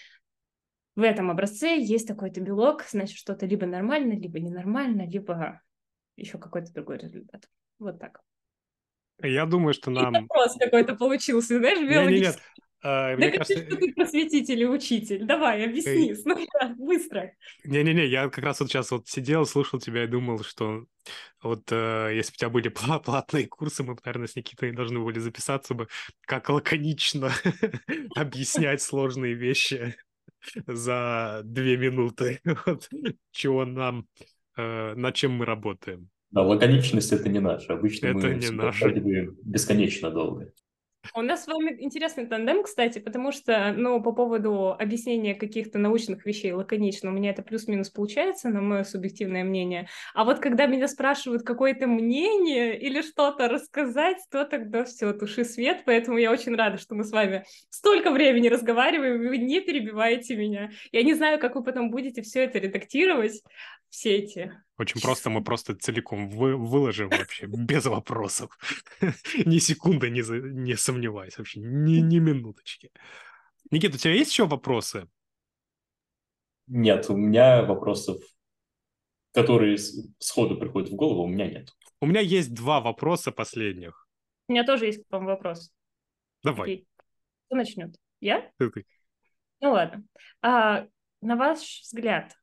в 0.95 1.01
этом 1.01 1.29
образце 1.29 1.77
есть 1.79 2.07
такой-то 2.07 2.39
белок, 2.41 2.83
значит, 2.83 3.17
что-то 3.17 3.45
либо 3.45 3.65
нормально, 3.65 4.13
либо 4.13 4.39
ненормально, 4.39 5.07
либо 5.07 5.61
еще 6.15 6.37
какой-то 6.37 6.71
другой 6.73 6.97
результат. 6.97 7.49
Вот 7.79 7.99
так. 7.99 8.21
Я 9.21 9.45
думаю, 9.45 9.73
что 9.73 9.91
нам... 9.91 10.15
И 10.15 10.21
вопрос 10.21 10.55
какой-то 10.59 10.95
получился, 10.95 11.57
знаешь, 11.57 11.79
биологический. 11.79 12.25
Нет, 12.25 12.35
нет, 12.35 12.41
нет. 12.57 12.64
Uh, 12.85 13.15
мне 13.17 13.31
кажется... 13.31 13.65
что 13.65 13.77
ты 13.77 13.93
просветитель 13.93 14.61
и 14.61 14.67
учитель. 14.67 15.25
Давай, 15.25 15.65
объясни, 15.65 16.13
ну, 16.25 16.37
быстро. 16.77 17.33
Не-не-не, 17.63 18.05
я 18.05 18.29
как 18.29 18.43
раз 18.43 18.59
вот 18.59 18.69
сейчас 18.69 18.91
вот 18.91 19.07
сидел, 19.07 19.47
слушал 19.47 19.79
тебя 19.79 20.03
и 20.03 20.07
думал, 20.07 20.43
что 20.43 20.85
вот 21.41 21.63
э, 21.71 22.11
если 22.13 22.29
бы 22.29 22.35
у 22.35 22.37
тебя 22.37 22.49
были 22.49 22.67
платные 23.03 23.47
курсы, 23.47 23.81
мы 23.83 23.95
бы, 23.95 24.01
наверное, 24.05 24.27
с 24.27 24.35
Никитой 24.35 24.71
должны 24.71 24.99
были 24.99 25.17
записаться 25.17 25.73
бы, 25.73 25.87
как 26.21 26.47
лаконично 26.49 27.31
объяснять 28.15 28.83
сложные 28.83 29.33
вещи 29.33 29.95
за 30.67 31.41
две 31.43 31.77
минуты. 31.77 32.39
Вот, 32.67 32.87
чего 33.31 33.65
нам, 33.65 34.05
э, 34.57 34.93
над 34.93 35.15
чем 35.15 35.31
мы 35.31 35.45
работаем. 35.45 36.09
Да, 36.29 36.43
лаконичность 36.43 37.11
это 37.13 37.29
не 37.29 37.39
наша. 37.39 37.73
Обычно 37.73 38.07
это 38.07 38.17
мы 38.17 38.33
не 38.35 38.51
наше. 38.51 38.91
бесконечно 39.43 40.11
долго. 40.11 40.51
У 41.13 41.21
нас 41.21 41.43
с 41.43 41.47
вами 41.47 41.75
интересный 41.79 42.25
тандем, 42.25 42.63
кстати, 42.63 42.99
потому 42.99 43.31
что, 43.31 43.73
ну, 43.75 44.01
по 44.01 44.11
поводу 44.11 44.71
объяснения 44.71 45.35
каких-то 45.35 45.77
научных 45.77 46.25
вещей 46.25 46.51
лаконично, 46.51 47.09
у 47.09 47.13
меня 47.13 47.29
это 47.31 47.43
плюс-минус 47.43 47.89
получается, 47.89 48.49
на 48.49 48.61
мое 48.61 48.83
субъективное 48.83 49.43
мнение. 49.43 49.87
А 50.13 50.23
вот 50.23 50.39
когда 50.39 50.65
меня 50.65 50.87
спрашивают 50.87 51.43
какое-то 51.43 51.87
мнение 51.87 52.79
или 52.79 53.01
что-то 53.01 53.47
рассказать, 53.47 54.17
то 54.31 54.45
тогда 54.45 54.83
все, 54.85 55.13
туши 55.13 55.45
свет, 55.45 55.83
поэтому 55.85 56.17
я 56.17 56.31
очень 56.31 56.55
рада, 56.55 56.77
что 56.77 56.95
мы 56.95 57.03
с 57.03 57.11
вами 57.11 57.43
столько 57.69 58.11
времени 58.11 58.47
разговариваем, 58.47 59.21
и 59.21 59.27
вы 59.27 59.37
не 59.37 59.61
перебиваете 59.61 60.35
меня. 60.35 60.71
Я 60.91 61.03
не 61.03 61.13
знаю, 61.13 61.39
как 61.39 61.55
вы 61.55 61.63
потом 61.63 61.91
будете 61.91 62.21
все 62.21 62.43
это 62.43 62.57
редактировать, 62.59 63.41
все 63.95 64.17
эти 64.17 64.51
очень 64.77 64.99
просто, 64.99 65.29
мы 65.29 65.41
просто 65.41 65.73
целиком 65.73 66.29
вы, 66.29 66.57
выложим 66.57 67.07
вообще, 67.07 67.45
без 67.45 67.85
вопросов. 67.85 68.57
ни 69.45 69.57
секунды 69.59 70.09
не, 70.09 70.21
не 70.51 70.75
сомневаюсь 70.75 71.37
вообще, 71.37 71.61
ни, 71.61 71.99
ни 71.99 72.19
минуточки. 72.19 72.91
Никита, 73.71 73.95
у 73.95 73.97
тебя 73.97 74.13
есть 74.13 74.31
еще 74.31 74.47
вопросы? 74.47 75.07
Нет, 76.67 77.09
у 77.09 77.15
меня 77.15 77.63
вопросов, 77.63 78.21
которые 79.33 79.77
сходу 79.77 80.57
приходят 80.57 80.89
в 80.89 80.95
голову, 80.95 81.23
у 81.23 81.27
меня 81.27 81.49
нет. 81.49 81.69
У 82.01 82.05
меня 82.05 82.19
есть 82.19 82.53
два 82.53 82.81
вопроса 82.81 83.31
последних. 83.31 84.09
У 84.49 84.51
меня 84.51 84.65
тоже 84.65 84.87
есть 84.87 85.07
к 85.07 85.11
вам 85.11 85.25
вопрос. 85.25 85.73
Давай. 86.43 86.63
Окей. 86.63 86.87
Кто 87.45 87.55
начнет? 87.55 87.95
Я? 88.19 88.51
Ты, 88.57 88.69
ты. 88.71 88.85
Ну 89.61 89.71
ладно. 89.71 90.03
А, 90.41 90.85
на 91.21 91.37
ваш 91.37 91.81
взгляд, 91.81 92.35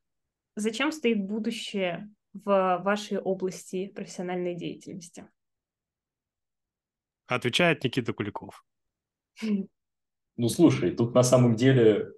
зачем 0.55 0.91
стоит 0.91 1.23
будущее 1.23 2.09
в 2.33 2.81
вашей 2.83 3.19
области 3.19 3.87
профессиональной 3.87 4.55
деятельности? 4.55 5.27
Отвечает 7.27 7.83
Никита 7.83 8.13
Куликов. 8.13 8.63
Ну, 10.35 10.49
слушай, 10.49 10.91
тут 10.91 11.13
на 11.13 11.23
самом 11.23 11.55
деле 11.55 12.11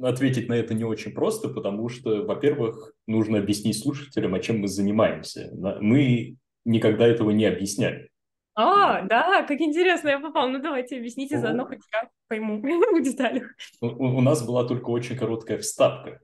ответить 0.00 0.48
на 0.48 0.54
это 0.54 0.74
не 0.74 0.84
очень 0.84 1.12
просто, 1.12 1.48
потому 1.48 1.88
что, 1.88 2.24
во-первых, 2.24 2.92
нужно 3.06 3.38
объяснить 3.38 3.78
слушателям, 3.78 4.34
о 4.34 4.40
чем 4.40 4.60
мы 4.60 4.68
занимаемся. 4.68 5.50
Мы 5.80 6.36
никогда 6.64 7.06
этого 7.06 7.30
не 7.30 7.44
объясняли. 7.44 8.10
А, 8.54 9.02
да, 9.02 9.44
как 9.44 9.60
интересно, 9.60 10.08
я 10.08 10.18
попал. 10.18 10.48
Ну, 10.48 10.60
давайте 10.60 10.96
объясните 10.98 11.36
ну, 11.36 11.42
заодно, 11.42 11.66
хоть 11.66 11.80
я 11.92 12.10
пойму 12.28 12.60
в 12.60 13.02
деталях. 13.02 13.54
У, 13.80 13.86
у 13.86 14.20
нас 14.20 14.44
была 14.44 14.64
только 14.64 14.90
очень 14.90 15.16
короткая 15.16 15.58
вставка 15.58 16.20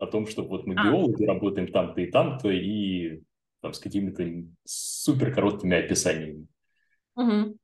о 0.00 0.06
том, 0.06 0.26
что 0.26 0.42
вот 0.42 0.66
мы 0.66 0.74
а. 0.76 0.84
биологи, 0.84 1.24
работаем 1.24 1.68
там-то 1.68 2.00
и 2.00 2.10
там-то, 2.10 2.50
и 2.50 3.20
там, 3.60 3.74
с 3.74 3.78
какими-то 3.78 4.26
супер 4.64 5.32
короткими 5.32 5.76
описаниями. 5.76 6.46
Угу. 7.16 7.56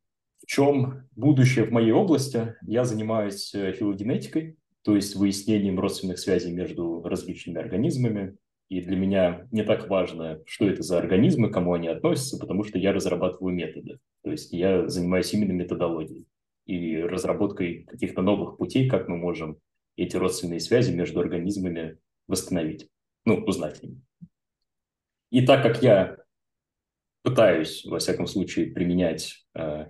В 0.42 0.46
чем 0.46 1.08
будущее 1.16 1.64
в 1.64 1.72
моей 1.72 1.92
области? 1.92 2.54
Я 2.62 2.84
занимаюсь 2.84 3.54
э, 3.54 3.72
филогенетикой, 3.72 4.56
то 4.82 4.94
есть 4.94 5.16
выяснением 5.16 5.80
родственных 5.80 6.18
связей 6.18 6.52
между 6.52 7.02
различными 7.02 7.58
организмами. 7.58 8.36
И 8.68 8.80
для 8.80 8.96
меня 8.96 9.46
не 9.50 9.62
так 9.62 9.88
важно, 9.88 10.40
что 10.44 10.68
это 10.68 10.82
за 10.82 10.98
организмы, 10.98 11.50
кому 11.50 11.72
они 11.72 11.88
относятся, 11.88 12.36
потому 12.38 12.64
что 12.64 12.78
я 12.78 12.92
разрабатываю 12.92 13.54
методы. 13.54 13.98
То 14.22 14.30
есть 14.30 14.52
я 14.52 14.88
занимаюсь 14.88 15.32
именно 15.32 15.52
методологией 15.52 16.26
и 16.66 16.98
разработкой 16.98 17.84
каких-то 17.84 18.22
новых 18.22 18.58
путей, 18.58 18.88
как 18.88 19.08
мы 19.08 19.16
можем 19.16 19.58
эти 19.96 20.16
родственные 20.16 20.60
связи 20.60 20.92
между 20.92 21.20
организмами 21.20 21.96
восстановить, 22.26 22.88
ну, 23.24 23.36
узнать. 23.44 23.80
И 25.30 25.44
так 25.44 25.62
как 25.62 25.82
я 25.82 26.16
пытаюсь, 27.22 27.84
во 27.84 27.98
всяком 27.98 28.26
случае, 28.26 28.72
применять 28.72 29.46
э, 29.54 29.86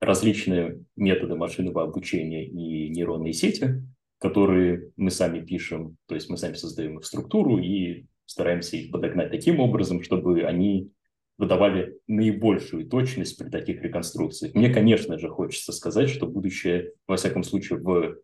различные 0.00 0.84
методы 0.96 1.36
машинного 1.36 1.82
обучения 1.84 2.46
и 2.46 2.88
нейронные 2.88 3.32
сети, 3.32 3.82
которые 4.18 4.90
мы 4.96 5.10
сами 5.10 5.44
пишем, 5.44 5.96
то 6.06 6.14
есть 6.14 6.28
мы 6.28 6.36
сами 6.36 6.54
создаем 6.54 6.98
их 6.98 7.04
структуру 7.04 7.58
и 7.58 8.06
стараемся 8.24 8.76
их 8.76 8.90
подогнать 8.90 9.30
таким 9.30 9.60
образом, 9.60 10.02
чтобы 10.02 10.42
они 10.42 10.90
выдавали 11.38 11.98
наибольшую 12.06 12.88
точность 12.88 13.38
при 13.38 13.50
таких 13.50 13.82
реконструкциях. 13.82 14.54
Мне, 14.54 14.72
конечно 14.72 15.18
же, 15.18 15.28
хочется 15.28 15.72
сказать, 15.72 16.08
что 16.08 16.26
будущее, 16.26 16.92
во 17.06 17.16
всяком 17.16 17.44
случае, 17.44 17.78
в 17.78 18.16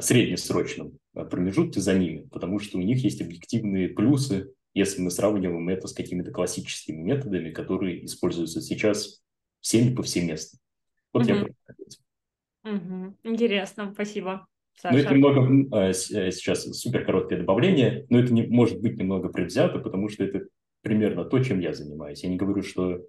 среднесрочном 0.00 0.98
промежутке 1.14 1.80
за 1.80 1.98
ними, 1.98 2.28
потому 2.30 2.58
что 2.58 2.78
у 2.78 2.82
них 2.82 3.02
есть 3.04 3.20
объективные 3.20 3.88
плюсы, 3.88 4.52
если 4.74 5.02
мы 5.02 5.10
сравниваем 5.10 5.68
это 5.68 5.86
с 5.86 5.92
какими-то 5.92 6.30
классическими 6.30 7.02
методами, 7.02 7.50
которые 7.50 8.04
используются 8.04 8.60
сейчас 8.62 9.22
всеми 9.60 9.94
повсеместно. 9.94 10.58
Вот 11.12 11.24
угу. 11.24 11.30
я 11.30 12.72
угу. 12.72 13.16
Интересно, 13.22 13.92
спасибо. 13.92 14.46
Саша. 14.74 14.94
Ну, 14.94 15.02
это 15.02 15.14
немного 15.14 15.88
э, 15.88 15.92
сейчас 15.92 16.64
супер 16.64 17.04
короткое 17.04 17.38
добавление, 17.38 18.06
но 18.08 18.18
это 18.18 18.32
не, 18.32 18.44
может 18.44 18.80
быть 18.80 18.96
немного 18.96 19.28
предвзято, 19.28 19.78
потому 19.78 20.08
что 20.08 20.24
это 20.24 20.46
примерно 20.80 21.24
то, 21.24 21.38
чем 21.40 21.60
я 21.60 21.74
занимаюсь. 21.74 22.24
Я 22.24 22.30
не 22.30 22.36
говорю, 22.36 22.62
что 22.62 23.04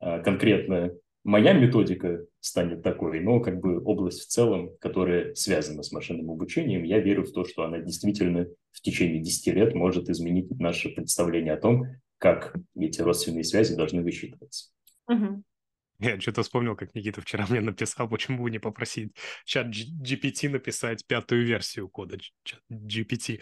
э, 0.00 0.22
конкретно 0.22 0.92
моя 1.26 1.52
методика 1.52 2.24
станет 2.40 2.82
такой, 2.82 3.20
но 3.20 3.40
как 3.40 3.60
бы 3.60 3.82
область 3.82 4.22
в 4.22 4.28
целом, 4.28 4.70
которая 4.80 5.34
связана 5.34 5.82
с 5.82 5.90
машинным 5.90 6.30
обучением, 6.30 6.84
я 6.84 7.00
верю 7.00 7.24
в 7.24 7.32
то, 7.32 7.44
что 7.44 7.64
она 7.64 7.80
действительно 7.80 8.46
в 8.70 8.80
течение 8.80 9.20
10 9.20 9.46
лет 9.54 9.74
может 9.74 10.08
изменить 10.08 10.48
наше 10.58 10.90
представление 10.90 11.54
о 11.54 11.60
том, 11.60 11.84
как 12.18 12.54
эти 12.76 13.00
родственные 13.02 13.44
связи 13.44 13.74
должны 13.74 14.02
высчитываться. 14.02 14.70
Угу. 15.08 15.42
Я 15.98 16.20
что-то 16.20 16.42
вспомнил, 16.42 16.76
как 16.76 16.94
Никита 16.94 17.20
вчера 17.20 17.46
мне 17.48 17.60
написал, 17.60 18.08
почему 18.08 18.44
бы 18.44 18.50
не 18.50 18.60
попросить 18.60 19.12
чат 19.44 19.68
GPT 19.68 20.48
написать 20.48 21.04
пятую 21.06 21.44
версию 21.44 21.88
кода 21.88 22.18
чат 22.44 22.60
GPT. 22.70 23.40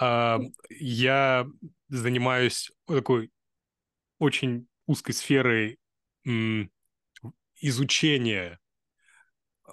А, 0.00 0.40
я 0.70 1.46
занимаюсь 1.88 2.72
такой 2.86 3.30
очень 4.18 4.66
узкой 4.86 5.12
сферой 5.12 5.78
изучение 7.60 8.58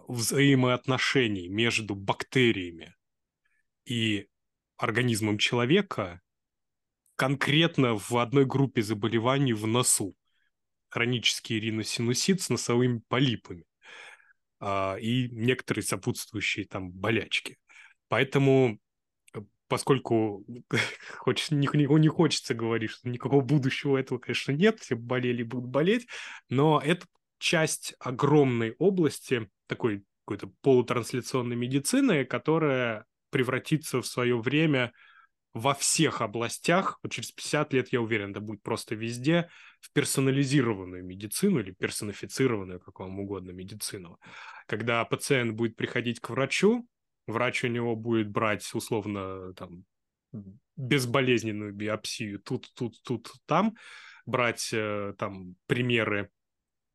взаимоотношений 0.08 1.48
между 1.48 1.96
бактериями 1.96 2.96
и 3.86 4.28
организмом 4.78 5.38
человека 5.38 6.22
конкретно 7.16 7.96
в 7.98 8.12
одной 8.18 8.46
группе 8.46 8.82
заболеваний 8.82 9.54
в 9.54 9.66
носу. 9.68 10.16
Хронический 10.90 11.60
риносинусит 11.60 12.42
с 12.42 12.50
носовыми 12.50 13.02
полипами 13.08 13.66
а, 14.60 14.98
и 15.00 15.30
некоторые 15.30 15.84
сопутствующие 15.84 16.66
там 16.66 16.92
болячки. 16.92 17.58
Поэтому, 18.08 18.80
поскольку 19.68 20.46
хочется, 21.18 21.56
не, 21.56 21.68
не 21.68 22.08
хочется 22.08 22.54
говорить, 22.54 22.92
что 22.92 23.10
никакого 23.10 23.42
будущего 23.42 23.98
этого, 23.98 24.20
конечно, 24.20 24.52
нет, 24.52 24.80
все 24.80 24.96
болели 24.96 25.44
будут 25.44 25.70
болеть, 25.70 26.08
но 26.50 26.82
это 26.84 27.06
часть 27.38 27.96
огромной 28.00 28.76
области 28.80 29.50
такой 29.68 30.04
какой-то 30.26 30.52
полутрансляционной 30.62 31.56
медицины, 31.56 32.26
которая 32.26 33.06
превратится 33.30 34.02
в 34.02 34.08
свое 34.08 34.40
время 34.40 34.92
во 35.54 35.74
всех 35.74 36.22
областях, 36.22 37.00
вот 37.02 37.14
через 37.14 37.32
50 37.32 37.74
лет, 37.74 37.94
я 37.94 38.02
уверен, 38.02 38.32
это 38.32 38.42
будет 38.42 38.62
просто 38.62 38.96
везде, 38.96 39.50
в 39.80 39.92
персонализированную 39.94 41.06
медицину 41.06 41.60
или 41.60 41.72
персонифицированную, 41.72 42.80
как 42.80 43.00
вам 43.00 43.20
угодно, 43.20 43.52
медицину. 43.52 44.20
Когда 44.68 45.06
пациент 45.06 45.54
будет 45.54 45.76
приходить 45.76 46.20
к 46.20 46.32
врачу, 46.32 46.88
врач 47.28 47.64
у 47.64 47.68
него 47.68 47.96
будет 47.96 48.30
брать, 48.30 48.70
условно, 48.74 49.54
там, 49.54 49.86
безболезненную 50.76 51.74
биопсию 51.74 52.40
тут, 52.40 52.70
тут, 52.74 53.02
тут, 53.04 53.32
там, 53.46 53.76
брать 54.26 54.72
э, 54.74 55.14
там 55.18 55.56
примеры 55.68 56.32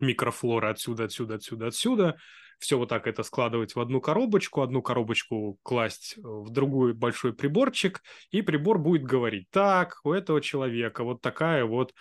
микрофлоры 0.01 0.68
отсюда, 0.70 1.05
отсюда, 1.05 1.36
отсюда, 1.36 1.66
отсюда. 1.68 2.16
Все 2.59 2.77
вот 2.77 2.90
так 2.90 3.06
это 3.06 3.22
складывать 3.22 3.74
в 3.74 3.81
одну 3.81 4.01
коробочку, 4.02 4.60
одну 4.60 4.82
коробочку 4.82 5.59
класть 5.62 6.16
в 6.18 6.51
другой 6.51 6.93
большой 6.93 7.32
приборчик, 7.32 8.02
и 8.31 8.43
прибор 8.43 8.78
будет 8.78 9.02
говорить, 9.02 9.48
так, 9.51 9.98
у 10.05 10.12
этого 10.12 10.43
человека 10.43 11.02
вот 11.02 11.22
такая 11.22 11.64
вот 11.64 11.94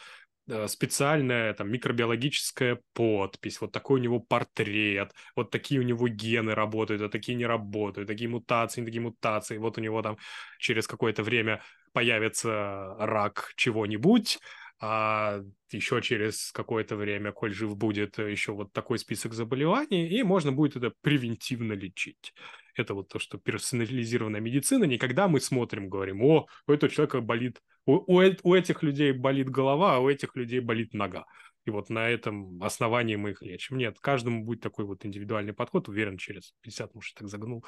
э, 0.49 0.67
специальная 0.67 1.53
там 1.53 1.71
микробиологическая 1.71 2.81
подпись, 2.93 3.61
вот 3.61 3.71
такой 3.71 4.01
у 4.01 4.03
него 4.03 4.19
портрет, 4.19 5.13
вот 5.33 5.49
такие 5.49 5.79
у 5.79 5.83
него 5.83 6.09
гены 6.09 6.53
работают, 6.53 7.01
а 7.01 7.09
такие 7.09 7.37
не 7.37 7.45
работают, 7.45 8.09
такие 8.09 8.29
мутации, 8.29 8.83
такие 8.83 9.01
мутации, 9.01 9.57
вот 9.57 9.77
у 9.77 9.81
него 9.81 10.01
там 10.01 10.17
через 10.59 10.87
какое-то 10.87 11.23
время 11.23 11.61
появится 11.93 12.95
рак 12.99 13.53
чего-нибудь, 13.55 14.39
а 14.81 15.41
еще 15.71 16.01
через 16.01 16.51
какое-то 16.51 16.95
время, 16.95 17.31
коль 17.31 17.53
жив 17.53 17.75
будет, 17.75 18.17
еще 18.17 18.53
вот 18.53 18.71
такой 18.71 18.97
список 18.97 19.33
заболеваний, 19.33 20.07
и 20.07 20.23
можно 20.23 20.51
будет 20.51 20.77
это 20.77 20.93
превентивно 21.01 21.73
лечить. 21.73 22.33
Это 22.75 22.93
вот 22.93 23.09
то, 23.09 23.19
что 23.19 23.37
персонализированная 23.37 24.39
медицина. 24.39 24.85
Никогда 24.85 25.27
мы 25.27 25.41
смотрим, 25.41 25.89
говорим, 25.89 26.23
о, 26.23 26.47
у 26.65 26.71
этого 26.71 26.89
человека 26.89 27.19
болит, 27.19 27.61
у, 27.85 27.95
у, 27.95 28.21
у 28.43 28.53
этих 28.55 28.81
людей 28.81 29.11
болит 29.11 29.49
голова, 29.49 29.97
а 29.97 29.99
у 29.99 30.09
этих 30.09 30.35
людей 30.37 30.61
болит 30.61 30.93
нога. 30.93 31.25
и 31.65 31.71
вот 31.71 31.89
на 31.89 32.07
этом 32.09 32.63
основании 32.63 33.17
мы 33.17 33.31
их 33.31 33.41
лечим. 33.41 33.77
Нет, 33.77 33.99
каждому 33.99 34.45
будет 34.45 34.61
такой 34.61 34.85
вот 34.85 35.05
индивидуальный 35.05 35.53
подход, 35.53 35.89
уверен, 35.89 36.17
через 36.17 36.53
50, 36.61 36.95
может, 36.95 37.15
так 37.15 37.27
загнул, 37.27 37.65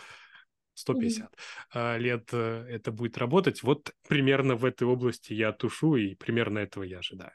150 0.73 1.29
mm-hmm. 1.73 1.97
лет 1.99 2.29
э, 2.31 2.65
это 2.69 2.91
будет 2.91 3.17
работать. 3.17 3.63
Вот 3.63 3.93
примерно 4.07 4.55
в 4.55 4.65
этой 4.65 4.87
области 4.87 5.33
я 5.33 5.51
тушу, 5.51 5.95
и 5.95 6.15
примерно 6.15 6.59
этого 6.59 6.83
я 6.83 6.99
ожидаю. 6.99 7.33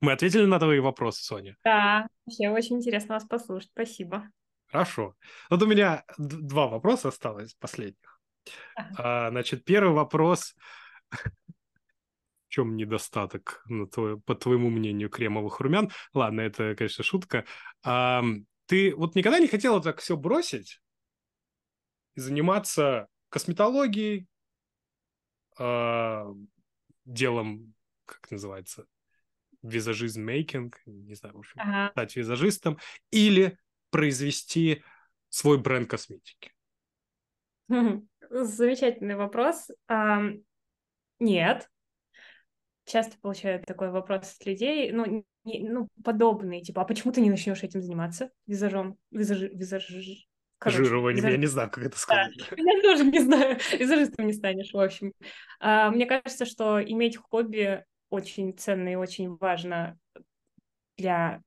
Мы 0.00 0.12
ответили 0.12 0.46
на 0.46 0.58
твои 0.58 0.80
вопросы, 0.80 1.22
Соня? 1.22 1.56
Да, 1.62 2.08
вообще 2.24 2.48
очень 2.48 2.76
интересно 2.76 3.14
вас 3.14 3.24
послушать. 3.24 3.70
Спасибо. 3.72 4.30
Хорошо. 4.66 5.14
Вот 5.50 5.62
у 5.62 5.66
меня 5.66 6.04
два 6.16 6.68
вопроса 6.68 7.08
осталось, 7.08 7.54
последних. 7.54 8.20
А, 8.96 9.30
значит, 9.30 9.64
первый 9.64 9.92
вопрос. 9.92 10.54
В 11.10 12.52
чем 12.52 12.76
недостаток, 12.76 13.62
ну, 13.66 13.86
твой, 13.86 14.20
по 14.20 14.34
твоему 14.34 14.70
мнению, 14.70 15.08
кремовых 15.08 15.60
румян? 15.60 15.90
Ладно, 16.14 16.40
это, 16.40 16.74
конечно, 16.74 17.04
шутка. 17.04 17.44
А, 17.84 18.24
ты 18.66 18.94
вот 18.96 19.14
никогда 19.14 19.38
не 19.38 19.48
хотела 19.48 19.82
так 19.82 20.00
все 20.00 20.16
бросить 20.16 20.80
и 22.20 22.22
заниматься 22.22 23.08
косметологией, 23.30 24.28
а, 25.58 26.26
делом, 27.06 27.74
как 28.04 28.30
называется, 28.30 28.86
визажизм 29.62 30.22
мейкинг, 30.22 30.80
не 30.84 31.14
знаю, 31.14 31.36
в 31.36 31.38
общем, 31.38 31.60
ага. 31.60 31.90
стать 31.92 32.16
визажистом, 32.16 32.78
или 33.10 33.58
произвести 33.90 34.82
свой 35.30 35.58
бренд 35.58 35.88
косметики? 35.88 36.52
Замечательный 38.30 39.16
вопрос. 39.16 39.68
Нет. 41.18 41.70
Часто 42.84 43.18
получаю 43.20 43.62
такой 43.64 43.90
вопрос 43.90 44.36
от 44.38 44.46
людей, 44.46 44.90
ну, 44.92 45.24
не, 45.44 45.68
ну, 45.68 45.88
подобные, 46.04 46.62
типа, 46.62 46.82
а 46.82 46.84
почему 46.84 47.12
ты 47.12 47.20
не 47.20 47.30
начнешь 47.30 47.62
этим 47.62 47.80
заниматься? 47.82 48.30
Визажом, 48.46 48.98
визаж, 49.10 49.40
визаж, 49.40 49.90
Короче, 50.60 50.84
Жированием, 50.84 51.16
визаж... 51.16 51.32
я 51.32 51.38
не 51.38 51.46
знаю, 51.46 51.70
как 51.70 51.84
это 51.86 51.98
сказать. 51.98 52.36
Да, 52.36 52.56
я 52.58 52.82
тоже 52.82 53.04
не 53.04 53.18
знаю, 53.20 53.58
визажистом 53.78 54.26
не 54.26 54.34
станешь, 54.34 54.72
в 54.74 54.78
общем. 54.78 55.14
А, 55.58 55.90
мне 55.90 56.04
кажется, 56.04 56.44
что 56.44 56.82
иметь 56.82 57.16
хобби 57.16 57.82
очень 58.10 58.52
ценно 58.52 58.90
и 58.92 58.96
очень 58.96 59.36
важно 59.36 59.98
для 60.98 61.40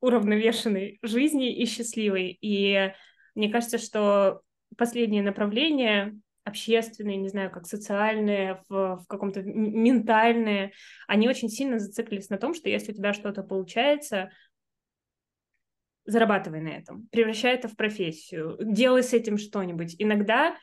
уравновешенной 0.00 1.00
жизни 1.02 1.52
и 1.52 1.66
счастливой. 1.66 2.38
И 2.40 2.92
мне 3.34 3.50
кажется, 3.50 3.78
что 3.78 4.42
последние 4.76 5.24
направления 5.24 6.16
общественные, 6.44 7.16
не 7.16 7.28
знаю, 7.28 7.50
как 7.50 7.66
социальные, 7.66 8.62
в, 8.68 8.98
в 8.98 9.06
каком-то 9.08 9.42
ментальные, 9.42 10.72
они 11.08 11.28
очень 11.28 11.48
сильно 11.48 11.78
зациклились 11.78 12.28
на 12.28 12.36
том, 12.36 12.54
что 12.54 12.68
если 12.68 12.92
у 12.92 12.94
тебя 12.94 13.14
что-то 13.14 13.42
получается, 13.42 14.30
зарабатывай 16.06 16.60
на 16.60 16.68
этом, 16.68 17.08
превращай 17.10 17.54
это 17.54 17.68
в 17.68 17.76
профессию, 17.76 18.56
делай 18.60 19.02
с 19.02 19.12
этим 19.12 19.38
что-нибудь. 19.38 19.96
Иногда 19.98 20.56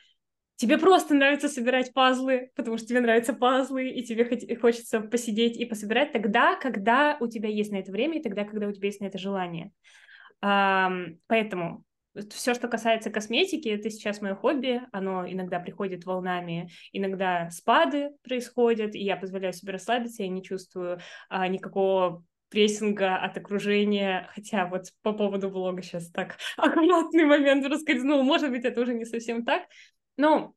тебе 0.56 0.78
просто 0.78 1.14
нравится 1.14 1.48
собирать 1.48 1.92
пазлы, 1.92 2.50
потому 2.54 2.78
что 2.78 2.86
тебе 2.86 3.00
нравятся 3.00 3.32
пазлы, 3.32 3.88
и 3.88 4.04
тебе 4.04 4.56
хочется 4.56 5.00
посидеть 5.00 5.56
и 5.56 5.64
пособирать 5.64 6.12
тогда, 6.12 6.56
когда 6.56 7.16
у 7.20 7.26
тебя 7.26 7.48
есть 7.48 7.72
на 7.72 7.76
это 7.76 7.90
время, 7.90 8.18
и 8.18 8.22
тогда, 8.22 8.44
когда 8.44 8.68
у 8.68 8.72
тебя 8.72 8.86
есть 8.88 9.00
на 9.00 9.06
это 9.06 9.18
желание. 9.18 9.72
Поэтому 10.40 11.84
все, 12.30 12.54
что 12.54 12.68
касается 12.68 13.10
косметики, 13.10 13.68
это 13.68 13.90
сейчас 13.90 14.20
мое 14.20 14.34
хобби, 14.34 14.82
оно 14.92 15.26
иногда 15.26 15.58
приходит 15.58 16.04
волнами, 16.04 16.70
иногда 16.92 17.50
спады 17.50 18.10
происходят, 18.22 18.94
и 18.94 19.02
я 19.02 19.16
позволяю 19.16 19.52
себе 19.52 19.72
расслабиться, 19.72 20.22
я 20.22 20.28
не 20.28 20.42
чувствую 20.42 21.00
а, 21.28 21.48
никакого 21.48 22.24
прессинга 22.52 23.16
от 23.16 23.36
окружения, 23.38 24.28
хотя 24.34 24.66
вот 24.66 24.92
по 25.00 25.14
поводу 25.14 25.50
блога 25.50 25.82
сейчас 25.82 26.10
так 26.10 26.36
аккуратный 26.58 27.24
момент 27.24 27.66
раскользнул, 27.66 28.22
может 28.22 28.50
быть, 28.50 28.64
это 28.64 28.82
уже 28.82 28.94
не 28.94 29.06
совсем 29.06 29.44
так, 29.44 29.62
но 30.16 30.54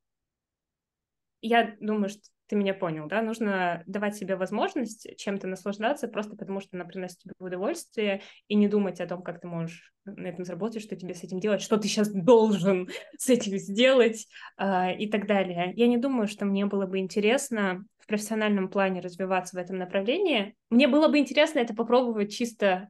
я 1.41 1.75
думаю, 1.79 2.09
что 2.09 2.21
ты 2.47 2.55
меня 2.55 2.73
понял, 2.73 3.07
да, 3.07 3.21
нужно 3.21 3.83
давать 3.87 4.15
себе 4.15 4.35
возможность 4.35 5.07
чем-то 5.17 5.47
наслаждаться 5.47 6.07
просто 6.07 6.35
потому, 6.35 6.59
что 6.59 6.69
она 6.73 6.85
приносит 6.85 7.19
тебе 7.19 7.33
удовольствие, 7.39 8.21
и 8.47 8.55
не 8.55 8.67
думать 8.67 9.01
о 9.01 9.07
том, 9.07 9.23
как 9.23 9.41
ты 9.41 9.47
можешь 9.47 9.91
на 10.05 10.27
этом 10.27 10.45
заработать, 10.45 10.83
что 10.83 10.95
тебе 10.95 11.15
с 11.15 11.23
этим 11.23 11.39
делать, 11.39 11.61
что 11.61 11.77
ты 11.77 11.87
сейчас 11.87 12.11
должен 12.11 12.89
с 13.17 13.29
этим 13.29 13.57
сделать 13.57 14.27
э, 14.57 14.95
и 14.97 15.09
так 15.09 15.25
далее. 15.27 15.73
Я 15.75 15.87
не 15.87 15.97
думаю, 15.97 16.27
что 16.27 16.45
мне 16.45 16.65
было 16.65 16.85
бы 16.85 16.99
интересно 16.99 17.85
в 17.97 18.07
профессиональном 18.07 18.69
плане 18.69 19.01
развиваться 19.01 19.55
в 19.55 19.59
этом 19.59 19.77
направлении. 19.77 20.55
Мне 20.69 20.87
было 20.87 21.07
бы 21.07 21.17
интересно 21.17 21.59
это 21.59 21.73
попробовать 21.73 22.31
чисто, 22.31 22.89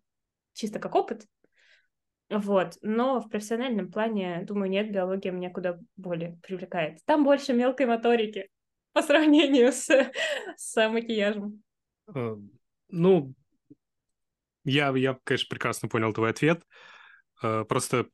чисто 0.53 0.79
как 0.79 0.95
опыт, 0.95 1.25
вот, 2.29 2.77
но 2.81 3.21
в 3.21 3.29
профессиональном 3.29 3.91
плане, 3.91 4.43
думаю, 4.45 4.69
нет, 4.69 4.91
биология 4.91 5.31
меня 5.31 5.51
куда 5.51 5.77
более 5.95 6.39
привлекает. 6.41 6.97
Там 7.05 7.23
больше 7.23 7.53
мелкой 7.53 7.85
моторики 7.85 8.49
по 8.95 9.03
сравнению 9.03 9.73
с, 9.73 9.89
с 10.55 10.89
макияжем? 10.89 11.61
Э, 12.15 12.37
ну, 12.87 13.33
я, 14.63 14.95
я, 14.95 15.19
конечно, 15.25 15.49
прекрасно 15.49 15.89
понял 15.89 16.13
твой 16.13 16.29
ответ. 16.29 16.63
Э, 17.43 17.65
просто 17.65 18.07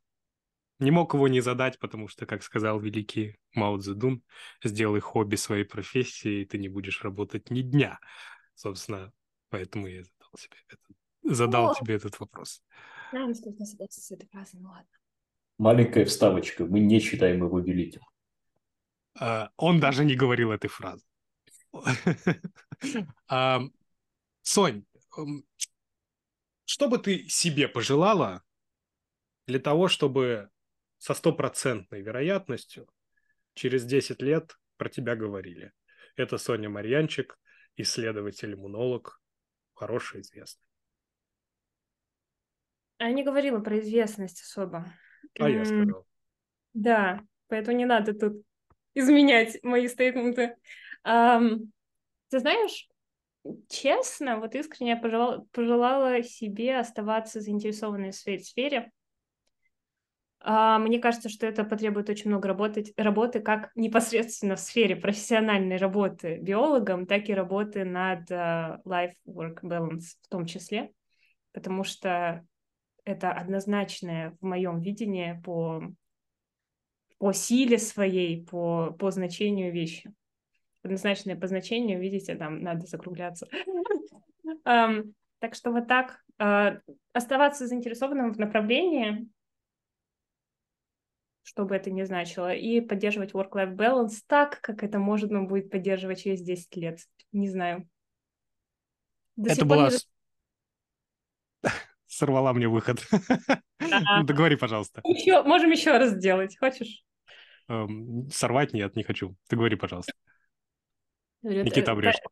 не 0.79 0.89
мог 0.89 1.13
его 1.13 1.27
не 1.27 1.39
задать, 1.39 1.77
потому 1.77 2.07
что, 2.07 2.25
как 2.25 2.41
сказал 2.41 2.79
великий 2.79 3.37
Мао 3.53 3.77
Цзэдун, 3.77 4.23
сделай 4.63 5.01
хобби 5.01 5.35
своей 5.35 5.65
профессии, 5.65 6.41
и 6.41 6.45
ты 6.45 6.57
не 6.57 6.67
будешь 6.67 7.03
работать 7.03 7.51
ни 7.51 7.61
дня. 7.61 7.99
Собственно, 8.55 9.13
поэтому 9.49 9.85
я 9.85 10.03
задал, 10.03 10.31
себе 10.35 10.55
этот, 10.67 11.35
задал 11.35 11.69
О! 11.69 11.75
тебе 11.75 11.93
этот 11.93 12.19
вопрос. 12.19 12.63
Что 13.09 13.33
согласиться 13.35 14.01
с 14.01 14.11
этой 14.11 14.27
фразой, 14.29 14.59
ну 14.61 14.69
ладно. 14.69 14.89
Маленькая 15.59 16.05
вставочка. 16.05 16.65
Мы 16.65 16.79
не 16.79 16.99
считаем 16.99 17.45
его 17.45 17.59
великим. 17.59 18.01
Э, 19.19 19.47
он 19.57 19.79
даже 19.79 20.05
не 20.05 20.15
говорил 20.15 20.51
этой 20.51 20.69
фразы. 20.69 21.05
Сонь, 24.41 24.85
что 26.65 26.87
бы 26.87 26.97
ты 26.97 27.27
себе 27.29 27.67
пожелала 27.67 28.43
для 29.47 29.59
того, 29.59 29.87
чтобы 29.87 30.49
со 30.97 31.13
стопроцентной 31.13 32.01
вероятностью 32.01 32.89
через 33.53 33.85
10 33.85 34.21
лет 34.21 34.57
про 34.77 34.89
тебя 34.89 35.15
говорили? 35.15 35.73
Это 36.15 36.37
Соня 36.37 36.69
Марьянчик, 36.69 37.39
исследователь-иммунолог, 37.77 39.21
хороший, 39.73 40.21
известный. 40.21 40.65
Я 42.99 43.11
не 43.11 43.23
говорила 43.23 43.59
про 43.59 43.79
известность 43.79 44.41
особо. 44.41 44.93
А 45.39 45.49
я 45.49 45.65
сказал. 45.65 46.07
Да, 46.73 47.25
поэтому 47.47 47.77
не 47.77 47.85
надо 47.85 48.13
тут 48.13 48.45
изменять 48.93 49.57
мои 49.63 49.87
стейтменты. 49.87 50.55
Um, 51.05 51.69
ты 52.29 52.39
знаешь, 52.39 52.87
честно, 53.69 54.39
вот 54.39 54.55
искренне 54.55 54.91
я 54.91 54.97
пожелала, 54.97 55.45
пожелала 55.51 56.23
себе 56.23 56.77
оставаться 56.77 57.41
заинтересованной 57.41 58.11
в 58.11 58.15
своей 58.15 58.39
сфере. 58.39 58.91
Uh, 60.43 60.79
мне 60.79 60.99
кажется, 60.99 61.29
что 61.29 61.45
это 61.45 61.63
потребует 61.63 62.09
очень 62.09 62.31
много 62.31 62.47
работать, 62.47 62.93
работы 62.97 63.41
как 63.41 63.69
непосредственно 63.75 64.55
в 64.55 64.59
сфере 64.59 64.95
профессиональной 64.95 65.77
работы 65.77 66.39
биологом, 66.41 67.05
так 67.05 67.29
и 67.29 67.33
работы 67.33 67.83
над 67.83 68.29
uh, 68.31 68.81
life-work 68.83 69.61
balance 69.61 70.15
в 70.23 70.27
том 70.29 70.45
числе, 70.47 70.91
потому 71.51 71.83
что 71.83 72.43
это 73.05 73.31
однозначное 73.31 74.35
в 74.41 74.45
моем 74.45 74.79
видении 74.79 75.39
по 75.43 75.83
по 77.21 77.33
силе 77.33 77.77
своей, 77.77 78.43
по, 78.43 78.95
по 78.97 79.11
значению 79.11 79.71
вещи. 79.71 80.11
Однозначное 80.81 81.35
по 81.35 81.45
значению, 81.45 82.01
видите, 82.01 82.33
там 82.33 82.63
надо 82.63 82.87
закругляться. 82.87 83.47
Так 85.39 85.55
что 85.55 85.71
вот 85.71 85.87
так. 85.87 86.23
А, 86.37 86.77
оставаться 87.13 87.65
заинтересованным 87.65 88.31
в 88.31 88.37
направлении, 88.37 89.27
что 91.41 91.65
бы 91.65 91.75
это 91.75 91.89
ни 91.89 92.03
значило, 92.03 92.53
и 92.53 92.79
поддерживать 92.79 93.33
work-life 93.33 93.75
balance 93.75 94.21
так, 94.27 94.61
как 94.61 94.83
это 94.83 94.99
можно 94.99 95.41
будет 95.43 95.71
поддерживать 95.71 96.21
через 96.21 96.41
10 96.41 96.75
лет. 96.75 96.99
Не 97.31 97.49
знаю. 97.49 97.89
До 99.35 99.51
это 99.51 99.65
была... 99.65 99.89
Не... 99.89 101.69
Сорвала 102.05 102.53
мне 102.53 102.67
выход. 102.67 103.03
Договори, 104.23 104.55
пожалуйста. 104.59 105.01
Еще, 105.03 105.41
можем 105.41 105.71
еще 105.71 105.97
раз 105.97 106.11
сделать. 106.11 106.55
Хочешь? 106.59 107.03
Эм, 107.67 108.29
сорвать 108.31 108.73
нет, 108.73 108.95
не 108.95 109.03
хочу. 109.03 109.35
Ты 109.47 109.55
говори, 109.55 109.75
пожалуйста. 109.75 110.13
Говорю, 111.41 111.63
Никита 111.63 111.91
Обрежко. 111.91 112.27
Э, 112.27 112.31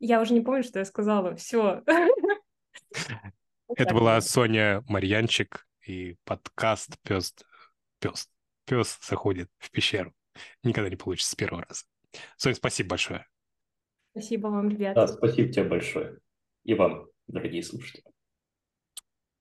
я 0.00 0.20
уже 0.20 0.34
не 0.34 0.40
помню, 0.40 0.62
что 0.62 0.78
я 0.78 0.84
сказала. 0.84 1.36
Все. 1.36 1.82
Это 3.68 3.94
была 3.94 4.20
Соня 4.20 4.82
Марьянчик 4.88 5.66
и 5.86 6.16
подкаст 6.24 6.98
«Пес, 7.02 7.34
пес, 7.98 8.28
пес 8.64 8.98
заходит 9.02 9.48
в 9.58 9.70
пещеру». 9.70 10.12
Никогда 10.62 10.90
не 10.90 10.96
получится 10.96 11.30
с 11.30 11.34
первого 11.34 11.64
раза. 11.68 11.84
Соня, 12.36 12.54
спасибо 12.54 12.90
большое. 12.90 13.26
Спасибо 14.10 14.48
вам, 14.48 14.68
ребята. 14.68 15.00
Да, 15.00 15.06
спасибо 15.06 15.52
тебе 15.52 15.64
большое. 15.64 16.18
И 16.64 16.74
вам, 16.74 17.06
дорогие 17.26 17.62
слушатели. 17.62 18.11